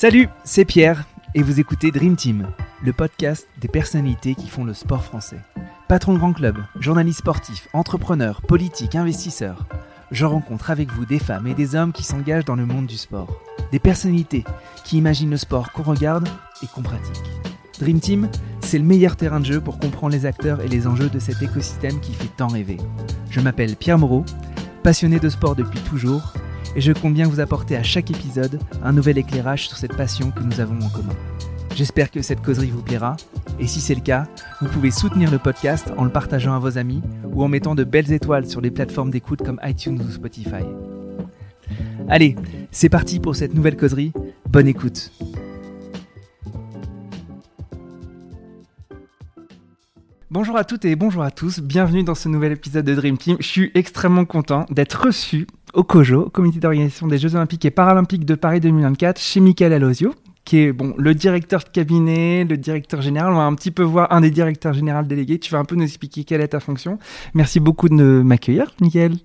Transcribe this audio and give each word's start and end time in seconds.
Salut, 0.00 0.30
c'est 0.44 0.64
Pierre 0.64 1.04
et 1.34 1.42
vous 1.42 1.60
écoutez 1.60 1.90
Dream 1.90 2.16
Team, 2.16 2.48
le 2.82 2.94
podcast 2.94 3.46
des 3.60 3.68
personnalités 3.68 4.34
qui 4.34 4.48
font 4.48 4.64
le 4.64 4.72
sport 4.72 5.04
français. 5.04 5.36
Patron 5.88 6.14
de 6.14 6.18
grand 6.18 6.32
club, 6.32 6.56
journaliste 6.78 7.18
sportif, 7.18 7.68
entrepreneur, 7.74 8.40
politique, 8.40 8.94
investisseur, 8.94 9.66
je 10.10 10.24
rencontre 10.24 10.70
avec 10.70 10.90
vous 10.90 11.04
des 11.04 11.18
femmes 11.18 11.46
et 11.46 11.52
des 11.52 11.74
hommes 11.74 11.92
qui 11.92 12.02
s'engagent 12.02 12.46
dans 12.46 12.56
le 12.56 12.64
monde 12.64 12.86
du 12.86 12.96
sport. 12.96 13.42
Des 13.72 13.78
personnalités 13.78 14.44
qui 14.86 14.96
imaginent 14.96 15.28
le 15.28 15.36
sport 15.36 15.70
qu'on 15.70 15.82
regarde 15.82 16.26
et 16.62 16.66
qu'on 16.66 16.80
pratique. 16.80 17.20
Dream 17.78 18.00
Team, 18.00 18.30
c'est 18.62 18.78
le 18.78 18.84
meilleur 18.84 19.16
terrain 19.16 19.40
de 19.40 19.44
jeu 19.44 19.60
pour 19.60 19.78
comprendre 19.78 20.14
les 20.14 20.24
acteurs 20.24 20.62
et 20.62 20.68
les 20.68 20.86
enjeux 20.86 21.10
de 21.10 21.18
cet 21.18 21.42
écosystème 21.42 22.00
qui 22.00 22.14
fait 22.14 22.34
tant 22.38 22.48
rêver. 22.48 22.78
Je 23.28 23.40
m'appelle 23.40 23.76
Pierre 23.76 23.98
Moreau, 23.98 24.24
passionné 24.82 25.20
de 25.20 25.28
sport 25.28 25.56
depuis 25.56 25.80
toujours, 25.80 26.32
et 26.76 26.80
je 26.80 26.92
compte 26.92 27.14
bien 27.14 27.28
vous 27.28 27.40
apporter 27.40 27.76
à 27.76 27.82
chaque 27.82 28.10
épisode 28.10 28.60
un 28.82 28.92
nouvel 28.92 29.18
éclairage 29.18 29.68
sur 29.68 29.76
cette 29.76 29.96
passion 29.96 30.30
que 30.30 30.42
nous 30.42 30.60
avons 30.60 30.78
en 30.80 30.88
commun. 30.88 31.14
J'espère 31.74 32.10
que 32.10 32.22
cette 32.22 32.42
causerie 32.42 32.70
vous 32.70 32.82
plaira, 32.82 33.16
et 33.58 33.66
si 33.66 33.80
c'est 33.80 33.94
le 33.94 34.00
cas, 34.00 34.26
vous 34.60 34.68
pouvez 34.68 34.90
soutenir 34.90 35.30
le 35.30 35.38
podcast 35.38 35.92
en 35.96 36.04
le 36.04 36.10
partageant 36.10 36.54
à 36.54 36.58
vos 36.58 36.78
amis 36.78 37.02
ou 37.32 37.42
en 37.44 37.48
mettant 37.48 37.74
de 37.74 37.84
belles 37.84 38.12
étoiles 38.12 38.46
sur 38.46 38.60
les 38.60 38.70
plateformes 38.70 39.10
d'écoute 39.10 39.42
comme 39.44 39.60
iTunes 39.64 40.00
ou 40.00 40.10
Spotify. 40.10 40.64
Allez, 42.08 42.36
c'est 42.70 42.88
parti 42.88 43.20
pour 43.20 43.36
cette 43.36 43.54
nouvelle 43.54 43.76
causerie, 43.76 44.12
bonne 44.48 44.66
écoute 44.66 45.12
Bonjour 50.32 50.56
à 50.56 50.62
toutes 50.62 50.84
et 50.84 50.94
bonjour 50.94 51.24
à 51.24 51.32
tous, 51.32 51.58
bienvenue 51.58 52.04
dans 52.04 52.14
ce 52.14 52.28
nouvel 52.28 52.52
épisode 52.52 52.84
de 52.84 52.94
Dream 52.94 53.18
Team. 53.18 53.36
Je 53.40 53.46
suis 53.48 53.72
extrêmement 53.74 54.24
content 54.24 54.64
d'être 54.70 55.06
reçu 55.06 55.48
au 55.74 55.82
COJO, 55.82 56.30
Comité 56.30 56.60
d'organisation 56.60 57.08
des 57.08 57.18
Jeux 57.18 57.34
Olympiques 57.34 57.64
et 57.64 57.72
Paralympiques 57.72 58.24
de 58.24 58.36
Paris 58.36 58.60
2024, 58.60 59.20
chez 59.20 59.40
Michael 59.40 59.72
Alosio, 59.72 60.14
qui 60.44 60.58
est 60.58 60.72
bon, 60.72 60.94
le 60.96 61.16
directeur 61.16 61.64
de 61.64 61.68
cabinet, 61.70 62.44
le 62.48 62.56
directeur 62.56 63.02
général. 63.02 63.32
On 63.32 63.38
va 63.38 63.42
un 63.42 63.56
petit 63.56 63.72
peu 63.72 63.82
voir 63.82 64.12
un 64.12 64.20
des 64.20 64.30
directeurs 64.30 64.72
généraux 64.72 65.02
délégués. 65.02 65.40
Tu 65.40 65.50
vas 65.50 65.58
un 65.58 65.64
peu 65.64 65.74
nous 65.74 65.82
expliquer 65.82 66.22
quelle 66.22 66.42
est 66.42 66.48
ta 66.48 66.60
fonction. 66.60 67.00
Merci 67.34 67.58
beaucoup 67.58 67.88
de 67.88 68.22
m'accueillir, 68.24 68.72
Michael. 68.80 69.16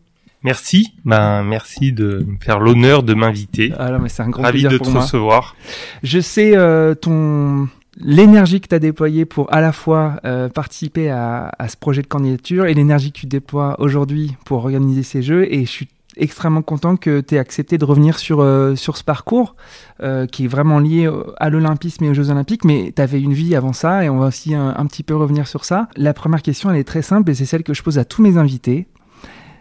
Merci, 0.42 0.94
ben 1.06 1.44
merci 1.44 1.92
de 1.92 2.26
me 2.28 2.38
faire 2.40 2.60
l'honneur 2.60 3.04
de 3.04 3.14
m'inviter. 3.14 3.72
Mais 4.02 4.10
c'est 4.10 4.24
un 4.24 4.30
grand 4.30 4.44
Ravi 4.44 4.62
plaisir 4.62 4.72
de 4.72 4.78
pour 4.78 4.88
te 4.88 4.92
moi. 4.92 5.02
recevoir. 5.02 5.56
Je 6.02 6.20
sais 6.20 6.56
euh, 6.56 6.96
ton 6.96 7.68
l'énergie 7.98 8.62
que 8.62 8.68
tu 8.68 8.76
as 8.76 8.80
déployée 8.80 9.26
pour 9.26 9.52
à 9.54 9.62
la 9.62 9.72
fois 9.72 10.20
euh, 10.26 10.50
participer 10.50 11.10
à, 11.10 11.52
ce 11.68 11.78
projet 11.78 12.02
de 12.02 12.08
candidature 12.08 12.66
et 12.66 12.74
l'énergie 12.74 13.12
que 13.12 13.20
tu 13.20 13.26
déploies 13.26 13.76
aujourd'hui 13.80 14.36
pour 14.46 14.60
organiser 14.60 15.04
ces 15.04 15.22
jeux 15.22 15.52
et 15.52 15.66
je 15.66 15.72
suis 15.72 15.88
extrêmement 16.18 16.62
content 16.62 16.96
que 16.96 17.20
tu 17.20 17.36
aies 17.36 17.40
accepté 17.40 17.78
de 17.78 17.84
revenir 17.84 18.20
sur, 18.20 18.40
euh, 18.40 18.76
ce 18.76 19.04
parcours 19.04 19.56
euh, 20.02 20.28
qui 20.28 20.46
est 20.46 20.48
vraiment 20.48 20.80
lié 20.80 21.10
à 21.38 21.50
l'Olympisme 21.50 22.06
et 22.06 22.10
aux 22.10 22.14
Jeux 22.14 22.30
Olympiques, 22.30 22.64
mais 22.64 22.94
tu 22.96 23.02
avais 23.02 23.20
une 23.20 23.34
vie 23.34 23.56
avant 23.56 23.74
ça 23.74 24.06
et 24.06 24.10
on 24.10 24.20
va 24.20 24.28
aussi 24.28 24.56
un, 24.56 24.86
petit 24.86 25.04
peu 25.04 25.16
revenir 25.16 25.48
sur 25.48 25.66
ça. 25.66 25.90
La 25.98 26.14
première 26.14 26.42
question, 26.42 26.70
elle 26.72 26.78
est 26.78 26.86
très 26.86 27.02
simple 27.02 27.32
et 27.32 27.36
c'est 27.36 27.46
celle 27.46 27.64
que 27.64 27.74
je 27.74 27.84
pose 27.84 27.98
à 27.98 28.06
tous 28.06 28.22
mes 28.22 28.38
invités. 28.38 28.88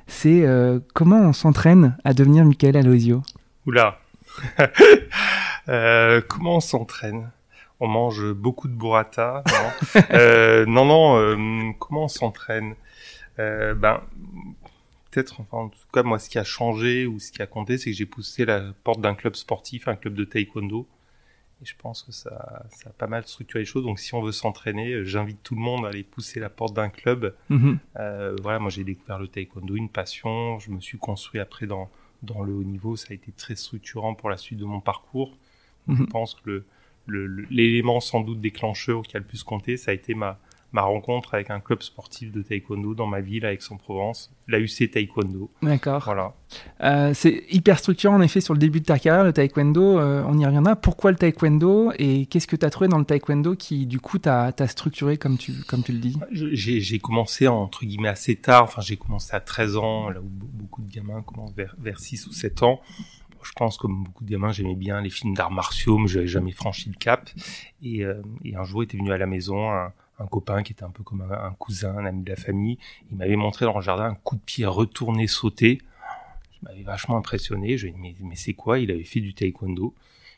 C'est 0.06 0.46
comment 0.92 1.20
on 1.20 1.32
s'entraîne 1.32 1.96
à 2.04 2.14
devenir 2.14 2.44
Michael 2.44 2.76
Alosio 2.76 3.22
Oula. 3.66 3.98
Comment 6.28 6.56
on 6.56 6.60
s'entraîne? 6.60 7.30
On 7.80 7.88
mange 7.88 8.32
beaucoup 8.32 8.68
de 8.68 8.74
burrata 8.74 9.42
Non, 9.46 10.00
euh, 10.12 10.66
non, 10.66 10.84
non. 10.84 11.16
euh, 11.18 11.72
comment 11.78 12.04
on 12.04 12.08
s'entraîne 12.08 12.74
Euh, 13.38 13.74
Ben, 13.74 14.00
peut-être. 15.10 15.40
Enfin, 15.40 15.58
en 15.58 15.68
tout 15.68 15.78
cas, 15.92 16.02
moi, 16.02 16.18
ce 16.18 16.28
qui 16.30 16.38
a 16.38 16.44
changé 16.44 17.06
ou 17.06 17.18
ce 17.18 17.32
qui 17.32 17.42
a 17.42 17.46
compté, 17.46 17.78
c'est 17.78 17.90
que 17.90 17.96
j'ai 17.96 18.06
poussé 18.06 18.44
la 18.44 18.62
porte 18.84 19.00
d'un 19.00 19.14
club 19.14 19.34
sportif, 19.34 19.88
un 19.88 19.96
club 19.96 20.14
de 20.14 20.24
taekwondo. 20.24 20.86
Et 21.62 21.66
je 21.66 21.74
pense 21.76 22.02
que 22.02 22.12
ça, 22.12 22.64
ça 22.70 22.90
a 22.90 22.92
pas 22.92 23.06
mal 23.06 23.24
structuré 23.26 23.60
les 23.60 23.64
choses. 23.64 23.84
Donc, 23.84 23.98
si 23.98 24.14
on 24.14 24.22
veut 24.22 24.32
s'entraîner, 24.32 25.04
j'invite 25.04 25.42
tout 25.42 25.54
le 25.54 25.60
monde 25.60 25.84
à 25.84 25.88
aller 25.88 26.02
pousser 26.02 26.38
la 26.40 26.50
porte 26.50 26.74
d'un 26.74 26.88
club. 26.88 27.34
Mhm. 27.48 27.78
Voilà, 28.42 28.58
moi 28.58 28.70
j'ai 28.70 28.84
découvert 28.84 29.18
le 29.18 29.28
taekwondo, 29.28 29.74
une 29.76 29.88
passion. 29.88 30.58
Je 30.58 30.70
me 30.70 30.80
suis 30.80 30.98
construit 30.98 31.40
après 31.40 31.66
dans, 31.66 31.88
dans 32.22 32.42
le 32.42 32.52
haut 32.52 32.64
niveau. 32.64 32.96
Ça 32.96 33.08
a 33.10 33.14
été 33.14 33.30
très 33.32 33.54
structurant 33.56 34.14
pour 34.14 34.30
la 34.30 34.36
suite 34.36 34.58
de 34.58 34.64
mon 34.64 34.80
parcours. 34.80 35.36
Je 35.88 35.94
Mhm. 35.94 36.06
pense 36.08 36.34
que 36.34 36.40
le- 36.50 36.64
l'élément 37.06 38.00
sans 38.00 38.20
doute 38.20 38.40
déclencheur 38.40 39.02
qui 39.02 39.16
a 39.16 39.20
le 39.20 39.26
plus 39.26 39.42
compté, 39.42 39.76
ça 39.76 39.90
a 39.90 39.94
été 39.94 40.14
ma, 40.14 40.38
ma 40.72 40.82
rencontre 40.82 41.34
avec 41.34 41.50
un 41.50 41.60
club 41.60 41.82
sportif 41.82 42.32
de 42.32 42.42
taekwondo 42.42 42.94
dans 42.94 43.06
ma 43.06 43.20
ville, 43.20 43.44
à 43.46 43.52
Aix-en-Provence, 43.52 44.32
la 44.48 44.58
UC 44.58 44.90
Taekwondo. 44.90 45.50
D'accord. 45.62 46.02
Voilà. 46.04 46.34
Euh, 46.82 47.14
c'est 47.14 47.44
hyper 47.50 47.78
structurant 47.78 48.16
en 48.16 48.20
effet 48.20 48.40
sur 48.40 48.52
le 48.54 48.58
début 48.58 48.80
de 48.80 48.84
ta 48.84 48.98
carrière, 48.98 49.24
le 49.24 49.32
taekwondo. 49.32 49.98
euh, 49.98 50.22
on 50.26 50.36
y 50.38 50.44
reviendra. 50.44 50.74
Pourquoi 50.76 51.12
le 51.12 51.16
taekwondo 51.16 51.92
et 51.98 52.26
qu'est-ce 52.26 52.46
que 52.46 52.56
tu 52.56 52.66
as 52.66 52.70
trouvé 52.70 52.88
dans 52.88 52.98
le 52.98 53.04
taekwondo 53.04 53.54
qui, 53.54 53.86
du 53.86 54.00
coup, 54.00 54.18
t'a 54.18 54.52
structuré 54.66 55.16
comme 55.16 55.38
tu, 55.38 55.52
comme 55.68 55.82
tu 55.82 55.92
le 55.92 55.98
dis? 55.98 56.18
J'ai 56.32 56.98
commencé 56.98 57.46
entre 57.48 57.84
guillemets 57.86 58.08
assez 58.08 58.34
tard, 58.36 58.64
enfin 58.64 58.82
j'ai 58.82 58.96
commencé 58.96 59.34
à 59.34 59.40
13 59.40 59.76
ans, 59.76 60.10
là 60.10 60.20
où 60.20 60.24
be- 60.24 60.48
beaucoup 60.52 60.82
de 60.82 60.90
gamins 60.90 61.22
commencent 61.22 61.54
vers, 61.54 61.74
vers 61.78 61.98
6 62.00 62.26
ou 62.26 62.32
7 62.32 62.62
ans. 62.64 62.80
Je 63.44 63.52
pense 63.52 63.76
comme 63.76 64.04
beaucoup 64.04 64.24
de 64.24 64.30
gamins, 64.30 64.52
j'aimais 64.52 64.74
bien 64.74 65.00
les 65.00 65.10
films 65.10 65.34
d'arts 65.34 65.50
martiaux, 65.50 65.98
mais 65.98 66.08
j'avais 66.08 66.26
jamais 66.26 66.52
franchi 66.52 66.88
le 66.88 66.96
cap. 66.96 67.30
Et, 67.82 68.04
euh, 68.04 68.22
un 68.54 68.64
jour, 68.64 68.82
il 68.82 68.86
était 68.86 68.98
venu 68.98 69.12
à 69.12 69.18
la 69.18 69.26
maison 69.26 69.70
un, 69.70 69.92
copain 70.30 70.62
qui 70.62 70.72
était 70.72 70.84
un 70.84 70.90
peu 70.90 71.02
comme 71.02 71.22
un, 71.22 71.54
cousin, 71.58 71.96
un 71.96 72.06
ami 72.06 72.22
de 72.22 72.30
la 72.30 72.36
famille. 72.36 72.78
Il 73.10 73.18
m'avait 73.18 73.36
montré 73.36 73.64
dans 73.64 73.76
le 73.76 73.82
jardin 73.82 74.04
un 74.04 74.14
coup 74.14 74.36
de 74.36 74.40
pied 74.40 74.64
retourné 74.64 75.26
sauté. 75.26 75.78
qui 76.52 76.58
m'avait 76.62 76.82
vachement 76.82 77.16
impressionné. 77.16 77.76
Je 77.76 77.88
lui 77.88 78.08
ai 78.08 78.12
dit, 78.12 78.24
mais 78.24 78.36
c'est 78.36 78.54
quoi? 78.54 78.78
Il 78.78 78.90
avait 78.90 79.04
fait 79.04 79.20
du 79.20 79.34
taekwondo. 79.34 79.94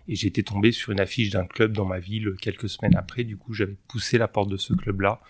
Et 0.09 0.15
j'étais 0.15 0.43
tombé 0.43 0.73
sur 0.73 0.93
une 0.93 1.01
affiche 1.01 1.31
d'un 1.31 1.47
club 1.47 1.73
dans 1.73 1.85
ma 1.85 1.99
ville 1.99 2.35
quelques 2.41 2.69
semaines 2.69 2.97
après. 2.97 3.25
Du 3.25 3.37
coup, 3.37 3.55
j'avais 3.55 3.77
poussé 3.89 4.19
la 4.19 4.29
porte 4.29 4.49
de 4.49 4.57
ce 4.57 4.73
club-là. 4.73 5.21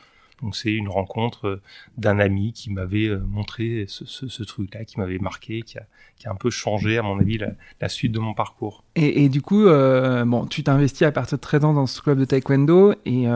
Donc 0.43 0.55
c'est 0.55 0.73
une 0.73 0.89
rencontre 0.89 1.47
euh, 1.47 1.63
d'un 1.97 2.19
ami 2.19 2.53
qui 2.53 2.71
m'avait 2.71 3.09
euh, 3.09 3.19
montré 3.27 3.87
ce, 3.89 4.43
truc-là, 4.43 4.85
qui 4.85 4.99
m'avait 4.99 5.19
marqué, 5.19 5.63
qui 5.63 5.79
a, 5.79 5.87
qui 6.17 6.29
a 6.29 6.31
un 6.31 6.35
peu 6.35 6.51
changé, 6.51 6.99
à 6.99 7.03
mon 7.03 7.19
avis, 7.19 7.39
la, 7.81 7.89
suite 7.89 8.13
de 8.13 8.19
mon 8.19 8.35
parcours. 8.35 8.85
et, 8.97 9.25
et 9.25 9.29
du 9.29 9.41
coup, 9.41 9.67
euh, 9.67 10.25
bon, 10.25 10.47
tu 10.47 10.63
t'es 10.63 10.71
investi 10.71 11.05
à 11.05 11.13
partir 11.13 11.39
de 11.39 11.41
13 11.41 11.65
ans 11.65 11.73
dans 11.73 11.87
ce 11.87 12.03
club 12.03 12.19
de 12.19 12.25
taekwondo 12.25 12.95
et 13.07 13.27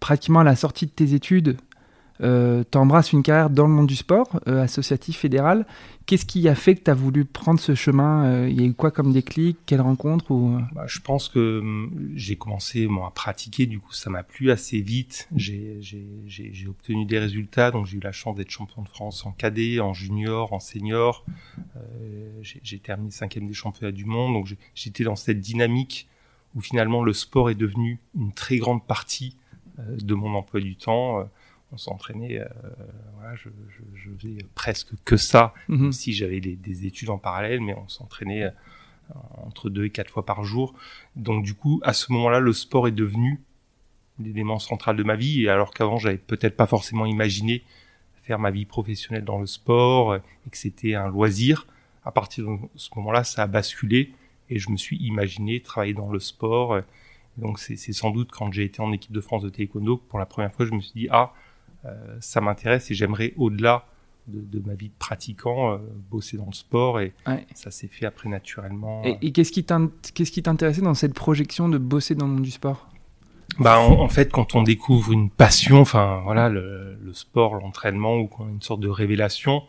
pratiquement 0.00 0.40
à 0.40 0.44
la 0.44 0.56
sortie 0.56 0.86
de 0.86 0.90
tes 0.90 1.14
études, 1.14 1.56
euh, 2.20 2.64
tu 2.70 2.78
embrasses 2.78 3.12
une 3.12 3.22
carrière 3.22 3.50
dans 3.50 3.66
le 3.66 3.72
monde 3.72 3.86
du 3.86 3.96
sport, 3.96 4.40
euh, 4.48 4.62
associatif, 4.62 5.18
fédéral. 5.18 5.66
Qu'est-ce 6.06 6.26
qui 6.26 6.48
a 6.48 6.54
fait 6.54 6.74
que 6.74 6.84
tu 6.84 6.90
as 6.90 6.94
voulu 6.94 7.24
prendre 7.24 7.60
ce 7.60 7.74
chemin 7.74 8.24
Euh, 8.24 8.48
Il 8.48 8.60
y 8.60 8.64
a 8.64 8.66
eu 8.66 8.74
quoi 8.74 8.90
comme 8.90 9.12
déclic 9.12 9.58
Quelle 9.66 9.80
rencontre 9.80 10.30
ou... 10.30 10.58
Bah, 10.74 10.84
je 10.86 11.00
pense 11.00 11.28
que 11.28 11.60
hum, 11.60 12.12
j'ai 12.14 12.36
commencé 12.36 12.88
à 13.04 13.10
pratiquer, 13.10 13.66
du 13.66 13.78
coup 13.78 13.92
ça 13.92 14.10
m'a 14.10 14.22
plu 14.22 14.50
assez 14.50 14.80
vite. 14.80 15.28
J'ai 15.36 16.66
obtenu 16.68 17.04
des 17.04 17.18
résultats, 17.18 17.70
donc 17.70 17.86
j'ai 17.86 17.98
eu 17.98 18.00
la 18.00 18.12
chance 18.12 18.36
d'être 18.36 18.50
champion 18.50 18.82
de 18.82 18.88
France 18.88 19.24
en 19.26 19.32
cadet, 19.32 19.80
en 19.80 19.94
junior, 19.94 20.52
en 20.52 20.60
senior. 20.60 21.24
Euh, 21.76 22.40
j'ai 22.42 22.78
terminé 22.78 23.10
cinquième 23.10 23.46
des 23.46 23.54
championnats 23.54 23.92
du 23.92 24.04
monde, 24.04 24.34
donc 24.34 24.54
j'étais 24.74 25.04
dans 25.04 25.16
cette 25.16 25.40
dynamique 25.40 26.08
où 26.54 26.60
finalement 26.60 27.02
le 27.02 27.12
sport 27.12 27.48
est 27.50 27.54
devenu 27.54 27.98
une 28.14 28.32
très 28.32 28.58
grande 28.58 28.84
partie 28.84 29.36
euh, 29.78 29.96
de 29.96 30.14
mon 30.14 30.34
emploi 30.34 30.60
du 30.60 30.76
temps. 30.76 31.28
On 31.72 31.78
s'entraînait, 31.78 32.38
euh, 32.38 32.46
voilà, 33.16 33.34
je, 33.34 33.48
je, 33.70 33.82
je 33.94 34.10
faisais 34.18 34.46
presque 34.54 34.92
que 35.06 35.16
ça, 35.16 35.54
même 35.68 35.92
si 35.92 36.12
j'avais 36.12 36.40
des, 36.40 36.54
des 36.54 36.86
études 36.86 37.08
en 37.08 37.16
parallèle, 37.16 37.62
mais 37.62 37.74
on 37.74 37.88
s'entraînait 37.88 38.44
euh, 38.44 38.50
entre 39.38 39.70
deux 39.70 39.86
et 39.86 39.90
quatre 39.90 40.10
fois 40.10 40.26
par 40.26 40.44
jour. 40.44 40.74
Donc 41.16 41.42
du 41.42 41.54
coup, 41.54 41.80
à 41.82 41.94
ce 41.94 42.12
moment-là, 42.12 42.40
le 42.40 42.52
sport 42.52 42.88
est 42.88 42.92
devenu 42.92 43.40
l'élément 44.18 44.58
central 44.58 44.96
de 44.96 45.02
ma 45.02 45.16
vie, 45.16 45.44
et 45.44 45.48
alors 45.48 45.72
qu'avant, 45.72 45.96
j'avais 45.96 46.18
peut-être 46.18 46.56
pas 46.56 46.66
forcément 46.66 47.06
imaginé 47.06 47.64
faire 48.22 48.38
ma 48.38 48.50
vie 48.50 48.66
professionnelle 48.66 49.24
dans 49.24 49.38
le 49.38 49.46
sport, 49.46 50.16
et 50.16 50.50
que 50.50 50.58
c'était 50.58 50.94
un 50.94 51.08
loisir. 51.08 51.66
À 52.04 52.12
partir 52.12 52.44
de 52.46 52.58
ce 52.76 52.90
moment-là, 52.96 53.24
ça 53.24 53.44
a 53.44 53.46
basculé, 53.46 54.12
et 54.50 54.58
je 54.58 54.70
me 54.70 54.76
suis 54.76 54.98
imaginé 54.98 55.60
travailler 55.60 55.94
dans 55.94 56.10
le 56.10 56.20
sport. 56.20 56.80
Donc 57.38 57.58
c'est 57.58 57.76
sans 57.76 58.10
doute 58.10 58.30
quand 58.30 58.52
j'ai 58.52 58.64
été 58.64 58.82
en 58.82 58.92
équipe 58.92 59.12
de 59.12 59.22
France 59.22 59.42
de 59.42 59.48
taekwondo, 59.48 59.96
que 59.96 60.04
pour 60.08 60.18
la 60.18 60.26
première 60.26 60.52
fois, 60.52 60.66
je 60.66 60.72
me 60.72 60.80
suis 60.82 60.92
dit, 60.92 61.08
ah, 61.10 61.32
ça 62.20 62.40
m'intéresse, 62.40 62.90
et 62.90 62.94
j'aimerais 62.94 63.34
au-delà 63.36 63.86
de, 64.28 64.40
de 64.40 64.64
ma 64.66 64.74
vie 64.74 64.88
de 64.88 64.94
pratiquant, 64.98 65.72
euh, 65.72 65.78
bosser 66.10 66.36
dans 66.36 66.46
le 66.46 66.52
sport, 66.54 67.00
et 67.00 67.12
Ouais. 67.26 67.44
ça 67.54 67.70
s'est 67.70 67.88
fait 67.88 68.06
après 68.06 68.28
naturellement. 68.28 69.02
Et, 69.04 69.18
et 69.22 69.32
qu'est-ce 69.32 69.50
qui 69.52 69.64
t'intéressait 70.42 70.80
dans 70.82 70.94
cette 70.94 71.14
projection 71.14 71.68
de 71.68 71.78
bosser 71.78 72.14
dans 72.14 72.26
le 72.26 72.34
monde 72.34 72.42
du 72.42 72.50
sport? 72.52 72.88
Bah, 73.58 73.78
en, 73.80 74.00
en 74.00 74.08
fait, 74.08 74.30
quand 74.32 74.54
on 74.54 74.62
découvre 74.62 75.12
une 75.12 75.28
passion, 75.28 75.80
enfin 75.80 76.20
voilà, 76.24 76.48
le, 76.48 76.96
le 77.02 77.12
sport, 77.12 77.54
l'entraînement, 77.56 78.16
ou 78.18 78.26
qu'on 78.28 78.46
a 78.46 78.50
une 78.50 78.62
sorte 78.62 78.80
de 78.80 78.88
révélation, 78.88 79.62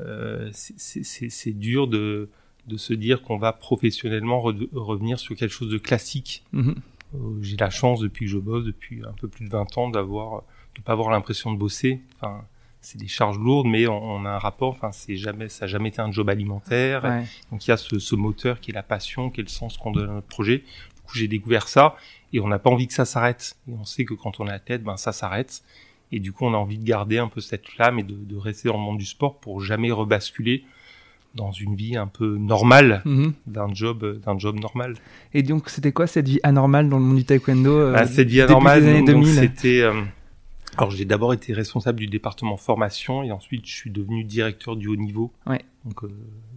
euh, 0.00 0.50
c'est- 0.52 1.52
dur 1.52 1.86
de, 1.88 2.28
de 2.66 2.76
se 2.76 2.92
dire 2.92 3.22
qu'on 3.22 3.38
va 3.38 3.52
professionnellement 3.52 4.40
re- 4.40 4.68
revenir 4.74 5.18
sur 5.18 5.36
quelque 5.36 5.52
chose 5.52 5.70
de 5.70 5.78
classique. 5.78 6.44
Mhm. 6.52 6.74
Euh, 7.14 7.18
J'ai 7.42 7.56
la 7.56 7.70
chance 7.70 8.00
depuis 8.00 8.26
que 8.26 8.32
je 8.32 8.38
bosse, 8.38 8.64
depuis 8.64 9.02
un 9.04 9.12
peu 9.12 9.28
plus 9.28 9.44
de 9.46 9.50
20 9.50 9.78
ans, 9.78 9.88
d'avoir 9.88 10.42
de 10.80 10.84
pas 10.84 10.92
avoir 10.92 11.10
l'impression 11.10 11.52
de 11.52 11.58
bosser. 11.58 12.00
Enfin, 12.16 12.42
c'est 12.80 12.98
des 12.98 13.08
charges 13.08 13.38
lourdes, 13.38 13.66
mais 13.66 13.86
on, 13.86 14.02
on 14.02 14.24
a 14.24 14.30
un 14.30 14.38
rapport. 14.38 14.70
Enfin, 14.70 14.90
c'est 14.92 15.16
jamais, 15.16 15.48
ça 15.48 15.66
n'a 15.66 15.68
jamais 15.68 15.90
été 15.90 16.00
un 16.00 16.10
job 16.10 16.28
alimentaire. 16.30 17.04
Ouais. 17.04 17.24
Donc 17.52 17.66
il 17.66 17.70
y 17.70 17.72
a 17.72 17.76
ce, 17.76 17.98
ce 17.98 18.14
moteur 18.16 18.60
qui 18.60 18.70
est 18.70 18.74
la 18.74 18.82
passion, 18.82 19.30
qui 19.30 19.40
est 19.40 19.44
le 19.44 19.48
sens 19.50 19.76
qu'on 19.76 19.90
donne 19.92 20.08
à 20.10 20.12
notre 20.14 20.26
projet. 20.26 20.58
Du 20.58 21.02
coup, 21.06 21.14
j'ai 21.16 21.28
découvert 21.28 21.68
ça 21.68 21.94
et 22.32 22.40
on 22.40 22.48
n'a 22.48 22.58
pas 22.58 22.70
envie 22.70 22.86
que 22.86 22.94
ça 22.94 23.04
s'arrête. 23.04 23.56
Et 23.68 23.72
on 23.78 23.84
sait 23.84 24.04
que 24.04 24.14
quand 24.14 24.40
on 24.40 24.46
est 24.48 24.58
tête, 24.60 24.82
ben 24.82 24.96
ça 24.96 25.12
s'arrête. 25.12 25.62
Et 26.12 26.18
du 26.20 26.32
coup, 26.32 26.44
on 26.46 26.54
a 26.54 26.56
envie 26.56 26.78
de 26.78 26.84
garder 26.84 27.18
un 27.18 27.28
peu 27.28 27.40
cette 27.40 27.68
flamme 27.68 27.98
et 27.98 28.02
de, 28.02 28.14
de 28.14 28.36
rester 28.36 28.68
dans 28.68 28.76
le 28.78 28.82
monde 28.82 28.98
du 28.98 29.04
sport 29.06 29.38
pour 29.38 29.60
jamais 29.62 29.92
rebasculer 29.92 30.64
dans 31.36 31.52
une 31.52 31.76
vie 31.76 31.96
un 31.96 32.08
peu 32.08 32.36
normale 32.38 33.02
Mhm. 33.04 33.34
d'un 33.46 33.72
job 33.72 34.20
d'un 34.24 34.36
job 34.38 34.58
normal. 34.58 34.94
Et 35.34 35.44
donc, 35.44 35.68
c'était 35.68 35.92
quoi 35.92 36.08
cette 36.08 36.26
vie 36.26 36.40
anormale 36.42 36.88
dans 36.88 36.98
le 36.98 37.04
monde 37.04 37.18
du 37.18 37.24
taekwondo 37.24 37.70
euh, 37.70 37.94
Ah, 37.96 38.06
cette 38.08 38.26
vie 38.28 38.40
anormale, 38.40 38.80
des 38.82 38.88
années 38.88 38.98
donc, 39.02 39.22
donc, 39.22 39.24
2000 39.26 39.34
c'était. 39.38 39.82
Alors 40.78 40.90
j'ai 40.90 41.04
d'abord 41.04 41.32
été 41.32 41.52
responsable 41.52 41.98
du 41.98 42.06
département 42.06 42.56
formation 42.56 43.22
et 43.22 43.32
ensuite 43.32 43.66
je 43.66 43.74
suis 43.74 43.90
devenu 43.90 44.24
directeur 44.24 44.76
du 44.76 44.88
haut 44.88 44.96
niveau. 44.96 45.32
Ouais. 45.46 45.64
Donc 45.84 46.04
euh, 46.04 46.08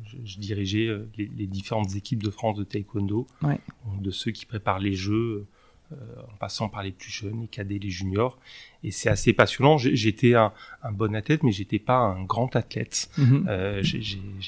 je, 0.05 0.17
je 0.23 0.39
dirigeais 0.39 0.87
euh, 0.87 1.07
les, 1.17 1.29
les 1.35 1.47
différentes 1.47 1.95
équipes 1.95 2.23
de 2.23 2.29
France 2.29 2.57
de 2.57 2.63
taekwondo, 2.63 3.27
Ouais. 3.41 3.59
de 3.99 4.11
ceux 4.11 4.31
qui 4.31 4.45
préparent 4.45 4.79
les 4.79 4.93
jeux, 4.93 5.13
euh, 5.13 5.47
en 6.31 6.35
passant 6.37 6.69
par 6.69 6.83
les 6.83 6.91
plus 6.91 7.11
jeunes, 7.11 7.41
les 7.41 7.47
cadets, 7.47 7.79
les 7.79 7.89
juniors. 7.89 8.37
Et 8.85 8.91
c'est 8.91 9.07
assez 9.09 9.31
passionnant. 9.31 9.77
J'étais 9.77 10.33
un, 10.35 10.51
un 10.83 10.91
bon 10.91 11.15
athlète, 11.15 11.41
mais 11.43 11.53
j'étais 11.53 11.79
pas 11.79 11.99
un 11.99 12.23
grand 12.25 12.53
athlète. 12.57 13.09
Mhm. 13.17 13.45
Euh, 13.47 13.81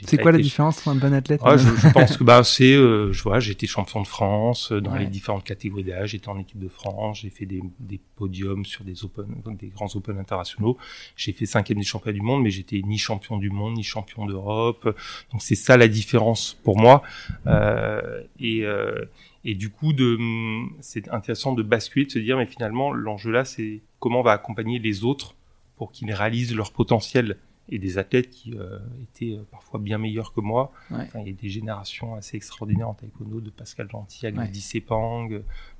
C'est 0.04 0.18
quoi 0.18 0.34
la 0.34 0.38
différence 0.40 0.80
entre 0.80 0.90
un 0.90 0.96
bon 0.96 1.14
athlète 1.14 1.40
je, 1.46 1.58
je 1.58 1.90
pense 1.94 2.18
que 2.18 2.24
bah 2.26 2.44
c'est 2.44 2.74
euh, 2.76 3.14
je 3.14 3.24
vois 3.24 3.40
j'étais 3.40 3.66
champion 3.68 4.02
de 4.02 4.08
France 4.08 4.72
euh, 4.74 4.82
dans 4.82 4.92
Ouais. 4.92 5.00
les 5.00 5.08
différentes 5.08 5.44
catégories 5.46 5.84
d'âge 5.86 6.10
j'étais 6.12 6.28
en 6.30 6.38
équipe 6.38 6.60
de 6.60 6.68
France 6.68 7.20
j'ai 7.22 7.30
fait 7.30 7.46
des, 7.46 7.62
des 7.80 8.00
podiums 8.18 8.66
sur 8.66 8.84
des 8.84 9.04
open 9.06 9.26
donc 9.46 9.58
des 9.58 9.68
grands 9.68 9.88
open 9.96 10.18
internationaux 10.20 10.78
j'ai 11.16 11.32
fait 11.32 11.46
cinquième 11.46 11.78
des 11.80 11.86
championnats 11.86 12.14
du 12.20 12.22
monde 12.22 12.44
mais 12.44 12.50
j'étais 12.52 12.82
ni 12.86 12.98
champion 12.98 13.38
du 13.38 13.50
monde 13.50 13.76
ni 13.76 13.84
champion 13.84 14.26
d'Europe 14.26 14.84
donc 15.32 15.42
c'est 15.42 15.56
ça 15.56 15.78
la 15.78 15.88
différence 15.88 16.58
pour 16.64 16.78
moi 16.78 17.04
euh, 17.48 18.22
et 18.40 18.64
euh, 18.66 19.06
et 19.46 19.56
du 19.56 19.70
coup 19.70 19.94
de 19.94 20.18
c'est 20.82 21.08
intéressant 21.10 21.54
de 21.54 21.64
basculer 21.64 22.06
de 22.06 22.12
se 22.12 22.20
dire 22.20 22.38
mais 22.38 22.46
finalement 22.46 22.92
l'enjeu 22.92 23.32
là 23.32 23.46
c'est 23.46 23.82
comment 24.00 24.20
on 24.20 24.24
va 24.24 24.34
accompagner 24.34 24.80
les 24.80 25.06
autres 25.06 25.36
pour 25.78 25.92
qu'ils 25.92 26.12
réalisent 26.12 26.56
leur 26.56 26.72
potentiel 26.72 27.38
et 27.70 27.80
des 27.80 27.98
athlètes 27.98 28.30
qui 28.30 28.54
euh, 28.54 28.78
étaient 29.02 29.34
euh, 29.34 29.44
parfois 29.50 29.80
bien 29.80 29.98
meilleurs 29.98 30.34
que 30.34 30.40
moi. 30.40 30.72
Ouais. 30.92 31.00
Enfin, 31.02 31.22
il 31.22 31.28
y 31.30 31.32
a 31.32 31.34
des 31.34 31.50
générations 31.50 32.14
assez 32.14 32.38
extraordinaires 32.38 32.90
en 32.90 32.94
taekwondo, 32.94 33.42
de 33.42 33.50
Pascal 33.50 33.90
Gentil 33.90 34.28
à 34.28 34.30
Ouais. 34.30 34.36
Gladys 34.36 34.62
Sepang, 34.62 35.30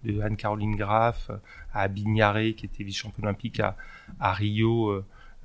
de 0.04 0.20
Anne-Caroline 0.20 0.76
Graff, 0.76 1.30
à 1.74 1.82
Abin 1.82 2.16
Yaré, 2.16 2.56
qui 2.56 2.66
était 2.66 2.84
vice-champion 2.84 3.22
olympique 3.22 3.60
à, 3.60 3.78
à 4.20 4.34
Rio, 4.34 5.04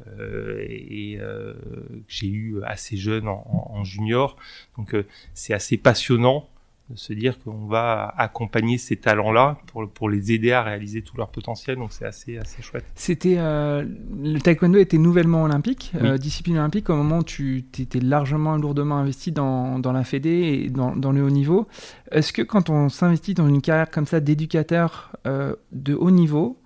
euh, 0.09 0.65
et 0.67 1.19
euh, 1.21 1.53
que 1.53 2.03
j'ai 2.09 2.29
eu 2.29 2.63
assez 2.65 2.97
jeune 2.97 3.29
en, 3.29 3.85
junior. 3.85 4.37
Donc 4.77 4.95
c'est 5.35 5.55
assez 5.55 5.77
passionnant 5.77 6.49
de 6.91 6.99
se 6.99 7.13
dire 7.13 7.39
qu'on 7.39 7.67
va 7.67 8.13
accompagner 8.17 8.79
ces 8.79 8.97
talents-là 8.97 9.59
pour, 9.67 9.89
pour 9.89 10.09
les 10.09 10.33
aider 10.33 10.53
à 10.53 10.63
réaliser 10.63 11.03
tout 11.03 11.17
leur 11.17 11.29
potentiel. 11.29 11.77
Donc 11.77 11.93
c'est 11.93 12.05
assez, 12.05 12.39
assez 12.39 12.63
chouette. 12.63 12.85
C'était 12.95 13.37
euh, 13.39 13.85
le 14.23 14.39
taekwondo 14.39 14.79
était 14.79 14.99
nouvellement 14.99 15.45
olympique, 15.45 15.93
euh, 16.03 16.19
discipline 16.19 16.59
olympique 16.59 16.91
au 16.91 16.97
moment 16.97 17.19
où 17.19 17.25
tu 17.25 17.65
étais 17.79 18.01
largement 18.01 18.57
lourdement 18.57 18.97
investi 18.97 19.33
dans, 19.33 19.79
dans 19.79 19.93
la 19.93 20.05
Fédé 20.05 20.65
et 20.65 20.71
dans, 20.71 20.97
dans 20.97 21.13
le 21.13 21.23
haut 21.23 21.31
niveau. 21.31 21.69
Est-ce 22.11 22.33
que 22.33 22.43
quand 22.43 22.71
on 22.71 22.89
s'investit 22.89 23.35
dans 23.35 23.49
une 23.49 23.63
carrière 23.63 23.91
comme 23.91 24.07
ça 24.07 24.21
d'éducateur 24.21 25.13
euh, 25.27 25.55
de 25.73 25.95
haut 25.95 26.11
niveau, 26.11 26.57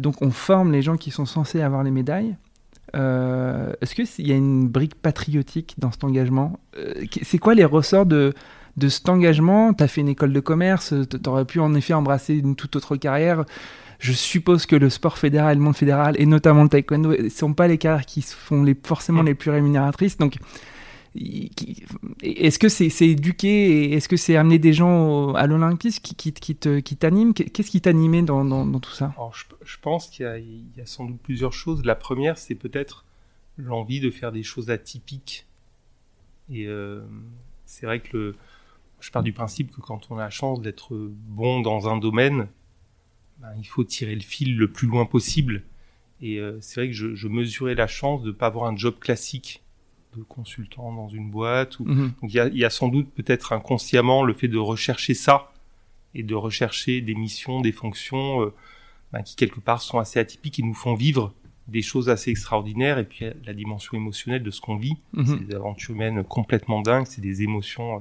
donc 0.00 0.20
on 0.22 0.30
forme 0.30 0.72
les 0.72 0.82
gens 0.82 0.96
qui 0.96 1.10
sont 1.12 1.26
censés 1.26 1.60
avoir 1.60 1.84
les 1.84 1.92
médailles, 1.92 2.34
euh, 2.94 3.72
est-ce 3.80 3.94
qu'il 3.94 4.26
y 4.26 4.32
a 4.32 4.36
une 4.36 4.68
brique 4.68 4.94
patriotique 4.94 5.74
dans 5.78 5.90
cet 5.90 6.04
engagement? 6.04 6.58
Euh, 6.76 7.04
C'est 7.22 7.38
quoi 7.38 7.54
les 7.54 7.64
ressorts 7.64 8.06
de, 8.06 8.32
de 8.76 8.88
cet 8.88 9.08
engagement 9.08 9.72
Tu 9.74 9.82
as 9.84 9.88
fait 9.88 10.00
une 10.00 10.08
école 10.08 10.32
de 10.32 10.40
commerce, 10.40 10.94
tu 11.10 11.28
aurais 11.28 11.44
pu 11.44 11.60
en 11.60 11.74
effet 11.74 11.94
embrasser 11.94 12.34
une 12.34 12.56
toute 12.56 12.76
autre 12.76 12.96
carrière. 12.96 13.44
Je 13.98 14.12
suppose 14.12 14.66
que 14.66 14.76
le 14.76 14.90
sport 14.90 15.16
fédéral, 15.16 15.56
le 15.56 15.62
monde 15.62 15.76
fédéral, 15.76 16.16
et 16.18 16.26
notamment 16.26 16.62
le 16.62 16.68
taekwondo, 16.68 17.16
ne 17.16 17.28
sont 17.30 17.54
pas 17.54 17.66
les 17.66 17.78
carrières 17.78 18.04
qui 18.04 18.20
font 18.22 18.62
les, 18.62 18.76
forcément 18.82 19.22
les 19.22 19.34
plus 19.34 19.50
rémunératrices. 19.50 20.18
Donc, 20.18 20.36
est-ce 22.22 22.58
que 22.58 22.68
c'est 22.68 23.08
éduquer 23.08 23.92
est-ce 23.94 24.08
que 24.08 24.18
c'est 24.18 24.36
amener 24.36 24.58
des 24.58 24.72
gens 24.74 25.32
à 25.32 25.46
l'Olympisme 25.46 26.02
qui, 26.02 26.14
qui, 26.14 26.32
qui 26.32 26.54
qui 26.56 26.96
Qu'est-ce 27.34 27.70
qui 27.70 27.80
t'animait 27.80 28.22
dans, 28.22 28.44
dans, 28.44 28.80
tout 28.80 28.92
ça? 28.92 29.14
Je, 29.64 29.76
pense 29.80 30.08
qu'il 30.08 30.24
y, 30.26 30.28
a- 30.28 30.38
il 30.38 30.66
y 30.76 30.80
a 30.80 30.86
sans 30.86 31.06
doute 31.06 31.20
plusieurs 31.22 31.52
choses. 31.52 31.84
La 31.84 31.94
première, 31.94 32.36
c'est 32.36 32.54
peut-être 32.54 33.04
l'envie 33.56 34.00
de 34.00 34.10
faire 34.10 34.32
des 34.32 34.42
choses 34.42 34.70
atypiques. 34.70 35.46
Et 36.50 36.66
euh, 36.66 37.00
c'est 37.64 37.86
vrai 37.86 38.00
que 38.00 38.16
le, 38.16 38.36
je 39.00 39.10
pars 39.10 39.22
du 39.22 39.32
principe 39.32 39.70
que 39.72 39.80
quand 39.80 40.10
on 40.10 40.18
a 40.18 40.22
la 40.22 40.30
chance 40.30 40.60
d'être 40.60 40.94
bon 41.28 41.60
dans 41.60 41.88
un 41.88 41.96
domaine, 41.98 42.48
ben, 43.38 43.52
il 43.58 43.66
faut 43.66 43.84
tirer 43.84 44.14
le 44.14 44.22
fil 44.22 44.56
le 44.56 44.70
plus 44.70 44.88
loin 44.88 45.04
possible. 45.04 45.62
Et 46.20 46.38
euh, 46.38 46.58
c'est 46.60 46.80
vrai 46.80 46.88
que 46.88 46.94
je, 46.94 47.14
je 47.14 47.28
mesurais 47.28 47.74
la 47.74 47.86
chance 47.86 48.22
de 48.22 48.28
ne 48.28 48.32
pas 48.32 48.46
avoir 48.46 48.64
un 48.66 48.76
job 48.76 48.98
classique 48.98 49.62
de 50.16 50.22
consultant 50.22 50.92
dans 50.94 51.08
une 51.08 51.30
boîte. 51.30 51.78
Ou... 51.78 51.84
Mhm. 51.84 52.12
Donc 52.22 52.32
il 52.32 52.36
y 52.36 52.40
a, 52.40 52.46
il 52.48 52.56
y 52.56 52.64
a 52.64 52.70
sans 52.70 52.88
doute 52.88 53.10
peut-être 53.14 53.52
inconsciemment 53.52 54.24
le 54.24 54.32
fait 54.32 54.48
de 54.48 54.58
rechercher 54.58 55.14
ça 55.14 55.52
et 56.14 56.22
de 56.22 56.34
rechercher 56.34 57.00
des 57.02 57.14
missions, 57.14 57.60
des 57.60 57.72
fonctions 57.72 58.42
euh, 58.42 58.54
ben, 59.12 59.22
qui 59.22 59.36
quelque 59.36 59.60
part 59.60 59.82
sont 59.82 59.98
assez 59.98 60.18
atypiques 60.18 60.58
et 60.58 60.62
nous 60.62 60.74
font 60.74 60.94
vivre 60.94 61.34
des 61.68 61.82
choses 61.82 62.08
assez 62.08 62.30
extraordinaires 62.30 62.98
et 62.98 63.04
puis 63.04 63.26
la 63.44 63.52
dimension 63.52 63.96
émotionnelle 63.96 64.42
de 64.42 64.50
ce 64.50 64.60
qu'on 64.60 64.76
vit. 64.76 64.96
Mhm. 65.12 65.26
C'est 65.26 65.46
des 65.48 65.54
aventures 65.54 65.94
humaines 65.94 66.24
complètement 66.24 66.80
dingues, 66.80 67.06
c'est 67.06 67.20
des 67.20 67.42
émotions 67.42 67.96
euh, 67.96 68.00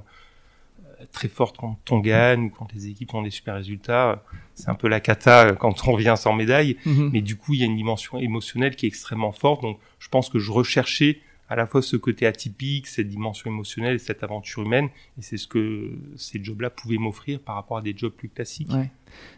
très 1.12 1.28
fortes 1.28 1.58
quand 1.58 1.78
on 1.92 2.00
gagne 2.00 2.46
ou 2.46 2.50
quand 2.50 2.68
les 2.74 2.88
équipes 2.88 3.14
ont 3.14 3.22
des 3.22 3.30
super 3.32 3.56
résultats. 3.56 4.24
C'est 4.54 4.70
un 4.70 4.76
peu 4.76 4.88
la 4.88 5.00
cata 5.00 5.48
euh, 5.48 5.54
quand 5.54 5.88
on 5.88 5.92
revient 5.94 6.16
sans 6.18 6.34
médaille, 6.34 6.78
Mhm. 6.86 7.10
mais 7.14 7.22
du 7.22 7.36
coup 7.36 7.54
il 7.54 7.60
y 7.60 7.64
a 7.64 7.66
une 7.66 7.76
dimension 7.76 8.18
émotionnelle 8.18 8.76
qui 8.76 8.86
est 8.86 8.90
extrêmement 8.90 9.32
forte. 9.32 9.62
Donc 9.62 9.80
je 10.00 10.08
pense 10.10 10.30
que 10.30 10.40
je 10.40 10.52
recherchais 10.52 11.20
à 11.48 11.56
la 11.56 11.68
fois 11.68 11.84
ce 11.84 11.96
côté 11.96 12.26
atypique, 12.26 12.88
cette 12.88 13.08
dimension 13.08 13.52
émotionnelle 13.52 13.96
et 13.96 14.00
cette 14.00 14.24
aventure 14.24 14.64
humaine, 14.64 14.86
et 15.20 15.22
c'est 15.22 15.38
ce 15.38 15.48
que 15.48 15.92
ces 16.16 16.44
jobs-là 16.44 16.72
pouvaient 16.72 16.98
m'offrir 16.98 17.40
par 17.40 17.54
rapport 17.54 17.78
à 17.78 17.82
des 17.84 17.94
jobs 17.96 18.12
plus 18.12 18.30
classiques. 18.30 18.72
Ouais. 18.74 18.90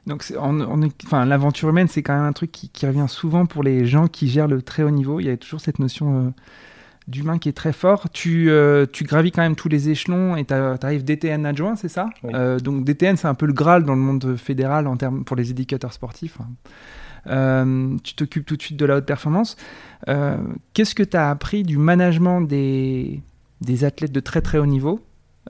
Donc, 0.06 0.24
on, 0.40 0.62
on 0.62 0.90
enfin, 1.04 1.26
l'aventure 1.26 1.68
humaine, 1.68 1.90
c'est 1.90 2.04
quand 2.04 2.16
même 2.16 2.24
un 2.24 2.32
truc 2.32 2.50
qui, 2.54 2.70
qui 2.70 2.88
revient 2.88 3.08
souvent 3.10 3.46
pour 3.46 3.62
les 3.62 3.86
gens 3.86 4.08
qui 4.08 4.30
gèrent 4.30 4.48
le 4.48 4.62
très 4.62 4.84
haut 4.84 4.90
niveau. 4.90 5.20
Il 5.20 5.26
y 5.26 5.30
a 5.30 5.36
toujours 5.36 5.60
cette 5.60 5.80
notion 5.80 6.28
euh, 6.28 6.30
d'humain 7.08 7.38
qui 7.38 7.48
est 7.50 7.54
très 7.54 7.74
fort. 7.74 8.10
Tu, 8.12 8.50
euh, 8.50 8.86
tu 8.92 9.04
gravis 9.06 9.32
quand 9.32 9.42
même 9.42 9.56
tous 9.56 9.70
les 9.70 9.90
échelons 9.90 10.36
et 10.36 10.46
tu 10.46 10.54
arrives 10.54 11.04
DTN 11.04 11.46
adjoint, 11.46 11.76
c'est 11.76 11.88
ça? 11.90 12.10
Oui. 12.24 12.32
Euh, 12.36 12.60
Donc, 12.60 12.84
DTN, 12.84 13.16
c'est 13.18 13.28
un 13.28 13.34
peu 13.34 13.46
le 13.46 13.54
Graal 13.54 13.84
dans 13.86 13.96
le 13.96 14.02
monde 14.02 14.36
fédéral 14.38 14.88
en 14.88 14.98
termes 14.98 15.24
pour 15.24 15.36
les 15.36 15.52
éducateurs 15.52 15.94
sportifs. 15.94 16.38
hein. 16.42 16.48
Euh, 17.30 17.98
tu 18.04 18.14
t'occupes 18.16 18.46
tout 18.46 18.56
de 18.56 18.62
suite 18.62 18.78
de 18.78 18.86
la 18.86 18.98
haute 18.98 19.06
performance. 19.06 19.58
Euh, 20.08 20.38
Qu'est-ce 20.74 20.96
que 20.96 21.04
tu 21.04 21.18
as 21.18 21.30
appris 21.30 21.64
du 21.64 21.78
management 21.78 22.42
des, 22.42 23.22
des 23.62 23.84
athlètes 23.84 24.12
de 24.14 24.20
très 24.22 24.42
très 24.42 24.58
haut 24.60 24.66
niveau 24.66 25.02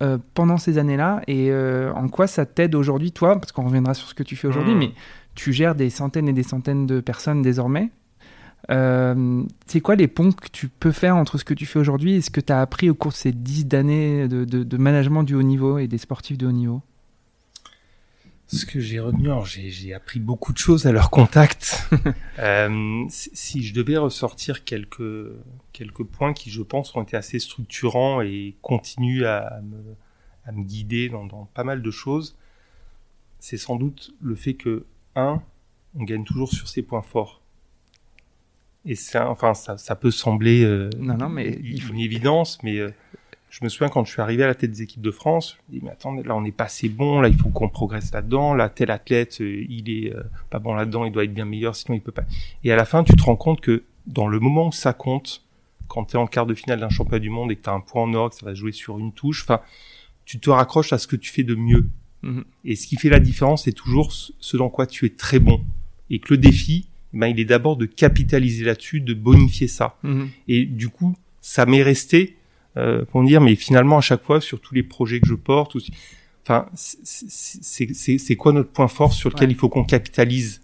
euh, 0.02 0.18
pendant 0.34 0.58
ces 0.58 0.78
années-là? 0.80 1.22
Et 1.28 1.52
euh, 1.52 1.92
en 1.94 2.08
quoi 2.08 2.26
ça 2.28 2.46
t'aide 2.48 2.74
aujourd'hui, 2.74 3.12
toi? 3.12 3.40
Parce 3.40 3.52
qu'on 3.52 3.66
reviendra 3.66 3.94
sur 3.94 4.08
ce 4.08 4.14
que 4.16 4.24
tu 4.24 4.36
fais 4.36 4.48
aujourd'hui, 4.48 4.74
Mmh. 4.74 4.80
mais 4.80 4.92
tu 5.36 5.54
gères 5.54 5.76
des 5.76 5.92
centaines 5.92 6.28
et 6.28 6.34
des 6.34 6.42
centaines 6.44 6.88
de 6.88 7.00
personnes 7.00 7.44
désormais. 7.44 7.92
Euh, 8.70 9.44
c'est 9.66 9.80
quoi 9.82 9.96
les 9.96 10.08
ponts 10.08 10.32
que 10.32 10.50
tu 10.52 10.68
peux 10.68 10.92
faire 10.92 11.16
entre 11.16 11.38
ce 11.38 11.46
que 11.46 11.54
tu 11.54 11.66
fais 11.66 11.80
aujourd'hui 11.80 12.16
et 12.16 12.22
ce 12.22 12.30
que 12.30 12.42
tu 12.42 12.52
as 12.52 12.60
appris 12.60 12.90
au 12.90 12.96
cours 12.96 13.12
de 13.12 13.18
ces 13.18 13.32
dix 13.32 13.66
d'années 13.66 14.28
de, 14.28 14.44
de- 14.46 14.64
de 14.64 14.78
management 14.78 15.24
du 15.24 15.36
haut 15.36 15.44
niveau 15.44 15.78
et 15.78 15.88
des 15.88 15.98
sportifs 15.98 16.38
de 16.38 16.48
haut 16.48 16.52
niveau? 16.52 16.82
Ce 18.50 18.66
que 18.66 18.80
j'ai 18.80 19.00
retenu, 19.02 19.28
j'ai 19.46 19.70
j'ai 19.70 19.94
appris 19.94 20.20
beaucoup 20.22 20.54
de 20.54 20.58
choses 20.58 20.86
à 20.86 20.92
leur 20.92 21.10
contact. 21.10 21.90
Euh, 22.40 23.04
si, 23.10 23.32
si 23.34 23.64
je 23.64 23.74
devais 23.74 23.98
ressortir 23.98 24.64
quelques 24.64 25.32
quelques 25.74 26.04
points 26.04 26.34
qui, 26.34 26.52
je 26.52 26.62
pense, 26.62 26.96
ont 26.96 27.02
été 27.02 27.18
assez 27.18 27.40
structurants 27.40 28.22
et 28.22 28.56
continuent 28.62 29.26
à 29.26 29.60
me, 29.64 29.78
à 30.46 30.52
me 30.52 30.64
guider 30.64 31.10
dans, 31.10 31.26
dans 31.26 31.46
pas 31.56 31.64
mal 31.64 31.82
de 31.82 31.90
choses, 31.92 32.38
c'est 33.40 33.58
sans 33.58 33.76
doute 33.76 34.14
le 34.22 34.36
fait 34.36 34.54
que 34.54 34.86
un, 35.16 35.42
on 35.96 36.04
gagne 36.04 36.24
toujours 36.24 36.52
sur 36.54 36.68
ses 36.70 36.84
points 36.84 37.02
forts. 37.02 37.42
Et 38.88 38.96
ça, 38.96 39.30
enfin, 39.30 39.54
ça, 39.54 39.78
ça 39.78 39.96
peut 39.96 40.12
sembler 40.12 40.64
euh, 40.64 40.90
Non, 41.00 41.18
non, 41.18 41.30
mais 41.30 41.48
une, 41.50 41.66
il 41.66 41.82
faut- 41.82 41.94
une 41.94 42.00
évidence, 42.00 42.58
mais 42.64 42.78
euh, 42.78 42.90
je 43.50 43.60
me 43.64 43.70
souviens 43.70 43.90
quand 43.90 44.04
je 44.06 44.12
suis 44.12 44.22
arrivé 44.22 44.44
à 44.44 44.48
la 44.48 44.56
tête 44.56 44.72
des 44.72 44.82
équipes 44.82 45.02
de 45.02 45.12
France, 45.12 45.58
je 45.70 45.76
me 45.76 45.80
dis 45.80 45.86
mais 45.86 45.92
attends, 45.92 46.14
là 46.14 46.36
on 46.36 46.42
n'est 46.42 46.52
pas 46.52 46.66
assez 46.66 46.88
bon, 46.90 47.20
là 47.22 47.28
il 47.28 47.36
faut 47.36 47.50
qu'on 47.50 47.70
progresse 47.70 48.12
là-dedans, 48.14 48.54
là 48.54 48.70
tel 48.70 48.90
athlète 48.92 49.42
euh, 49.42 49.66
il 49.70 49.90
est 49.90 50.14
pas 50.50 50.60
bon 50.60 50.74
là-dedans, 50.74 51.06
il 51.06 51.12
doit 51.12 51.24
être 51.26 51.34
bien 51.34 51.46
meilleur, 51.46 51.76
sinon 51.76 51.96
il 51.96 52.02
peut 52.02 52.12
pas. 52.12 52.24
Et 52.64 52.72
à 52.72 52.76
la 52.76 52.86
fin 52.86 53.04
tu 53.04 53.14
te 53.16 53.24
rends 53.24 53.36
compte 53.36 53.62
que 53.62 53.84
dans 54.06 54.28
le 54.28 54.40
moment 54.40 54.68
où 54.68 54.72
ça 54.72 54.94
compte, 54.94 55.44
quand 55.88 56.06
tu 56.06 56.16
es 56.16 56.20
en 56.20 56.28
quart 56.28 56.46
de 56.46 56.54
finale 56.54 56.80
d'un 56.80 56.90
championnat 56.90 57.20
du 57.20 57.30
monde 57.30 57.52
et 57.52 57.56
que 57.56 57.64
tu 57.64 57.70
as 57.70 57.74
un 57.74 57.80
point 57.82 58.04
en 58.04 58.14
or, 58.14 58.30
que 58.30 58.36
ça 58.36 58.46
va 58.46 58.54
jouer 58.54 58.72
sur 58.74 59.00
une 59.00 59.12
touche, 59.14 59.44
enfin 59.44 59.62
tu 60.26 60.40
te 60.40 60.50
raccroches 60.50 60.92
à 60.94 60.98
ce 60.98 61.08
que 61.08 61.16
tu 61.16 61.32
fais 61.32 61.44
de 61.44 61.56
mieux. 61.56 61.88
Mhm. 62.24 62.44
Et 62.66 62.76
ce 62.76 62.86
qui 62.88 62.98
fait 62.98 63.10
la 63.10 63.20
différence, 63.20 63.64
c'est 63.64 63.72
toujours 63.72 64.12
ce 64.12 64.58
dans 64.58 64.70
quoi 64.70 64.86
tu 64.88 65.06
es 65.06 65.10
très 65.10 65.40
bon. 65.40 65.62
Et 66.10 66.20
que 66.20 66.34
le 66.34 66.38
défi, 66.38 66.90
ben, 67.14 67.28
il 67.28 67.40
est 67.40 67.46
d'abord 67.46 67.78
de 67.78 67.86
capitaliser 67.86 68.66
là-dessus, 68.66 69.02
de 69.02 69.14
bonifier 69.14 69.68
ça. 69.68 69.98
Mhm. 70.04 70.30
Et 70.48 70.66
du 70.66 70.90
coup, 70.90 71.16
ça 71.42 71.66
m'est 71.66 71.84
resté 71.84 72.38
euh, 72.76 73.06
pour 73.06 73.22
me 73.22 73.28
dire, 73.28 73.42
mais 73.42 73.56
finalement, 73.56 73.98
à 73.98 74.02
chaque 74.02 74.24
fois, 74.24 74.42
sur 74.42 74.60
tous 74.60 74.76
les 74.76 74.84
projets 74.84 75.20
que 75.20 75.28
je 75.28 75.34
porte, 75.34 75.76
enfin, 76.44 76.68
c'est 76.74 78.36
quoi 78.36 78.52
notre 78.54 78.70
point 78.70 78.88
fort 78.88 79.14
sur 79.14 79.30
lequel 79.30 79.52
il 79.52 79.56
faut 79.56 79.70
qu'on 79.70 79.84
capitalise? 79.84 80.62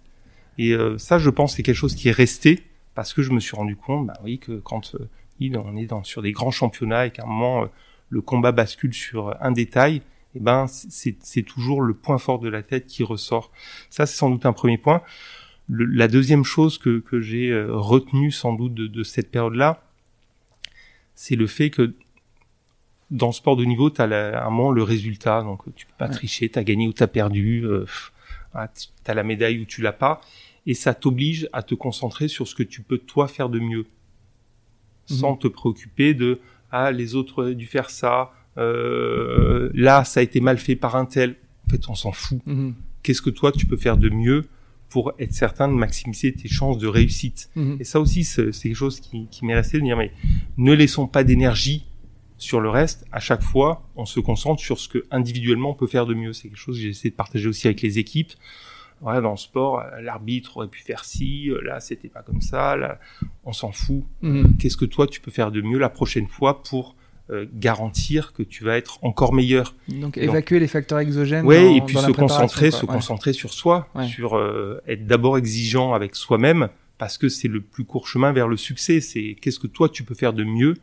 Et 0.58 0.72
euh, 0.72 0.98
ça, 0.98 1.18
je 1.18 1.30
pense, 1.30 1.56
c'est 1.56 1.62
quelque 1.62 1.74
chose 1.74 1.94
qui 1.94 2.08
est 2.08 2.12
resté 2.12 2.62
parce 2.94 3.12
que 3.12 3.22
je 3.22 3.32
me 3.32 3.40
suis 3.40 3.56
rendu 3.56 3.76
compte, 3.76 4.06
bah 4.06 4.14
oui, 4.22 4.38
que 4.38 4.58
quand 4.58 4.94
euh, 4.94 5.08
on 5.40 5.76
est 5.76 5.86
dans, 5.86 6.04
sur 6.04 6.22
des 6.22 6.32
grands 6.32 6.50
championnats 6.50 7.06
et 7.06 7.10
qu'à 7.10 7.24
un 7.24 7.26
moment 7.26 7.64
euh, 7.64 7.66
le 8.08 8.20
combat 8.20 8.52
bascule 8.52 8.94
sur 8.94 9.34
un 9.40 9.50
détail, 9.50 10.02
eh 10.36 10.40
ben 10.40 10.66
c'est 10.68 11.42
toujours 11.42 11.80
le 11.80 11.94
point 11.94 12.18
fort 12.18 12.38
de 12.38 12.48
la 12.48 12.62
tête 12.62 12.86
qui 12.86 13.02
ressort. 13.02 13.50
Ça, 13.90 14.06
c'est 14.06 14.16
sans 14.16 14.30
doute 14.30 14.46
un 14.46 14.52
premier 14.52 14.78
point. 14.78 15.02
La 15.68 16.08
deuxième 16.08 16.44
chose 16.44 16.78
que, 16.78 16.98
que 17.00 17.20
j'ai 17.20 17.54
retenu 17.68 18.30
sans 18.30 18.52
doute 18.52 18.74
de, 18.74 18.86
de 18.86 19.02
cette 19.02 19.30
période-là, 19.30 19.82
c'est 21.14 21.36
le 21.36 21.46
fait 21.46 21.70
que 21.70 21.94
dans 23.10 23.28
le 23.28 23.32
sport 23.32 23.56
de 23.56 23.64
niveau, 23.64 23.90
tu 23.90 24.00
as 24.00 24.44
un 24.44 24.50
moment 24.50 24.72
le 24.72 24.82
résultat, 24.82 25.42
donc 25.42 25.62
tu 25.74 25.86
peux 25.86 25.92
pas 25.98 26.08
tricher, 26.08 26.48
tu 26.48 26.58
as 26.58 26.64
gagné 26.64 26.88
ou 26.88 26.92
tu 26.92 27.02
as 27.02 27.06
perdu, 27.06 27.64
euh, 27.64 27.86
tu 28.74 29.10
as 29.10 29.14
la 29.14 29.22
médaille 29.22 29.60
ou 29.60 29.64
tu 29.64 29.82
l'as 29.82 29.92
pas, 29.92 30.20
et 30.66 30.74
ça 30.74 30.94
t'oblige 30.94 31.48
à 31.52 31.62
te 31.62 31.74
concentrer 31.74 32.28
sur 32.28 32.48
ce 32.48 32.54
que 32.54 32.62
tu 32.62 32.82
peux 32.82 32.98
toi 32.98 33.28
faire 33.28 33.48
de 33.48 33.60
mieux, 33.60 33.86
mhm. 35.10 35.16
sans 35.16 35.36
te 35.36 35.48
préoccuper 35.48 36.14
de 36.14 36.40
ah 36.72 36.90
les 36.90 37.14
autres 37.14 37.44
ont 37.44 37.52
dû 37.52 37.66
faire 37.66 37.90
ça, 37.90 38.32
euh, 38.58 39.70
là 39.74 40.04
ça 40.04 40.20
a 40.20 40.22
été 40.22 40.40
mal 40.40 40.58
fait 40.58 40.76
par 40.76 40.96
un 40.96 41.06
tel. 41.06 41.36
En 41.66 41.70
fait, 41.70 41.88
on 41.88 41.94
s'en 41.94 42.12
fout. 42.12 42.40
Mhm. 42.46 42.74
Qu'est-ce 43.02 43.22
que 43.22 43.30
toi 43.30 43.52
tu 43.52 43.66
peux 43.66 43.76
faire 43.76 43.96
de 43.96 44.08
mieux 44.08 44.46
pour 44.94 45.12
être 45.18 45.32
certain 45.32 45.66
de 45.66 45.72
maximiser 45.72 46.32
tes 46.32 46.46
chances 46.46 46.78
de 46.78 46.86
réussite. 46.86 47.50
Mhm. 47.56 47.78
Et 47.80 47.84
ça 47.84 47.98
aussi, 47.98 48.22
c'est 48.22 48.52
quelque 48.52 48.76
chose 48.76 49.00
qui, 49.00 49.26
qui 49.28 49.44
m'est 49.44 49.56
resté 49.56 49.80
de 49.80 49.82
dire, 49.82 49.96
mais 49.96 50.12
ne 50.56 50.72
laissons 50.72 51.08
pas 51.08 51.24
d'énergie 51.24 51.84
sur 52.38 52.60
le 52.60 52.70
reste, 52.70 53.04
à 53.10 53.18
chaque 53.18 53.42
fois, 53.42 53.88
on 53.96 54.04
se 54.04 54.20
concentre 54.20 54.62
sur 54.62 54.78
ce 54.78 54.88
que 54.88 55.04
individuellement 55.10 55.70
on 55.70 55.74
peut 55.74 55.88
faire 55.88 56.06
de 56.06 56.14
mieux. 56.14 56.32
C'est 56.32 56.46
quelque 56.46 56.58
chose 56.58 56.76
que 56.76 56.82
j'ai 56.82 56.90
essayé 56.90 57.10
de 57.10 57.16
partager 57.16 57.48
aussi 57.48 57.66
avec 57.66 57.82
les 57.82 57.98
équipes. 57.98 58.34
Ouais, 59.02 59.20
dans 59.20 59.32
le 59.32 59.36
sport, 59.36 59.82
l'arbitre 60.00 60.58
aurait 60.58 60.68
pu 60.68 60.80
faire 60.80 61.04
ci, 61.04 61.50
là 61.64 61.80
c'était 61.80 62.08
pas 62.08 62.22
comme 62.22 62.40
ça, 62.40 62.76
là 62.76 63.00
on 63.44 63.52
s'en 63.52 63.72
fout. 63.72 64.04
Mhm. 64.22 64.56
Qu'est-ce 64.58 64.76
que 64.76 64.84
toi 64.84 65.08
tu 65.08 65.20
peux 65.20 65.32
faire 65.32 65.50
de 65.50 65.60
mieux 65.60 65.78
la 65.78 65.90
prochaine 65.90 66.28
fois 66.28 66.62
pour 66.62 66.94
euh, 67.30 67.46
garantir 67.54 68.34
que 68.34 68.42
tu 68.42 68.64
vas 68.64 68.76
être 68.76 68.98
encore 69.02 69.32
meilleur. 69.32 69.74
Donc 69.88 70.18
évacuer 70.18 70.60
les 70.60 70.68
facteurs 70.68 70.98
exogènes. 70.98 71.46
Oui, 71.46 71.78
et 71.78 71.80
puis 71.80 71.96
se 71.96 72.10
concentrer, 72.10 72.70
se 72.70 72.84
concentrer 72.84 73.32
sur 73.32 73.54
soi, 73.54 73.88
sur 74.06 74.36
euh, 74.36 74.82
être 74.86 75.06
d'abord 75.06 75.38
exigeant 75.38 75.94
avec 75.94 76.16
soi-même, 76.16 76.68
parce 76.98 77.16
que 77.16 77.28
c'est 77.30 77.48
le 77.48 77.62
plus 77.62 77.84
court 77.84 78.08
chemin 78.08 78.32
vers 78.32 78.46
le 78.46 78.58
succès. 78.58 79.00
C'est 79.00 79.36
qu'est-ce 79.40 79.58
que 79.58 79.66
toi 79.66 79.88
tu 79.88 80.04
peux 80.04 80.14
faire 80.14 80.34
de 80.34 80.44
mieux 80.44 80.74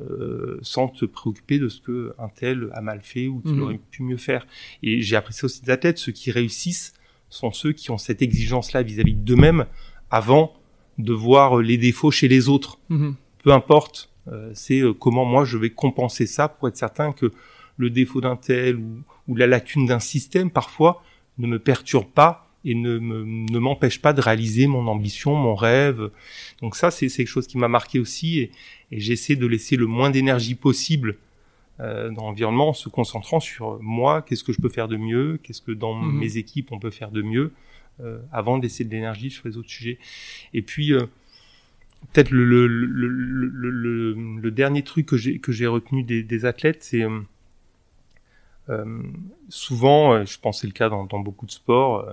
euh, 0.00 0.58
sans 0.62 0.86
te 0.86 1.04
préoccuper 1.04 1.58
de 1.58 1.68
ce 1.68 1.80
que 1.80 2.14
un 2.20 2.28
tel 2.28 2.68
a 2.74 2.80
mal 2.80 3.00
fait 3.02 3.26
ou 3.26 3.40
qu'il 3.40 3.54
mhm. 3.54 3.62
aurait 3.62 3.80
pu 3.90 4.04
mieux 4.04 4.16
faire. 4.16 4.46
Et 4.84 5.02
j'ai 5.02 5.16
apprécié 5.16 5.46
aussi 5.46 5.62
des 5.62 5.70
athlètes, 5.70 5.98
ceux 5.98 6.12
qui 6.12 6.30
réussissent 6.30 6.94
sont 7.28 7.50
ceux 7.50 7.72
qui 7.72 7.90
ont 7.90 7.98
cette 7.98 8.22
exigence-là 8.22 8.82
vis-à-vis 8.82 9.14
d'eux-mêmes 9.14 9.66
avant 10.10 10.54
de 10.98 11.12
voir 11.12 11.56
les 11.56 11.76
défauts 11.76 12.12
chez 12.12 12.28
les 12.28 12.48
autres. 12.48 12.78
Mhm. 12.88 13.16
Peu 13.42 13.52
importe, 13.52 14.10
c'est 14.54 14.80
euh, 14.80 14.92
comment 14.92 15.24
moi 15.24 15.44
je 15.44 15.58
vais 15.58 15.70
compenser 15.70 16.26
ça 16.26 16.48
pour 16.48 16.68
être 16.68 16.76
certain 16.76 17.12
que 17.12 17.32
le 17.76 17.90
défaut 17.90 18.20
d'un 18.20 18.36
tel 18.36 18.76
ou, 18.76 19.02
ou 19.28 19.36
la 19.36 19.46
lacune 19.46 19.86
d'un 19.86 20.00
système 20.00 20.50
parfois 20.50 21.02
ne 21.38 21.46
me 21.46 21.58
perturbe 21.58 22.08
pas 22.08 22.50
et 22.64 22.74
ne, 22.74 22.98
ne 22.98 23.58
m'empêche 23.58 24.02
pas 24.02 24.12
de 24.12 24.20
réaliser 24.20 24.66
mon 24.66 24.88
ambition, 24.88 25.34
mon 25.34 25.54
rêve. 25.54 26.10
Donc 26.60 26.74
ça, 26.74 26.90
c'est 26.90 27.06
quelque 27.06 27.28
chose 27.28 27.46
qui 27.46 27.56
m'a 27.56 27.68
marqué 27.68 28.00
aussi 28.00 28.40
et, 28.40 28.50
et 28.90 29.00
j'essaie 29.00 29.36
de 29.36 29.46
laisser 29.46 29.76
le 29.76 29.86
moins 29.86 30.10
d'énergie 30.10 30.56
possible 30.56 31.16
euh, 31.80 32.10
dans 32.10 32.24
l'environnement 32.24 32.70
en 32.70 32.72
se 32.72 32.88
concentrant 32.88 33.38
sur 33.38 33.80
moi, 33.80 34.22
qu'est-ce 34.22 34.42
que 34.42 34.52
je 34.52 34.60
peux 34.60 34.68
faire 34.68 34.88
de 34.88 34.96
mieux, 34.96 35.38
qu'est-ce 35.42 35.62
que 35.62 35.70
dans 35.70 35.94
mhm. 35.94 36.18
mes 36.18 36.36
équipes 36.36 36.72
on 36.72 36.80
peut 36.80 36.90
faire 36.90 37.12
de 37.12 37.22
mieux, 37.22 37.52
euh, 38.00 38.18
avant 38.32 38.58
d'essayer 38.58 38.84
de 38.84 38.90
l'énergie 38.90 39.30
sur 39.30 39.46
les 39.46 39.56
autres 39.56 39.70
sujets. 39.70 39.98
Et 40.54 40.62
puis 40.62 40.92
euh, 40.92 41.06
peut-être 42.12 42.30
le, 42.30 42.44
le, 42.44 42.66
le, 42.66 44.14
le, 44.40 44.50
dernier 44.50 44.82
truc 44.82 45.06
que 45.06 45.16
j'ai 45.16 45.38
que 45.38 45.52
j'ai 45.52 45.66
retenu 45.66 46.02
des, 46.02 46.22
des 46.22 46.44
athlètes, 46.44 46.82
c'est 46.82 47.02
euh, 47.02 47.20
euh 48.68 49.02
souvent, 49.48 50.24
je 50.24 50.38
pense 50.38 50.60
c'est 50.60 50.66
le 50.66 50.72
cas 50.72 50.88
dans, 50.88 51.04
dans 51.04 51.20
beaucoup 51.20 51.46
de 51.46 51.50
sports, 51.50 52.06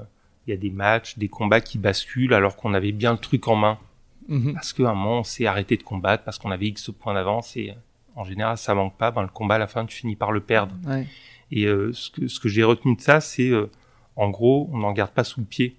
il 0.47 0.51
y 0.51 0.53
a 0.53 0.57
des 0.57 0.69
matchs, 0.69 1.17
des 1.17 1.29
combats 1.29 1.61
qui 1.61 1.77
basculent 1.77 2.33
alors 2.33 2.55
qu'on 2.55 2.73
avait 2.73 2.91
bien 2.91 3.13
le 3.13 3.17
truc 3.17 3.47
en 3.47 3.55
main. 3.55 3.79
Mhm. 4.27 4.53
Parce 4.53 4.73
qu'à 4.73 4.89
un 4.89 4.95
moment, 4.95 5.19
on 5.19 5.23
s'est 5.23 5.45
arrêté 5.45 5.77
de 5.77 5.83
combattre 5.83 6.23
parce 6.23 6.37
qu'on 6.37 6.51
avait 6.51 6.67
X 6.67 6.91
points 6.91 7.13
d'avance 7.13 7.55
et 7.57 7.73
en 8.15 8.23
général, 8.23 8.57
ça 8.57 8.73
manque 8.73 8.97
pas. 8.97 9.11
Ben, 9.11 9.21
le 9.23 9.27
combat, 9.27 9.55
à 9.55 9.59
la 9.59 9.67
fin, 9.67 9.85
tu 9.85 9.97
finis 9.97 10.15
par 10.15 10.31
le 10.31 10.39
perdre. 10.39 10.75
Ouais. 10.87 11.05
Et 11.51 11.65
euh, 11.65 11.91
ce 11.93 12.09
que, 12.09 12.27
ce 12.27 12.39
que 12.39 12.49
j'ai 12.49 12.63
retenu 12.63 12.95
de 12.95 13.01
ça, 13.01 13.21
c'est 13.21 13.49
euh, 13.49 13.69
en 14.15 14.29
gros, 14.29 14.69
on 14.71 14.79
n'en 14.79 14.93
garde 14.93 15.11
pas 15.11 15.23
sous 15.23 15.41
le 15.41 15.45
pied. 15.45 15.75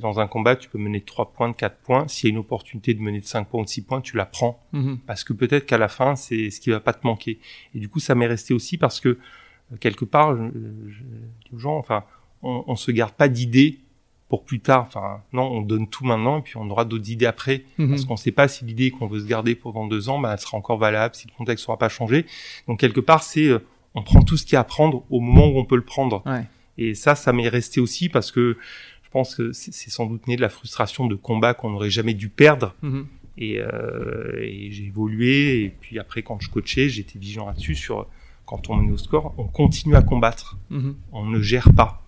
Dans 0.00 0.20
un 0.20 0.26
combat, 0.26 0.56
tu 0.56 0.68
peux 0.68 0.78
mener 0.78 1.00
de 1.00 1.04
3 1.04 1.32
points, 1.32 1.48
de 1.48 1.56
4 1.56 1.76
points. 1.78 2.08
S'il 2.08 2.28
y 2.28 2.30
a 2.30 2.34
une 2.34 2.38
opportunité 2.38 2.94
de 2.94 3.00
mener 3.00 3.20
de 3.20 3.26
5 3.26 3.48
points 3.48 3.60
ou 3.60 3.64
de 3.64 3.68
6 3.68 3.82
points, 3.82 4.00
tu 4.00 4.16
la 4.16 4.26
prends. 4.26 4.62
Mhm. 4.72 4.98
Parce 5.06 5.24
que 5.24 5.32
peut-être 5.32 5.66
qu'à 5.66 5.78
la 5.78 5.88
fin, 5.88 6.16
c'est 6.16 6.50
ce 6.50 6.60
qui 6.60 6.70
va 6.70 6.80
pas 6.80 6.92
te 6.92 7.06
manquer. 7.06 7.38
Et 7.74 7.78
du 7.78 7.88
coup, 7.88 8.00
ça 8.00 8.14
m'est 8.14 8.26
resté 8.26 8.54
aussi 8.54 8.78
parce 8.78 9.00
que, 9.00 9.08
euh, 9.08 9.76
quelque 9.80 10.04
part, 10.04 10.36
je, 10.36 10.44
je, 10.88 11.02
dis 11.02 11.54
aux 11.54 11.58
gens, 11.58 11.76
enfin, 11.76 12.04
on, 12.42 12.64
on 12.66 12.76
se 12.76 12.90
garde 12.90 13.12
pas 13.12 13.28
d'idées 13.28 13.80
pour 14.28 14.44
plus 14.44 14.60
tard. 14.60 14.84
Enfin, 14.86 15.22
non, 15.32 15.44
on 15.44 15.62
donne 15.62 15.88
tout 15.88 16.04
maintenant 16.04 16.38
et 16.38 16.42
puis 16.42 16.56
on 16.56 16.68
aura 16.70 16.84
d'autres 16.84 17.10
idées 17.10 17.26
après, 17.26 17.64
mhm. 17.78 17.90
parce 17.90 18.04
qu'on 18.04 18.14
ne 18.14 18.18
sait 18.18 18.32
pas 18.32 18.48
si 18.48 18.64
l'idée 18.64 18.90
qu'on 18.90 19.06
veut 19.06 19.20
se 19.20 19.26
garder 19.26 19.54
pendant 19.54 19.86
deux 19.86 20.08
ans, 20.08 20.18
bah, 20.18 20.32
elle 20.32 20.40
sera 20.40 20.56
encore 20.56 20.78
valable, 20.78 21.14
si 21.14 21.26
le 21.28 21.32
contexte 21.36 21.66
n'aura 21.66 21.78
pas 21.78 21.88
changé. 21.88 22.26
Donc 22.66 22.80
quelque 22.80 23.00
part, 23.00 23.22
c'est 23.22 23.46
euh, 23.46 23.60
on 23.94 24.02
prend 24.02 24.22
tout 24.22 24.36
ce 24.36 24.44
qu'il 24.44 24.54
y 24.54 24.56
a 24.56 24.60
à 24.60 24.64
prendre 24.64 25.04
au 25.10 25.20
moment 25.20 25.48
où 25.48 25.58
on 25.58 25.64
peut 25.64 25.76
le 25.76 25.84
prendre. 25.84 26.22
Ouais. 26.26 26.44
Et 26.78 26.94
ça, 26.94 27.14
ça 27.14 27.32
m'est 27.32 27.48
resté 27.48 27.80
aussi 27.80 28.08
parce 28.08 28.30
que 28.30 28.58
je 29.06 29.10
pense 29.10 29.36
que 29.36 29.52
c'est 29.52 29.72
sans 29.88 30.06
doute 30.06 30.26
né 30.26 30.34
de 30.34 30.40
la 30.40 30.48
frustration 30.48 31.06
de 31.06 31.14
combats 31.14 31.54
qu'on 31.54 31.70
n'aurait 31.70 31.90
jamais 31.90 32.12
dû 32.12 32.28
perdre. 32.28 32.74
Mhm. 32.82 33.06
Et, 33.38 33.60
euh, 33.60 34.40
et 34.40 34.72
j'ai 34.72 34.86
évolué. 34.86 35.62
Et 35.62 35.68
puis 35.70 36.00
après, 36.00 36.22
quand 36.22 36.40
je 36.40 36.50
coachais, 36.50 36.88
j'étais 36.88 37.18
vigilant 37.18 37.46
là-dessus 37.46 37.76
sur 37.76 38.08
quand 38.46 38.68
on 38.68 38.76
menait 38.76 38.92
au 38.92 38.98
score, 38.98 39.32
on 39.38 39.44
continue 39.44 39.94
à 39.94 40.02
combattre. 40.02 40.58
Mhm. 40.70 40.96
On 41.12 41.24
ne 41.24 41.40
gère 41.40 41.72
pas. 41.72 42.02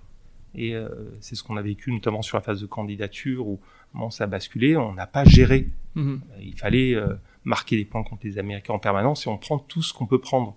Et 0.56 0.74
euh, 0.74 0.88
c'est 1.20 1.36
ce 1.36 1.44
qu'on 1.44 1.56
a 1.56 1.62
vécu 1.62 1.92
notamment 1.92 2.22
sur 2.22 2.36
la 2.36 2.42
phase 2.42 2.60
de 2.60 2.66
candidature 2.66 3.46
où 3.46 3.60
moment 3.94 4.10
ça 4.10 4.24
a 4.24 4.26
basculé, 4.26 4.76
on 4.76 4.94
n'a 4.94 5.06
pas 5.06 5.24
géré. 5.24 5.68
Mhm. 5.94 6.20
Euh, 6.32 6.42
il 6.42 6.54
fallait 6.54 6.94
euh, 6.94 7.14
marquer 7.44 7.76
des 7.76 7.84
points 7.84 8.02
contre 8.02 8.26
les 8.26 8.38
Américains 8.38 8.74
en 8.74 8.78
permanence 8.78 9.26
et 9.26 9.30
on 9.30 9.38
prend 9.38 9.58
tout 9.58 9.82
ce 9.82 9.92
qu'on 9.92 10.06
peut 10.06 10.18
prendre. 10.18 10.56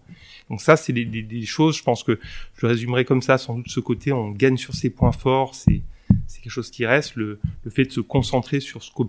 Donc 0.50 0.62
ça, 0.62 0.75
c'est 0.75 0.93
des, 0.93 1.05
des, 1.05 1.21
des, 1.21 1.45
choses, 1.45 1.77
je 1.77 1.83
pense 1.83 2.03
que 2.03 2.19
je 2.57 2.65
résumerai 2.65 3.05
comme 3.05 3.21
ça, 3.21 3.38
sans 3.38 3.55
doute 3.55 3.69
ce 3.69 3.79
côté, 3.79 4.12
on 4.12 4.31
gagne 4.31 4.57
sur 4.57 4.74
ses 4.74 4.89
points 4.89 5.12
forts, 5.12 5.55
c'est 5.55 5.81
quelque 6.41 6.51
chose 6.51 6.71
qui 6.71 6.86
reste, 6.86 7.15
le, 7.15 7.39
le 7.63 7.71
fait 7.71 7.86
de 7.86 7.91
se 7.91 8.01
concentrer 8.01 8.60
sur 8.60 8.83
ce 8.83 8.91
qu'on 8.91 9.07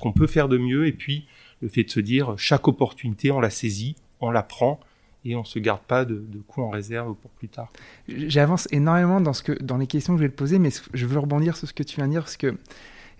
qu'on 0.00 0.12
peut 0.12 0.26
faire 0.26 0.48
de 0.48 0.58
mieux 0.58 0.86
et 0.86 0.92
puis 0.92 1.26
le 1.62 1.68
fait 1.68 1.84
de 1.84 1.90
se 1.90 2.00
dire 2.00 2.34
chaque 2.36 2.68
opportunité, 2.68 3.30
on 3.30 3.40
la 3.40 3.50
saisit, 3.50 3.96
on 4.20 4.30
la 4.30 4.42
prend 4.42 4.80
et 5.24 5.36
on 5.36 5.44
se 5.44 5.58
garde 5.58 5.80
pas 5.80 6.04
de, 6.04 6.16
de 6.16 6.38
coups 6.38 6.66
en 6.66 6.70
réserve 6.70 7.14
pour 7.14 7.30
plus 7.30 7.48
tard. 7.48 7.72
J'avance 8.08 8.68
énormément 8.70 9.20
dans, 9.20 9.32
ce 9.32 9.42
que, 9.42 9.52
dans 9.52 9.78
les 9.78 9.86
questions 9.86 10.14
que 10.14 10.18
je 10.18 10.24
vais 10.24 10.30
te 10.30 10.36
poser, 10.36 10.58
mais 10.58 10.70
je 10.92 11.06
veux 11.06 11.18
rebondir 11.18 11.56
sur 11.56 11.66
ce 11.66 11.72
que 11.72 11.82
tu 11.82 11.96
viens 11.96 12.06
de 12.06 12.12
dire, 12.12 12.22
parce 12.22 12.36
que 12.36 12.56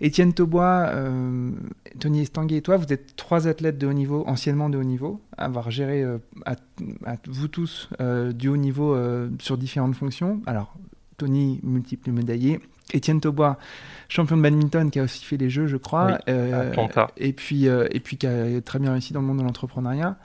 Étienne 0.01 0.33
Taubois, 0.33 0.89
euh, 0.89 1.51
Tony 1.99 2.21
Estanguet 2.21 2.57
et 2.57 2.61
toi, 2.61 2.77
vous 2.77 2.91
êtes 2.91 3.15
trois 3.15 3.47
athlètes 3.47 3.77
de 3.77 3.87
haut 3.87 3.93
niveau, 3.93 4.23
anciennement 4.27 4.69
de 4.69 4.77
haut 4.77 4.83
niveau, 4.83 5.21
avoir 5.37 5.71
géré 5.71 6.03
euh, 6.03 6.17
à, 6.45 6.55
vous 7.27 7.47
tous 7.47 7.89
euh, 8.01 8.33
du 8.33 8.49
haut 8.49 8.57
niveau 8.57 8.97
sur 9.39 9.57
différentes 9.57 9.95
fonctions. 9.95 10.41
Alors, 10.45 10.75
Tony, 11.17 11.59
multiple 11.63 12.11
médaillé. 12.11 12.59
Étienne 12.93 13.19
Taubois, 13.19 13.57
champion 14.09 14.37
de 14.37 14.43
badminton, 14.43 14.91
qui 14.91 14.99
a 14.99 15.03
aussi 15.03 15.25
fait 15.25 15.37
les 15.37 15.49
Jeux, 15.49 15.65
je 15.65 15.77
crois. 15.77 16.19
Oui, 16.27 16.33
et, 17.17 17.33
puis, 17.33 17.65
et 17.65 17.99
puis 17.99 18.17
qui 18.17 18.27
a 18.27 18.61
très 18.61 18.77
bien 18.77 18.91
réussi 18.91 19.11
dans 19.11 19.21
le 19.21 19.27
monde 19.27 19.39
de 19.39 19.43
l'entrepreneuriat. 19.43 20.17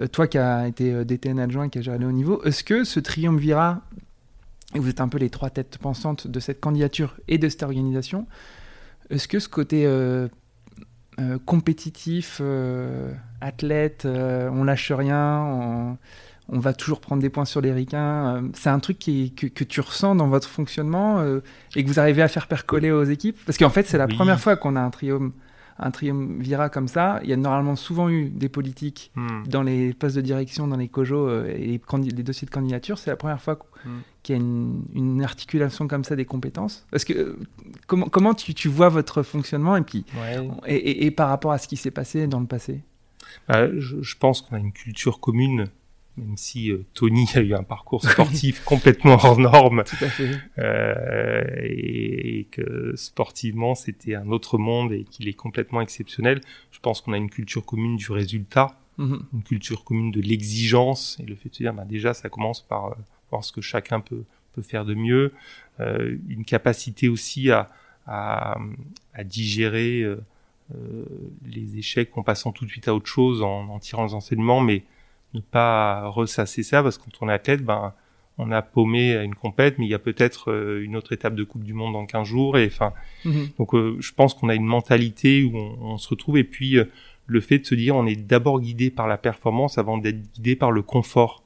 Euh, 0.00 0.06
toi 0.06 0.26
qui 0.26 0.38
as 0.38 0.68
été 0.68 0.92
euh, 0.92 1.04
DTN 1.04 1.38
adjoint, 1.38 1.68
qui 1.68 1.78
a 1.78 1.80
géré 1.80 1.98
le 1.98 2.06
haut 2.06 2.12
niveau, 2.12 2.42
est-ce 2.44 2.64
que 2.64 2.84
ce 2.84 3.00
triumvirat, 3.00 3.80
et 4.74 4.78
vous 4.78 4.88
êtes 4.88 5.00
un 5.00 5.08
peu 5.08 5.18
les 5.18 5.30
trois 5.30 5.50
têtes 5.50 5.78
pensantes 5.78 6.26
de 6.26 6.40
cette 6.40 6.60
candidature 6.60 7.16
et 7.28 7.38
de 7.38 7.48
cette 7.48 7.62
organisation, 7.62 8.26
est-ce 9.08 9.28
que 9.28 9.38
ce 9.38 9.48
côté 9.48 9.86
euh, 9.86 10.28
compétitif, 11.46 12.42
athlète, 13.40 14.04
on 14.04 14.64
lâche 14.64 14.92
rien, 14.92 15.40
on, 15.44 15.98
va 16.48 16.72
toujours 16.72 17.00
prendre 17.00 17.22
des 17.22 17.30
points 17.30 17.44
sur 17.44 17.60
les 17.60 17.72
ricains. 17.72 18.50
c'est 18.54 18.68
un 18.68 18.78
truc 18.78 18.98
qui, 18.98 19.32
que, 19.32 19.64
tu 19.64 19.80
ressens 19.80 20.14
dans 20.14 20.28
votre 20.28 20.48
fonctionnement 20.48 21.24
et 21.74 21.82
que 21.82 21.88
vous 21.88 21.98
arrivez 21.98 22.22
à 22.22 22.28
faire 22.28 22.46
percoler 22.46 22.90
aux 22.90 23.04
équipes? 23.04 23.36
Parce 23.46 23.58
qu'en 23.58 23.70
fait, 23.70 23.86
c'est 23.86 23.98
la 23.98 24.08
première 24.08 24.38
fois 24.40 24.56
qu'on 24.56 24.76
a 24.76 24.80
un 24.80 24.90
triumph 24.90 25.32
un 25.78 25.90
triumvirat 25.90 26.70
comme 26.70 26.88
ça, 26.88 27.20
il 27.22 27.28
y 27.28 27.32
a 27.32 27.36
normalement 27.36 27.76
souvent 27.76 28.08
eu 28.08 28.30
des 28.30 28.48
politiques 28.48 29.10
hmm. 29.14 29.46
dans 29.46 29.62
les 29.62 29.92
postes 29.92 30.16
de 30.16 30.22
direction, 30.22 30.66
dans 30.66 30.76
les 30.76 30.88
COJO 30.88 31.28
euh, 31.28 31.46
et 31.48 31.66
les, 31.66 32.22
dossiers 32.22 32.46
de 32.46 32.50
candidature. 32.50 32.98
C'est 32.98 33.10
la 33.10 33.16
première 33.16 33.42
fois 33.42 33.58
hmm. 33.84 33.98
qu'il 34.22 34.36
y 34.36 34.38
a 34.38 34.40
une, 34.40 35.22
articulation 35.22 35.86
comme 35.88 36.04
ça 36.04 36.16
des 36.16 36.24
compétences. 36.24 36.86
Parce 36.90 37.04
que 37.04 37.12
euh, 37.12 37.38
comment, 37.86 38.08
comment 38.08 38.34
tu, 38.34 38.68
vois 38.68 38.88
votre 38.88 39.22
fonctionnement 39.22 39.76
et 39.76 39.82
puis 39.82 40.04
et, 40.66 41.10
par 41.10 41.28
rapport 41.28 41.52
à 41.52 41.58
ce 41.58 41.68
qui 41.68 41.76
s'est 41.76 41.90
passé 41.90 42.26
dans 42.26 42.40
le 42.40 42.46
passé? 42.46 42.80
Bah, 43.48 43.68
je, 43.78 44.16
pense 44.18 44.40
qu'on 44.40 44.56
a 44.56 44.58
une 44.58 44.72
culture 44.72 45.20
commune 45.20 45.66
même 46.16 46.36
si 46.36 46.70
euh, 46.70 46.84
Tony 46.94 47.26
a 47.34 47.40
eu 47.40 47.54
un 47.54 47.62
parcours 47.62 48.02
sportif 48.02 48.62
complètement 48.64 49.18
hors 49.22 49.38
norme, 49.38 49.84
Tout 49.84 50.04
à 50.04 50.08
fait. 50.08 50.30
euh, 50.58 51.44
et, 51.62 52.40
et 52.40 52.44
que 52.44 52.94
sportivement 52.96 53.74
c'était 53.74 54.14
un 54.14 54.28
autre 54.30 54.58
monde 54.58 54.92
et 54.92 55.04
qu'il 55.04 55.28
est 55.28 55.32
complètement 55.34 55.80
exceptionnel. 55.80 56.40
Je 56.70 56.78
pense 56.80 57.00
qu'on 57.00 57.12
a 57.12 57.16
une 57.16 57.30
culture 57.30 57.64
commune 57.64 57.96
du 57.96 58.10
résultat, 58.12 58.78
Mhm. 58.98 59.24
une 59.34 59.42
culture 59.42 59.84
commune 59.84 60.10
de 60.10 60.22
l'exigence 60.22 61.18
et 61.22 61.26
le 61.26 61.34
fait 61.34 61.50
de 61.50 61.54
se 61.54 61.62
dire 61.62 61.74
bah, 61.74 61.84
déjà 61.84 62.14
ça 62.14 62.30
commence 62.30 62.62
par 62.62 62.86
euh, 62.86 62.94
voir 63.30 63.44
ce 63.44 63.52
que 63.52 63.60
chacun 63.60 64.00
peut 64.00 64.24
peut 64.54 64.62
faire 64.62 64.86
de 64.86 64.94
mieux, 64.94 65.34
euh, 65.80 66.16
une 66.28 66.46
capacité 66.46 67.08
aussi 67.10 67.50
à 67.50 67.68
à, 68.06 68.56
à 69.12 69.22
digérer 69.22 70.00
euh, 70.00 70.16
les 71.44 71.76
échecs 71.76 72.16
en 72.16 72.22
passant 72.22 72.52
tout 72.52 72.64
de 72.64 72.70
suite 72.70 72.88
à 72.88 72.94
autre 72.94 73.06
chose, 73.06 73.42
en, 73.42 73.68
en 73.68 73.78
tirant 73.78 74.04
les 74.06 74.14
enseignements, 74.14 74.60
mais 74.60 74.82
ne 75.34 75.40
pas 75.40 76.08
ressasser 76.08 76.62
ça 76.62 76.82
parce 76.82 76.98
que 76.98 77.04
quand 77.04 77.24
on 77.26 77.28
est 77.28 77.32
athlète, 77.32 77.62
ben 77.64 77.92
on 78.38 78.50
a 78.52 78.60
paumé 78.60 79.16
à 79.16 79.22
une 79.22 79.34
compète, 79.34 79.78
mais 79.78 79.86
il 79.86 79.90
y 79.90 79.94
a 79.94 79.98
peut-être 79.98 80.50
euh, 80.52 80.82
une 80.84 80.94
autre 80.94 81.12
étape 81.14 81.34
de 81.34 81.42
Coupe 81.42 81.64
du 81.64 81.72
Monde 81.72 81.94
dans 81.94 82.04
15 82.04 82.26
jours. 82.26 82.58
Et 82.58 82.66
enfin, 82.66 82.92
Mhm. 83.24 83.48
donc 83.58 83.74
euh, 83.74 83.96
je 84.00 84.12
pense 84.12 84.34
qu'on 84.34 84.48
a 84.50 84.54
une 84.54 84.66
mentalité 84.66 85.42
où 85.44 85.56
on, 85.56 85.78
on 85.92 85.96
se 85.98 86.08
retrouve 86.08 86.36
et 86.38 86.44
puis 86.44 86.76
euh, 86.76 86.84
le 87.26 87.40
fait 87.40 87.58
de 87.60 87.64
se 87.66 87.74
dire 87.74 87.96
on 87.96 88.06
est 88.06 88.14
d'abord 88.16 88.60
guidé 88.60 88.90
par 88.90 89.06
la 89.08 89.16
performance 89.16 89.78
avant 89.78 89.96
d'être 89.98 90.20
guidé 90.34 90.54
par 90.54 90.70
le 90.70 90.82
confort. 90.82 91.42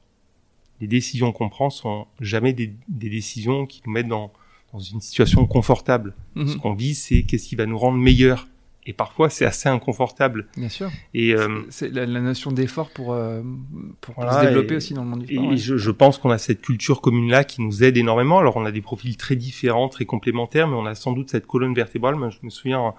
Les 0.81 0.87
décisions 0.87 1.31
qu'on 1.31 1.47
prend 1.49 1.69
sont 1.69 2.07
jamais 2.19 2.53
des, 2.53 2.73
des 2.89 3.09
décisions 3.09 3.65
qui 3.65 3.81
nous 3.85 3.91
mettent 3.93 4.07
dans, 4.07 4.31
dans 4.73 4.79
une 4.79 4.99
situation 4.99 5.45
confortable. 5.47 6.13
Mhm. 6.35 6.47
Ce 6.47 6.57
qu'on 6.57 6.73
vise, 6.73 7.01
c'est 7.01 7.23
qu'est-ce 7.23 7.47
qui 7.47 7.55
va 7.55 7.65
nous 7.67 7.77
rendre 7.77 7.97
meilleurs. 7.99 8.47
Et 8.87 8.93
parfois, 8.93 9.29
c'est 9.29 9.45
assez 9.45 9.69
inconfortable. 9.69 10.47
Bien 10.57 10.67
sûr. 10.69 10.89
Et, 11.13 11.35
euh, 11.35 11.61
C'est 11.69 11.89
la, 11.89 12.07
la 12.07 12.19
notion 12.19 12.51
d'effort 12.51 12.89
pour, 12.89 13.13
euh, 13.13 13.41
pour, 14.01 14.15
pour 14.15 14.23
Voilà, 14.23 14.41
se 14.41 14.47
développer 14.47 14.73
et- 14.73 14.77
aussi 14.77 14.93
dans 14.95 15.03
le 15.03 15.09
monde 15.09 15.23
du 15.23 15.31
Et 15.31 15.35
sport. 15.37 15.49
ouais. 15.49 15.57
je, 15.57 15.77
je 15.77 15.91
pense 15.91 16.17
qu'on 16.17 16.31
a 16.31 16.39
cette 16.39 16.61
culture 16.61 16.99
commune-là 17.01 17.43
qui 17.43 17.61
nous 17.61 17.83
aide 17.83 17.95
énormément. 17.97 18.39
Alors, 18.39 18.57
on 18.57 18.65
a 18.65 18.71
des 18.71 18.81
profils 18.81 19.15
très 19.17 19.35
différents, 19.35 19.87
très 19.87 20.05
complémentaires, 20.05 20.67
mais 20.67 20.75
on 20.75 20.85
a 20.87 20.95
sans 20.95 21.11
doute 21.13 21.29
cette 21.29 21.45
colonne 21.45 21.75
vertébrale. 21.75 22.15
Moi, 22.15 22.29
je 22.31 22.39
me 22.41 22.49
souviens 22.49 22.87
euh, 22.87 22.91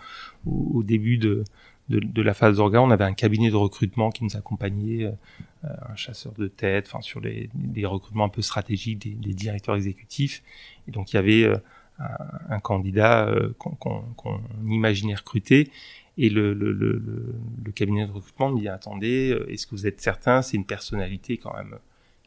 au, 0.47 0.71
au 0.75 0.83
début 0.85 1.19
de, 1.19 1.43
de, 1.89 1.99
de 1.99 2.23
la 2.23 2.33
phase 2.33 2.59
d'orga, 2.59 2.81
on 2.81 2.91
avait 2.93 3.05
un 3.05 3.13
cabinet 3.15 3.51
de 3.51 3.57
recrutement 3.57 4.11
qui 4.11 4.23
nous 4.23 4.37
accompagnait, 4.37 5.07
euh, 5.07 5.69
un 5.91 5.97
chasseur 5.97 6.33
de 6.39 6.47
tête, 6.47 6.87
enfin 6.89 7.01
sur 7.03 7.21
les, 7.21 7.51
les 7.75 7.87
recrutements 7.87 8.25
un 8.27 8.29
peu 8.29 8.41
stratégiques 8.43 9.01
des, 9.01 9.11
des 9.15 9.35
directeurs 9.35 9.75
exécutifs. 9.75 10.45
Et 10.87 10.93
donc, 10.93 11.13
il 11.13 11.17
y 11.17 11.19
avait 11.19 11.43
euh, 11.45 11.57
un, 11.99 12.61
candidat 12.61 13.27
euh, 13.29 13.53
qu'on 13.59 14.41
imaginait 14.67 15.15
recruter. 15.15 15.71
Et 16.19 16.29
le, 16.29 16.53
le, 16.53 16.73
le, 16.73 16.93
le- 16.93 17.35
le 17.65 17.73
cabinet 17.73 18.07
de 18.07 18.13
recrutement 18.13 18.51
me 18.51 18.59
dit 18.61 18.69
attendez, 18.69 19.31
euh, 19.33 19.51
est-ce 19.51 19.67
que 19.67 19.73
vous 19.73 19.87
êtes 19.87 20.01
certain? 20.01 20.43
C'est 20.43 20.57
une 20.57 20.65
personnalité 20.67 21.39
quand 21.39 21.55
même 21.55 21.77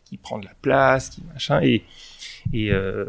qui 0.06 0.18
prend 0.18 0.40
de 0.40 0.46
la 0.46 0.54
place, 0.62 1.10
qui 1.10 1.24
machin. 1.34 1.62
Et 1.62 1.84
et, 2.54 2.72
euh, 2.72 3.06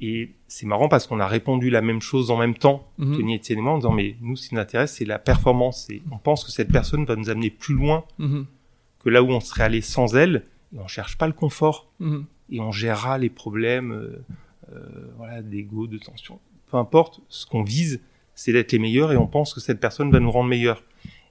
et 0.00 0.32
c'est 0.48 0.66
marrant 0.66 0.88
parce 0.88 1.06
qu'on 1.06 1.20
a 1.20 1.26
répondu 1.28 1.70
la 1.70 1.80
même 1.82 2.00
chose 2.00 2.30
en 2.32 2.36
même 2.38 2.54
temps, 2.56 2.88
Mhm. 2.98 3.16
Tony 3.16 3.40
et 3.48 3.56
moi, 3.56 3.72
en 3.72 3.76
disant 3.78 3.92
mais 3.92 4.16
nous 4.20 4.34
ce 4.36 4.48
qui 4.48 4.54
nous 4.56 4.60
intéresse 4.60 4.94
c'est 4.94 5.04
la 5.04 5.18
performance. 5.20 5.88
Et 5.90 6.02
on 6.10 6.18
pense 6.18 6.44
que 6.44 6.50
cette 6.50 6.72
personne 6.72 7.04
va 7.04 7.14
nous 7.16 7.30
amener 7.30 7.50
plus 7.50 7.74
loin 7.74 8.04
Mhm. 8.18 8.46
que 9.04 9.08
là 9.10 9.22
où 9.22 9.30
on 9.30 9.40
serait 9.40 9.64
allé 9.64 9.80
sans 9.82 10.16
elle. 10.16 10.44
Et 10.74 10.78
on 10.80 10.88
cherche 10.88 11.16
pas 11.18 11.26
le 11.28 11.32
confort 11.32 11.86
Mhm. 12.00 12.24
et 12.50 12.60
on 12.60 12.72
gérera 12.72 13.18
les 13.18 13.30
problèmes 13.30 13.92
euh, 13.92 13.96
euh, 13.96 14.18
voilà 15.16 15.42
d'ego, 15.42 15.86
de 15.86 15.98
tension. 15.98 16.40
Peu 16.70 16.76
importe, 16.76 17.20
ce 17.28 17.46
qu'on 17.46 17.62
vise, 17.62 18.00
c'est 18.34 18.52
d'être 18.52 18.72
les 18.72 18.78
meilleurs 18.78 19.12
et 19.12 19.16
on 19.16 19.26
pense 19.26 19.54
que 19.54 19.60
cette 19.60 19.80
personne 19.80 20.10
va 20.10 20.20
nous 20.20 20.30
rendre 20.30 20.48
meilleurs. 20.48 20.82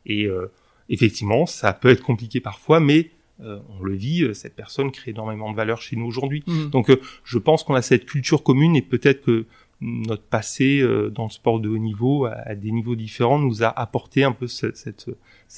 Et 0.06 0.26
euh, 0.26 0.52
effectivement, 0.90 1.46
ça 1.46 1.74
peut 1.74 1.90
être 1.90 2.04
compliqué 2.04 2.40
parfois, 2.40 2.80
mais 2.80 3.12
euh, 3.44 3.60
on 3.70 3.84
le 3.84 3.96
vit, 3.96 4.24
euh, 4.24 4.34
cette 4.34 4.56
personne 4.56 4.92
crée 4.92 5.12
énormément 5.12 5.52
de 5.52 5.56
valeur 5.56 5.82
chez 5.82 5.96
nous 5.96 6.06
aujourd'hui. 6.06 6.44
Mhm. 6.46 6.70
Donc 6.70 6.90
euh, 6.90 7.02
je 7.24 7.40
pense 7.40 7.64
qu'on 7.64 7.74
a 7.74 7.82
cette 7.82 8.06
culture 8.06 8.44
commune 8.44 8.76
et 8.76 8.82
peut-être 8.82 9.22
que 9.22 9.46
notre 9.82 10.24
passé 10.24 10.80
euh, 10.80 11.10
dans 11.10 11.24
le 11.24 11.30
sport 11.30 11.60
de 11.60 11.68
haut 11.68 11.78
niveau, 11.78 12.26
à, 12.26 12.56
des 12.56 12.72
niveaux 12.72 12.96
différents, 12.96 13.40
nous 13.40 13.64
a 13.64 13.68
apporté 13.68 14.24
un 14.24 14.32
peu 14.32 14.48
cette, 14.48 15.10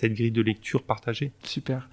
grille 0.04 0.32
de 0.32 0.42
lecture 0.42 0.84
partagée. 0.84 1.32
Super. 1.44 1.90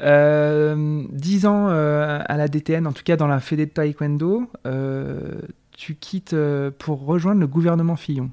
Euh, 0.00 1.04
10 1.10 1.46
ans 1.46 1.68
euh, 1.68 2.20
à 2.24 2.36
la 2.36 2.48
DTN, 2.48 2.86
en 2.86 2.92
tout 2.92 3.04
cas 3.04 3.16
dans 3.16 3.28
la 3.28 3.40
Fédé 3.40 3.66
de 3.66 3.70
Taekwondo, 3.70 4.50
euh, 4.66 5.40
tu 5.76 5.94
quittes 5.94 6.36
pour 6.78 7.06
rejoindre 7.06 7.40
le 7.40 7.46
gouvernement 7.46 7.96
Fillon 7.96 8.30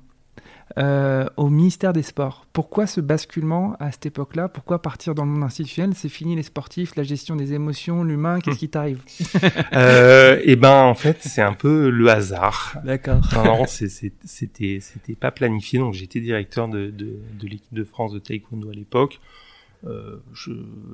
euh, 0.77 1.25
au 1.37 1.49
ministère 1.49 1.93
des 1.93 2.01
Sports. 2.03 2.45
Pourquoi 2.51 2.85
ce 2.85 2.99
basculement 2.99 3.77
à 3.79 3.91
cette 3.91 4.07
époque-là? 4.07 4.49
Pourquoi 4.49 4.81
partir 4.81 5.15
dans 5.15 5.23
le 5.23 5.31
monde 5.31 5.43
institutionnel? 5.43 5.95
C'est 5.95 6.09
fini 6.09 6.35
les 6.35 6.43
sportifs, 6.43 6.95
la 6.97 7.03
gestion 7.03 7.35
des 7.37 7.53
émotions, 7.53 8.03
l'humain, 8.03 8.39
qu'est-ce 8.41 8.59
qui 8.59 8.69
t'arrive? 8.69 9.01
Euh, 9.73 10.39
et 10.43 10.55
ben 10.55 10.83
en 10.83 10.93
fait 10.95 11.17
c'est 11.21 11.41
un 11.41 11.53
peu 11.53 11.89
le 11.89 12.09
hasard. 12.09 12.77
D'accord. 12.83 13.21
Non, 13.33 13.65
c'était 13.67 14.79
c'était 14.81 15.15
pas 15.15 15.31
planifié. 15.31 15.79
Donc 15.79 15.93
j'étais 15.93 16.19
directeur 16.19 16.67
de, 16.67 16.89
de, 16.89 17.19
de 17.39 17.47
l'équipe 17.47 17.73
de 17.73 17.83
France 17.83 18.11
de 18.13 18.19
taekwondo 18.19 18.69
à 18.69 18.73
l'époque. 18.73 19.19
Euh, 19.85 20.17
je, 20.33 20.51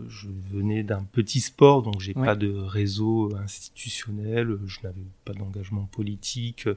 je 0.10 0.28
venais 0.52 0.84
d'un 0.84 1.04
petit 1.04 1.40
sport, 1.40 1.82
donc 1.82 2.00
j'ai 2.02 2.14
Ouais. 2.16 2.26
pas 2.26 2.36
de 2.36 2.52
réseau 2.52 3.34
institutionnel. 3.42 4.58
Je 4.66 4.80
n'avais 4.84 5.06
pas 5.26 5.34
d'engagement 5.34 5.86
politique 5.92 6.68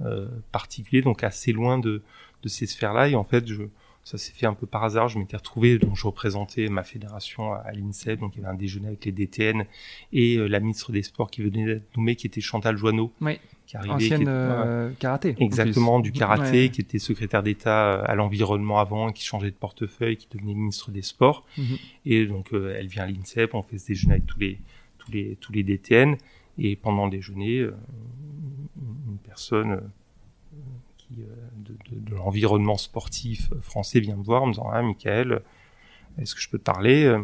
euh, 0.00 0.26
particulier, 0.52 1.02
donc 1.02 1.22
assez 1.22 1.52
loin 1.52 1.78
de, 1.78 2.02
de 2.42 2.48
ces 2.48 2.66
sphères-là. 2.66 3.08
Et 3.08 3.14
en 3.14 3.24
fait, 3.24 3.46
je, 3.46 3.62
ça 4.04 4.16
s'est 4.18 4.32
fait 4.32 4.46
un 4.46 4.54
peu 4.54 4.66
par 4.66 4.82
hasard. 4.84 5.08
Je 5.08 5.18
m'étais 5.18 5.36
retrouvé, 5.36 5.78
donc 5.78 5.96
je 5.96 6.06
représentais 6.06 6.68
ma 6.68 6.82
fédération 6.82 7.52
à, 7.52 7.70
l'INSEP, 7.72 8.20
donc 8.20 8.34
il 8.36 8.40
y 8.42 8.44
avait 8.44 8.54
un 8.54 8.56
déjeuner 8.56 8.88
avec 8.88 9.04
les 9.04 9.12
DTN 9.12 9.64
et 10.12 10.36
euh, 10.36 10.46
la 10.46 10.60
ministre 10.60 10.90
des 10.92 11.02
Sports 11.02 11.30
qui 11.30 11.42
venait 11.42 11.64
d'être 11.66 11.96
nommée, 11.96 12.16
qui 12.16 12.26
était 12.26 12.40
Chantal 12.40 12.76
Joanneau, 12.76 13.12
Oui. 13.20 13.38
qui 13.66 13.76
arrivait, 13.76 13.94
Ancienne 13.94 14.16
qui 14.18 14.22
était- 14.22 14.30
euh, 14.30 14.90
karaté. 14.98 15.36
en 15.38 15.44
Exactement, 15.44 16.00
du 16.00 16.12
karaté, 16.12 16.62
Ouais. 16.64 16.68
qui 16.70 16.80
était 16.80 16.98
secrétaire 16.98 17.42
d'État 17.42 17.92
euh, 18.00 18.02
à 18.06 18.14
l'environnement 18.14 18.78
avant, 18.80 19.12
qui 19.12 19.22
changeait 19.24 19.50
de 19.50 19.56
portefeuille, 19.56 20.16
qui 20.16 20.28
devenait 20.30 20.54
ministre 20.54 20.90
des 20.90 21.02
Sports. 21.02 21.44
Mhm. 21.58 21.76
Et 22.06 22.26
donc, 22.26 22.52
euh, 22.54 22.74
elle 22.78 22.86
vient 22.86 23.04
à 23.04 23.06
l'INSEP, 23.06 23.54
on 23.54 23.62
fait 23.62 23.78
ce 23.78 23.88
déjeuner 23.88 24.14
avec 24.14 24.26
tous 24.26 24.38
les, 24.40 24.58
tous 24.98 25.10
les, 25.12 25.36
tous 25.40 25.52
les 25.52 25.62
DTN. 25.62 26.16
Et 26.58 26.74
pendant 26.76 27.04
le 27.04 27.10
déjeuner, 27.10 27.58
une 27.60 29.18
personne 29.26 29.80
qui, 31.14 31.22
euh, 31.22 31.26
de, 31.56 31.72
de, 31.96 32.10
de 32.10 32.14
l'environnement 32.14 32.76
sportif 32.76 33.52
français 33.60 34.00
vient 34.00 34.16
me 34.16 34.22
voir 34.22 34.42
en 34.42 34.46
me 34.46 34.52
disant, 34.52 34.68
ah, 34.72 34.82
Michael, 34.82 35.40
est-ce 36.18 36.34
que 36.34 36.40
je 36.40 36.48
peux 36.48 36.58
te 36.58 36.64
parler? 36.64 37.04
Euh, 37.04 37.22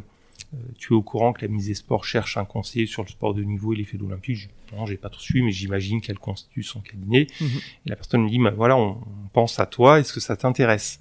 tu 0.79 0.93
es 0.93 0.97
au 0.97 1.03
courant 1.03 1.33
que 1.33 1.43
la 1.45 1.49
mise 1.51 1.67
des 1.67 1.75
sports 1.75 2.05
cherche 2.05 2.37
un 2.37 2.45
conseiller 2.45 2.87
sur 2.87 3.03
le 3.03 3.09
sport 3.09 3.35
de 3.35 3.43
niveau 3.43 3.73
et 3.73 3.77
l'effet 3.77 3.99
olympique 4.01 4.37
Je 4.37 4.47
dis, 4.49 4.53
Non, 4.77 4.87
j'ai 4.87 4.97
pas 4.97 5.09
tout 5.09 5.19
suivi, 5.21 5.45
mais 5.45 5.51
j'imagine 5.53 6.01
qu'elle 6.01 6.19
constitue 6.19 6.63
son 6.63 6.81
cabinet. 6.81 7.27
Mhm. 7.41 7.49
Et 7.87 7.89
la 7.91 7.97
personne 7.97 8.23
me 8.23 8.29
dit, 8.29 8.39
bah, 8.39 8.51
voilà, 8.57 8.77
on, 8.77 8.91
on 9.01 9.29
pense 9.33 9.59
à 9.59 9.67
toi, 9.67 9.99
est-ce 10.01 10.13
que 10.13 10.21
ça 10.21 10.37
t'intéresse? 10.37 11.01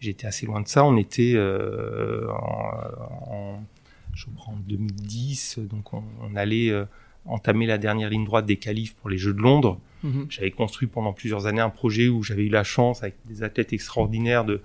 J'étais 0.00 0.26
assez 0.26 0.46
loin 0.46 0.60
de 0.60 0.66
ça, 0.68 0.84
on 0.84 0.96
était 0.96 1.32
euh, 1.36 2.28
en, 2.32 3.32
en- 3.34 3.64
je 4.14 4.26
crois 4.36 4.52
en 4.52 4.56
2010, 4.58 5.60
donc 5.60 5.94
on, 5.94 6.02
on 6.20 6.34
allait 6.36 6.68
euh, 6.70 6.84
entamer 7.24 7.66
la 7.66 7.78
dernière 7.78 8.10
ligne 8.10 8.24
droite 8.24 8.44
des 8.44 8.56
qualifs 8.56 8.94
pour 8.96 9.08
les 9.08 9.16
Jeux 9.16 9.32
de 9.32 9.40
Londres. 9.40 9.78
Mhm. 10.02 10.26
J'avais 10.28 10.50
construit 10.50 10.88
pendant 10.88 11.12
plusieurs 11.12 11.46
années 11.46 11.60
un 11.60 11.70
projet 11.70 12.08
où 12.08 12.22
j'avais 12.22 12.44
eu 12.44 12.48
la 12.50 12.64
chance, 12.64 13.02
avec 13.02 13.16
des 13.26 13.42
athlètes 13.42 13.72
extraordinaires, 13.72 14.44
de 14.44 14.60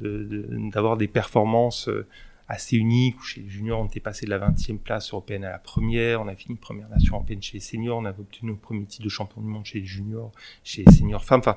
de- 0.00 0.24
de- 0.24 0.70
d'avoir 0.70 0.98
des 0.98 1.08
performances 1.08 1.88
euh, 1.88 2.06
assez 2.48 2.76
uniques. 2.76 3.18
Où 3.18 3.22
chez 3.22 3.40
les 3.40 3.48
juniors, 3.48 3.80
on 3.80 3.86
était 3.86 3.98
passé 3.98 4.26
de 4.26 4.30
la 4.30 4.38
20e 4.38 4.78
place 4.78 5.10
européenne 5.10 5.42
à 5.42 5.50
la 5.50 5.58
première. 5.58 6.20
On 6.20 6.28
a 6.28 6.34
fini 6.36 6.54
première 6.56 6.88
nation 6.90 7.14
européenne 7.16 7.40
chez 7.42 7.54
les 7.54 7.60
seniors. 7.60 7.96
On 7.98 8.04
avait 8.04 8.20
obtenu 8.20 8.50
nos 8.50 8.56
premiers 8.56 8.84
titres 8.84 9.04
de 9.04 9.08
champion 9.08 9.40
du 9.40 9.48
monde 9.48 9.64
chez 9.64 9.80
les 9.80 9.86
juniors, 9.86 10.32
chez 10.62 10.84
les 10.86 10.92
seniors 10.92 11.24
femmes. 11.24 11.40
Enfin, 11.40 11.56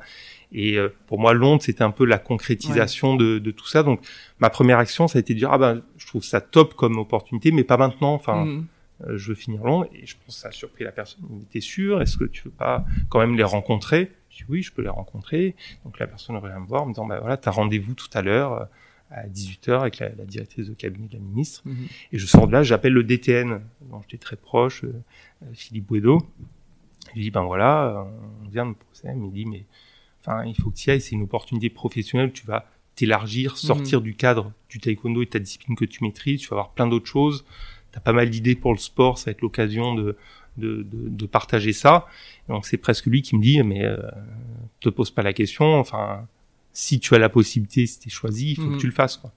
et 0.53 0.77
euh, 0.77 0.87
pour 1.05 1.19
moi, 1.19 1.33
Londres, 1.33 1.61
c'était 1.61 1.83
un 1.83 1.91
peu 1.91 2.05
la 2.05 2.17
concrétisation 2.17 3.15
de, 3.17 3.39
de 3.39 3.51
tout 3.51 3.67
ça. 3.67 3.83
Donc, 3.83 3.99
ma 4.39 4.49
première 4.49 4.79
action, 4.79 5.07
ça 5.09 5.17
a 5.17 5.19
été 5.19 5.33
de 5.33 5.39
dire, 5.39 5.51
ah 5.51 5.57
ben, 5.57 5.81
je 5.97 6.07
trouve 6.07 6.23
ça 6.23 6.39
top 6.41 6.73
comme 6.75 6.97
opportunité, 6.97 7.51
mais 7.51 7.65
pas 7.65 7.77
maintenant. 7.77 8.13
Enfin, 8.13 8.45
Mhm. 8.45 8.65
Euh, 9.05 9.17
je 9.17 9.29
veux 9.29 9.35
finir 9.35 9.63
Londres. 9.63 9.87
Et 9.93 10.05
je 10.05 10.15
pense 10.15 10.35
que 10.35 10.41
ça 10.41 10.49
a 10.49 10.51
surpris 10.51 10.83
la 10.83 10.91
personne. 10.91 11.23
Il 11.31 11.43
était 11.43 11.61
sûr, 11.61 12.01
est-ce 12.01 12.17
que 12.17 12.25
tu 12.25 12.43
veux 12.43 12.51
pas 12.51 12.85
quand 13.09 13.19
même 13.19 13.35
les 13.35 13.43
rencontrer? 13.43 14.11
Je 14.29 14.37
dis 14.37 14.45
oui, 14.49 14.61
je 14.61 14.71
peux 14.71 14.81
les 14.81 14.89
rencontrer. 14.89 15.55
Donc 15.85 15.99
la 15.99 16.07
personne 16.07 16.37
revient 16.37 16.59
me 16.59 16.67
voir 16.67 16.83
en 16.83 16.85
me 16.87 16.93
disant, 16.93 17.05
bah 17.05 17.19
voilà, 17.19 17.37
t'as 17.37 17.51
rendez-vous 17.51 17.93
tout 17.93 18.09
à 18.13 18.21
l'heure 18.21 18.53
euh, 18.53 18.65
à 19.11 19.27
18h 19.27 19.79
avec 19.79 19.99
la, 19.99 20.09
la 20.09 20.25
directrice 20.25 20.67
de 20.67 20.73
cabinet 20.73 21.07
de 21.07 21.13
la 21.13 21.19
ministre. 21.19 21.61
Mhm. 21.65 21.87
Et 22.11 22.17
je 22.17 22.25
sors 22.25 22.47
de 22.47 22.53
là, 22.53 22.63
j'appelle 22.63 22.93
le 22.93 23.03
DTN, 23.03 23.61
dont 23.81 24.01
j'étais 24.01 24.17
très 24.17 24.35
proche, 24.35 24.83
euh, 24.83 24.93
euh, 25.43 25.47
Philippe 25.53 25.87
Bouedo. 25.87 26.19
Je 27.09 27.13
lui 27.15 27.21
dis, 27.23 27.31
ben 27.31 27.43
voilà, 27.43 28.07
on 28.43 28.49
vient 28.49 28.65
de 28.65 28.71
me 28.71 28.75
poser. 28.75 29.07
Il 29.07 29.15
me 29.15 29.31
dit, 29.31 29.45
mais 29.45 29.65
enfin, 30.21 30.43
il 30.45 30.55
faut 30.55 30.69
que 30.69 30.75
tu 30.75 30.89
y 30.89 30.91
ailles, 30.91 31.01
c'est 31.01 31.15
une 31.15 31.23
opportunité 31.23 31.71
professionnelle, 31.71 32.31
tu 32.31 32.45
vas 32.45 32.69
t'élargir, 32.93 33.57
sortir 33.57 34.01
du 34.01 34.13
cadre 34.13 34.51
du 34.67 34.79
taekwondo 34.79 35.21
et 35.21 35.25
de 35.25 35.29
ta 35.29 35.39
discipline 35.39 35.75
que 35.75 35.85
tu 35.85 36.03
maîtrises, 36.03 36.41
tu 36.41 36.49
vas 36.49 36.57
avoir 36.57 36.71
plein 36.71 36.85
d'autres 36.85 37.07
choses. 37.07 37.45
T'as 37.91 37.99
pas 37.99 38.13
mal 38.13 38.29
d'idées 38.29 38.55
pour 38.55 38.73
le 38.73 38.79
sport, 38.79 39.17
ça 39.17 39.25
va 39.25 39.31
être 39.31 39.41
l'occasion 39.41 39.95
de, 39.95 40.15
de, 40.57 40.83
de, 40.83 41.09
de 41.09 41.25
partager 41.25 41.73
ça. 41.73 42.05
Donc 42.47 42.65
c'est 42.65 42.77
presque 42.77 43.05
lui 43.05 43.21
qui 43.21 43.35
me 43.35 43.41
dit, 43.41 43.61
mais 43.63 43.83
euh, 43.83 43.97
te 44.79 44.89
pose 44.89 45.11
pas 45.11 45.23
la 45.23 45.33
question, 45.33 45.79
enfin, 45.79 46.27
si 46.73 46.99
tu 46.99 47.15
as 47.15 47.19
la 47.19 47.29
possibilité, 47.29 47.85
si 47.85 47.99
t'es 47.99 48.09
choisi, 48.09 48.51
il 48.51 48.55
faut 48.55 48.69
que 48.69 48.77
tu 48.77 48.87
le 48.87 48.93
fasses. 48.93 49.17
Quoi. 49.17 49.31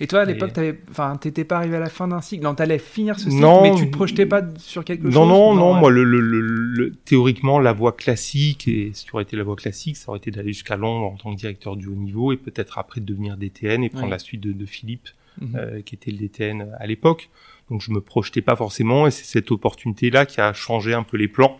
Et 0.00 0.08
toi, 0.08 0.22
à 0.22 0.24
l'époque, 0.24 0.52
tu 0.52 0.80
enfin, 0.90 1.16
t'étais 1.16 1.44
pas 1.44 1.58
arrivé 1.58 1.76
à 1.76 1.80
la 1.80 1.88
fin 1.88 2.08
d'un 2.08 2.20
cycle? 2.20 2.42
Non, 2.42 2.56
t'allais 2.56 2.80
finir 2.80 3.20
ce 3.20 3.30
cycle, 3.30 3.46
mais 3.62 3.72
tu 3.76 3.86
te 3.86 3.92
projetais 3.92 4.26
pas 4.26 4.42
sur 4.56 4.84
quelque 4.84 5.04
chose? 5.04 5.14
Non, 5.14 5.26
non, 5.26 5.54
non. 5.54 5.74
Moi, 5.74 5.92
le, 5.92 6.02
le, 6.02 6.20
le, 6.20 6.92
théoriquement, 7.04 7.60
la 7.60 7.72
voie 7.72 7.92
classique, 7.92 8.66
et 8.66 8.90
ce 8.94 9.04
qui 9.04 9.10
aurait 9.12 9.22
été 9.22 9.36
la 9.36 9.44
voie 9.44 9.54
classique, 9.54 9.96
ça 9.96 10.08
aurait 10.08 10.18
été 10.18 10.32
d'aller 10.32 10.52
jusqu'à 10.52 10.76
Londres 10.76 11.06
en 11.06 11.16
tant 11.16 11.32
que 11.32 11.38
directeur 11.38 11.76
du 11.76 11.86
haut 11.86 11.94
niveau, 11.94 12.32
et 12.32 12.36
peut-être 12.36 12.78
après 12.78 13.00
de 13.00 13.06
devenir 13.06 13.36
DTN 13.36 13.84
et 13.84 13.90
prendre 13.90 14.10
la 14.10 14.18
suite 14.18 14.40
de, 14.40 14.52
de 14.52 14.66
Philippe, 14.66 15.08
mhm. 15.40 15.54
euh, 15.54 15.80
qui 15.82 15.94
était 15.94 16.10
le 16.10 16.18
DTN 16.18 16.74
à 16.80 16.86
l'époque. 16.88 17.30
Donc, 17.72 17.80
je 17.80 17.90
me 17.90 18.02
projetais 18.02 18.42
pas 18.42 18.54
forcément, 18.54 19.06
et 19.06 19.10
c'est 19.10 19.24
cette 19.24 19.50
opportunité-là 19.50 20.26
qui 20.26 20.42
a 20.42 20.52
changé 20.52 20.92
un 20.92 21.04
peu 21.04 21.16
les 21.16 21.26
plans. 21.26 21.58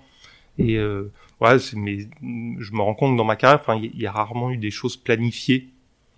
Et 0.59 0.77
euh, 0.77 1.11
ouais, 1.40 1.57
mais 1.75 2.01
je 2.20 2.72
me 2.72 2.83
rends 2.83 2.94
compte 2.94 3.16
dans 3.16 3.25
ma 3.25 3.35
carrière, 3.35 3.64
il 3.83 3.98
y, 3.98 4.07
a 4.07 4.12
rarement 4.12 4.51
eu 4.51 4.59
des 4.59 4.70
choses 4.70 4.98
planifiées. 4.98 5.70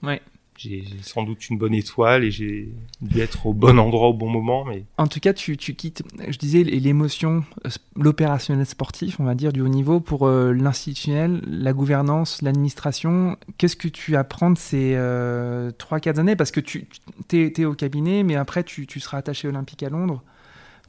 Ouais 0.03 0.21
j'ai 0.57 0.85
sans 1.03 1.25
doute 1.25 1.49
une 1.51 1.59
bonne 1.59 1.75
étoile 1.75 2.25
et 2.25 2.31
j'ai 2.31 2.73
dû 3.01 3.21
être 3.21 3.47
au 3.47 3.53
bon 3.53 3.79
endroit 3.79 4.09
au 4.09 4.15
bon 4.15 4.29
moment. 4.29 4.65
Mais... 4.65 4.85
En 4.99 5.07
tout 5.07 5.21
cas, 5.21 5.33
tu, 5.33 5.57
tu 5.57 5.75
quittes, 5.75 6.03
je 6.29 6.39
disais, 6.39 6.63
l'émotion, 6.63 7.45
euh, 7.67 7.71
l'opérationnel 7.97 8.67
sportif, 8.67 9.19
on 9.21 9.25
va 9.25 9.35
dire, 9.35 9.53
du 9.53 9.61
haut 9.61 9.69
niveau 9.69 10.01
pour 10.01 10.27
euh, 10.27 10.53
l'institutionnel, 10.53 11.43
la 11.47 11.73
gouvernance, 11.73 12.43
l'administration. 12.43 13.37
Qu'est-ce 13.59 13.77
que 13.77 13.89
tu 13.89 14.17
apprends 14.17 14.51
de 14.51 14.59
ces 14.59 14.95
euh, 14.95 15.71
3-4 15.73 16.21
années? 16.21 16.37
Parce 16.37 16.51
que 16.51 16.61
tu 16.61 16.87
es, 17.33 17.65
au 17.65 17.75
cabinet, 17.75 18.23
mais 18.23 18.37
après, 18.37 18.63
tu, 18.63 18.87
tu, 18.87 19.01
seras 19.01 19.19
attaché 19.19 19.49
olympique 19.49 19.83
à 19.83 19.89
Londres. 19.89 20.23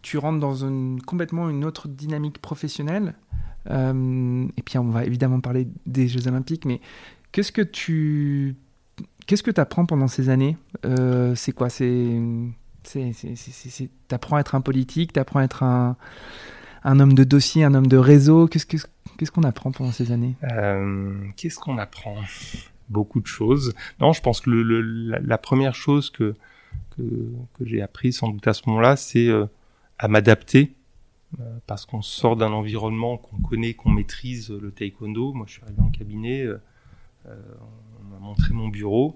Tu 0.01 0.17
rentres 0.17 0.39
dans 0.39 0.55
une, 0.55 1.01
complètement 1.01 1.49
une 1.49 1.65
autre 1.65 1.87
dynamique 1.87 2.39
professionnelle. 2.39 3.15
Euh, 3.71 4.47
et 4.57 4.61
puis, 4.61 4.77
on 4.77 4.89
va 4.89 5.05
évidemment 5.05 5.39
parler 5.39 5.67
des 5.87 6.07
Jeux 6.07 6.27
olympiques, 6.27 6.65
mais 6.65 6.81
qu'est-ce 7.31 7.51
que 7.51 7.63
tu 7.63 8.55
Qu'est-ce 9.25 9.43
que 9.43 9.51
tu 9.51 9.61
apprends 9.61 9.85
pendant 9.85 10.07
ces 10.07 10.29
années? 10.29 10.57
Euh, 10.85 11.33
C'est 11.35 11.51
quoi? 11.51 11.69
C'est 11.69 12.19
apprends 14.11 14.35
à 14.35 14.39
être 14.41 14.55
un 14.55 14.61
politique, 14.61 15.13
tu 15.13 15.19
apprends 15.19 15.39
à 15.39 15.43
être 15.43 15.63
un, 15.63 15.97
homme 16.83 17.13
de 17.13 17.23
dossier, 17.23 17.63
un 17.63 17.73
homme 17.73 17.87
de 17.87 17.97
réseau? 17.97 18.47
Qu'est-ce 18.47 19.31
qu'on 19.31 19.43
apprend 19.43 19.71
pendant 19.71 19.91
ces 19.91 20.11
années? 20.11 20.35
Euh, 20.43 21.15
Qu'est-ce 21.35 21.57
qu'on 21.57 21.77
apprend? 21.77 22.17
Beaucoup 22.89 23.19
de 23.19 23.25
choses. 23.25 23.73
Non, 23.99 24.13
je 24.13 24.21
pense 24.21 24.41
que 24.41 24.51
la, 24.51 25.37
première 25.39 25.73
chose 25.73 26.11
que 26.11 26.35
j'ai 27.61 27.81
appris 27.81 28.13
sans 28.13 28.29
doute 28.29 28.47
à 28.47 28.53
ce 28.53 28.61
moment-là, 28.67 28.95
c'est 28.95 29.27
euh, 29.27 29.45
à 29.97 30.07
m'adapter 30.07 30.75
parce 31.67 31.85
qu'on 31.85 32.01
sort 32.01 32.37
d'un 32.37 32.53
environnement 32.53 33.17
qu'on 33.17 33.39
connaît, 33.39 33.73
qu'on 33.73 33.89
maîtrise, 33.89 34.51
le 34.51 34.71
taekwondo. 34.71 35.33
Moi, 35.33 35.45
je 35.49 35.53
suis 35.53 35.63
arrivé 35.63 35.81
en 35.81 35.89
cabinet 35.89 36.47
m'a 38.15 38.25
montré 38.25 38.53
mon 38.53 38.67
bureau. 38.67 39.15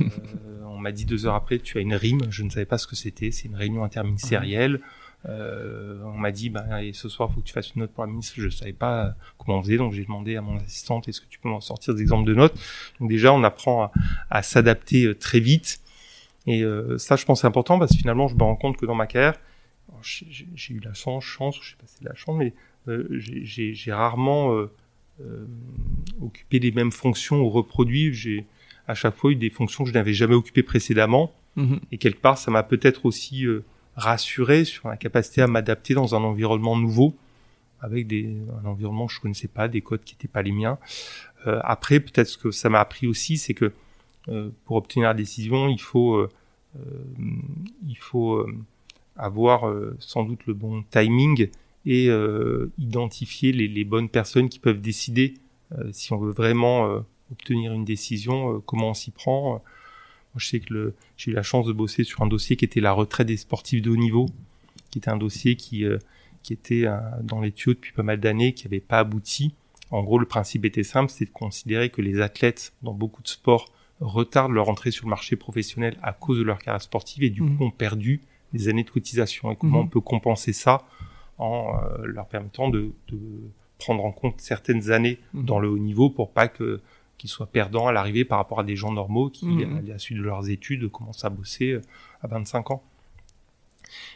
Euh, 0.00 0.62
on 0.64 0.78
m'a 0.78 0.92
dit 0.92 1.06
deux 1.06 1.26
heures 1.26 1.34
après, 1.34 1.58
tu 1.58 1.78
as 1.78 1.80
une 1.80 1.94
rime. 1.94 2.20
Je 2.30 2.42
ne 2.42 2.50
savais 2.50 2.66
pas 2.66 2.78
ce 2.78 2.86
que 2.86 2.96
c'était. 2.96 3.30
C'est 3.30 3.48
une 3.48 3.54
réunion 3.54 3.82
interministérielle. 3.82 4.80
Euh, 5.28 6.02
on 6.04 6.18
m'a 6.18 6.30
dit, 6.30 6.50
bah, 6.50 6.66
ce 6.92 7.08
soir, 7.08 7.28
il 7.30 7.34
faut 7.34 7.40
que 7.40 7.46
tu 7.46 7.52
fasses 7.52 7.74
une 7.74 7.80
note 7.80 7.92
pour 7.92 8.04
la 8.04 8.10
ministre. 8.10 8.34
Je 8.36 8.44
ne 8.44 8.50
savais 8.50 8.72
pas 8.72 9.14
comment 9.38 9.58
on 9.58 9.62
faisait, 9.62 9.78
donc 9.78 9.92
j'ai 9.92 10.04
demandé 10.04 10.36
à 10.36 10.42
mon 10.42 10.56
assistante, 10.58 11.08
est-ce 11.08 11.20
que 11.20 11.26
tu 11.28 11.38
peux 11.38 11.48
m'en 11.48 11.60
sortir 11.60 11.94
des 11.94 12.02
exemples 12.02 12.28
de 12.28 12.34
notes? 12.34 12.54
Donc 13.00 13.08
déjà, 13.08 13.32
on 13.32 13.42
apprend 13.42 13.90
à, 14.30 14.42
s'adapter 14.42 15.06
euh, 15.06 15.14
très 15.14 15.40
vite. 15.40 15.80
Et 16.46 16.64
ça, 16.98 17.16
je 17.16 17.24
pense, 17.24 17.40
c'est 17.40 17.48
important 17.48 17.76
parce 17.76 17.90
que 17.90 17.98
finalement, 17.98 18.28
je 18.28 18.36
me 18.36 18.42
rends 18.44 18.54
compte 18.54 18.76
que 18.76 18.86
dans 18.86 18.94
ma 18.94 19.08
carrière, 19.08 19.34
j'ai 20.02 20.74
eu 20.74 20.78
la 20.78 20.94
chance, 20.94 21.24
chance, 21.24 21.58
je 21.60 21.70
sais 21.70 21.76
pas 21.76 21.86
si 21.88 21.96
c'est 21.98 22.08
la 22.08 22.14
chance, 22.14 22.36
mais 22.38 22.54
j'ai 22.86 23.92
rarement 23.92 24.68
occuper 26.20 26.58
les 26.58 26.72
mêmes 26.72 26.92
fonctions 26.92 27.40
ou 27.42 27.50
reproduire. 27.50 28.12
J'ai 28.12 28.44
à 28.88 28.94
chaque 28.94 29.14
fois 29.14 29.32
eu 29.32 29.36
des 29.36 29.50
fonctions 29.50 29.84
que 29.84 29.90
je 29.90 29.94
n'avais 29.94 30.12
jamais 30.12 30.34
occupées 30.34 30.62
précédemment. 30.62 31.32
Mhm. 31.56 31.80
Et 31.90 31.98
quelque 31.98 32.20
part, 32.20 32.38
ça 32.38 32.50
m'a 32.50 32.62
peut-être 32.62 33.06
aussi 33.06 33.46
euh, 33.46 33.64
rassuré 33.96 34.64
sur 34.64 34.88
la 34.88 34.96
capacité 34.96 35.42
à 35.42 35.46
m'adapter 35.46 35.94
dans 35.94 36.14
un 36.14 36.22
environnement 36.22 36.76
nouveau, 36.76 37.16
avec 37.80 38.06
des, 38.06 38.36
un 38.62 38.66
environnement 38.66 39.06
que 39.06 39.14
je 39.14 39.20
connaissais 39.20 39.48
pas, 39.48 39.68
des 39.68 39.80
codes 39.80 40.04
qui 40.04 40.14
n'étaient 40.14 40.28
pas 40.28 40.42
les 40.42 40.52
miens. 40.52 40.78
Euh, 41.46 41.60
après, 41.64 42.00
peut-être 42.00 42.28
ce 42.28 42.38
que 42.38 42.50
ça 42.50 42.68
m'a 42.68 42.80
appris 42.80 43.06
aussi, 43.06 43.38
c'est 43.38 43.54
que 43.54 43.72
euh, 44.28 44.50
pour 44.64 44.76
obtenir 44.76 45.08
la 45.08 45.14
décision, 45.14 45.68
il 45.68 45.80
faut, 45.80 46.16
euh, 46.16 46.28
il 47.86 47.96
faut 47.96 48.46
avoir 49.16 49.72
sans 49.98 50.24
doute 50.24 50.40
le 50.46 50.52
bon 50.52 50.82
timing 50.90 51.48
et 51.86 52.08
euh, 52.08 52.72
identifier 52.78 53.52
les, 53.52 53.68
les, 53.68 53.84
bonnes 53.84 54.08
personnes 54.08 54.48
qui 54.48 54.58
peuvent 54.58 54.80
décider 54.80 55.34
euh, 55.72 55.88
si 55.92 56.12
on 56.12 56.18
veut 56.18 56.32
vraiment 56.32 56.86
euh, 56.86 57.00
obtenir 57.30 57.72
une 57.72 57.84
décision, 57.84 58.60
comment 58.66 58.90
on 58.90 58.94
s'y 58.94 59.12
prend. 59.12 59.50
Moi, 59.52 59.62
je 60.36 60.48
sais 60.48 60.60
que 60.60 60.94
j'ai 61.16 61.30
eu 61.30 61.34
la 61.34 61.42
chance 61.42 61.66
de 61.66 61.72
bosser 61.72 62.04
sur 62.04 62.22
un 62.22 62.26
dossier 62.26 62.56
qui 62.56 62.64
était 62.64 62.80
la 62.80 62.92
retraite 62.92 63.28
des 63.28 63.36
sportifs 63.36 63.82
de 63.82 63.90
haut 63.90 63.96
niveau, 63.96 64.26
qui 64.90 64.98
était 64.98 65.10
un 65.10 65.16
dossier 65.16 65.56
qui, 65.56 65.84
qui 66.42 66.52
était 66.52 66.84
dans 67.22 67.40
les 67.40 67.50
tuyaux 67.50 67.74
depuis 67.74 67.92
pas 67.92 68.04
mal 68.04 68.20
d'années, 68.20 68.52
qui 68.52 68.66
n'avait 68.66 68.78
pas 68.80 69.00
abouti. 69.00 69.54
En 69.90 70.04
gros, 70.04 70.18
le 70.18 70.26
principe 70.26 70.64
était 70.64 70.84
simple, 70.84 71.10
c'était 71.10 71.24
de 71.24 71.30
considérer 71.30 71.90
que 71.90 72.00
les 72.00 72.20
athlètes 72.20 72.74
dans 72.82 72.92
beaucoup 72.92 73.22
de 73.22 73.28
sports 73.28 73.72
retardent 74.00 74.52
leur 74.52 74.68
entrée 74.68 74.90
sur 74.92 75.06
le 75.06 75.10
marché 75.10 75.34
professionnel 75.36 75.96
à 76.02 76.12
cause 76.12 76.38
de 76.38 76.42
leur 76.44 76.58
carrière 76.58 76.82
sportive 76.82 77.24
et 77.24 77.30
du 77.30 77.42
mmh. 77.42 77.56
coup 77.56 77.64
ont 77.64 77.70
perdu 77.70 78.20
des 78.52 78.68
années 78.68 78.84
de 78.84 78.90
cotisation. 78.90 79.50
Et 79.50 79.56
comment 79.56 79.80
mmh. 79.80 79.86
on 79.86 79.88
peut 79.88 80.00
compenser 80.00 80.52
ça 80.52 80.86
en 81.38 81.76
euh, 81.76 82.06
leur 82.06 82.26
permettant 82.26 82.68
de, 82.68 82.92
de, 83.08 83.18
prendre 83.78 84.04
en 84.04 84.12
compte 84.12 84.40
certaines 84.40 84.90
années 84.90 85.18
mhm. 85.34 85.44
dans 85.44 85.58
le 85.58 85.68
haut 85.68 85.78
niveau 85.78 86.08
pour 86.08 86.30
pas 86.30 86.48
que 86.48 86.80
qu'ils 87.18 87.30
soient 87.30 87.46
perdants 87.46 87.86
à 87.86 87.92
l'arrivée 87.92 88.24
par 88.24 88.38
rapport 88.38 88.60
à 88.60 88.64
des 88.64 88.76
gens 88.76 88.92
normaux 88.92 89.30
qui, 89.30 89.46
mhm. 89.46 89.78
à 89.78 89.80
la 89.82 89.98
suite 89.98 90.18
de 90.18 90.22
leurs 90.22 90.50
études, 90.50 90.90
commencent 90.90 91.24
à 91.24 91.30
bosser 91.30 91.72
euh, 91.72 91.82
à 92.22 92.26
25 92.26 92.70
ans. 92.70 92.82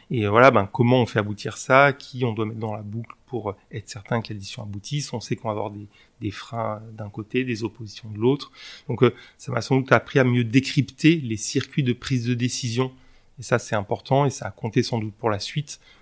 Et 0.09 0.27
voilà, 0.27 0.51
ben, 0.51 0.67
comment 0.71 1.01
on 1.01 1.05
fait 1.05 1.19
aboutir 1.19 1.57
ça 1.57 1.93
Qui 1.93 2.25
on 2.25 2.33
doit 2.33 2.45
mettre 2.45 2.59
dans 2.59 2.75
la 2.75 2.81
boucle 2.81 3.15
pour 3.25 3.55
être 3.71 3.89
certain 3.89 4.21
que 4.21 4.33
l'addition 4.33 4.63
aboutisse 4.63 5.13
On 5.13 5.19
sait 5.19 5.35
qu'on 5.35 5.47
va 5.47 5.53
avoir 5.53 5.71
des, 5.71 5.87
des 6.19 6.31
freins 6.31 6.81
d'un 6.93 7.09
côté, 7.09 7.43
des 7.43 7.63
oppositions 7.63 8.09
de 8.09 8.17
l'autre. 8.17 8.51
Donc 8.87 9.03
euh, 9.03 9.13
ça 9.37 9.51
m'a 9.51 9.61
sans 9.61 9.77
doute 9.77 9.91
appris 9.91 10.19
à 10.19 10.23
mieux 10.23 10.43
décrypter 10.43 11.15
les 11.15 11.37
circuits 11.37 11.83
de 11.83 11.93
prise 11.93 12.25
de 12.25 12.33
décision. 12.33 12.91
Et 13.39 13.43
ça, 13.43 13.59
c'est 13.59 13.75
important 13.75 14.25
et 14.25 14.29
ça 14.29 14.47
a 14.47 14.51
compté 14.51 14.83
sans 14.83 14.99
doute 14.99 15.13
pour 15.13 15.29
la 15.29 15.39
suite 15.39 15.79
euh, 15.81 16.00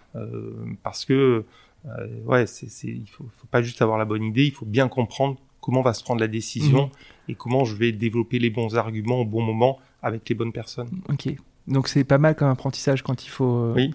parce 0.83 1.05
que 1.05 1.45
euh, 1.85 2.07
ouais, 2.25 2.45
c'est, 2.45 2.67
il 2.87 3.07
faut, 3.09 3.25
faut 3.37 3.47
pas 3.47 3.61
juste 3.61 3.81
avoir 3.81 3.97
la 3.97 4.05
bonne 4.05 4.23
idée, 4.23 4.45
il 4.45 4.51
faut 4.51 4.65
bien 4.65 4.87
comprendre 4.87 5.37
comment 5.61 5.81
va 5.81 5.93
se 5.93 6.03
prendre 6.03 6.19
la 6.19 6.27
décision 6.27 6.85
mhm. 6.85 6.91
et 7.29 7.35
comment 7.35 7.65
je 7.65 7.75
vais 7.75 7.91
développer 7.91 8.39
les 8.39 8.49
bons 8.49 8.75
arguments 8.75 9.21
au 9.21 9.25
bon 9.25 9.41
moment 9.41 9.79
avec 10.01 10.27
les 10.29 10.35
bonnes 10.35 10.53
personnes. 10.53 10.89
Ok. 11.09 11.33
Donc 11.67 11.87
c'est 11.87 12.03
pas 12.03 12.17
mal 12.17 12.35
comme 12.35 12.49
apprentissage 12.49 13.03
quand 13.03 13.25
il 13.25 13.29
faut 13.29 13.57
euh, 13.57 13.73
oui. 13.75 13.93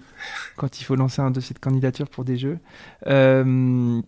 quand 0.55 0.79
il 0.79 0.83
faut 0.85 0.95
lancer 0.95 1.21
un 1.21 1.31
dossier 1.31 1.53
de 1.53 1.59
candidature 1.59 2.07
pour 2.07 2.23
des 2.23 2.37
jeux. 2.37 2.59
Euh, 3.07 4.01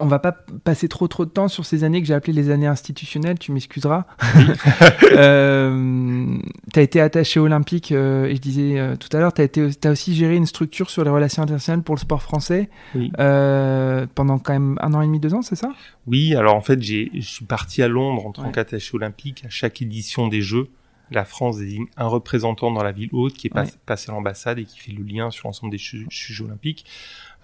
on 0.00 0.06
va 0.06 0.18
pas 0.18 0.32
passer 0.32 0.88
trop 0.88 1.06
trop 1.08 1.24
de 1.24 1.30
temps 1.30 1.48
sur 1.48 1.64
ces 1.64 1.84
années 1.84 2.00
que 2.00 2.08
j'ai 2.08 2.14
appelées 2.14 2.32
les 2.32 2.50
années 2.50 2.66
institutionnelles, 2.66 3.38
tu 3.38 3.52
m'excuseras. 3.52 4.06
euh, 5.12 6.38
tu 6.72 6.78
as 6.78 6.82
été 6.82 7.00
attaché 7.00 7.38
olympique, 7.38 7.92
euh, 7.92 8.26
et 8.26 8.36
je 8.36 8.40
disais 8.40 8.78
euh, 8.78 8.96
tout 8.96 9.14
à 9.16 9.20
l'heure, 9.20 9.32
tu 9.32 9.42
as, 9.42 9.88
as, 9.88 9.90
aussi 9.90 10.14
géré 10.14 10.36
une 10.36 10.46
structure 10.46 10.90
sur 10.90 11.04
les 11.04 11.10
relations 11.10 11.42
internationales 11.42 11.82
pour 11.82 11.94
le 11.94 12.00
sport 12.00 12.22
français 12.22 12.70
pendant 12.94 14.38
quand 14.38 14.52
même 14.52 14.78
un 14.80 14.94
an 14.94 15.02
et 15.02 15.06
demi, 15.06 15.20
deux 15.20 15.34
ans, 15.34 15.42
c'est 15.42 15.56
ça? 15.56 15.72
Oui, 16.06 16.34
alors 16.34 16.56
en 16.56 16.60
fait, 16.60 16.82
je 16.82 17.20
suis 17.20 17.44
parti 17.44 17.82
à 17.82 17.88
Londres 17.88 18.26
en 18.26 18.32
tant 18.32 18.50
qu'attaché 18.50 18.94
olympique 18.94 19.44
à 19.44 19.50
chaque 19.50 19.82
édition 19.82 20.28
des 20.28 20.42
Jeux. 20.42 20.68
La 21.10 21.24
France 21.24 21.58
désigne 21.58 21.86
un 21.96 22.06
représentant 22.06 22.70
dans 22.70 22.84
la 22.84 22.92
ville 22.92 23.10
haute 23.12 23.34
qui 23.34 23.48
est 23.48 23.76
passé 23.84 24.10
à 24.10 24.12
l'ambassade 24.12 24.58
et 24.60 24.64
qui 24.64 24.78
fait 24.78 24.92
le 24.92 25.02
lien 25.02 25.30
sur 25.30 25.48
l'ensemble 25.48 25.72
des 25.72 25.78
Jeux, 25.78 26.06
olympiques. 26.44 26.86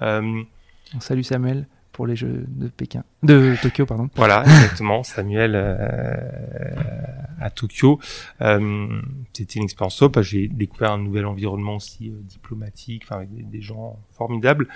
On 0.01 1.01
salue 1.01 1.23
Samuel 1.23 1.67
pour 1.97 2.07
les 2.07 2.15
Jeux 2.15 2.45
de 2.47 2.69
Pékin, 2.69 3.05
de 3.23 3.55
Tokyo, 3.63 3.87
pardon. 3.87 4.11
Voilà, 4.17 4.43
exactement, 4.45 5.03
Samuel 5.03 5.53
euh, 5.55 6.15
à 7.41 7.49
Tokyo. 7.49 7.99
Euh, 8.43 9.01
C'était 9.33 9.55
une 9.55 9.65
expérience 9.65 9.97
top. 9.97 10.21
J'ai 10.21 10.47
découvert 10.47 10.93
un 10.93 10.99
nouvel 10.99 11.25
environnement 11.25 11.77
aussi 11.77 12.11
euh, 12.11 12.21
diplomatique, 12.21 13.05
enfin 13.07 13.17
avec 13.17 13.31
des, 13.31 13.63
gens 13.63 13.99
formidables. 14.13 14.69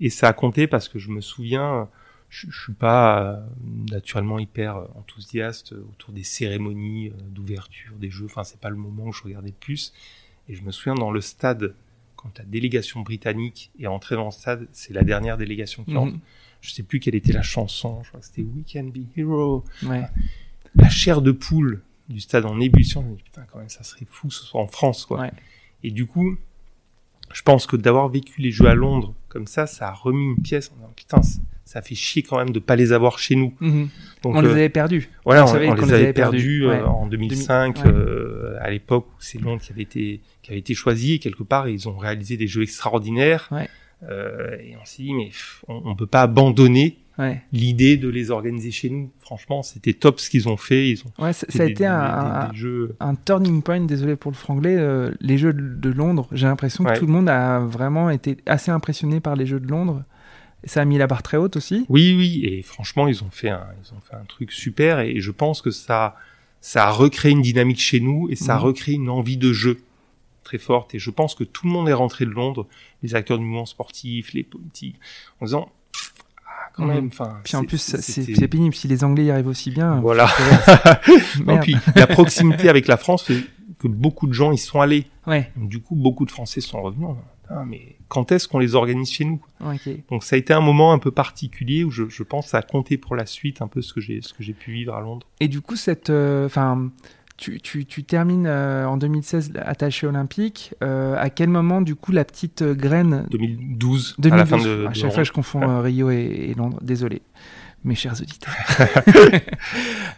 Et 0.00 0.10
ça 0.10 0.28
a 0.28 0.32
compté 0.34 0.66
parce 0.66 0.90
que 0.90 0.98
je 0.98 1.08
me 1.08 1.22
souviens, 1.22 1.88
je, 2.28 2.46
je 2.50 2.62
suis 2.64 2.74
pas 2.74 3.22
euh, 3.22 3.40
naturellement 3.90 4.38
hyper 4.38 4.76
enthousiaste 4.96 5.72
autour 5.72 6.12
des 6.12 6.24
cérémonies 6.24 7.10
d'ouverture 7.30 7.94
des 7.96 8.10
Jeux. 8.10 8.26
Enfin, 8.26 8.44
c'est 8.44 8.60
pas 8.60 8.68
le 8.68 8.76
moment 8.76 9.04
où 9.04 9.12
je 9.14 9.22
regardais 9.22 9.48
le 9.48 9.54
plus. 9.54 9.94
Et 10.50 10.54
je 10.54 10.62
me 10.62 10.72
souviens 10.72 10.94
dans 10.94 11.10
le 11.10 11.22
stade 11.22 11.74
quand 12.24 12.38
la 12.38 12.44
délégation 12.44 13.00
britannique 13.00 13.70
est 13.78 13.86
entrée 13.86 14.16
dans 14.16 14.24
le 14.24 14.30
stade, 14.30 14.66
c'est 14.72 14.94
la 14.94 15.02
dernière 15.02 15.36
délégation 15.36 15.84
qui 15.84 15.92
mhm. 15.92 15.98
entre. 15.98 16.16
Je 16.62 16.70
sais 16.70 16.82
plus 16.82 16.98
quelle 16.98 17.14
était 17.14 17.34
la 17.34 17.42
chanson, 17.42 18.02
je 18.02 18.08
crois 18.08 18.20
que 18.20 18.26
c'était 18.26 18.42
We 18.42 18.64
Can 18.72 18.84
Be 18.84 19.06
Hero. 19.16 19.64
La 19.82 20.88
chair 20.88 21.20
de 21.20 21.30
poule 21.30 21.82
du 22.08 22.20
stade 22.20 22.46
en 22.46 22.58
ébullition, 22.58 23.02
je 23.02 23.08
me 23.08 23.16
dis, 23.16 23.22
putain, 23.22 23.44
quand 23.52 23.58
même, 23.58 23.68
ça 23.68 23.82
serait 23.84 24.06
fou 24.06 24.30
ce 24.30 24.44
soit 24.44 24.60
en 24.60 24.66
France, 24.66 25.04
quoi. 25.04 25.28
Et 25.82 25.90
du 25.90 26.06
coup, 26.06 26.38
je 27.34 27.42
pense 27.42 27.66
que 27.66 27.76
d'avoir 27.76 28.08
vécu 28.08 28.40
les 28.40 28.50
Jeux 28.52 28.66
à 28.66 28.74
Londres 28.74 29.12
comme 29.28 29.48
ça, 29.48 29.66
ça 29.66 29.88
a 29.88 29.92
remis 29.92 30.24
une 30.24 30.40
pièce 30.40 30.70
en 30.70 30.76
disant, 30.76 30.92
putain, 30.94 31.20
ça 31.64 31.82
fait 31.82 31.96
chier 31.96 32.22
quand 32.22 32.38
même 32.38 32.50
de 32.50 32.60
pas 32.60 32.76
les 32.76 32.92
avoir 32.92 33.18
chez 33.18 33.34
nous. 33.34 33.52
Donc, 34.22 34.36
on 34.36 34.40
les 34.40 34.50
avait 34.50 34.68
perdus. 34.68 35.10
voilà, 35.24 35.44
on, 35.44 35.54
les 35.54 35.66
les 35.66 35.92
avait 35.92 36.12
perdus, 36.12 36.60
perdus 36.60 36.64
euh, 36.64 36.68
ouais. 36.68 36.82
en 36.82 37.06
2005, 37.06 37.76
ouais. 37.76 37.82
euh, 37.86 38.56
à 38.60 38.70
l'époque 38.70 39.06
où 39.08 39.16
c'est 39.18 39.40
Londres 39.40 39.60
qui 39.60 39.72
avait 39.72 39.82
été 39.82 40.20
qui 40.42 40.52
avait 40.52 40.60
été 40.60 40.74
choisi 40.74 41.14
et 41.14 41.18
quelque 41.18 41.42
part 41.42 41.68
ils 41.68 41.88
ont 41.88 41.96
réalisé 41.96 42.36
des 42.36 42.46
jeux 42.46 42.62
extraordinaires. 42.62 43.48
Ouais. 43.50 43.68
Euh, 44.08 44.56
et 44.62 44.76
on 44.80 44.84
s'est 44.84 45.02
dit 45.02 45.14
mais 45.14 45.30
on, 45.66 45.82
on 45.84 45.96
peut 45.96 46.06
pas 46.06 46.22
abandonner 46.22 46.98
Ouais. 47.16 47.42
l'idée 47.52 47.96
de 47.96 48.08
les 48.08 48.30
organiser 48.32 48.72
chez 48.72 48.90
nous. 48.90 49.10
Franchement, 49.20 49.62
c'était 49.62 49.92
top 49.92 50.18
ce 50.18 50.28
qu'ils 50.28 50.48
ont 50.48 50.56
fait. 50.56 50.90
Ils 50.90 51.02
ont 51.06 51.12
Ouais, 51.22 51.32
ça, 51.32 51.46
a 51.48 51.64
des- 51.66 51.70
été 51.72 51.86
un, 51.86 51.98
des- 52.00 52.46
un- 52.46 52.48
des 52.50 52.56
jeux. 52.56 52.96
un 52.98 53.14
turning 53.14 53.62
point, 53.62 53.80
désolé 53.80 54.16
pour 54.16 54.32
le 54.32 54.36
franglais, 54.36 54.76
euh, 54.76 55.12
les 55.20 55.38
jeux 55.38 55.52
de 55.52 55.90
Londres. 55.90 56.26
J'ai 56.32 56.46
l'impression 56.46 56.82
que 56.82 56.98
tout 56.98 57.06
le 57.06 57.12
monde 57.12 57.28
a 57.28 57.60
vraiment 57.60 58.10
été 58.10 58.36
assez 58.46 58.70
impressionné 58.72 59.20
par 59.20 59.36
les 59.36 59.46
jeux 59.46 59.60
de 59.60 59.68
Londres. 59.68 60.02
Ça 60.64 60.80
a 60.80 60.84
mis 60.84 60.98
la 60.98 61.06
barre 61.06 61.22
très 61.22 61.36
haute 61.36 61.56
aussi. 61.56 61.84
Oui, 61.88 62.14
oui, 62.16 62.40
et 62.44 62.62
franchement, 62.62 63.06
ils 63.06 63.22
ont 63.22 63.30
fait 63.30 63.50
un, 63.50 63.66
ils 63.84 63.94
ont 63.94 64.00
fait 64.00 64.16
un 64.16 64.24
truc 64.24 64.50
super, 64.50 64.98
et 65.00 65.20
je 65.20 65.30
pense 65.30 65.60
que 65.62 65.70
ça, 65.70 66.16
ça 66.62 66.86
a 66.86 66.90
recréé 66.90 67.32
une 67.32 67.42
dynamique 67.42 67.80
chez 67.80 68.00
nous, 68.00 68.28
et 68.30 68.34
ça 68.34 68.54
a 68.56 68.58
Mhm. 68.58 68.64
recréé 68.64 68.94
une 68.96 69.10
envie 69.10 69.36
de 69.36 69.52
jeu 69.52 69.78
très 70.42 70.58
forte. 70.58 70.94
Et 70.94 70.98
je 70.98 71.10
pense 71.10 71.34
que 71.34 71.44
tout 71.44 71.66
le 71.66 71.72
monde 71.72 71.88
est 71.88 71.92
rentré 71.94 72.24
de 72.24 72.30
Londres, 72.30 72.66
les 73.02 73.14
acteurs 73.14 73.38
du 73.38 73.44
mouvement 73.44 73.66
sportif, 73.66 74.32
les 74.32 74.42
politiques, 74.42 74.96
en 75.40 75.44
disant, 75.44 75.70
quand 76.74 76.86
même, 76.86 77.06
enfin. 77.06 77.38
Puis 77.44 77.56
en 77.56 77.64
plus, 77.64 77.78
c'est 77.78 78.48
pénible. 78.48 78.74
Si 78.74 78.88
les 78.88 79.04
Anglais 79.04 79.26
y 79.26 79.30
arrivent 79.30 79.46
aussi 79.48 79.70
bien. 79.70 80.00
Voilà. 80.00 80.28
Non, 81.38 81.44
Merde. 81.54 81.62
puis 81.62 81.76
la 81.96 82.06
proximité 82.06 82.68
avec 82.68 82.86
la 82.86 82.96
France 82.96 83.24
fait 83.24 83.42
que 83.78 83.88
beaucoup 83.88 84.26
de 84.26 84.32
gens 84.32 84.52
y 84.52 84.58
sont 84.58 84.80
allés. 84.80 85.06
Ouais, 85.26 85.50
Donc, 85.56 85.68
du 85.68 85.80
coup, 85.80 85.94
beaucoup 85.94 86.24
de 86.24 86.30
Français 86.30 86.60
sont 86.60 86.80
revenus. 86.80 87.08
Ah, 87.48 87.64
mais 87.66 87.96
quand 88.08 88.32
est-ce 88.32 88.48
qu'on 88.48 88.58
les 88.58 88.74
organise 88.74 89.10
chez 89.10 89.24
nous. 89.24 89.40
Donc 90.10 90.24
ça 90.24 90.36
a 90.36 90.38
été 90.38 90.52
un 90.54 90.60
moment 90.60 90.92
un 90.92 90.98
peu 90.98 91.10
particulier 91.10 91.84
où 91.84 91.90
je, 91.90 92.08
je 92.08 92.22
pense 92.22 92.54
a 92.54 92.62
compté 92.62 92.96
pour 92.96 93.16
la 93.16 93.26
suite 93.26 93.60
un 93.60 93.68
peu 93.68 93.82
ce 93.82 93.92
que 93.92 94.00
j'ai 94.00 94.22
ce 94.22 94.32
que 94.32 94.42
j'ai 94.42 94.54
pu 94.54 94.72
vivre 94.72 94.94
à 94.94 95.00
Londres. 95.00 95.26
Et 95.40 95.48
du 95.48 95.60
coup, 95.60 95.76
cette, 95.76 96.08
euh, 96.10 96.46
enfin, 96.46 96.90
tu, 97.36 97.60
tu, 97.60 97.84
tu 97.84 98.04
termines 98.04 98.46
euh, 98.46 98.86
en 98.86 98.96
2016 98.96 99.52
attaché 99.56 100.06
olympique. 100.06 100.74
Euh, 100.82 101.16
à 101.18 101.30
quel 101.30 101.48
moment, 101.48 101.80
du 101.80 101.94
coup, 101.96 102.12
la 102.12 102.24
petite 102.24 102.62
euh, 102.62 102.74
graine 102.74 103.26
2012, 103.30 104.16
2012, 104.18 104.32
à 104.32 104.36
la 104.36 104.46
fin 104.46 104.56
de, 104.64 104.86
à 104.86 104.90
de 104.90 104.94
chaque 104.94 105.12
fois, 105.12 105.24
je 105.24 105.32
confonds 105.32 105.68
euh, 105.68 105.80
Rio 105.80 106.10
et, 106.10 106.16
et 106.50 106.54
Londres. 106.54 106.78
Désolé, 106.82 107.22
mes 107.84 107.94
chers 107.94 108.14
auditeurs. 108.20 108.54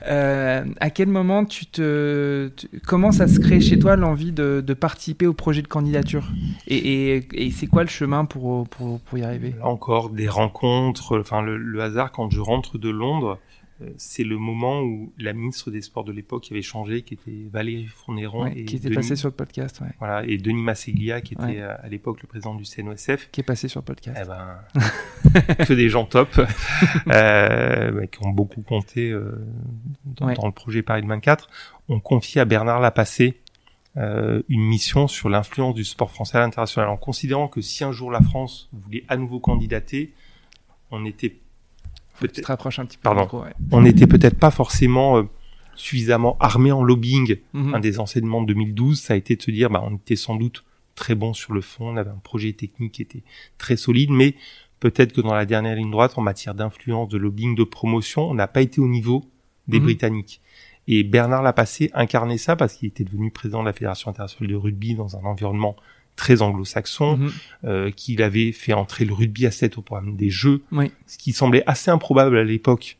Euh, 0.08 0.64
à 0.80 0.90
quel 0.90 1.08
moment 1.08 1.44
tu 1.44 1.66
te, 1.66 2.48
tu- 2.56 2.68
comment 2.86 3.10
ça 3.12 3.26
se 3.26 3.40
crée 3.40 3.60
chez 3.60 3.78
toi 3.78 3.96
l'envie 3.96 4.30
de, 4.32 4.62
de 4.64 4.74
participer 4.74 5.26
au 5.26 5.32
projet 5.32 5.62
de 5.62 5.66
candidature? 5.68 6.28
Et, 6.68 7.16
et, 7.16 7.28
et 7.46 7.50
c'est 7.50 7.66
quoi 7.66 7.82
le 7.82 7.88
chemin 7.88 8.24
pour, 8.24 8.68
pour, 8.68 9.00
pour 9.00 9.18
y 9.18 9.24
arriver? 9.24 9.54
Là 9.58 9.66
encore 9.66 10.10
des 10.10 10.28
rencontres, 10.28 11.18
enfin 11.18 11.42
le, 11.42 11.56
le 11.56 11.82
hasard 11.82 12.12
quand 12.12 12.30
je 12.30 12.40
rentre 12.40 12.78
de 12.78 12.90
Londres, 12.90 13.38
c'est 13.96 14.24
le 14.24 14.38
moment 14.38 14.82
où 14.82 15.12
la 15.18 15.32
ministre 15.32 15.70
des 15.70 15.82
Sports 15.82 16.04
de 16.04 16.12
l'époque 16.12 16.48
avait 16.50 16.62
changé, 16.62 17.02
qui 17.02 17.14
était 17.14 17.46
Valérie 17.50 17.86
Fournéron 17.86 18.44
Ouais, 18.44 18.52
et 18.56 18.64
Qui 18.64 18.76
était 18.76 18.84
Denis, 18.88 18.96
passé 18.96 19.16
sur 19.16 19.28
le 19.28 19.34
podcast, 19.34 19.80
ouais. 19.80 19.88
voilà 19.98 20.24
et 20.26 20.38
Denis 20.38 20.62
Masseglia 20.62 21.20
qui 21.20 21.34
était 21.34 21.42
Ouais. 21.42 21.60
euh, 21.60 21.74
à 21.82 21.88
l'époque 21.88 22.22
le 22.22 22.28
président 22.28 22.54
du 22.54 22.64
CNOSF. 22.64 23.30
Qui 23.30 23.40
est 23.40 23.44
passé 23.44 23.68
sur 23.68 23.80
le 23.80 23.84
podcast. 23.84 24.18
Eh 24.22 24.26
ben, 24.26 25.54
que 25.66 25.72
des 25.72 25.88
gens 25.88 26.04
top, 26.04 26.28
euh, 27.08 27.92
bah, 27.92 28.06
qui 28.06 28.24
ont 28.24 28.30
beaucoup 28.30 28.62
compté 28.62 29.10
euh, 29.10 29.44
dans, 30.04 30.26
le 30.26 30.52
projet 30.52 30.82
Paris 30.82 31.02
24. 31.06 31.48
On 31.88 32.00
confie 32.00 32.40
à 32.40 32.44
Bernard 32.44 32.80
Lapassé 32.80 33.40
euh, 33.96 34.42
une 34.48 34.62
mission 34.62 35.08
sur 35.08 35.28
l'influence 35.28 35.74
du 35.74 35.84
sport 35.84 36.10
français 36.10 36.36
à 36.36 36.40
l'international, 36.40 36.90
en 36.90 36.96
considérant 36.98 37.48
que 37.48 37.60
si 37.62 37.82
un 37.82 37.92
jour 37.92 38.10
la 38.10 38.20
France 38.20 38.68
voulait 38.72 39.04
à 39.08 39.16
nouveau 39.16 39.40
candidater, 39.40 40.12
on 40.90 41.04
était 41.06 41.34
tu 42.20 42.26
te 42.28 42.32
peut-être, 42.34 42.46
rapproches 42.46 42.78
un 42.78 42.86
petit 42.86 42.96
peu. 42.98 43.02
Pardon. 43.02 43.20
du 43.20 43.24
micro, 43.26 43.42
ouais. 43.42 43.52
on 43.72 43.84
était 43.84 44.06
peut-être 44.06 44.38
pas 44.38 44.50
forcément 44.50 45.18
euh, 45.18 45.22
suffisamment 45.74 46.36
armé 46.40 46.72
en 46.72 46.82
lobbying. 46.82 47.36
Mhm. 47.52 47.74
Un 47.74 47.80
des 47.80 47.98
enseignements 48.00 48.42
de 48.42 48.46
2012, 48.48 49.00
ça 49.00 49.14
a 49.14 49.16
été 49.16 49.36
de 49.36 49.42
se 49.42 49.50
dire, 49.50 49.70
bah, 49.70 49.82
on 49.84 49.96
était 49.96 50.16
sans 50.16 50.36
doute 50.36 50.64
très 50.94 51.14
bon 51.14 51.34
sur 51.34 51.52
le 51.52 51.60
fond, 51.60 51.90
on 51.90 51.96
avait 51.96 52.10
un 52.10 52.20
projet 52.22 52.52
technique 52.54 52.92
qui 52.92 53.02
était 53.02 53.22
très 53.58 53.76
solide, 53.76 54.10
mais 54.10 54.34
peut-être 54.80 55.12
que 55.12 55.20
dans 55.20 55.34
la 55.34 55.44
dernière 55.44 55.76
ligne 55.76 55.90
droite, 55.90 56.14
en 56.16 56.22
matière 56.22 56.54
d'influence, 56.54 57.08
de 57.10 57.18
lobbying, 57.18 57.54
de 57.54 57.64
promotion, 57.64 58.30
on 58.30 58.34
n'a 58.34 58.46
pas 58.46 58.62
été 58.62 58.80
au 58.80 58.88
niveau 58.88 59.24
des 59.68 59.78
Mhm. 59.78 59.84
Britanniques. 59.84 60.40
Et 60.88 61.02
Bernard 61.02 61.42
Lapassé 61.42 61.90
incarnait 61.94 62.38
ça 62.38 62.54
parce 62.56 62.74
qu'il 62.74 62.86
était 62.88 63.02
devenu 63.04 63.30
président 63.32 63.60
de 63.60 63.66
la 63.66 63.72
Fédération 63.72 64.08
internationale 64.10 64.48
de 64.50 64.56
rugby 64.56 64.94
dans 64.94 65.16
un 65.16 65.24
environnement 65.24 65.74
très 66.16 66.42
anglo-saxon, 66.42 67.18
Mhm. 67.18 67.32
euh, 67.64 67.90
qu'il 67.90 68.22
avait 68.22 68.52
fait 68.52 68.72
entrer 68.72 69.04
le 69.04 69.12
rugby 69.12 69.46
à 69.46 69.50
7 69.50 69.78
au 69.78 69.82
programme 69.82 70.16
des 70.16 70.30
Jeux, 70.30 70.62
Oui. 70.72 70.90
ce 71.06 71.18
qui 71.18 71.32
semblait 71.32 71.62
assez 71.66 71.90
improbable 71.90 72.36
à 72.38 72.44
l'époque. 72.44 72.96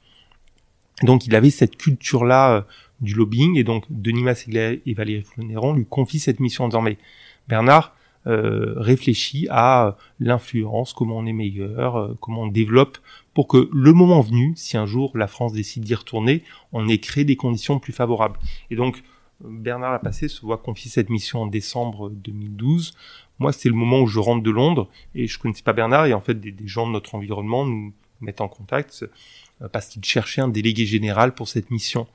Donc 1.03 1.27
il 1.27 1.35
avait 1.35 1.51
cette 1.51 1.77
culture-là 1.77 2.57
euh, 2.57 2.61
du 3.01 3.15
lobbying, 3.15 3.57
et 3.59 3.65
donc 3.65 3.85
Denis 3.91 4.23
Masseglia 4.23 4.73
et 4.73 4.95
Valérie 4.95 5.23
Fournéron 5.23 5.75
lui 5.75 5.85
confient 5.87 6.19
cette 6.19 6.41
mission 6.41 6.65
en 6.65 6.69
disant, 6.69 6.83
mais 6.83 6.97
Bernard, 7.49 7.95
euh, 8.27 8.75
réfléchit 8.79 9.47
à 9.51 9.87
euh, 9.89 9.93
l'influence, 10.19 10.93
comment 10.95 11.17
on 11.19 11.27
est 11.27 11.33
meilleur, 11.33 11.97
euh, 11.97 12.17
comment 12.21 12.43
on 12.43 12.47
développe, 12.49 12.99
pour 13.35 13.47
que 13.49 13.69
le 13.73 13.93
moment 13.93 14.21
venu, 14.21 14.53
si 14.57 14.77
un 14.77 14.87
jour 14.87 15.13
la 15.17 15.27
France 15.29 15.53
décide 15.53 15.85
d'y 15.85 15.95
retourner, 15.95 16.43
on 16.73 16.89
ait 16.89 16.99
créé 16.99 17.25
des 17.25 17.37
conditions 17.37 17.79
plus 17.79 17.93
favorables. 17.93 18.39
Et 18.71 18.77
donc, 18.77 19.03
Bernard 19.45 19.93
Lapassé 19.93 20.29
se 20.29 20.41
voit 20.41 20.59
confier 20.59 20.91
cette 20.91 21.11
mission 21.11 21.43
en 21.43 21.47
décembre 21.47 22.11
2012. 22.11 22.95
Moi, 23.39 23.53
c'est 23.53 23.69
le 23.69 23.75
moment 23.75 24.01
où 24.01 24.07
je 24.07 24.19
rentre 24.19 24.43
de 24.43 24.51
Londres 24.51 24.89
et 25.15 25.27
je 25.27 25.39
connaissais 25.39 25.63
pas 25.63 25.73
Bernard 25.75 26.07
et 26.07 26.15
en 26.15 26.21
fait 26.21 26.41
des, 26.41 26.53
des 26.53 26.67
gens 26.69 26.87
de 26.87 26.93
notre 26.93 27.15
environnement 27.15 27.67
nous 27.67 27.93
mettent 28.23 28.41
en 28.41 28.49
contact 28.49 29.05
euh, 29.63 29.69
parce 29.69 29.89
qu'ils 29.89 30.05
cherchaient 30.05 30.41
un 30.41 30.49
délégué 30.49 30.87
général 30.87 31.35
pour 31.35 31.49
cette 31.49 31.71
mission. 31.71 32.07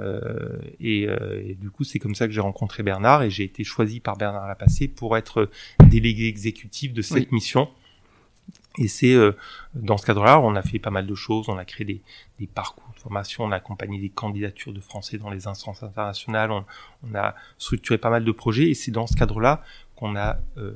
Euh, 0.00 0.58
et, 0.80 1.06
euh, 1.06 1.40
et 1.46 1.54
du 1.54 1.70
coup, 1.70 1.84
c'est 1.84 2.00
comme 2.00 2.16
ça 2.16 2.26
que 2.26 2.32
j'ai 2.32 2.40
rencontré 2.40 2.82
Bernard 2.82 3.22
et 3.22 3.30
j'ai 3.30 3.44
été 3.44 3.62
choisi 3.62 4.00
par 4.00 4.16
Bernard 4.16 4.48
Lapassé 4.48 4.88
pour 4.88 5.16
être 5.16 5.48
délégué 5.88 6.26
exécutif 6.26 6.92
de 6.92 7.02
cette 7.02 7.16
Oui. 7.16 7.28
mission. 7.30 7.68
Et 8.78 8.88
c'est 8.88 9.14
euh, 9.14 9.32
dans 9.74 9.96
ce 9.96 10.04
cadre-là, 10.04 10.40
on 10.40 10.56
a 10.56 10.62
fait 10.62 10.78
pas 10.78 10.90
mal 10.90 11.06
de 11.06 11.14
choses. 11.14 11.48
On 11.48 11.56
a 11.56 11.64
créé 11.64 11.84
des, 11.84 12.02
des 12.40 12.46
parcours 12.46 12.90
de 12.94 13.00
formation, 13.00 13.44
on 13.44 13.52
a 13.52 13.56
accompagné 13.56 14.00
des 14.00 14.08
candidatures 14.08 14.72
de 14.72 14.80
Français 14.80 15.16
dans 15.18 15.30
les 15.30 15.46
instances 15.46 15.82
internationales, 15.82 16.50
on, 16.50 16.64
on 17.08 17.14
a 17.14 17.34
structuré 17.58 17.98
pas 17.98 18.10
mal 18.10 18.24
de 18.24 18.32
projets. 18.32 18.70
Et 18.70 18.74
c'est 18.74 18.90
dans 18.90 19.06
ce 19.06 19.14
cadre-là 19.14 19.62
qu'on 19.96 20.16
a 20.16 20.38
euh, 20.58 20.72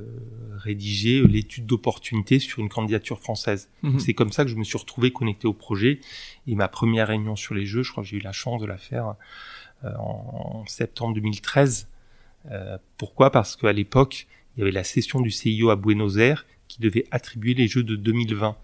rédigé 0.57 1.21
l'étude 1.23 1.65
d'opportunité 1.65 2.39
sur 2.39 2.59
une 2.59 2.69
candidature 2.69 3.19
française. 3.19 3.69
Mhm. 3.83 3.99
C'est 3.99 4.13
comme 4.13 4.31
ça 4.31 4.45
que 4.45 4.49
je 4.49 4.55
me 4.55 4.63
suis 4.63 4.77
retrouvé 4.77 5.11
connecté 5.11 5.47
au 5.47 5.53
projet. 5.53 5.99
Et 6.47 6.55
ma 6.55 6.69
première 6.69 7.09
réunion 7.09 7.35
sur 7.35 7.53
les 7.53 7.65
jeux, 7.65 7.83
je 7.83 7.91
crois 7.91 8.03
que 8.03 8.09
j'ai 8.09 8.17
eu 8.17 8.21
la 8.21 8.31
chance 8.31 8.61
de 8.61 8.65
la 8.65 8.77
faire 8.77 9.15
euh, 9.83 9.93
en, 9.97 10.61
en 10.61 10.65
septembre 10.67 11.15
2013. 11.15 11.89
Euh, 12.51 12.77
pourquoi? 12.97 13.31
Parce 13.31 13.55
qu'à 13.57 13.73
l'époque, 13.73 14.27
il 14.55 14.59
y 14.59 14.63
avait 14.63 14.71
la 14.71 14.83
session 14.83 15.19
du 15.19 15.31
CIO 15.31 15.69
à 15.69 15.75
Buenos 15.75 16.17
Aires 16.17 16.45
qui 16.69 16.79
devait 16.81 17.05
attribuer 17.11 17.53
les 17.53 17.67
Jeux 17.67 17.83
de 17.83 17.97
2020. 17.97 18.55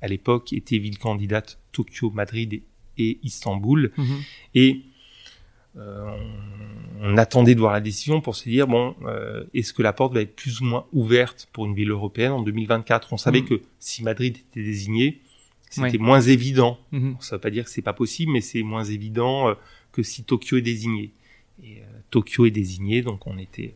À 0.00 0.08
l'époque, 0.08 0.52
étaient 0.52 0.78
villes 0.78 0.98
candidates 0.98 1.60
Tokyo, 1.70 2.10
Madrid 2.10 2.60
et, 2.98 3.18
Istanbul. 3.22 3.92
Mhm. 3.96 4.20
Et 4.56 4.80
euh, 5.76 6.16
on, 7.00 7.16
attendait 7.16 7.54
de 7.54 7.60
voir 7.60 7.72
la 7.72 7.80
décision 7.80 8.20
pour 8.20 8.34
se 8.36 8.48
dire 8.48 8.66
bon, 8.66 8.94
euh, 9.04 9.44
est-ce 9.54 9.72
que 9.72 9.82
la 9.82 9.92
porte 9.92 10.12
va 10.12 10.20
être 10.20 10.34
plus 10.34 10.60
ou 10.60 10.64
moins 10.64 10.86
ouverte 10.92 11.48
pour 11.52 11.64
une 11.66 11.74
ville 11.74 11.90
européenne 11.90 12.32
en 12.32 12.42
2024 12.42 13.12
On 13.12 13.16
savait 13.16 13.42
Mhm. 13.42 13.48
que 13.48 13.62
si 13.78 14.02
Madrid 14.02 14.36
était 14.36 14.62
désigné, 14.62 15.20
c'était 15.70 15.92
Ouais. 15.92 15.98
moins 15.98 16.20
évident. 16.20 16.78
Mhm. 16.90 17.16
Ça 17.20 17.36
veut 17.36 17.40
pas 17.40 17.50
dire 17.50 17.64
que 17.64 17.70
c'est 17.70 17.80
pas 17.80 17.94
possible, 17.94 18.32
mais 18.32 18.40
c'est 18.42 18.62
moins 18.62 18.84
évident 18.84 19.48
euh, 19.48 19.54
que 19.92 20.02
si 20.02 20.24
Tokyo 20.24 20.56
est 20.58 20.62
désigné. 20.62 21.12
Et 21.62 21.80
Tokyo 22.10 22.44
est 22.46 22.50
désigné, 22.50 23.02
donc 23.02 23.26
on 23.26 23.38
était 23.38 23.74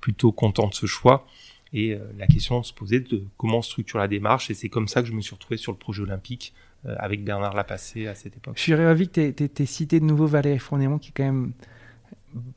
plutôt 0.00 0.30
content 0.30 0.68
de 0.68 0.74
ce 0.74 0.86
choix. 0.86 1.26
Et 1.74 1.92
euh, 1.92 1.98
la 2.16 2.26
question 2.26 2.62
se 2.62 2.72
posait 2.72 3.00
de 3.00 3.24
comment 3.36 3.60
structure 3.60 3.98
la 3.98 4.08
démarche. 4.08 4.50
Et 4.50 4.54
c'est 4.54 4.70
comme 4.70 4.88
ça 4.88 5.02
que 5.02 5.08
je 5.08 5.12
me 5.12 5.20
suis 5.20 5.34
retrouvé 5.34 5.58
sur 5.58 5.72
le 5.72 5.78
projet 5.78 6.02
olympique 6.02 6.54
euh, 6.86 6.94
avec 6.98 7.24
Bernard 7.24 7.54
Lapassé 7.54 8.06
à 8.06 8.14
cette 8.14 8.36
époque. 8.36 8.54
Je 8.56 8.62
suis 8.62 8.74
ravi 8.74 9.08
que 9.08 9.30
tu 9.30 9.62
aies, 9.62 9.66
cité 9.66 10.00
de 10.00 10.04
nouveau 10.04 10.26
Valérie 10.26 10.58
Fournéron, 10.58 10.98
qui 10.98 11.10
est 11.10 11.12
quand 11.14 11.24
même 11.24 11.52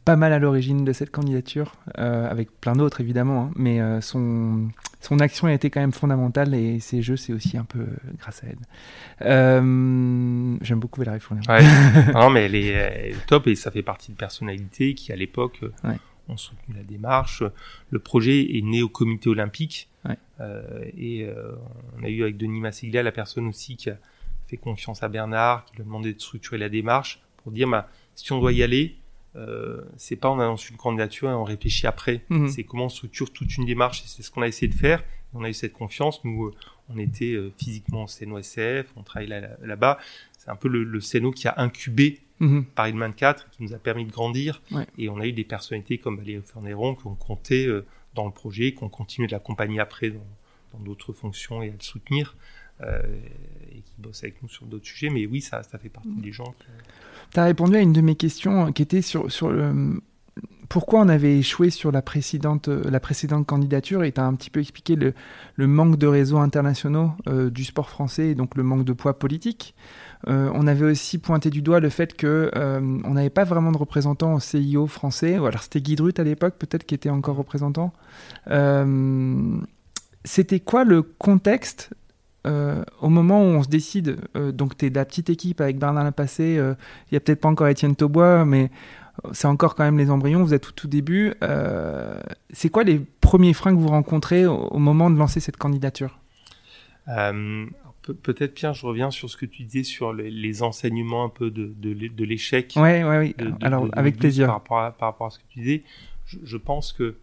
pas 0.06 0.16
mal 0.16 0.34
à 0.34 0.40
l'origine 0.40 0.86
de 0.86 0.94
cette 0.94 1.12
candidature, 1.12 1.74
euh, 1.98 2.30
avec 2.30 2.50
plein 2.60 2.76
d'autres 2.76 3.02
évidemment, 3.02 3.44
hein, 3.44 3.52
mais 3.56 3.80
euh, 3.80 4.02
son, 4.02 4.70
son 5.02 5.20
action 5.20 5.48
a 5.48 5.54
été 5.54 5.70
quand 5.70 5.80
même 5.80 5.92
fondamentale 5.92 6.54
et 6.56 6.80
ces 6.80 7.02
jeux, 7.02 7.18
c'est 7.18 7.34
aussi 7.34 7.58
un 7.58 7.64
peu 7.64 7.86
grâce 8.18 8.44
à 8.44 8.48
elle. 8.48 8.58
Euh, 9.22 10.58
J'aime 10.62 10.80
beaucoup 10.80 11.00
Valérie 11.00 11.20
Fournéron. 11.20 11.52
Ouais. 11.52 11.64
non, 12.14 12.30
mais 12.30 12.46
elle 12.46 12.56
est, 12.56 12.68
elle 12.68 13.12
est 13.12 13.26
top 13.28 13.48
et 13.48 13.56
ça 13.56 13.70
fait 13.70 13.84
partie 13.84 14.12
de 14.12 14.18
personnalités 14.18 14.96
qui, 14.96 15.12
à 15.12 15.16
l'époque, 15.16 15.62
Ouais. 15.84 15.98
Ont 16.30 16.38
soutenu 16.38 16.76
la 16.76 16.84
démarche. 16.84 17.44
Le 17.90 18.00
projet 18.00 18.58
est 18.58 18.62
né 18.62 18.82
au 18.82 18.90
comité 18.90 19.30
olympique. 19.30 19.90
Ouais. 20.06 20.18
Euh, 20.40 20.86
et 20.98 21.24
euh, 21.24 21.52
on 21.98 22.04
a 22.04 22.10
eu 22.10 22.24
avec 22.24 22.38
Denis 22.38 22.60
Massiglia 22.60 23.04
la 23.04 23.12
personne 23.12 23.48
aussi 23.48 23.76
qui 23.76 23.90
a 23.90 23.98
fait 24.48 24.58
confiance 24.58 25.04
à 25.04 25.10
Bernard, 25.10 25.66
qui 25.66 25.76
lui 25.76 25.82
a 25.82 25.86
demandé 25.86 26.14
de 26.14 26.20
structurer 26.20 26.58
la 26.58 26.70
démarche 26.70 27.22
pour 27.38 27.52
dire, 27.52 27.68
bah, 27.68 27.90
si 28.16 28.32
on 28.32 28.40
doit 28.40 28.54
y 28.54 28.64
aller, 28.64 28.96
euh, 29.36 29.82
c'est 29.98 30.16
pas 30.16 30.32
on 30.32 30.40
annonce 30.40 30.70
une 30.70 30.78
candidature 30.78 31.30
et 31.30 31.34
on 31.34 31.44
réfléchit 31.44 31.88
après. 31.88 32.24
Mhm. 32.30 32.48
C'est 32.48 32.64
comment 32.64 32.86
on 32.86 32.90
structure 32.90 33.32
toute 33.32 33.56
une 33.58 33.66
démarche 33.66 34.02
et 34.02 34.08
c'est 34.08 34.24
ce 34.24 34.32
qu'on 34.32 34.42
a 34.42 34.48
essayé 34.48 34.68
de 34.68 34.78
faire. 34.78 35.04
On 35.34 35.44
a 35.44 35.50
eu 35.50 35.54
cette 35.54 35.74
confiance. 35.74 36.24
Nous, 36.24 36.52
on 36.90 36.98
était 36.98 37.38
physiquement 37.58 38.06
au 38.06 38.08
CNOSF, 38.08 38.88
on 38.96 39.04
travaillait 39.04 39.50
là-bas. 39.62 40.00
c'est 40.38 40.50
un 40.50 40.56
peu 40.56 40.70
le, 40.70 40.86
le 40.86 41.00
CNO 41.00 41.32
qui 41.32 41.48
a 41.50 41.54
incubé 41.58 42.22
mmh. 42.40 42.62
Paris 42.76 42.94
24, 42.94 43.50
qui 43.52 43.64
nous 43.64 43.74
a 43.74 43.78
permis 43.78 44.06
de 44.06 44.12
grandir. 44.12 44.62
Et 44.98 45.10
on 45.10 45.20
a 45.20 45.26
eu 45.26 45.34
des 45.34 45.44
personnalités 45.44 45.98
comme 45.98 46.18
Valérie 46.18 46.42
Ferneron 46.42 46.96
qui 46.96 47.08
ont 47.08 47.16
compté 47.16 47.68
dans 48.16 48.26
le 48.26 48.32
projet, 48.32 48.74
qui 48.74 48.84
ont 48.84 48.90
continué 48.90 49.28
de 49.28 49.32
l'accompagner 49.32 49.80
après 49.80 50.12
dans 50.12 50.80
d'autres 50.80 51.14
fonctions 51.14 51.62
et 51.62 51.70
à 51.70 51.74
le 51.74 51.82
soutenir. 51.82 52.36
Euh, 52.82 53.02
et 53.72 53.82
qui 53.82 53.94
bossent 53.98 54.24
avec 54.24 54.42
nous 54.44 54.50
sur 54.50 54.68
d'autres 54.68 54.86
sujets. 54.86 55.10
Mais 55.10 55.26
oui, 55.26 55.42
ça, 55.42 55.64
ça 55.64 55.80
fait 55.80 55.90
partie 55.90 56.10
des 56.10 56.32
gens. 56.32 56.54
Tu 57.34 57.40
as 57.40 57.46
répondu 57.46 57.76
à 57.76 57.80
une 57.80 57.94
de 57.94 58.02
mes 58.02 58.16
questions 58.16 58.72
qui 58.72 58.84
était 58.84 59.02
sur, 59.02 59.32
sur 59.32 59.50
le, 59.50 60.00
pourquoi 60.70 61.02
on 61.02 61.10
avait 61.10 61.40
échoué 61.40 61.72
sur 61.72 61.92
la 61.92 62.04
précédente, 62.04 62.68
la 62.68 63.00
précédente 63.00 63.48
candidature? 63.48 64.04
Et 64.04 64.12
tu 64.12 64.22
as 64.22 64.26
un 64.26 64.36
petit 64.36 64.52
peu 64.52 64.60
expliqué 64.60 64.96
le, 64.96 65.16
le 65.56 65.66
manque 65.68 65.98
de 65.98 66.06
réseaux 66.06 66.38
internationaux 66.38 67.14
euh, 67.28 67.50
du 67.50 67.64
sport 67.64 67.90
français 67.90 68.30
et 68.30 68.36
donc 68.36 68.56
le 68.56 68.62
manque 68.62 68.84
de 68.84 68.94
poids 68.94 69.18
politique. 69.18 69.74
Euh, 70.28 70.50
on 70.54 70.66
avait 70.68 70.86
aussi 70.86 71.20
pointé 71.20 71.50
du 71.50 71.62
doigt 71.62 71.80
le 71.80 71.90
fait 71.90 72.16
que 72.16 72.52
on 72.56 73.14
n'avait 73.14 73.30
pas 73.30 73.44
vraiment 73.44 73.72
de 73.72 73.78
représentants 73.78 74.34
au 74.34 74.40
CIO 74.40 74.88
français. 74.88 75.36
Alors 75.36 75.62
c'était 75.64 75.82
Guy 75.82 75.96
Drut 75.96 76.20
à 76.20 76.24
l'époque 76.24 76.56
peut-être 76.58 76.86
qui 76.86 76.96
était 76.96 77.10
encore 77.10 77.36
représentant. 77.36 77.94
C'était 80.24 80.60
quoi 80.60 80.84
le 80.84 81.04
contexte 81.04 81.92
euh, 82.48 82.84
au 83.02 83.10
moment 83.10 83.42
où 83.42 83.46
on 83.46 83.64
se 83.64 83.68
décide, 83.68 84.20
euh, 84.38 84.52
donc 84.54 84.78
tu 84.78 84.86
es 84.86 84.90
de 84.90 84.96
la 84.96 85.04
petite 85.06 85.30
équipe 85.30 85.60
avec 85.60 85.78
Bernard 85.80 86.06
Lapassé, 86.06 86.54
il 86.54 86.60
euh, 86.60 86.74
n'y 87.12 87.18
a 87.18 87.20
peut-être 87.20 87.42
pas 87.42 87.50
encore 87.50 87.68
Étienne 87.68 87.96
Taubois, 87.96 88.46
mais 88.46 88.72
c'est 89.34 89.48
encore 89.48 89.76
quand 89.76 89.84
même 89.84 89.98
les 89.98 90.10
embryons, 90.10 90.44
vous 90.44 90.54
êtes 90.54 90.62
tout 90.62 90.72
tout 90.72 90.88
début. 90.88 91.34
c'est 92.52 92.70
quoi 92.70 92.84
les 92.84 93.00
premiers 93.00 93.54
freins 93.54 93.76
que 93.76 93.80
vous 93.80 93.88
rencontrez 93.88 94.46
au, 94.46 94.78
moment 94.78 95.10
de 95.10 95.18
lancer 95.18 95.40
cette 95.40 95.58
candidature? 95.58 96.20
Peut-être, 98.14 98.54
Pierre, 98.54 98.74
je 98.74 98.86
reviens 98.86 99.12
sur 99.12 99.30
ce 99.30 99.38
que 99.38 99.46
tu 99.46 99.64
disais 99.64 99.84
sur 99.84 100.14
les, 100.14 100.64
enseignements 100.64 101.24
un 101.24 101.30
peu 101.30 101.52
de, 101.52 101.74
de, 101.78 102.24
l'échec. 102.24 102.74
Oui, 102.76 103.04
oui, 103.04 103.18
oui. 103.18 103.36
Alors, 103.62 103.88
avec 103.94 104.18
plaisir. 104.18 104.48
Par 104.48 104.56
rapport, 104.56 104.80
à, 104.80 104.92
par 104.92 105.10
rapport, 105.10 105.28
à, 105.28 105.30
ce 105.30 105.40
que 105.40 105.46
tu 105.50 105.60
disais, 105.60 105.84
je, 106.26 106.38
je 106.44 106.58
pense 106.58 106.94
que 106.94 107.16